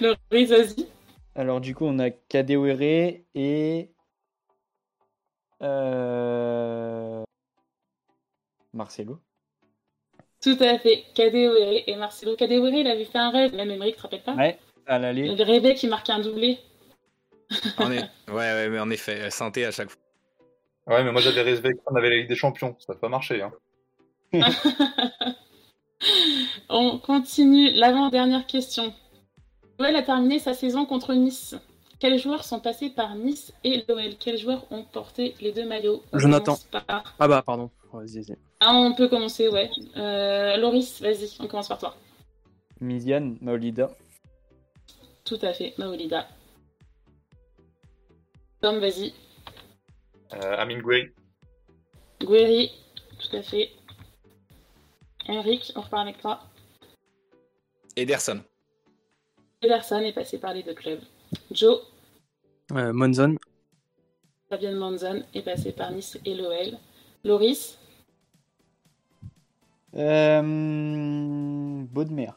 Le 0.00 0.14
Riz, 0.30 0.46
vas-y. 0.46 0.86
Alors, 1.34 1.60
du 1.60 1.74
coup, 1.74 1.84
on 1.86 1.98
a 1.98 2.10
Kadewere 2.10 3.22
et. 3.34 3.90
Euh... 5.62 7.22
Marcelo. 8.72 9.18
Tout 10.40 10.56
à 10.60 10.78
fait. 10.78 11.04
Kadewere 11.14 11.82
et 11.86 11.96
Marcelo. 11.96 12.36
Kadewere, 12.36 12.74
il 12.74 12.86
avait 12.86 13.04
fait 13.04 13.18
un 13.18 13.30
rêve. 13.30 13.54
Même 13.54 13.70
Emmerich, 13.70 13.94
tu 13.94 13.98
te 13.98 14.02
rappelles 14.02 14.22
pas? 14.22 14.34
Ouais, 14.34 14.58
à 14.90 14.98
l'aller. 14.98 15.74
qu'il 15.76 15.88
marquait 15.88 16.12
un 16.12 16.20
doublé. 16.20 16.58
En 17.78 17.90
est... 17.92 18.02
Ouais, 18.28 18.34
ouais, 18.36 18.68
mais 18.68 18.78
en 18.78 18.90
effet, 18.90 19.20
euh, 19.22 19.30
synthé 19.30 19.64
à 19.64 19.70
chaque 19.70 19.90
fois. 19.90 20.00
Ouais, 20.86 21.04
mais 21.04 21.12
moi 21.12 21.20
j'avais 21.20 21.42
rêvé 21.42 21.70
qu'on 21.84 21.94
avait 21.96 22.10
la 22.10 22.16
Ligue 22.16 22.28
des 22.28 22.36
Champions. 22.36 22.76
Ça 22.78 22.92
n'a 22.94 22.98
pas 22.98 23.08
marché. 23.08 23.42
Hein. 23.42 23.52
On 26.68 26.98
continue. 26.98 27.70
L'avant-dernière 27.72 28.46
question. 28.46 28.92
L'OL 29.78 29.94
a 29.94 30.02
terminé 30.02 30.38
sa 30.38 30.54
saison 30.54 30.86
contre 30.86 31.14
Nice. 31.14 31.54
Quels 31.98 32.18
joueurs 32.18 32.44
sont 32.44 32.60
passés 32.60 32.90
par 32.90 33.14
Nice 33.14 33.52
et 33.64 33.84
l'OL 33.88 34.14
Quels 34.18 34.38
joueurs 34.38 34.66
ont 34.72 34.84
porté 34.84 35.34
les 35.40 35.52
deux 35.52 35.66
maillots? 35.66 36.02
On 36.12 36.18
Jonathan. 36.18 36.56
par- 36.70 37.14
Ah 37.18 37.28
bah, 37.28 37.42
pardon. 37.44 37.70
Vas-y, 37.92 38.20
vas-y. 38.22 38.36
Ah, 38.60 38.72
on 38.74 38.94
peut 38.94 39.08
commencer, 39.08 39.48
ouais. 39.48 39.70
Euh, 39.96 40.56
Loris, 40.56 41.00
vas-y, 41.02 41.36
on 41.40 41.46
commence 41.46 41.68
par 41.68 41.78
toi. 41.78 41.96
Miziane, 42.80 43.36
Maolida. 43.40 43.90
Tout 45.30 45.38
à 45.42 45.52
fait, 45.52 45.74
Maolida. 45.78 46.26
Tom, 48.60 48.80
vas-y. 48.80 49.12
Euh, 50.34 50.56
Amin 50.58 50.80
Gouiri. 50.80 52.72
Tout 53.20 53.36
à 53.36 53.42
fait. 53.42 53.70
Henrik, 55.28 55.72
on 55.76 55.82
repart 55.82 56.02
avec 56.02 56.18
toi. 56.18 56.40
Ederson. 57.94 58.40
Ederson 59.62 60.00
est 60.00 60.12
passé 60.12 60.40
par 60.40 60.52
les 60.52 60.64
deux 60.64 60.74
clubs. 60.74 61.00
Joe, 61.52 61.78
Euh, 62.72 62.92
Monzon. 62.92 63.36
Fabian 64.48 64.72
Manzon 64.72 65.22
est 65.32 65.42
passé 65.42 65.70
par 65.70 65.92
Nice 65.92 66.18
et 66.24 66.34
l'OL. 66.34 66.76
Loris, 67.22 67.78
Euh... 69.94 70.42
Baudemer. 71.86 72.32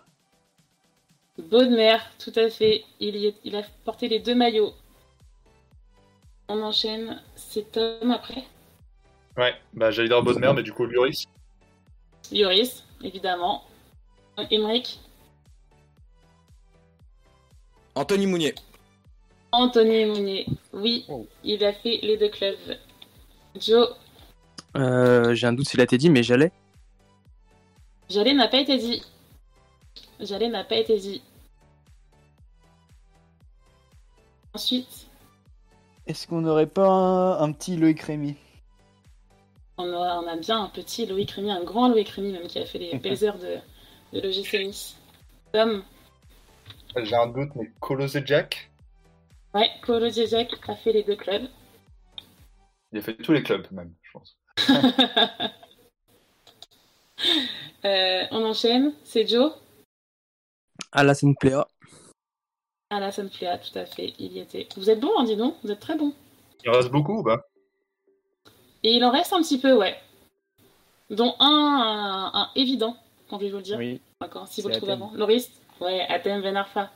Baudemer, 1.37 1.97
tout 2.19 2.33
à 2.35 2.49
fait. 2.49 2.83
Il, 2.99 3.15
y 3.15 3.27
est- 3.27 3.35
il 3.43 3.55
a 3.55 3.63
porté 3.85 4.07
les 4.07 4.19
deux 4.19 4.35
maillots. 4.35 4.73
On 6.47 6.61
enchaîne. 6.61 7.21
C'est 7.35 7.71
Tom 7.71 8.11
après. 8.11 8.43
Ouais, 9.37 9.55
bah 9.73 9.89
j'allais 9.89 10.09
dire 10.09 10.21
Bodmer, 10.21 10.51
mais 10.55 10.61
du 10.61 10.71
coup 10.73 10.85
Lloris. 10.85 11.25
Lloris, 12.31 12.83
évidemment. 13.03 13.63
Emmerich, 14.51 14.99
Anthony 17.95 18.25
Mounier. 18.27 18.55
Anthony 19.51 20.05
Mounier. 20.05 20.45
Oui, 20.71 21.05
Oh. 21.07 21.27
il 21.43 21.63
a 21.63 21.73
fait 21.73 21.99
les 22.01 22.17
deux 22.17 22.29
clubs. 22.29 22.77
Joe, 23.59 23.89
Euh, 24.75 25.35
J'ai 25.35 25.45
un 25.45 25.53
doute 25.53 25.67
s'il 25.69 25.79
a 25.79 25.83
été 25.83 25.99
dit, 25.99 26.09
mais 26.09 26.23
j'allais. 26.23 26.51
Jalé 28.09 28.33
n'a 28.33 28.47
pas 28.47 28.57
été 28.59 28.75
dit. 28.77 29.03
Jalé 30.25 30.49
n'a 30.49 30.63
pas 30.63 30.75
été 30.77 30.97
dit. 30.97 31.21
Ensuite, 34.53 35.07
Est-ce 36.05 36.27
qu'on 36.27 36.41
n'aurait 36.41 36.67
pas 36.67 36.87
un, 36.87 37.39
un 37.41 37.51
petit 37.51 37.75
Loïc 37.77 38.01
Rémy? 38.01 38.35
on 39.79 39.91
a, 39.91 40.19
on 40.19 40.27
a 40.27 40.35
bien 40.37 40.61
un 40.63 40.69
petit 40.69 41.05
Loïc 41.07 41.31
Rémy, 41.31 41.51
un 41.51 41.63
grand 41.63 41.87
Loïc 41.89 42.09
Rémy 42.09 42.31
même, 42.33 42.47
qui 42.47 42.59
a 42.59 42.65
fait 42.65 42.77
les 42.77 42.97
belles 42.99 43.23
heures 43.23 43.39
de, 43.39 43.57
de 44.13 44.21
l'OGC 44.21 44.53
Nice. 44.67 44.95
Tom, 45.51 45.83
J'ai 47.03 47.15
un 47.15 47.27
doute, 47.27 47.49
mais 47.55 47.71
Colosé 47.79 48.21
Jack. 48.25 48.69
ouais, 49.55 49.69
Kolo 49.81 50.09
Djezek 50.09 50.51
a 50.67 50.75
fait 50.75 50.93
les 50.93 51.03
deux 51.03 51.15
clubs. 51.15 51.47
Il 52.91 52.99
a 52.99 53.01
fait 53.01 53.15
tous 53.17 53.33
les 53.33 53.41
clubs 53.43 53.65
même, 53.71 53.93
je 54.03 54.11
pense. 54.11 54.37
Euh, 57.85 58.23
on 58.31 58.43
enchaîne, 58.45 58.93
c'est 59.03 59.27
Joe? 59.27 59.53
Alassane 60.93 61.35
Plea. 61.35 61.65
Alassane 62.91 63.29
Plea, 63.29 63.57
tout 63.57 63.77
à 63.77 63.85
fait, 63.85 64.13
il 64.19 64.33
y 64.33 64.39
était. 64.39 64.67
Vous 64.77 64.89
êtes 64.89 64.99
bon, 64.99 65.11
hein, 65.17 65.23
dis 65.23 65.35
donc, 65.35 65.55
vous 65.63 65.71
êtes 65.71 65.79
très 65.79 65.97
bon. 65.97 66.13
Il 66.63 66.69
reste 66.69 66.91
beaucoup 66.91 67.19
ou 67.19 67.23
pas? 67.23 67.45
Et 68.83 68.91
il 68.93 69.03
en 69.03 69.09
reste 69.09 69.33
un 69.33 69.41
petit 69.41 69.59
peu, 69.59 69.73
ouais. 69.73 69.99
Dont 71.09 71.35
un, 71.39 72.31
un, 72.33 72.39
un 72.41 72.51
évident, 72.55 72.95
quand 73.29 73.39
je 73.39 73.45
vais 73.45 73.51
vous 73.51 73.57
le 73.57 73.63
dire. 73.63 73.77
Oui. 73.77 73.99
D'accord, 74.21 74.47
si 74.47 74.61
vous 74.61 74.69
le 74.69 74.75
trouvez 74.75 74.93
avant. 74.93 75.11
Loris? 75.15 75.51
Ouais, 75.81 76.01
Athènes 76.07 76.41
Benarfa. 76.41 76.91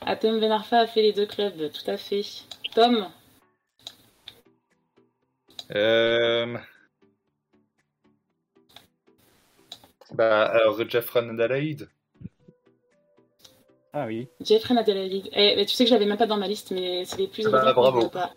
Athènes 0.00 0.40
Benarfa 0.40 0.80
a 0.80 0.86
fait 0.86 1.02
les 1.02 1.12
deux 1.12 1.26
clubs, 1.26 1.70
tout 1.72 1.90
à 1.90 1.96
fait. 1.96 2.22
Tom? 2.74 3.08
Euh... 5.70 6.58
Bah 10.12 10.46
alors 10.46 10.88
Jeffrey 10.88 11.22
Nadalaïd. 11.22 11.88
Ah 13.98 14.04
oui. 14.06 14.28
Jeffrey 14.42 14.74
Nadelaide. 14.74 15.30
Eh, 15.32 15.56
mais 15.56 15.64
tu 15.64 15.74
sais 15.74 15.84
que 15.84 15.88
je 15.88 15.94
l'avais 15.94 16.04
même 16.04 16.18
pas 16.18 16.26
dans 16.26 16.36
ma 16.36 16.46
liste, 16.46 16.70
mais 16.70 17.06
c'est 17.06 17.16
les 17.16 17.28
plus 17.28 17.46
Ah 17.46 17.50
bah, 17.50 17.72
bravo. 17.72 18.10
pas. 18.10 18.30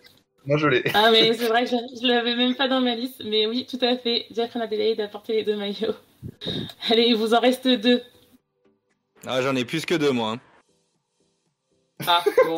Moi 0.45 0.57
je 0.57 0.67
l'ai. 0.67 0.83
Ah, 0.93 1.09
mais 1.11 1.33
c'est 1.37 1.47
vrai 1.47 1.65
que 1.65 1.69
je, 1.71 1.75
je 2.01 2.07
l'avais 2.07 2.33
même 2.37 2.55
pas 2.55 2.69
dans 2.69 2.79
ma 2.79 2.95
liste. 2.95 3.21
Mais 3.25 3.45
oui, 3.45 3.65
tout 3.69 3.79
à 3.81 3.97
fait. 3.97 4.25
Jeffrey 4.31 4.57
Nadelaide 4.59 5.01
a 5.01 5.09
porté 5.09 5.33
les 5.33 5.43
deux 5.43 5.57
maillots. 5.57 5.95
Allez, 6.89 7.07
il 7.07 7.15
vous 7.15 7.33
en 7.33 7.41
reste 7.41 7.67
deux. 7.67 8.01
Ah, 9.27 9.41
j'en 9.41 9.53
ai 9.57 9.65
plus 9.65 9.85
que 9.85 9.95
deux, 9.95 10.11
moi. 10.11 10.31
hein. 10.31 10.39
Ah, 12.07 12.23
bon. 12.45 12.55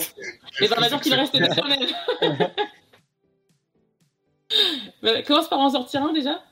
Mais 0.59 0.69
on 0.77 0.79
va 0.81 0.87
dire 0.89 1.01
qu'il 1.01 1.15
reste 1.15 1.35
deux 1.35 1.47
quand 1.47 1.67
même. 1.67 2.47
Bah, 5.01 5.21
commence 5.23 5.47
par 5.47 5.59
en 5.59 5.69
sortir 5.69 6.03
un 6.03 6.11
déjà. 6.11 6.43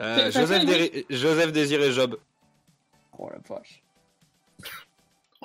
Euh, 0.00 0.28
Joseph 1.08 1.52
Désiré 1.52 1.92
Job. 1.92 2.18
Oh 3.16 3.28
la 3.30 3.38
vache. 3.48 3.83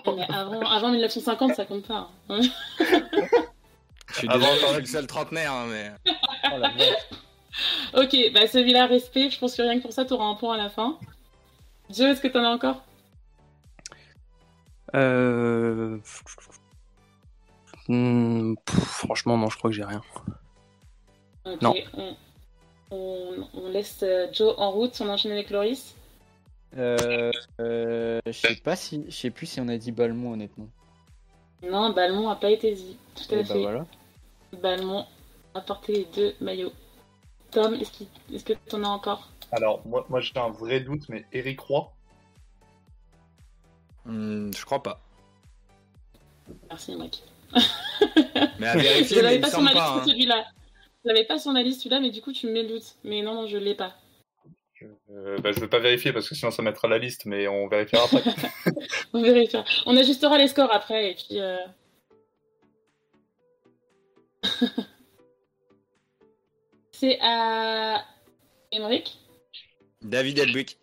Mais 0.08 0.26
avant, 0.34 0.62
avant 0.62 0.92
1950, 0.92 1.56
ça 1.56 1.66
compte 1.66 1.86
pas. 1.88 2.10
hein. 2.30 2.40
Je 4.12 4.18
suis 4.20 4.28
Avant, 4.28 4.40
désolé, 4.54 4.60
je 4.62 4.68
suis 4.74 4.80
le 4.82 4.86
seul 4.88 5.08
trentenaire, 5.08 5.52
hein, 5.54 5.68
mais... 5.70 5.92
Oh 6.52 6.58
la 6.58 6.72
ok, 8.02 8.18
bah 8.34 8.48
celui-là, 8.48 8.88
respect. 8.88 9.30
Je 9.30 9.38
pense 9.38 9.56
que 9.56 9.62
rien 9.62 9.78
que 9.78 9.84
pour 9.84 9.94
ça, 9.94 10.04
t'auras 10.04 10.26
un 10.26 10.34
point 10.34 10.56
à 10.56 10.58
la 10.58 10.70
fin. 10.70 10.98
Joe, 11.92 12.08
est-ce 12.08 12.22
que 12.22 12.28
t'en 12.28 12.44
as 12.44 12.50
encore? 12.50 12.82
Euh... 14.96 16.00
hmm, 17.88 18.56
pff, 18.66 18.80
franchement, 18.80 19.38
non, 19.38 19.50
je 19.50 19.58
crois 19.58 19.70
que 19.70 19.76
j'ai 19.76 19.84
rien. 19.86 20.02
Ok, 21.46 21.62
Non. 21.62 21.76
On, 21.94 22.16
on- 22.92 23.48
on 23.54 23.70
laisse 23.70 24.00
euh, 24.02 24.26
Joe 24.34 24.56
en 24.58 24.72
route, 24.72 25.00
on 25.02 25.10
enchaîne 25.10 25.32
avec 25.34 25.52
Loris. 25.52 25.94
Euh, 26.78 27.32
euh, 27.60 28.20
je 28.28 28.32
sais 28.32 28.56
pas 28.58 28.76
si, 28.76 29.04
je 29.08 29.16
sais 29.16 29.32
plus 29.32 29.48
si 29.48 29.60
on 29.60 29.68
a 29.68 29.78
dit 29.78 29.92
Balmont 29.92 30.34
honnêtement. 30.34 30.68
Non, 31.64 31.90
Balmont 31.92 32.30
a 32.30 32.36
pas 32.36 32.52
été 32.52 32.74
dit. 32.74 32.98
Tout 33.16 33.34
à 33.34 33.38
Et 33.40 33.44
bah 33.44 33.54
fait. 33.54 33.62
voilà. 33.62 33.86
Balmont 34.62 35.06
a 35.56 35.62
porté 35.62 35.94
les 35.94 36.06
deux 36.16 36.36
maillots. 36.42 36.72
Tom, 37.52 37.74
est-ce 37.74 37.92
qu'il- 37.92 38.08
est-ce 38.34 38.46
que 38.46 38.54
tu 38.54 38.76
en 38.76 38.84
as 38.84 38.88
encore? 38.90 39.30
Alors, 39.52 39.82
moi, 39.88 40.06
moi 40.10 40.20
j'ai 40.22 40.38
un 40.38 40.50
vrai 40.50 40.80
doute, 40.80 41.10
mais 41.10 41.26
Eric 41.34 41.60
Roy? 41.60 41.92
Hmm, 44.06 44.52
je 44.56 44.66
crois 44.66 44.82
pas. 44.84 45.00
Merci, 46.70 46.96
Mike. 46.96 47.24
Mais 48.60 48.68
à 48.68 48.74
Je 48.78 48.80
vérifier, 48.84 49.18
mais 49.18 49.22
l'avais 49.24 49.40
pas 49.40 49.50
sur 49.50 49.62
ma 49.62 49.72
liste 49.74 49.84
hein. 49.84 50.04
celui-là. 50.06 50.46
Je 51.04 51.10
l'avais 51.10 51.26
pas 51.26 51.40
sur 51.40 51.52
ma 51.52 51.64
liste 51.64 51.80
celui-là, 51.82 52.00
mais 52.00 52.12
du 52.12 52.22
coup 52.22 52.32
tu 52.32 52.46
me 52.48 52.52
mets 52.54 52.64
le 52.64 52.70
doute. 52.70 52.96
Mais 53.04 53.22
non, 53.24 53.34
non, 53.34 53.48
je 53.48 53.58
l'ai 53.58 53.74
pas. 53.76 53.96
Euh, 55.20 55.38
bah, 55.40 55.52
je 55.52 55.60
vais 55.60 55.68
pas 55.68 55.80
vérifier 55.80 56.14
parce 56.14 56.30
que 56.30 56.36
sinon 56.36 56.50
ça 56.52 56.62
mettra 56.62 56.88
la 56.88 56.98
liste, 56.98 57.26
mais 57.26 57.48
on 57.48 57.68
vérifiera 57.68 58.04
après. 58.06 58.24
On 59.14 59.22
vérifiera. 59.22 59.66
On 59.86 59.98
ajustera 59.98 60.38
les 60.38 60.48
scores 60.48 60.74
après 60.74 61.12
et 61.12 61.16
puis. 61.16 61.40
euh, 61.42 61.58
C'est 66.92 67.18
à. 67.22 68.04
Emmerich 68.72 69.18
David 70.02 70.40
Elbuck. 70.40 70.78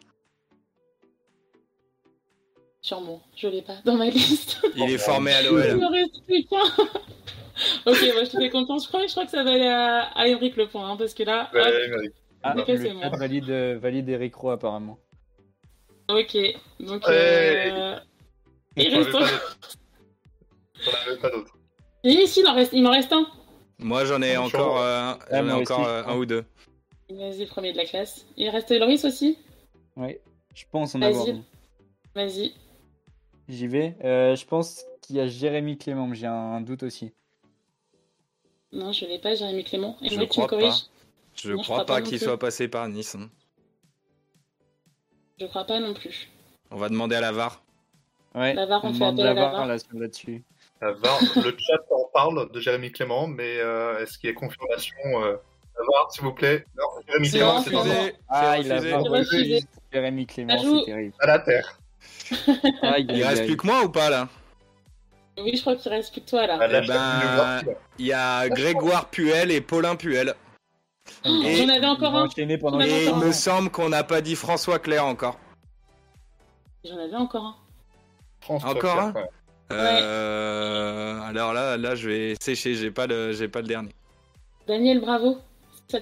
Sûrement, 2.82 3.22
je 3.36 3.48
l'ai 3.48 3.62
pas 3.62 3.76
dans 3.84 3.96
ma 3.96 4.06
liste. 4.10 4.60
Il 4.76 4.90
est 4.90 4.98
formé 4.98 5.32
à 5.32 5.42
Il 5.42 5.48
l'OL. 5.48 5.76
me 5.76 5.90
reste 5.90 6.24
plus 6.24 6.44
qu'un. 6.46 6.58
ok, 7.86 8.12
moi 8.14 8.24
je 8.24 8.30
te 8.30 8.36
fais 8.38 8.50
confiance. 8.50 8.84
Je 8.84 8.88
crois, 8.88 9.06
je 9.06 9.12
crois 9.12 9.24
que 9.24 9.30
ça 9.30 9.42
va 9.42 9.52
aller 9.52 9.66
à, 9.66 10.02
à 10.14 10.26
Emmerich 10.26 10.56
le 10.56 10.68
point, 10.68 10.90
hein, 10.90 10.96
parce 10.96 11.14
que 11.14 11.22
là. 11.22 11.50
Ouais. 11.54 12.10
Ah, 12.50 12.54
Ok, 12.58 12.68
le 12.68 12.76
c'est 12.76 12.92
bon. 12.92 13.00
chat 13.00 13.10
valide, 13.16 13.50
euh, 13.50 13.78
valide 13.78 14.08
Eric 14.08 14.34
Roy 14.34 14.52
apparemment. 14.54 14.98
ok, 16.08 16.36
donc. 16.80 17.02
Euh, 17.08 17.98
Il 18.76 18.94
reste. 18.94 19.10
pas 19.12 19.18
d'autres. 19.20 19.56
J'en 20.80 20.92
avais 20.92 21.16
pas 21.20 21.30
d'autres. 21.30 21.56
Et 22.04 22.10
ici, 22.10 22.40
il 22.40 22.46
en 22.46 22.54
reste, 22.54 22.72
il 22.72 22.82
m'en 22.82 22.90
reste 22.90 23.12
un. 23.12 23.26
Moi, 23.78 24.04
j'en 24.04 24.22
ai 24.22 24.34
Ah, 24.34 24.42
encore, 24.42 24.78
euh, 24.78 25.12
Ah, 25.12 25.18
j'en 25.30 25.38
ai 25.38 25.42
moi 25.42 25.54
encore 25.56 25.80
aussi, 25.80 25.88
euh, 25.88 26.04
un 26.06 26.16
ou 26.16 26.26
deux. 26.26 26.44
Vas-y, 27.10 27.46
premier 27.46 27.72
de 27.72 27.76
la 27.78 27.84
classe. 27.84 28.26
Il 28.36 28.48
reste 28.48 28.70
Loris 28.70 29.04
aussi 29.04 29.38
Ouais, 29.96 30.20
je 30.54 30.64
pense 30.70 30.94
en 30.94 30.98
Vas-y. 31.00 31.10
avoir. 31.10 31.28
un. 31.28 31.42
Vas-y. 32.14 32.52
J'y 33.48 33.66
vais. 33.66 33.96
Euh, 34.04 34.34
je 34.36 34.44
pense 34.46 34.84
qu'il 35.02 35.16
y 35.16 35.20
a 35.20 35.26
Jérémy 35.26 35.78
Clément, 35.78 36.06
mais 36.06 36.16
j'ai 36.16 36.26
un 36.26 36.60
doute 36.60 36.82
aussi. 36.82 37.12
Non, 38.72 38.92
je 38.92 39.04
l'ai 39.06 39.18
pas, 39.18 39.34
Jérémy 39.34 39.64
Clément. 39.64 39.96
Je 40.02 40.06
Emmerich, 40.08 40.30
tu 40.30 40.40
me 40.40 40.46
crois 40.46 40.58
corriges 40.58 40.84
Je 41.36 41.50
je 41.50 41.56
crois 41.56 41.84
pas 41.84 42.00
qu'il 42.02 42.18
soit 42.18 42.38
passé 42.38 42.68
par 42.68 42.88
Nice. 42.88 43.14
hein. 43.14 43.28
Je 45.38 45.46
crois 45.46 45.64
pas 45.64 45.78
non 45.80 45.92
plus. 45.94 46.28
On 46.70 46.76
va 46.76 46.88
demander 46.88 47.16
à 47.16 47.20
la 47.20 47.32
VAR. 47.32 47.62
Ouais, 48.34 48.54
La 48.54 48.66
VAR, 48.66 48.84
on 48.84 48.88
on 48.90 48.94
fait 48.94 49.04
appel 49.04 49.26
à 49.26 49.34
la 49.34 49.50
VAR 49.50 49.66
là-dessus. 49.66 50.44
La 50.82 50.92
VAR, 50.92 51.18
le 51.36 51.56
chat 51.58 51.78
en 51.90 52.04
parle 52.12 52.50
de 52.52 52.60
Jérémy 52.60 52.92
Clément, 52.92 53.26
mais 53.26 53.58
euh, 53.60 53.98
est-ce 54.02 54.18
qu'il 54.18 54.28
y 54.28 54.32
a 54.32 54.34
confirmation 54.36 54.94
euh, 55.06 55.36
La 55.78 55.84
VAR, 55.90 56.12
s'il 56.12 56.22
vous 56.22 56.34
plaît? 56.34 56.66
Non, 56.76 56.84
Jérémy 57.06 57.30
Clément, 57.30 57.62
c'est. 57.62 58.16
Ah, 58.28 58.58
il 58.58 58.70
a 58.72 58.98
refusé. 58.98 59.64
Jérémy 59.92 60.26
Clément, 60.26 60.58
c'est 60.58 60.84
terrible. 60.84 61.14
à 61.20 61.26
la 61.26 61.38
terre. 61.38 61.78
Il 63.08 63.24
reste 63.24 63.46
plus 63.46 63.56
que 63.56 63.66
moi 63.66 63.84
ou 63.84 63.88
pas 63.88 64.10
là? 64.10 64.28
Oui, 65.38 65.52
je 65.54 65.60
crois 65.60 65.76
qu'il 65.76 65.90
reste 65.92 66.12
plus 66.12 66.20
que 66.22 66.28
toi 66.28 66.46
là. 66.46 66.58
Eh 66.82 66.86
ben. 66.86 67.74
Il 67.98 68.06
y 68.06 68.12
a 68.12 68.48
Grégoire 68.48 69.08
Puel 69.10 69.50
et 69.50 69.60
Paulin 69.60 69.96
Puel. 69.96 70.34
Et, 71.24 71.56
J'en 71.56 71.68
avais 71.68 71.86
encore 71.86 72.14
un. 72.14 72.28
pendant 72.60 72.80
et 72.80 73.04
il 73.04 73.08
encore 73.08 73.20
me 73.20 73.28
un. 73.28 73.32
semble 73.32 73.70
qu'on 73.70 73.88
n'a 73.88 74.04
pas 74.04 74.20
dit 74.20 74.34
François 74.36 74.78
Claire 74.78 75.04
encore. 75.06 75.38
J'en 76.84 76.98
avais 76.98 77.16
encore 77.16 77.44
un. 77.44 77.56
France 78.40 78.64
Encore 78.64 78.98
un 78.98 79.12
ouais. 79.12 79.28
Euh, 79.72 81.20
alors 81.22 81.52
là, 81.52 81.76
là, 81.76 81.94
je 81.96 82.08
vais 82.08 82.34
sécher. 82.40 82.74
J'ai 82.74 82.90
pas 82.90 83.06
le, 83.06 83.32
j'ai 83.32 83.48
pas 83.48 83.60
le 83.60 83.66
dernier. 83.66 83.92
Daniel 84.68 85.00
Bravo. 85.00 85.38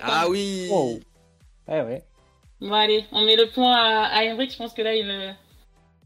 Ah 0.01 0.27
oui. 0.29 0.69
Oh. 0.71 0.99
Ouais, 1.69 1.83
ouais. 1.83 2.05
Bon, 2.61 2.73
allez, 2.73 3.05
on 3.13 3.25
met 3.25 3.37
le 3.37 3.51
point 3.51 3.73
à, 3.75 4.07
à 4.07 4.25
Emmerich. 4.25 4.53
Je 4.53 4.59
pense 4.59 4.75
que 4.75 4.83
là, 4.83 4.95
il 4.95 5.07
le, 5.07 5.33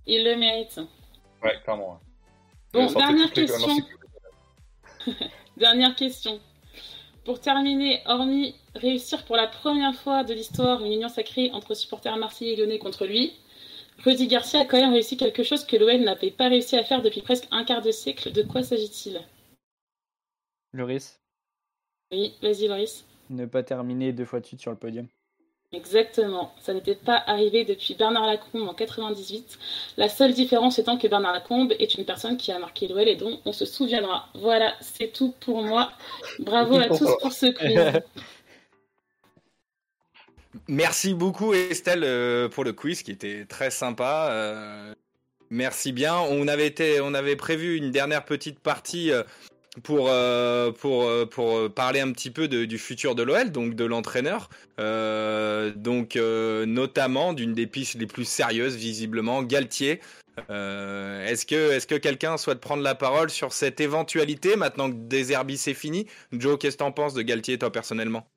il 0.06 0.24
le 0.24 0.36
mérite. 0.36 0.80
Ouais, 1.42 1.54
clairement. 1.64 2.00
Bon, 2.72 2.92
dernière 2.92 3.32
question. 3.32 3.76
Dernière 5.56 5.94
question. 5.94 6.40
Pour 7.28 7.40
terminer, 7.40 8.00
hormis 8.06 8.54
réussir 8.74 9.22
pour 9.26 9.36
la 9.36 9.46
première 9.46 9.94
fois 9.94 10.24
de 10.24 10.32
l'histoire 10.32 10.82
une 10.82 10.94
union 10.94 11.10
sacrée 11.10 11.50
entre 11.52 11.74
supporters 11.74 12.16
marseillais 12.16 12.54
et 12.54 12.56
lyonnais 12.56 12.78
contre 12.78 13.04
lui, 13.04 13.34
Rudy 14.02 14.28
Garcia 14.28 14.60
a 14.60 14.64
quand 14.64 14.80
même 14.80 14.94
réussi 14.94 15.18
quelque 15.18 15.42
chose 15.42 15.66
que 15.66 15.76
l'OL 15.76 16.00
n'avait 16.00 16.30
pas 16.30 16.48
réussi 16.48 16.74
à 16.74 16.84
faire 16.84 17.02
depuis 17.02 17.20
presque 17.20 17.46
un 17.50 17.64
quart 17.64 17.82
de 17.82 17.90
siècle. 17.90 18.32
De 18.32 18.42
quoi 18.42 18.62
s'agit-il? 18.62 19.20
Loris, 20.72 21.20
Oui, 22.12 22.32
vas-y 22.40 22.66
Loris. 22.66 23.04
ne 23.28 23.44
pas 23.44 23.62
terminer 23.62 24.14
deux 24.14 24.24
fois 24.24 24.40
de 24.40 24.46
suite 24.46 24.62
sur 24.62 24.70
le 24.70 24.78
podium. 24.78 25.06
Exactement, 25.72 26.54
ça 26.62 26.72
n'était 26.72 26.94
pas 26.94 27.22
arrivé 27.26 27.66
depuis 27.66 27.94
Bernard 27.94 28.26
Lacombe 28.26 28.66
en 28.68 28.72
98. 28.72 29.58
La 29.98 30.08
seule 30.08 30.32
différence 30.32 30.78
étant 30.78 30.96
que 30.96 31.06
Bernard 31.06 31.34
Lacombe 31.34 31.74
est 31.78 31.94
une 31.94 32.06
personne 32.06 32.38
qui 32.38 32.50
a 32.52 32.58
marqué 32.58 32.88
l'OL 32.88 33.06
et 33.06 33.16
dont 33.16 33.38
on 33.44 33.52
se 33.52 33.66
souviendra. 33.66 34.28
Voilà, 34.34 34.74
c'est 34.80 35.12
tout 35.12 35.34
pour 35.40 35.62
moi. 35.62 35.92
Bravo 36.38 36.76
à 36.76 36.88
tous 36.88 37.10
pour 37.20 37.32
ce 37.34 37.46
quiz. 37.52 38.00
Merci 40.68 41.12
beaucoup 41.12 41.52
Estelle 41.52 42.02
euh, 42.02 42.48
pour 42.48 42.64
le 42.64 42.72
quiz 42.72 43.02
qui 43.02 43.10
était 43.10 43.44
très 43.44 43.70
sympa. 43.70 44.28
Euh, 44.30 44.94
merci 45.50 45.92
bien. 45.92 46.18
On 46.18 46.48
avait 46.48 46.66
été, 46.66 47.02
on 47.02 47.12
avait 47.12 47.36
prévu 47.36 47.76
une 47.76 47.90
dernière 47.90 48.24
petite 48.24 48.58
partie 48.58 49.12
euh, 49.12 49.22
pour 49.82 50.08
euh, 50.08 50.72
pour 50.72 51.04
euh, 51.04 51.26
pour 51.26 51.56
euh, 51.56 51.68
parler 51.68 52.00
un 52.00 52.12
petit 52.12 52.30
peu 52.30 52.48
du 52.48 52.78
futur 52.78 53.14
de 53.14 53.22
l'OL, 53.22 53.50
donc 53.50 53.74
de 53.74 53.84
l'entraîneur, 53.84 54.48
donc 54.78 56.16
notamment 56.16 57.32
d'une 57.32 57.52
des 57.52 57.66
pistes 57.66 57.94
les 57.94 58.06
plus 58.06 58.24
sérieuses 58.24 58.76
visiblement, 58.76 59.42
Galtier. 59.42 60.00
Est-ce 60.48 61.46
que 61.46 61.72
est-ce 61.72 61.86
que 61.86 61.96
quelqu'un 61.96 62.36
souhaite 62.36 62.60
prendre 62.60 62.82
la 62.82 62.94
parole 62.94 63.30
sur 63.30 63.52
cette 63.52 63.80
éventualité 63.80 64.56
maintenant 64.56 64.90
que 64.90 64.96
Deserbi 64.96 65.56
c'est 65.56 65.74
fini? 65.74 66.06
Joe, 66.32 66.58
qu'est-ce 66.58 66.76
que 66.76 66.84
t'en 66.84 66.92
penses 66.92 67.14
de 67.14 67.22
Galtier 67.22 67.58
toi 67.58 67.72
personnellement? 67.72 68.28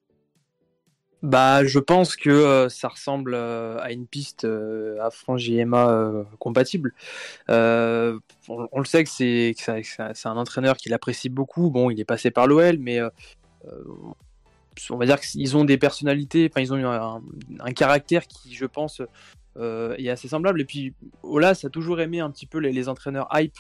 Bah, 1.22 1.64
je 1.64 1.78
pense 1.78 2.16
que 2.16 2.32
euh, 2.32 2.68
ça 2.68 2.88
ressemble 2.88 3.36
euh, 3.36 3.80
à 3.80 3.92
une 3.92 4.08
piste 4.08 4.44
euh, 4.46 5.00
à 5.02 5.12
Franck-JMA 5.12 5.90
euh, 5.92 6.24
compatible. 6.40 6.94
On, 7.48 8.80
le 8.80 8.86
sait 8.86 9.04
que 9.04 9.10
c'est 9.10 9.54
ça- 9.56 9.84
ça- 10.14 10.30
un 10.30 10.38
entraîneur 10.38 10.78
qu'il 10.78 10.94
apprécie 10.94 11.30
beaucoup. 11.30 11.70
Bon, 11.70 11.92
il 11.92 12.00
est 12.00 12.06
passé 12.06 12.32
par 12.32 12.48
l'OL, 12.48 12.78
mais 12.80 13.00
on 14.90 14.98
va 14.98 15.06
dire 15.06 15.20
qu'ils 15.20 15.56
ont 15.56 15.64
des 15.64 15.78
personnalités, 15.78 16.50
enfin 16.52 16.62
ils 16.62 16.74
ont 16.74 17.22
un, 17.60 17.74
caractère 17.74 18.26
qui, 18.26 18.56
je 18.56 18.66
pense, 18.66 19.02
est 19.60 20.10
assez 20.10 20.28
semblable. 20.28 20.62
Et 20.62 20.66
puis 20.66 20.96
Olas 21.22 21.62
a 21.64 21.70
toujours 21.70 22.02
aimé 22.02 22.20
un 22.20 22.32
petit 22.32 22.48
peu 22.48 22.58
les, 22.58 22.90
entraîneurs 22.90 23.30
hype 23.34 23.58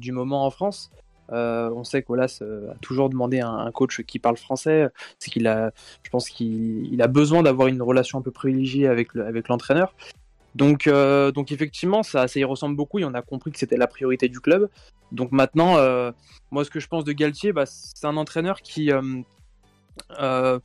du 0.00 0.12
moment 0.12 0.46
en 0.46 0.50
France. 0.50 0.90
Euh, 1.32 1.70
on 1.70 1.84
sait 1.84 2.02
qu'Olas 2.02 2.38
euh, 2.42 2.72
a 2.72 2.74
toujours 2.76 3.08
demandé 3.08 3.40
un, 3.40 3.50
un 3.50 3.72
coach 3.72 4.02
qui 4.02 4.18
parle 4.18 4.36
français. 4.36 4.88
C'est 5.18 5.30
qu'il 5.30 5.46
a, 5.46 5.72
je 6.02 6.10
pense 6.10 6.28
qu'il 6.28 6.92
il 6.92 7.02
a 7.02 7.06
besoin 7.08 7.42
d'avoir 7.42 7.68
une 7.68 7.82
relation 7.82 8.18
un 8.18 8.22
peu 8.22 8.30
privilégiée 8.30 8.88
avec 8.88 9.14
le- 9.14 9.26
avec 9.26 9.48
l'entraîneur. 9.48 9.94
Donc, 10.54 10.86
euh, 10.86 11.32
effectivement, 11.48 12.02
ça, 12.02 12.26
y 12.34 12.44
ressemble 12.44 12.76
beaucoup 12.76 12.98
et 13.00 13.04
on 13.04 13.14
a 13.14 13.22
compris 13.22 13.50
que 13.50 13.58
c'était 13.58 13.76
la 13.76 13.86
priorité 13.86 14.28
du 14.28 14.40
club. 14.40 14.68
Donc 15.10 15.32
maintenant, 15.32 15.76
moi, 16.50 16.64
ce 16.64 16.70
que 16.70 16.80
je 16.80 16.88
pense 16.88 17.04
de 17.04 17.12
Galtier, 17.12 17.52
bah, 17.52 17.66
c'est 17.66 18.04
un 18.04 18.16
entraîneur 18.16 18.60
qui, 18.62 18.92
euh, 18.92 20.58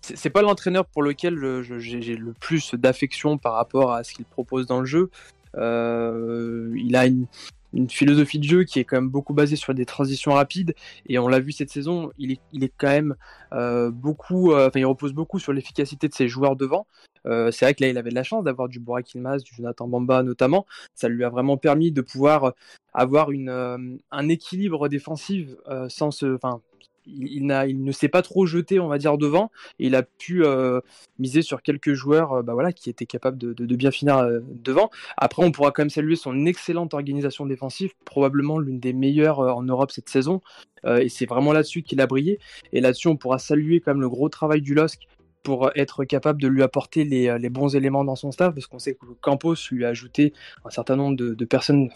c'est 0.00 0.30
pas 0.30 0.42
l'entraîneur 0.42 0.84
pour 0.86 1.02
lequel 1.02 1.62
j'ai 1.62 2.16
le 2.16 2.32
plus 2.32 2.74
d'affection 2.74 3.38
par 3.38 3.54
rapport 3.54 3.92
à 3.92 4.04
ce 4.04 4.12
qu'il 4.14 4.24
propose 4.24 4.66
dans 4.66 4.80
le 4.80 4.86
jeu. 4.86 5.10
Il 5.56 6.96
a 6.96 7.06
une, 7.06 7.26
une 7.72 7.88
philosophie 7.88 8.38
de 8.38 8.44
jeu 8.44 8.64
qui 8.64 8.78
est 8.78 8.84
quand 8.84 8.96
même 8.96 9.08
beaucoup 9.08 9.34
basée 9.34 9.56
sur 9.56 9.74
des 9.74 9.86
transitions 9.86 10.32
rapides 10.32 10.74
et 11.06 11.18
on 11.18 11.28
l'a 11.28 11.40
vu 11.40 11.52
cette 11.52 11.70
saison, 11.70 12.10
il 12.18 12.32
est, 12.32 12.72
quand 12.76 12.88
même 12.88 13.16
euh, 13.52 13.90
beaucoup, 13.90 14.52
euh, 14.52 14.68
enfin 14.68 14.80
il 14.80 14.86
repose 14.86 15.12
beaucoup 15.12 15.38
sur 15.38 15.52
l'efficacité 15.52 16.08
de 16.08 16.14
ses 16.14 16.28
joueurs 16.28 16.56
devant. 16.56 16.86
Euh, 17.26 17.50
c'est 17.52 17.64
vrai 17.64 17.74
que 17.74 17.82
là 17.82 17.90
il 17.90 17.98
avait 17.98 18.10
de 18.10 18.14
la 18.14 18.24
chance 18.24 18.44
d'avoir 18.44 18.68
du 18.68 18.80
Burak 18.80 19.14
Yilmaz, 19.14 19.42
du 19.44 19.54
Jonathan 19.54 19.86
Bamba 19.88 20.22
notamment. 20.22 20.66
Ça 20.94 21.08
lui 21.08 21.24
a 21.24 21.28
vraiment 21.28 21.56
permis 21.56 21.92
de 21.92 22.00
pouvoir 22.00 22.54
avoir 22.92 23.28
un 23.30 24.28
équilibre 24.28 24.88
défensif 24.88 25.48
sans 25.88 26.10
se, 26.10 26.34
enfin 26.34 26.60
il, 27.06 27.46
ne 27.46 27.92
s'est 27.92 28.08
pas 28.08 28.22
trop 28.22 28.46
jeté, 28.46 28.80
on 28.80 28.88
va 28.88 28.98
dire, 28.98 29.18
devant. 29.18 29.50
Il 29.78 29.94
a 29.94 30.02
pu 30.02 30.44
euh, 30.44 30.80
miser 31.18 31.42
sur 31.42 31.62
quelques 31.62 31.94
joueurs 31.94 32.32
euh, 32.32 32.42
bah 32.42 32.72
qui 32.72 32.90
étaient 32.90 33.06
capables 33.06 33.38
de, 33.38 33.76
bien 33.76 33.90
finir 33.90 34.18
euh, 34.18 34.40
devant. 34.48 34.90
Après, 35.16 35.44
on 35.44 35.50
pourra 35.50 35.72
quand 35.72 35.82
même 35.82 35.90
saluer 35.90 36.16
son 36.16 36.46
excellente 36.46 36.94
organisation 36.94 37.46
défensive, 37.46 37.92
probablement 38.04 38.58
l'une 38.58 38.80
des 38.80 38.92
meilleures 38.92 39.40
en 39.40 39.62
Europe 39.62 39.90
cette 39.90 40.08
saison. 40.08 40.40
Et 40.84 41.08
c'est 41.08 41.26
vraiment 41.26 41.52
là-dessus 41.52 41.82
qu'il 41.82 42.00
a 42.00 42.08
brillé. 42.08 42.40
Et 42.72 42.80
là-dessus, 42.80 43.06
on 43.06 43.16
pourra 43.16 43.38
saluer 43.38 43.80
quand 43.80 43.92
même 43.92 44.00
le 44.00 44.08
gros 44.08 44.28
travail 44.28 44.60
du 44.60 44.74
LOSC 44.74 45.06
pour 45.44 45.70
être 45.76 46.04
capable 46.04 46.40
de 46.40 46.48
lui 46.48 46.62
apporter 46.62 47.04
les, 47.04 47.48
bons 47.50 47.74
éléments 47.76 48.04
dans 48.04 48.16
son 48.16 48.32
staff, 48.32 48.54
parce 48.54 48.66
qu'on 48.66 48.78
sait 48.78 48.94
que 48.94 49.06
Campos 49.20 49.54
lui 49.70 49.84
a 49.84 49.88
ajouté 49.88 50.32
un 50.64 50.70
certain 50.70 50.96
nombre 50.96 51.16
de, 51.16 51.44
personnes 51.44 51.90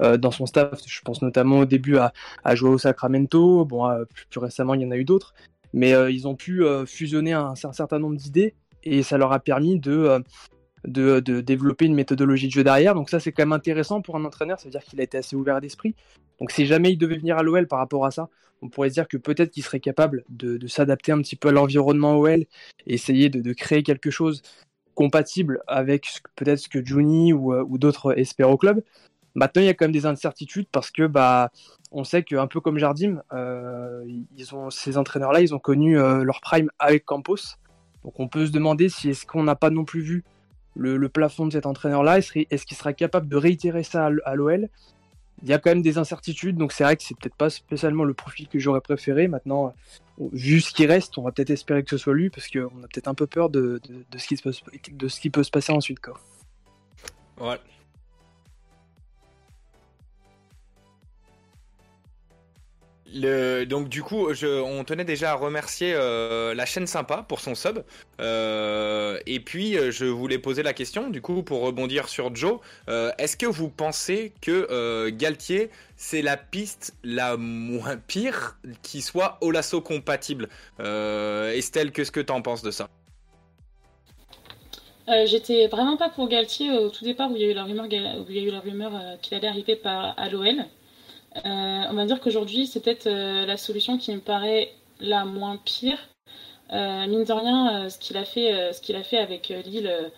dans 0.00 0.30
son 0.30 0.46
staff. 0.46 0.80
Je 0.86 1.00
pense 1.02 1.22
notamment 1.22 1.60
au 1.60 1.64
début 1.64 1.96
à, 1.96 2.12
à 2.44 2.54
Joao 2.54 2.78
Sacramento. 2.78 3.64
Bon, 3.64 3.88
euh, 3.88 4.04
plus, 4.30 4.40
récemment, 4.40 4.74
il 4.74 4.82
y 4.82 4.86
en 4.86 4.90
a 4.90 4.96
eu 4.96 5.04
d'autres. 5.04 5.34
Mais 5.72 5.94
euh, 5.94 6.10
ils 6.10 6.26
ont 6.26 6.34
pu 6.34 6.64
fusionner 6.86 7.32
un, 7.32 7.54
certain 7.54 7.98
nombre 7.98 8.16
d'idées 8.16 8.54
et 8.82 9.02
ça 9.02 9.18
leur 9.18 9.32
a 9.32 9.38
permis 9.38 9.78
de, 9.78 10.22
développer 10.84 11.84
une 11.84 11.94
méthodologie 11.94 12.48
de 12.48 12.52
jeu 12.52 12.64
derrière. 12.64 12.94
Donc 12.94 13.10
ça, 13.10 13.20
c'est 13.20 13.32
quand 13.32 13.42
même 13.42 13.52
intéressant 13.52 14.00
pour 14.02 14.16
un 14.16 14.24
entraîneur. 14.24 14.58
Ça 14.58 14.64
veut 14.64 14.72
dire 14.72 14.82
qu'il 14.82 15.00
a 15.00 15.04
été 15.04 15.18
assez 15.18 15.36
ouvert 15.36 15.60
d'esprit. 15.60 15.94
Donc 16.40 16.50
si 16.50 16.66
jamais 16.66 16.92
il 16.92 16.96
devait 16.96 17.18
venir 17.18 17.38
à 17.38 17.42
l'OL 17.42 17.66
par 17.68 17.78
rapport 17.78 18.04
à 18.04 18.10
ça, 18.10 18.28
on 18.62 18.68
pourrait 18.68 18.88
se 18.88 18.94
dire 18.94 19.08
que 19.08 19.16
peut-être 19.16 19.50
qu'il 19.52 19.62
serait 19.62 19.80
capable 19.80 20.24
de, 20.28 20.66
s'adapter 20.66 21.12
un 21.12 21.18
petit 21.18 21.36
peu 21.36 21.48
à 21.48 21.52
l'environnement 21.52 22.18
OL 22.18 22.44
essayer 22.86 23.30
de, 23.30 23.40
de, 23.40 23.52
créer 23.52 23.82
quelque 23.82 24.10
chose 24.10 24.42
compatible 24.94 25.62
avec 25.66 26.20
peut-être 26.36 26.58
ce 26.58 26.68
que 26.68 26.84
Juni 26.84 27.32
ou, 27.32 27.54
ou 27.54 27.78
d'autres 27.78 28.18
espèrent 28.18 28.50
au 28.50 28.58
club. 28.58 28.82
Maintenant, 29.34 29.62
il 29.62 29.66
y 29.66 29.68
a 29.68 29.74
quand 29.74 29.84
même 29.84 29.92
des 29.92 30.06
incertitudes 30.06 30.66
parce 30.70 30.90
que 30.90 31.06
bah, 31.06 31.50
on 31.92 32.04
sait 32.04 32.22
qu'un 32.22 32.46
peu 32.46 32.60
comme 32.60 32.78
Jardim, 32.78 33.22
euh, 33.32 34.04
ils 34.36 34.54
ont, 34.54 34.70
ces 34.70 34.98
entraîneurs-là, 34.98 35.40
ils 35.40 35.54
ont 35.54 35.58
connu 35.58 35.98
euh, 35.98 36.24
leur 36.24 36.40
prime 36.40 36.70
avec 36.78 37.04
Campos. 37.04 37.56
Donc 38.04 38.18
on 38.18 38.28
peut 38.28 38.46
se 38.46 38.52
demander 38.52 38.88
si 38.88 39.10
est-ce 39.10 39.26
qu'on 39.26 39.42
n'a 39.42 39.56
pas 39.56 39.70
non 39.70 39.84
plus 39.84 40.00
vu 40.00 40.24
le, 40.74 41.08
plafond 41.08 41.46
de 41.46 41.52
cet 41.52 41.66
entraîneur-là. 41.66 42.18
Est-ce 42.18 42.66
qu'il 42.66 42.76
sera 42.76 42.92
capable 42.92 43.28
de 43.28 43.36
réitérer 43.36 43.82
ça 43.82 44.08
à 44.24 44.34
l'OL 44.34 44.68
Il 45.42 45.48
y 45.48 45.52
a 45.52 45.58
quand 45.58 45.70
même 45.70 45.82
des 45.82 45.98
incertitudes, 45.98 46.56
donc 46.56 46.72
c'est 46.72 46.84
vrai 46.84 46.96
que 46.96 47.02
c'est 47.02 47.16
peut-être 47.16 47.34
pas 47.34 47.50
spécialement 47.50 48.04
le 48.04 48.14
profil 48.14 48.48
que 48.48 48.58
j'aurais 48.58 48.80
préféré. 48.80 49.28
Maintenant, 49.28 49.74
vu 50.32 50.60
ce 50.60 50.72
qui 50.72 50.86
reste, 50.86 51.18
on 51.18 51.22
va 51.22 51.32
peut-être 51.32 51.50
espérer 51.50 51.82
que 51.82 51.90
ce 51.90 51.98
soit 51.98 52.14
lui 52.14 52.30
parce 52.30 52.48
qu'on 52.48 52.82
a 52.82 52.88
peut-être 52.88 53.08
un 53.08 53.14
peu 53.14 53.26
peur 53.26 53.50
de, 53.50 53.80
ce 54.16 54.26
qui 54.26 54.36
peut, 54.36 54.52
de 54.92 55.08
ce 55.08 55.20
qui 55.20 55.30
peut 55.30 55.42
se 55.42 55.50
passer 55.50 55.72
ensuite. 55.72 56.00
Quoi. 56.00 56.18
Ouais. 57.40 57.58
Donc 63.12 63.88
du 63.88 64.02
coup, 64.02 64.28
on 64.42 64.84
tenait 64.84 65.04
déjà 65.04 65.32
à 65.32 65.34
remercier 65.34 65.92
euh, 65.94 66.54
la 66.54 66.66
chaîne 66.66 66.86
sympa 66.86 67.24
pour 67.28 67.40
son 67.40 67.54
sub. 67.54 67.80
Euh, 68.20 69.18
et 69.26 69.40
puis, 69.40 69.76
je 69.90 70.04
voulais 70.04 70.38
poser 70.38 70.62
la 70.62 70.72
question, 70.72 71.10
du 71.10 71.20
coup, 71.20 71.42
pour 71.42 71.62
rebondir 71.62 72.08
sur 72.08 72.34
Joe, 72.34 72.60
euh, 72.88 73.10
est-ce 73.18 73.36
que 73.36 73.46
vous 73.46 73.68
pensez 73.68 74.32
que 74.40 74.68
euh, 74.70 75.10
Galtier, 75.12 75.70
c'est 75.96 76.22
la 76.22 76.36
piste 76.36 76.94
la 77.02 77.36
moins 77.36 77.96
pire 77.96 78.56
qui 78.82 79.02
soit 79.02 79.38
Olasso 79.40 79.80
compatible? 79.80 80.48
Estelle, 80.78 81.92
qu'est-ce 81.92 82.12
que 82.12 82.20
tu 82.20 82.32
en 82.32 82.42
penses 82.42 82.62
de 82.62 82.70
ça? 82.70 82.88
J'étais 85.26 85.66
vraiment 85.66 85.96
pas 85.96 86.08
pour 86.08 86.28
Galtier 86.28 86.70
au 86.70 86.88
tout 86.88 87.04
départ 87.04 87.32
où 87.32 87.36
il 87.36 87.42
y 87.42 87.44
a 87.44 87.50
eu 87.50 87.54
la 87.54 87.64
rumeur, 87.64 87.86
eu 87.86 89.18
qu'il 89.20 89.36
allait 89.36 89.48
arriver 89.48 89.74
par, 89.74 90.16
à 90.16 90.28
l'OL. 90.28 90.64
Euh, 91.36 91.40
on 91.90 91.94
va 91.94 92.06
dire 92.06 92.20
qu'aujourd'hui, 92.20 92.66
c'est 92.66 92.80
peut-être 92.80 93.06
euh, 93.06 93.46
la 93.46 93.56
solution 93.56 93.98
qui 93.98 94.12
me 94.14 94.20
paraît 94.20 94.72
la 95.00 95.24
moins 95.24 95.56
pire. 95.64 95.98
Euh, 96.72 97.06
mine 97.06 97.24
de 97.24 97.32
rien, 97.32 97.88
ce 97.88 97.98
qu'il 97.98 98.16
a 98.16 98.24
fait, 98.24 98.52
a 98.52 99.02
fait 99.02 99.18
avec 99.18 99.48
Lille 99.48 100.12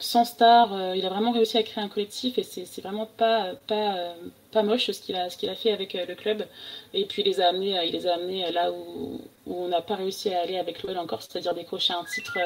sans 0.00 0.24
star, 0.24 0.94
il 0.94 1.04
a 1.04 1.08
vraiment 1.08 1.32
réussi 1.32 1.58
à 1.58 1.62
créer 1.64 1.82
un 1.82 1.88
collectif 1.88 2.38
et 2.38 2.44
c'est 2.44 2.80
vraiment 2.82 3.06
pas 3.06 3.54
pas 3.66 4.14
pas 4.52 4.62
moche 4.62 4.90
ce 4.92 5.00
qu'il 5.02 5.16
a 5.16 5.24
a 5.24 5.54
fait 5.56 5.72
avec 5.72 5.94
le 5.94 6.14
club. 6.14 6.46
Et 6.94 7.04
puis 7.04 7.22
il 7.22 7.26
les 7.26 7.40
a 7.40 7.48
amenés, 7.48 7.80
il 7.86 7.92
les 7.92 8.06
a 8.06 8.14
amenés 8.14 8.50
là 8.52 8.72
où, 8.72 9.20
où 9.46 9.54
on 9.64 9.68
n'a 9.68 9.80
pas 9.82 9.96
réussi 9.96 10.32
à 10.32 10.40
aller 10.42 10.56
avec 10.58 10.82
l'OL 10.82 10.98
encore, 10.98 11.22
c'est-à-dire 11.22 11.54
décrocher 11.54 11.94
un 11.94 12.04
titre 12.04 12.38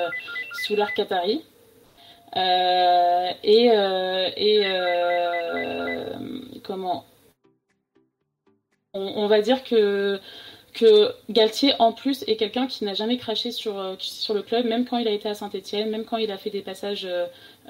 sous 0.65 0.77
l'arc. 0.77 0.99
Euh, 2.37 3.33
et 3.43 3.67
et 4.37 4.65
comment? 6.63 7.05
On, 8.95 9.27
va 9.27 9.41
dire 9.41 9.65
que, 9.65 10.21
Galtier, 11.31 11.75
en 11.79 11.93
plus, 11.93 12.25
est 12.27 12.37
quelqu'un 12.37 12.67
qui 12.67 12.85
n'a 12.85 12.95
jamais 12.95 13.17
craché 13.17 13.51
sur, 13.51 13.97
sur 13.99 14.35
le 14.35 14.43
club, 14.43 14.67
même 14.67 14.85
quand 14.85 14.99
il 14.99 15.09
a 15.09 15.13
été 15.13 15.29
à 15.29 15.35
Saint-Etienne, 15.35 15.91
même 15.91 16.05
quand 16.05 16.19
il 16.19 16.31
a 16.31 16.39
fait 16.39 16.51
des 16.51 16.63
passages 16.63 17.07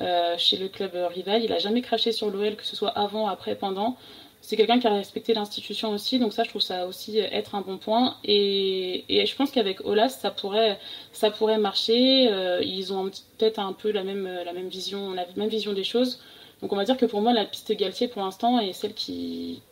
euh, 0.01 0.35
chez 0.39 0.57
le 0.57 0.69
club 0.69 0.93
rival. 0.95 1.45
Il 1.45 1.51
n'a 1.51 1.59
jamais 1.59 1.83
craché 1.83 2.13
sur 2.13 2.31
l'OL, 2.31 2.57
que 2.57 2.65
ce 2.65 2.77
soit 2.77 2.91
avant, 2.91 3.29
après, 3.29 3.55
pendant. 3.55 3.97
C'est 4.41 4.57
quelqu'un 4.57 4.81
qui 4.81 4.89
a 4.89 4.95
respecté 4.95 5.35
l'institution 5.35 5.91
aussi, 5.91 6.19
donc 6.19 6.33
ça, 6.33 6.43
je 6.43 6.49
trouve 6.49 6.63
ça 6.63 6.89
aussi 6.89 7.19
être 7.19 7.55
un 7.55 7.61
bon 7.61 7.79
point. 7.79 8.17
Et, 8.25 9.05
je 9.09 9.35
pense 9.37 9.53
qu'avec 9.53 9.81
Olas, 9.85 10.09
ça 10.09 10.33
pourrait, 10.33 10.79
ça 11.13 11.31
pourrait 11.31 11.59
marcher. 11.59 12.29
Euh, 12.33 12.61
ils 12.63 12.93
ont 12.93 13.11
peut-être 13.39 13.61
un 13.61 13.73
peu 13.73 13.93
la 13.93 14.03
même, 14.03 14.29
la 14.45 14.53
même 14.53 14.69
vision, 14.69 15.13
la 15.13 15.27
même 15.37 15.49
vision 15.49 15.73
des 15.73 15.85
choses. 15.85 16.21
Donc 16.61 16.73
on 16.73 16.77
va 16.77 16.85
dire 16.85 16.97
que 16.97 17.07
pour 17.07 17.21
moi, 17.21 17.33
la 17.33 17.45
piste 17.45 17.73
Galtier, 17.73 18.09
pour 18.09 18.23
l'instant, 18.23 18.59
est 18.59 18.73
celle 18.73 18.95
qui, 18.95 19.63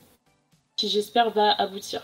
j'espère 0.88 1.30
va 1.30 1.52
aboutir. 1.52 2.02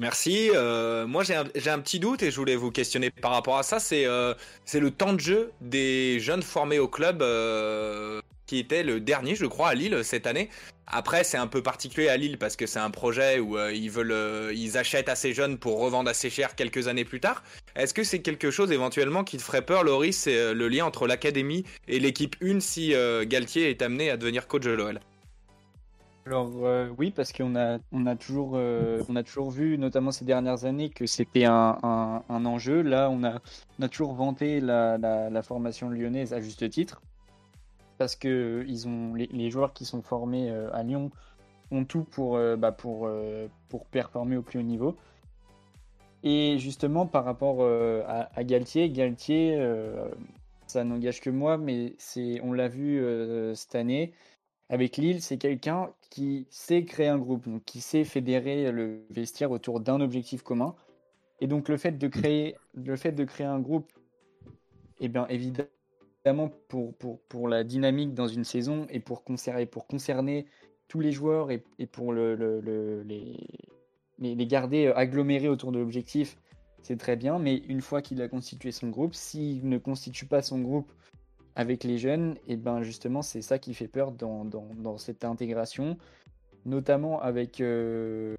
Merci. 0.00 0.50
Euh, 0.54 1.06
moi, 1.06 1.24
j'ai 1.24 1.34
un, 1.34 1.78
petit 1.78 2.00
doute 2.00 2.22
et 2.22 2.30
je 2.30 2.36
voulais 2.36 2.56
vous 2.56 2.70
questionner 2.70 3.10
par 3.10 3.32
rapport 3.32 3.58
à 3.58 3.62
ça. 3.62 3.78
C'est 3.78 4.06
euh, 4.06 4.32
le 4.72 4.90
temps 4.90 5.12
de 5.12 5.20
jeu 5.20 5.52
des 5.60 6.18
jeunes 6.20 6.42
formés 6.42 6.78
au 6.78 6.88
club 6.88 7.20
euh, 7.20 8.22
qui 8.46 8.58
était 8.58 8.82
le 8.82 8.98
dernier, 8.98 9.34
je 9.34 9.44
crois, 9.44 9.68
à 9.68 9.74
Lille 9.74 10.00
cette 10.02 10.26
année. 10.26 10.48
Après, 10.86 11.22
c'est 11.22 11.36
un 11.36 11.46
peu 11.46 11.62
particulier 11.62 12.08
à 12.08 12.16
Lille 12.16 12.38
parce 12.38 12.56
que 12.56 12.66
c'est 12.66 12.78
un 12.78 12.90
projet 12.90 13.40
où 13.40 13.58
ils 13.58 14.78
achètent 14.78 15.10
assez 15.10 15.34
jeunes 15.34 15.58
pour 15.58 15.78
revendre 15.78 16.08
assez 16.08 16.30
cher 16.30 16.56
quelques 16.56 16.88
années 16.88 17.04
plus 17.04 17.20
tard. 17.20 17.44
Est-ce 17.76 17.92
que 17.92 18.02
c'est 18.02 18.22
quelque 18.22 18.50
chose 18.50 18.72
éventuellement 18.72 19.22
qui 19.22 19.36
te 19.36 19.42
ferait 19.42 19.66
peur, 19.66 19.84
Loris, 19.84 20.16
c'est 20.16 20.54
le 20.54 20.68
lien 20.68 20.86
entre 20.86 21.06
l'académie 21.06 21.64
et 21.88 22.00
l'équipe 22.00 22.36
1 22.42 22.58
si 22.60 22.94
Galtier 23.26 23.68
est 23.68 23.82
amené 23.82 24.10
à 24.10 24.16
devenir 24.16 24.48
coach 24.48 24.62
de 24.62 24.70
l'OL 24.70 24.98
alors 26.26 26.50
euh, 26.62 26.90
oui, 26.98 27.10
parce 27.10 27.32
qu'on 27.32 27.56
a, 27.56 27.78
on 27.92 28.06
a, 28.06 28.14
toujours, 28.14 28.52
euh, 28.54 29.02
a 29.14 29.22
toujours 29.22 29.50
vu, 29.50 29.78
notamment 29.78 30.12
ces 30.12 30.24
dernières 30.24 30.64
années, 30.64 30.90
que 30.90 31.06
c'était 31.06 31.46
un, 31.46 31.78
un, 31.82 32.44
enjeu. 32.44 32.82
Là, 32.82 33.08
on 33.10 33.24
a, 33.24 33.40
on 33.78 33.82
a 33.82 33.88
toujours 33.88 34.12
vanté 34.12 34.60
la, 34.60 34.98
la, 34.98 35.42
formation 35.42 35.88
lyonnaise 35.88 36.34
à 36.34 36.40
juste 36.40 36.68
titre, 36.68 37.00
parce 37.96 38.16
que 38.16 38.64
ils 38.68 38.86
ont, 38.86 39.14
les, 39.14 39.28
les 39.32 39.50
joueurs 39.50 39.72
qui 39.72 39.86
sont 39.86 40.02
formés 40.02 40.50
euh, 40.50 40.68
à 40.74 40.82
Lyon 40.82 41.10
ont 41.70 41.84
tout 41.84 42.04
pour, 42.04 42.38
bah, 42.58 42.72
pour, 42.72 43.08
pour 43.68 43.86
performer 43.86 44.36
au 44.36 44.42
plus 44.42 44.58
haut 44.58 44.62
niveau. 44.62 44.96
Et 46.24 46.58
justement, 46.58 47.06
par 47.06 47.24
rapport 47.24 47.64
à, 47.64 48.28
à, 48.34 48.44
Galtier, 48.44 48.90
Galtier, 48.90 49.56
ça 50.66 50.82
n'engage 50.82 51.20
que 51.20 51.30
moi, 51.30 51.58
mais 51.58 51.94
on 52.42 52.52
l'a 52.52 52.66
vu 52.66 53.00
cette 53.54 53.76
année 53.76 54.12
avec 54.70 54.96
Lille, 54.96 55.20
c'est 55.20 55.36
quelqu'un 55.36 55.90
qui 56.10 56.46
sait 56.48 56.84
créer 56.84 57.08
un 57.08 57.18
groupe, 57.18 57.46
donc 57.48 57.64
qui 57.64 57.80
sait 57.80 58.04
fédérer 58.04 58.70
le 58.70 59.04
vestiaire 59.10 59.50
autour 59.50 59.80
d'un 59.80 60.00
objectif 60.00 60.42
commun. 60.42 60.74
Et 61.40 61.48
donc 61.48 61.68
le 61.68 61.76
fait 61.76 61.98
de 61.98 62.08
créer, 62.08 62.54
le 62.74 62.96
fait 62.96 63.12
de 63.12 63.24
créer 63.24 63.46
un 63.46 63.58
groupe, 63.58 63.90
eh 65.00 65.08
bien 65.08 65.26
évidemment 65.28 66.50
pour, 66.68 66.94
pour, 66.94 67.20
pour 67.22 67.48
la 67.48 67.64
dynamique 67.64 68.14
dans 68.14 68.28
une 68.28 68.44
saison 68.44 68.86
et 68.90 69.00
pour 69.00 69.24
concerner, 69.24 69.66
pour 69.66 69.86
concerner 69.88 70.46
tous 70.86 71.00
les 71.00 71.12
joueurs 71.12 71.50
et, 71.50 71.64
et 71.78 71.86
pour 71.86 72.12
le, 72.12 72.36
le, 72.36 72.60
le, 72.60 73.02
les, 73.02 73.36
les 74.18 74.46
garder 74.46 74.88
agglomérés 74.94 75.48
autour 75.48 75.72
de 75.72 75.78
l'objectif, 75.80 76.36
c'est 76.82 76.96
très 76.98 77.16
bien. 77.16 77.40
Mais 77.40 77.56
une 77.56 77.80
fois 77.80 78.02
qu'il 78.02 78.22
a 78.22 78.28
constitué 78.28 78.70
son 78.70 78.88
groupe, 78.88 79.14
s'il 79.14 79.68
ne 79.68 79.78
constitue 79.78 80.26
pas 80.26 80.42
son 80.42 80.60
groupe 80.60 80.92
avec 81.56 81.84
les 81.84 81.98
jeunes, 81.98 82.36
et 82.46 82.56
ben 82.56 82.82
justement 82.82 83.22
c'est 83.22 83.42
ça 83.42 83.58
qui 83.58 83.74
fait 83.74 83.88
peur 83.88 84.12
dans, 84.12 84.44
dans, 84.44 84.98
cette 84.98 85.24
intégration, 85.24 85.96
notamment 86.64 87.20
avec, 87.20 87.60
euh, 87.60 88.36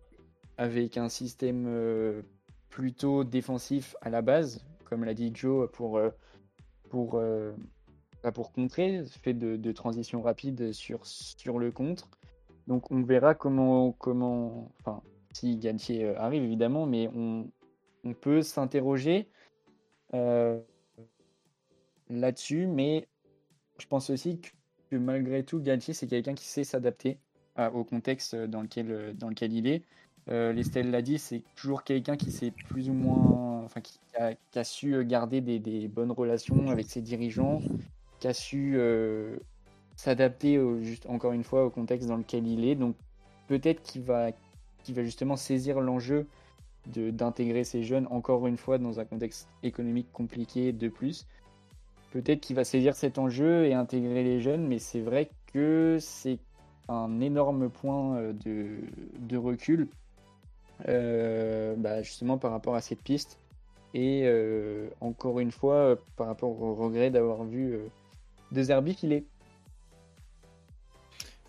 avec 0.58 0.98
un 0.98 1.10
système 1.10 1.66
euh, 1.68 2.22
plutôt 2.70 3.24
défensif 3.24 3.96
à 4.02 4.10
la 4.10 4.22
base, 4.22 4.66
comme 4.86 5.04
l'a 5.04 5.14
dit 5.14 5.32
Joe, 5.34 5.70
pour, 5.72 5.98
euh, 5.98 6.10
pour, 6.90 7.16
euh, 7.16 7.52
pour 8.34 8.52
contrer, 8.52 9.04
fait 9.06 9.34
de, 9.34 9.56
de, 9.58 9.72
transition 9.72 10.22
rapide 10.22 10.72
sur, 10.72 11.06
sur 11.06 11.60
le 11.60 11.72
contre. 11.72 12.10
Donc 12.68 12.92
on 12.92 13.02
verra 13.02 13.36
comment, 13.36 13.92
comment 13.92 14.72
enfin 14.80 15.02
si 15.34 15.58
Gantier 15.58 16.16
arrive 16.16 16.44
évidemment, 16.44 16.86
mais 16.86 17.10
on, 17.16 17.50
on 18.04 18.14
peut 18.14 18.42
s'interroger. 18.42 19.30
Là-dessus, 22.12 22.68
mais 22.68 23.08
je 23.80 23.88
pense 23.88 24.10
aussi 24.10 24.40
que, 24.90 24.96
malgré 24.96 25.44
tout, 25.44 25.60
Galtier, 25.60 25.94
c'est 25.94 26.08
quelqu'un 26.08 26.36
qui 26.36 26.46
sait 26.46 26.64
s'adapter 26.64 27.18
au 27.74 27.84
contexte 27.84 28.36
dans 28.36 28.62
lequel, 28.62 28.92
euh, 28.92 29.14
dans 29.14 29.30
lequel 29.30 29.54
il 29.54 29.68
est. 29.68 29.84
Euh, 30.30 30.54
L'Estelle 30.54 30.92
l'a 30.92 31.02
dit, 31.02 31.18
c'est 31.20 31.44
toujours 31.56 31.84
quelqu'un 31.84 32.16
qui 32.16 32.32
sait 32.32 32.52
plus 32.52 32.90
ou 32.90 32.94
moins, 32.94 33.64
enfin, 33.64 33.82
qui 33.82 34.00
a, 34.18 34.64
su 34.64 35.04
garder 35.06 35.42
des, 35.42 35.88
bonnes 35.88 36.12
relations 36.12 36.70
avec 36.70 36.90
ses 36.90 37.02
dirigeants, 37.02 37.62
qui 38.20 38.28
a 38.28 38.34
su 38.34 38.74
euh, 38.76 39.38
s'adapter, 39.96 40.60
encore 41.08 41.34
une 41.34 41.44
fois, 41.44 41.66
au 41.66 41.70
contexte 41.70 42.08
dans 42.08 42.18
lequel 42.18 42.48
il 42.48 42.66
est. 42.66 42.76
Donc 42.76 42.96
peut-être 43.48 43.82
qu'il 43.82 44.04
va, 44.04 44.32
qu'il 44.84 44.96
va 44.96 45.04
justement 45.04 45.36
saisir 45.36 45.82
l'enjeu 45.82 46.28
d'intégrer 46.88 47.64
ces 47.64 47.84
jeunes 47.84 48.08
encore 48.10 48.48
une 48.48 48.58
fois 48.58 48.80
dans 48.80 49.00
un 49.00 49.06
contexte 49.06 49.48
économique 49.62 50.12
compliqué 50.12 50.72
de 50.72 50.88
plus. 50.88 51.28
Peut-être 52.12 52.42
qu'il 52.42 52.58
va 52.58 52.66
saisir 52.66 52.96
cet 52.96 53.18
enjeu 53.18 53.66
et 53.66 53.74
intégrer 53.74 54.24
les 54.24 54.42
jeunes, 54.42 54.68
mais 54.68 54.80
c'est 54.80 55.00
vrai 55.00 55.30
que 55.54 55.98
c'est 56.00 56.40
un 56.90 57.22
énorme 57.22 57.70
point 57.70 58.18
euh, 58.18 58.34
de, 58.34 59.38
recul 59.38 59.88
euh, 60.90 61.74
bah, 61.78 62.02
justement 62.02 62.38
par 62.38 62.52
rapport 62.52 62.76
à 62.76 62.82
cette 62.82 63.02
piste. 63.02 63.40
Et 63.94 64.24
euh, 64.26 64.90
encore 65.00 65.40
une 65.40 65.52
fois, 65.52 65.98
par 66.18 66.28
rapport 66.28 66.62
au 66.62 66.76
regret 66.76 67.12
d'avoir 67.12 67.44
vu 67.46 67.78
De 68.52 68.64
Zerbi 68.64 68.94
filer. 68.94 69.26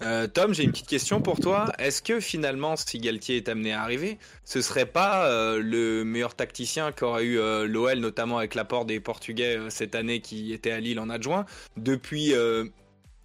Euh, 0.04 0.26
Tom, 0.26 0.52
j'ai 0.52 0.64
une 0.64 0.72
petite 0.72 0.88
question 0.88 1.22
pour 1.22 1.38
toi. 1.38 1.72
Est-ce 1.78 2.02
que 2.02 2.18
finalement, 2.18 2.76
si 2.76 2.98
Galtier 2.98 3.36
est 3.36 3.48
amené 3.48 3.72
à 3.72 3.82
arriver, 3.82 4.18
ce 4.44 4.60
serait 4.60 4.86
pas 4.86 5.26
euh, 5.26 5.60
le 5.62 6.02
meilleur 6.04 6.34
tacticien 6.34 6.90
qu'aurait 6.90 7.24
eu 7.24 7.38
euh, 7.38 7.66
l'OL, 7.66 7.98
notamment 7.98 8.38
avec 8.38 8.54
l'apport 8.54 8.84
des 8.84 8.98
Portugais 8.98 9.58
cette 9.70 9.94
année 9.94 10.20
qui 10.20 10.52
était 10.52 10.72
à 10.72 10.80
Lille 10.80 10.98
en 10.98 11.08
adjoint, 11.08 11.46
depuis, 11.76 12.32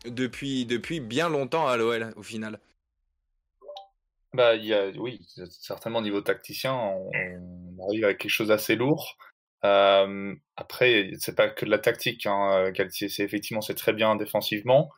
depuis, 0.05 0.65
depuis 0.65 0.99
bien 0.99 1.29
longtemps 1.29 1.67
à 1.67 1.77
l'OL 1.77 2.13
au 2.15 2.23
final? 2.23 2.59
Bah, 4.33 4.55
y 4.55 4.73
a, 4.73 4.89
oui, 4.97 5.21
certainement 5.49 5.99
au 5.99 6.03
niveau 6.03 6.21
tacticien, 6.21 6.73
on, 6.75 7.09
arrive 7.87 8.03
avec 8.03 8.19
quelque 8.19 8.31
chose 8.31 8.49
d'assez 8.49 8.75
lourd. 8.75 9.17
après, 9.63 11.11
c'est 11.17 11.35
pas 11.35 11.49
que 11.49 11.65
de 11.65 11.71
la 11.71 11.79
tactique. 11.79 12.27
Hein. 12.27 12.69
Galtier, 12.69 13.09
c'est 13.09 13.23
effectivement 13.23 13.61
c'est 13.61 13.73
très 13.73 13.93
bien 13.93 14.15
défensivement. 14.15 14.91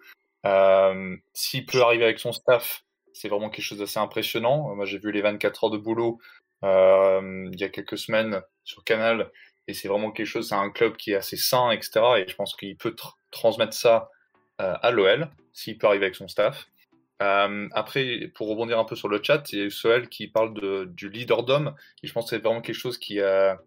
Euh, 0.45 1.15
S'il 1.33 1.65
peut 1.65 1.81
arriver 1.81 2.05
avec 2.05 2.19
son 2.19 2.31
staff, 2.31 2.83
c'est 3.13 3.27
vraiment 3.27 3.49
quelque 3.49 3.65
chose 3.65 3.79
d'assez 3.79 3.99
impressionnant. 3.99 4.73
Moi, 4.75 4.85
j'ai 4.85 4.99
vu 4.99 5.11
les 5.11 5.21
24 5.21 5.65
heures 5.65 5.69
de 5.71 5.77
boulot 5.77 6.19
euh, 6.63 7.49
il 7.51 7.59
y 7.59 7.63
a 7.63 7.69
quelques 7.69 7.97
semaines 7.97 8.41
sur 8.63 8.83
Canal, 8.83 9.31
et 9.67 9.73
c'est 9.73 9.87
vraiment 9.87 10.11
quelque 10.11 10.25
chose. 10.25 10.49
C'est 10.49 10.55
un 10.55 10.71
club 10.71 10.97
qui 10.97 11.11
est 11.11 11.15
assez 11.15 11.37
sain, 11.37 11.71
etc. 11.71 12.01
Et 12.17 12.27
je 12.27 12.35
pense 12.35 12.55
qu'il 12.55 12.75
peut 12.75 12.95
transmettre 13.31 13.73
ça 13.73 14.09
euh, 14.61 14.73
à 14.81 14.91
l'OL 14.91 15.29
s'il 15.53 15.77
peut 15.77 15.87
arriver 15.87 16.05
avec 16.05 16.15
son 16.15 16.27
staff. 16.27 16.67
Euh, 17.21 17.67
après, 17.73 18.31
pour 18.33 18.47
rebondir 18.47 18.79
un 18.79 18.85
peu 18.85 18.95
sur 18.95 19.09
le 19.09 19.21
chat, 19.21 19.43
il 19.51 19.59
y 19.59 19.65
a 19.65 19.69
Soel 19.69 20.09
qui 20.09 20.27
parle 20.27 20.53
de, 20.53 20.85
du 20.85 21.09
leader 21.09 21.43
d'homme. 21.43 21.75
Et 22.01 22.07
je 22.07 22.13
pense 22.13 22.25
que 22.25 22.29
c'est 22.31 22.43
vraiment 22.43 22.61
quelque 22.61 22.75
chose 22.75 22.97
qui 22.97 23.19
a 23.21 23.59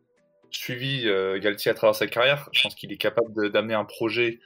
suivi 0.50 1.06
euh, 1.06 1.38
Galtier 1.38 1.70
à 1.70 1.74
travers 1.74 1.94
sa 1.94 2.06
carrière. 2.06 2.48
Je 2.52 2.62
pense 2.62 2.74
qu'il 2.74 2.92
est 2.92 2.98
capable 2.98 3.50
d'amener 3.50 3.74
un 3.74 3.84
projet 3.84 4.40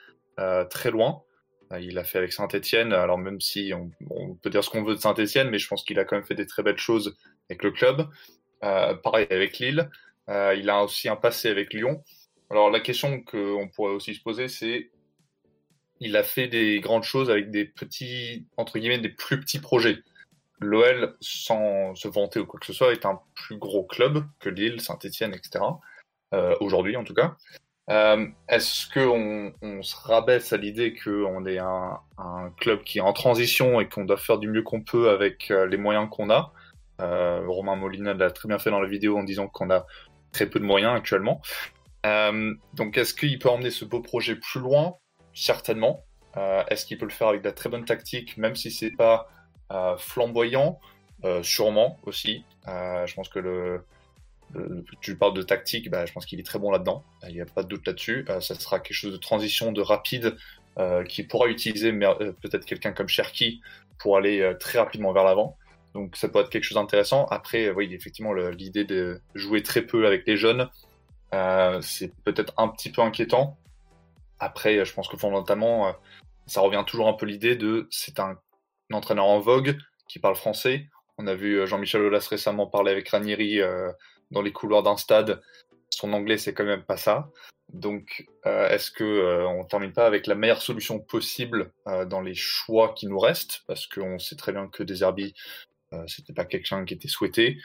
très 0.68 0.90
loin. 0.90 1.22
Euh, 1.72 1.80
il 1.80 1.94
l'a 1.94 2.04
fait 2.04 2.18
avec 2.18 2.32
Saint-Etienne, 2.32 2.92
alors 2.92 3.18
même 3.18 3.40
si 3.40 3.72
on, 3.74 3.90
peut 4.34 4.50
dire 4.50 4.62
ce 4.62 4.70
qu'on 4.70 4.84
veut 4.84 4.94
de 4.94 5.00
Saint-Etienne, 5.00 5.50
mais 5.50 5.58
je 5.58 5.68
pense 5.68 5.84
qu'il 5.84 5.98
a 5.98 6.04
quand 6.04 6.16
même 6.16 6.24
fait 6.24 6.34
des 6.34 6.46
très 6.46 6.62
belles 6.62 6.78
choses 6.78 7.16
avec 7.50 7.62
le 7.62 7.70
club. 7.72 8.08
Euh, 8.64 8.94
pareil 8.94 9.26
avec 9.30 9.58
Lille. 9.58 9.90
Euh, 10.28 10.54
il 10.56 10.70
a 10.70 10.82
aussi 10.82 11.08
un 11.08 11.16
passé 11.16 11.48
avec 11.48 11.72
Lyon. 11.72 12.02
Alors 12.50 12.70
la 12.70 12.80
question 12.80 13.20
qu'on 13.22 13.68
pourrait 13.74 13.92
aussi 13.92 14.14
se 14.14 14.22
poser, 14.22 14.48
c'est 14.48 14.90
il 15.98 16.16
a 16.16 16.22
fait 16.22 16.46
des 16.46 16.80
grandes 16.80 17.04
choses 17.04 17.30
avec 17.30 17.50
des 17.50 17.64
petits, 17.64 18.46
entre 18.56 18.78
guillemets, 18.78 18.98
des 18.98 19.08
plus 19.08 19.40
petits 19.40 19.60
projets. 19.60 19.98
L'OL, 20.60 21.16
sans 21.20 21.94
se 21.94 22.08
vanter 22.08 22.40
ou 22.40 22.46
quoi 22.46 22.60
que 22.60 22.66
ce 22.66 22.72
soit, 22.72 22.92
est 22.92 23.06
un 23.06 23.20
plus 23.34 23.56
gros 23.56 23.84
club 23.84 24.24
que 24.38 24.48
Lille, 24.50 24.80
Saint-Etienne, 24.80 25.34
etc. 25.34 25.64
Aujourd'hui, 26.60 26.96
en 26.96 27.04
tout 27.04 27.14
cas. 27.14 27.36
Euh, 27.88 28.26
Est-ce 28.48 28.88
qu'on 28.92 29.52
on 29.62 29.82
se 29.82 29.96
rabaisse 29.96 30.52
à 30.52 30.56
l'idée 30.56 30.96
qu'on 30.96 31.46
est 31.46 31.58
un, 31.58 32.00
club 32.58 32.82
qui 32.82 32.98
est 32.98 33.02
en 33.02 33.12
transition 33.12 33.80
et 33.80 33.88
qu'on 33.88 34.04
doit 34.04 34.16
faire 34.16 34.38
du 34.38 34.48
mieux 34.48 34.62
qu'on 34.62 34.82
peut 34.82 35.10
avec 35.10 35.50
euh, 35.50 35.66
les 35.66 35.76
moyens 35.76 36.08
qu'on 36.10 36.30
a? 36.30 36.52
Euh, 37.00 37.46
Romain 37.46 37.76
Molina 37.76 38.14
l'a 38.14 38.30
très 38.30 38.48
bien 38.48 38.58
fait 38.58 38.70
dans 38.70 38.80
la 38.80 38.88
vidéo 38.88 39.18
en 39.18 39.22
disant 39.22 39.48
qu'on 39.48 39.70
a 39.70 39.86
très 40.32 40.46
peu 40.46 40.58
de 40.58 40.64
moyens 40.64 40.96
actuellement. 40.96 41.40
Donc 42.74 42.96
est-ce 42.96 43.14
qu'il 43.14 43.36
peut 43.40 43.48
emmener 43.48 43.70
ce 43.70 43.84
beau 43.84 44.00
projet 44.00 44.36
plus 44.36 44.60
loin? 44.60 44.94
Certainement. 45.34 46.04
Est-ce 46.36 46.86
qu'il 46.86 46.98
peut 46.98 47.06
le 47.06 47.10
faire 47.10 47.28
avec 47.28 47.42
de 47.42 47.50
très 47.50 47.68
bonne 47.68 47.84
tactique, 47.84 48.36
même 48.36 48.54
si 48.54 48.70
c'est 48.70 48.92
pas 48.92 49.28
flamboyant? 49.98 50.78
Sûrement 51.42 51.98
aussi. 52.04 52.44
je 52.66 53.12
pense 53.14 53.28
que 53.28 53.40
le, 53.40 53.84
tu 55.00 55.16
parles 55.16 55.34
de 55.34 55.42
tactique, 55.42 55.90
bah, 55.90 56.06
je 56.06 56.12
pense 56.12 56.26
qu'il 56.26 56.40
est 56.40 56.44
très 56.44 56.58
bon 56.58 56.70
là-dedans. 56.70 57.04
Il 57.28 57.34
n'y 57.34 57.40
a 57.40 57.46
pas 57.46 57.62
de 57.62 57.68
doute 57.68 57.86
là-dessus. 57.86 58.24
Euh, 58.28 58.40
ça 58.40 58.54
sera 58.54 58.80
quelque 58.80 58.96
chose 58.96 59.12
de 59.12 59.18
transition, 59.18 59.72
de 59.72 59.80
rapide, 59.80 60.36
euh, 60.78 61.04
qui 61.04 61.22
pourra 61.22 61.48
utiliser 61.48 61.90
euh, 61.90 62.32
peut-être 62.42 62.64
quelqu'un 62.64 62.92
comme 62.92 63.08
Cherki 63.08 63.60
pour 63.98 64.16
aller 64.16 64.52
très 64.60 64.78
rapidement 64.78 65.12
vers 65.12 65.24
l'avant. 65.24 65.56
Donc 65.94 66.16
ça 66.16 66.28
peut 66.28 66.40
être 66.40 66.50
quelque 66.50 66.64
chose 66.64 66.76
d'intéressant. 66.76 67.26
Après, 67.26 67.70
oui, 67.70 67.92
effectivement, 67.94 68.34
l'idée 68.34 68.84
de 68.84 69.20
jouer 69.34 69.62
très 69.62 69.82
peu 69.82 70.06
avec 70.06 70.26
les 70.26 70.36
jeunes, 70.36 70.68
c'est 71.80 72.14
peut-être 72.24 72.52
un 72.58 72.68
petit 72.68 72.90
peu 72.90 73.00
inquiétant. 73.00 73.56
Après, 74.38 74.84
je 74.84 74.92
pense 74.92 75.08
que 75.08 75.16
fondamentalement, 75.16 75.96
ça 76.46 76.60
revient 76.60 76.84
toujours 76.86 77.08
un 77.08 77.14
peu 77.14 77.24
l'idée 77.24 77.56
de 77.56 77.88
c'est 77.90 78.20
un, 78.20 78.36
un, 78.90 78.94
entraîneur 78.94 79.24
en 79.24 79.40
vogue 79.40 79.78
qui 80.08 80.18
parle 80.18 80.36
français. 80.36 80.86
On 81.16 81.26
a 81.26 81.34
vu 81.34 81.66
Jean-Michel 81.66 82.02
Aulas 82.02 82.28
récemment 82.28 82.66
parler 82.66 82.92
avec 82.92 83.08
Ranieri 83.08 83.62
dans 84.30 84.42
les 84.42 84.52
couloirs 84.52 84.82
d'un 84.82 84.96
stade, 84.96 85.42
son 85.90 86.12
anglais 86.12 86.38
c'est 86.38 86.54
quand 86.54 86.64
même 86.64 86.84
pas 86.84 86.96
ça. 86.96 87.30
Donc, 87.72 88.26
euh, 88.46 88.68
est-ce 88.68 88.90
que 88.90 89.04
euh, 89.04 89.48
on 89.48 89.64
termine 89.64 89.92
pas 89.92 90.06
avec 90.06 90.26
la 90.26 90.34
meilleure 90.34 90.62
solution 90.62 91.00
possible 91.00 91.72
euh, 91.88 92.04
dans 92.04 92.20
les 92.20 92.34
choix 92.34 92.94
qui 92.94 93.06
nous 93.06 93.18
restent? 93.18 93.62
Parce 93.66 93.86
qu'on 93.86 94.18
sait 94.18 94.36
très 94.36 94.52
bien 94.52 94.68
que 94.68 94.82
Deserbi, 94.82 95.34
euh, 95.92 96.06
c'était 96.06 96.32
pas 96.32 96.44
quelqu'un 96.44 96.84
qui 96.84 96.94
était 96.94 97.08
souhaité. 97.08 97.58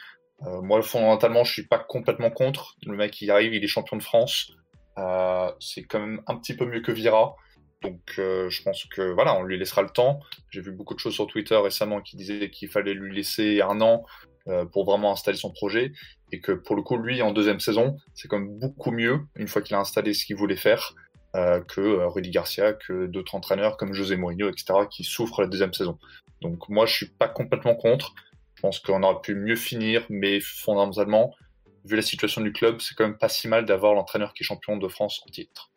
Moi, 0.44 0.82
fondamentalement, 0.82 1.44
je 1.44 1.52
suis 1.52 1.68
pas 1.68 1.78
complètement 1.78 2.30
contre. 2.32 2.74
Le 2.84 2.96
mec, 2.96 3.20
il 3.22 3.30
arrive, 3.30 3.54
il 3.54 3.62
est 3.62 3.68
champion 3.68 3.96
de 3.96 4.02
France. 4.02 4.50
c'est 5.60 5.84
quand 5.84 6.00
même 6.00 6.20
un 6.26 6.34
petit 6.34 6.56
peu 6.56 6.66
mieux 6.66 6.80
que 6.80 6.90
Vira. 6.90 7.36
Donc, 7.82 8.00
je 8.16 8.62
pense 8.62 8.84
que 8.84 9.02
voilà, 9.12 9.36
on 9.36 9.42
lui 9.42 9.58
laissera 9.58 9.82
le 9.82 9.88
temps. 9.88 10.20
J'ai 10.50 10.60
vu 10.60 10.72
beaucoup 10.72 10.94
de 10.94 11.00
choses 11.00 11.14
sur 11.14 11.26
Twitter 11.26 11.56
récemment 11.56 12.00
qui 12.00 12.16
disaient 12.16 12.50
qu'il 12.50 12.68
fallait 12.68 12.94
lui 12.94 13.14
laisser 13.14 13.60
un 13.60 13.80
an 13.80 14.04
euh, 14.48 14.64
pour 14.64 14.84
vraiment 14.84 15.12
installer 15.12 15.36
son 15.36 15.52
projet 15.52 15.92
et 16.32 16.40
que 16.40 16.50
pour 16.50 16.74
le 16.74 16.82
coup 16.82 16.96
lui 16.96 17.22
en 17.22 17.30
deuxième 17.30 17.60
saison 17.60 17.96
c'est 18.12 18.26
quand 18.26 18.40
même 18.40 18.58
beaucoup 18.58 18.90
mieux 18.90 19.20
une 19.36 19.46
fois 19.46 19.62
qu'il 19.62 19.76
a 19.76 19.78
installé 19.78 20.14
ce 20.14 20.26
qu'il 20.26 20.34
voulait 20.34 20.56
faire 20.56 20.96
euh, 21.36 21.60
que 21.60 21.80
euh, 21.80 22.08
Rudy 22.08 22.30
Garcia, 22.30 22.72
que 22.72 23.06
d'autres 23.06 23.36
entraîneurs 23.36 23.76
comme 23.76 23.94
José 23.94 24.16
Mourinho, 24.16 24.48
etc., 24.48 24.80
qui 24.90 25.04
souffrent 25.04 25.42
la 25.42 25.46
deuxième 25.46 25.72
saison. 25.72 25.96
Donc 26.40 26.68
moi, 26.68 26.86
je 26.86 26.92
suis 26.92 27.06
pas 27.06 27.28
complètement 27.28 27.76
contre. 27.76 28.14
Je 28.56 28.62
pense 28.62 28.80
qu'on 28.80 29.04
aurait 29.04 29.20
pu 29.22 29.36
mieux 29.36 29.54
finir, 29.54 30.04
mais 30.10 30.40
fondamentalement, 30.40 31.32
vu 31.84 31.94
la 31.94 32.02
situation 32.02 32.40
du 32.40 32.52
club, 32.52 32.80
c'est 32.80 32.96
quand 32.96 33.04
même 33.04 33.18
pas 33.18 33.28
si 33.28 33.46
mal 33.46 33.64
d'avoir 33.64 33.94
l'entraîneur 33.94 34.34
qui 34.34 34.42
est 34.42 34.44
champion 34.44 34.76
de 34.76 34.88
France 34.88 35.22
en 35.24 35.30
titre. 35.30 35.71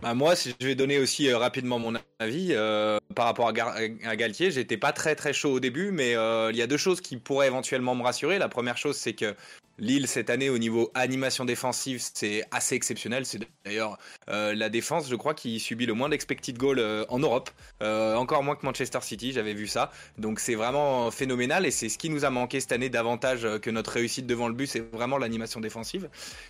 Bah 0.00 0.14
moi, 0.14 0.34
si 0.34 0.54
je 0.60 0.66
vais 0.66 0.74
donner 0.74 0.98
aussi 0.98 1.28
euh, 1.28 1.38
rapidement 1.38 1.78
mon 1.78 1.94
avis 2.18 2.48
euh, 2.52 2.98
par 3.14 3.26
rapport 3.26 3.48
à, 3.48 4.16
Galtier. 4.16 4.50
J'étais 4.50 4.76
pas 4.76 4.92
très 4.92 5.14
très 5.14 5.32
chaud 5.32 5.52
au 5.52 5.60
début, 5.60 5.90
mais 5.90 6.16
euh, 6.16 6.50
il 6.50 6.56
y 6.56 6.62
a 6.62 6.66
deux 6.66 6.76
choses 6.76 7.00
qui 7.00 7.16
pourraient 7.16 7.46
éventuellement 7.46 7.94
me 7.94 8.02
rassurer. 8.02 8.38
La 8.38 8.48
première 8.48 8.78
chose, 8.78 8.96
c'est 8.96 9.12
que 9.12 9.34
Lille 9.82 10.06
cette 10.06 10.30
année 10.30 10.48
au 10.48 10.58
niveau 10.58 10.92
animation 10.94 11.44
défensive, 11.44 12.00
c'est 12.14 12.44
assez 12.52 12.76
exceptionnel. 12.76 13.26
C'est 13.26 13.40
d'ailleurs 13.64 13.98
euh, 14.28 14.54
la 14.54 14.68
défense, 14.68 15.10
je 15.10 15.16
crois, 15.16 15.34
qui 15.34 15.58
subit 15.58 15.86
le 15.86 15.92
moins 15.92 16.08
d'expected 16.08 16.56
goal 16.56 16.78
euh, 16.78 17.04
en 17.08 17.18
Europe, 17.18 17.50
euh, 17.82 18.14
encore 18.14 18.44
moins 18.44 18.54
que 18.54 18.64
Manchester 18.64 19.00
City. 19.02 19.32
J'avais 19.32 19.54
vu 19.54 19.66
ça, 19.66 19.90
donc 20.18 20.38
c'est 20.38 20.54
vraiment 20.54 21.10
phénoménal 21.10 21.66
et 21.66 21.72
c'est 21.72 21.88
ce 21.88 21.98
qui 21.98 22.10
nous 22.10 22.24
a 22.24 22.30
manqué 22.30 22.60
cette 22.60 22.70
année 22.70 22.90
davantage 22.90 23.44
que 23.60 23.70
notre 23.70 23.90
réussite 23.90 24.24
devant 24.24 24.46
le 24.46 24.54
but, 24.54 24.68
c'est 24.68 24.88
vraiment 24.92 25.18
l'animation 25.18 25.58
défensive. 25.58 26.08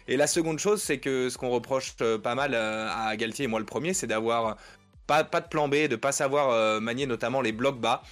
Et 0.08 0.18
la 0.18 0.26
seconde 0.26 0.58
chose, 0.58 0.82
c'est 0.82 0.98
que 0.98 1.30
ce 1.30 1.38
qu'on 1.38 1.48
reproche 1.48 1.94
pas 2.22 2.34
mal 2.34 2.54
à 2.54 3.16
Galtier 3.16 3.46
et 3.46 3.48
moi 3.48 3.60
le 3.60 3.66
premier, 3.66 3.94
c'est 3.94 4.06
d'avoir 4.06 4.58
pas, 5.06 5.24
pas 5.24 5.40
de 5.40 5.48
plan 5.48 5.68
B, 5.68 5.88
de 5.88 5.96
pas 5.96 6.12
savoir 6.12 6.82
manier 6.82 7.06
notamment 7.06 7.40
les 7.40 7.52
blocs 7.52 7.80
bas 7.80 8.02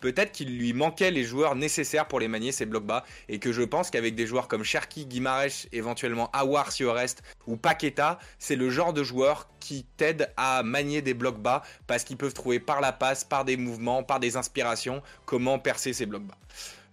peut-être 0.00 0.32
qu'il 0.32 0.58
lui 0.58 0.72
manquait 0.72 1.10
les 1.10 1.24
joueurs 1.24 1.54
nécessaires 1.54 2.08
pour 2.08 2.20
les 2.20 2.28
manier 2.28 2.52
ces 2.52 2.66
blocs 2.66 2.86
bas 2.86 3.04
et 3.28 3.38
que 3.38 3.52
je 3.52 3.62
pense 3.62 3.90
qu'avec 3.90 4.14
des 4.14 4.26
joueurs 4.26 4.48
comme 4.48 4.64
Cherki, 4.64 5.06
Guimarães, 5.06 5.68
éventuellement 5.72 6.30
Awar 6.32 6.72
si 6.72 6.84
au 6.84 6.92
reste 6.92 7.22
ou 7.46 7.56
Paqueta, 7.56 8.18
c'est 8.38 8.56
le 8.56 8.70
genre 8.70 8.92
de 8.92 9.02
joueurs 9.02 9.48
qui 9.60 9.84
t'aident 9.96 10.32
à 10.36 10.62
manier 10.62 11.02
des 11.02 11.14
blocs 11.14 11.40
bas 11.40 11.62
parce 11.86 12.04
qu'ils 12.04 12.16
peuvent 12.16 12.34
trouver 12.34 12.60
par 12.60 12.80
la 12.80 12.92
passe, 12.92 13.24
par 13.24 13.44
des 13.44 13.56
mouvements, 13.56 14.02
par 14.02 14.20
des 14.20 14.36
inspirations 14.36 15.02
comment 15.26 15.58
percer 15.58 15.92
ces 15.92 16.06
blocs 16.06 16.24
bas. 16.24 16.38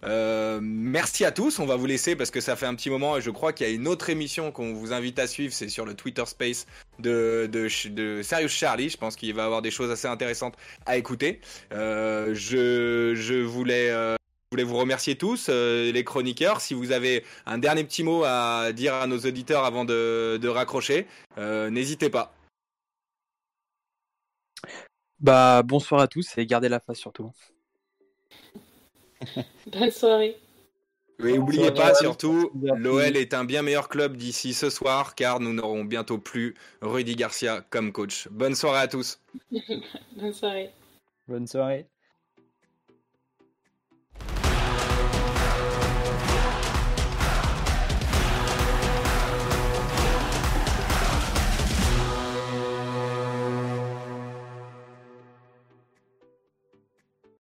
Euh, 0.04 0.60
merci 0.62 1.24
à 1.24 1.32
tous. 1.32 1.58
On 1.58 1.66
va 1.66 1.76
vous 1.76 1.86
laisser 1.86 2.16
parce 2.16 2.30
que 2.30 2.40
ça 2.40 2.56
fait 2.56 2.66
un 2.66 2.74
petit 2.74 2.90
moment 2.90 3.16
et 3.16 3.20
je 3.20 3.30
crois 3.30 3.52
qu'il 3.52 3.66
y 3.66 3.70
a 3.70 3.72
une 3.72 3.88
autre 3.88 4.10
émission 4.10 4.52
qu'on 4.52 4.72
vous 4.72 4.92
invite 4.92 5.18
à 5.18 5.26
suivre. 5.26 5.52
C'est 5.52 5.68
sur 5.68 5.84
le 5.84 5.94
Twitter 5.94 6.24
Space 6.26 6.66
de, 6.98 7.48
de, 7.50 8.22
Serious 8.22 8.48
Charlie. 8.48 8.90
Je 8.90 8.96
pense 8.96 9.16
qu'il 9.16 9.34
va 9.34 9.44
avoir 9.44 9.62
des 9.62 9.70
choses 9.70 9.90
assez 9.90 10.06
intéressantes 10.06 10.54
à 10.86 10.96
écouter. 10.96 11.40
Euh, 11.72 12.34
je, 12.34 13.14
je 13.14 13.34
voulais. 13.34 13.90
Euh, 13.90 14.16
je 14.50 14.56
voulais 14.56 14.64
vous 14.64 14.78
remercier 14.78 15.14
tous, 15.16 15.50
les 15.50 16.04
chroniqueurs. 16.04 16.62
Si 16.62 16.72
vous 16.72 16.92
avez 16.92 17.22
un 17.44 17.58
dernier 17.58 17.84
petit 17.84 18.02
mot 18.02 18.24
à 18.24 18.72
dire 18.72 18.94
à 18.94 19.06
nos 19.06 19.18
auditeurs 19.18 19.66
avant 19.66 19.84
de, 19.84 20.38
de 20.40 20.48
raccrocher, 20.48 21.06
n'hésitez 21.36 22.08
pas. 22.08 22.32
Bah 25.20 25.62
bonsoir 25.64 26.00
à 26.00 26.08
tous 26.08 26.38
et 26.38 26.46
gardez 26.46 26.70
la 26.70 26.80
face 26.80 26.96
surtout. 26.96 27.30
Bonne 29.72 29.90
soirée. 29.90 30.36
Et 31.24 31.36
n'oubliez 31.36 31.72
pas 31.72 31.94
surtout, 31.94 32.50
l'OL 32.54 33.16
est 33.16 33.34
un 33.34 33.44
bien 33.44 33.62
meilleur 33.62 33.88
club 33.88 34.16
d'ici 34.16 34.54
ce 34.54 34.70
soir 34.70 35.16
car 35.16 35.40
nous 35.40 35.52
n'aurons 35.52 35.84
bientôt 35.84 36.18
plus 36.18 36.54
Rudy 36.80 37.16
Garcia 37.16 37.64
comme 37.70 37.90
coach. 37.90 38.28
Bonne 38.30 38.54
soirée 38.54 38.82
à 38.82 38.88
tous. 38.88 39.20
Bonne 40.16 40.32
soirée. 40.32 40.70
Bonne 41.26 41.46
soirée. 41.48 41.86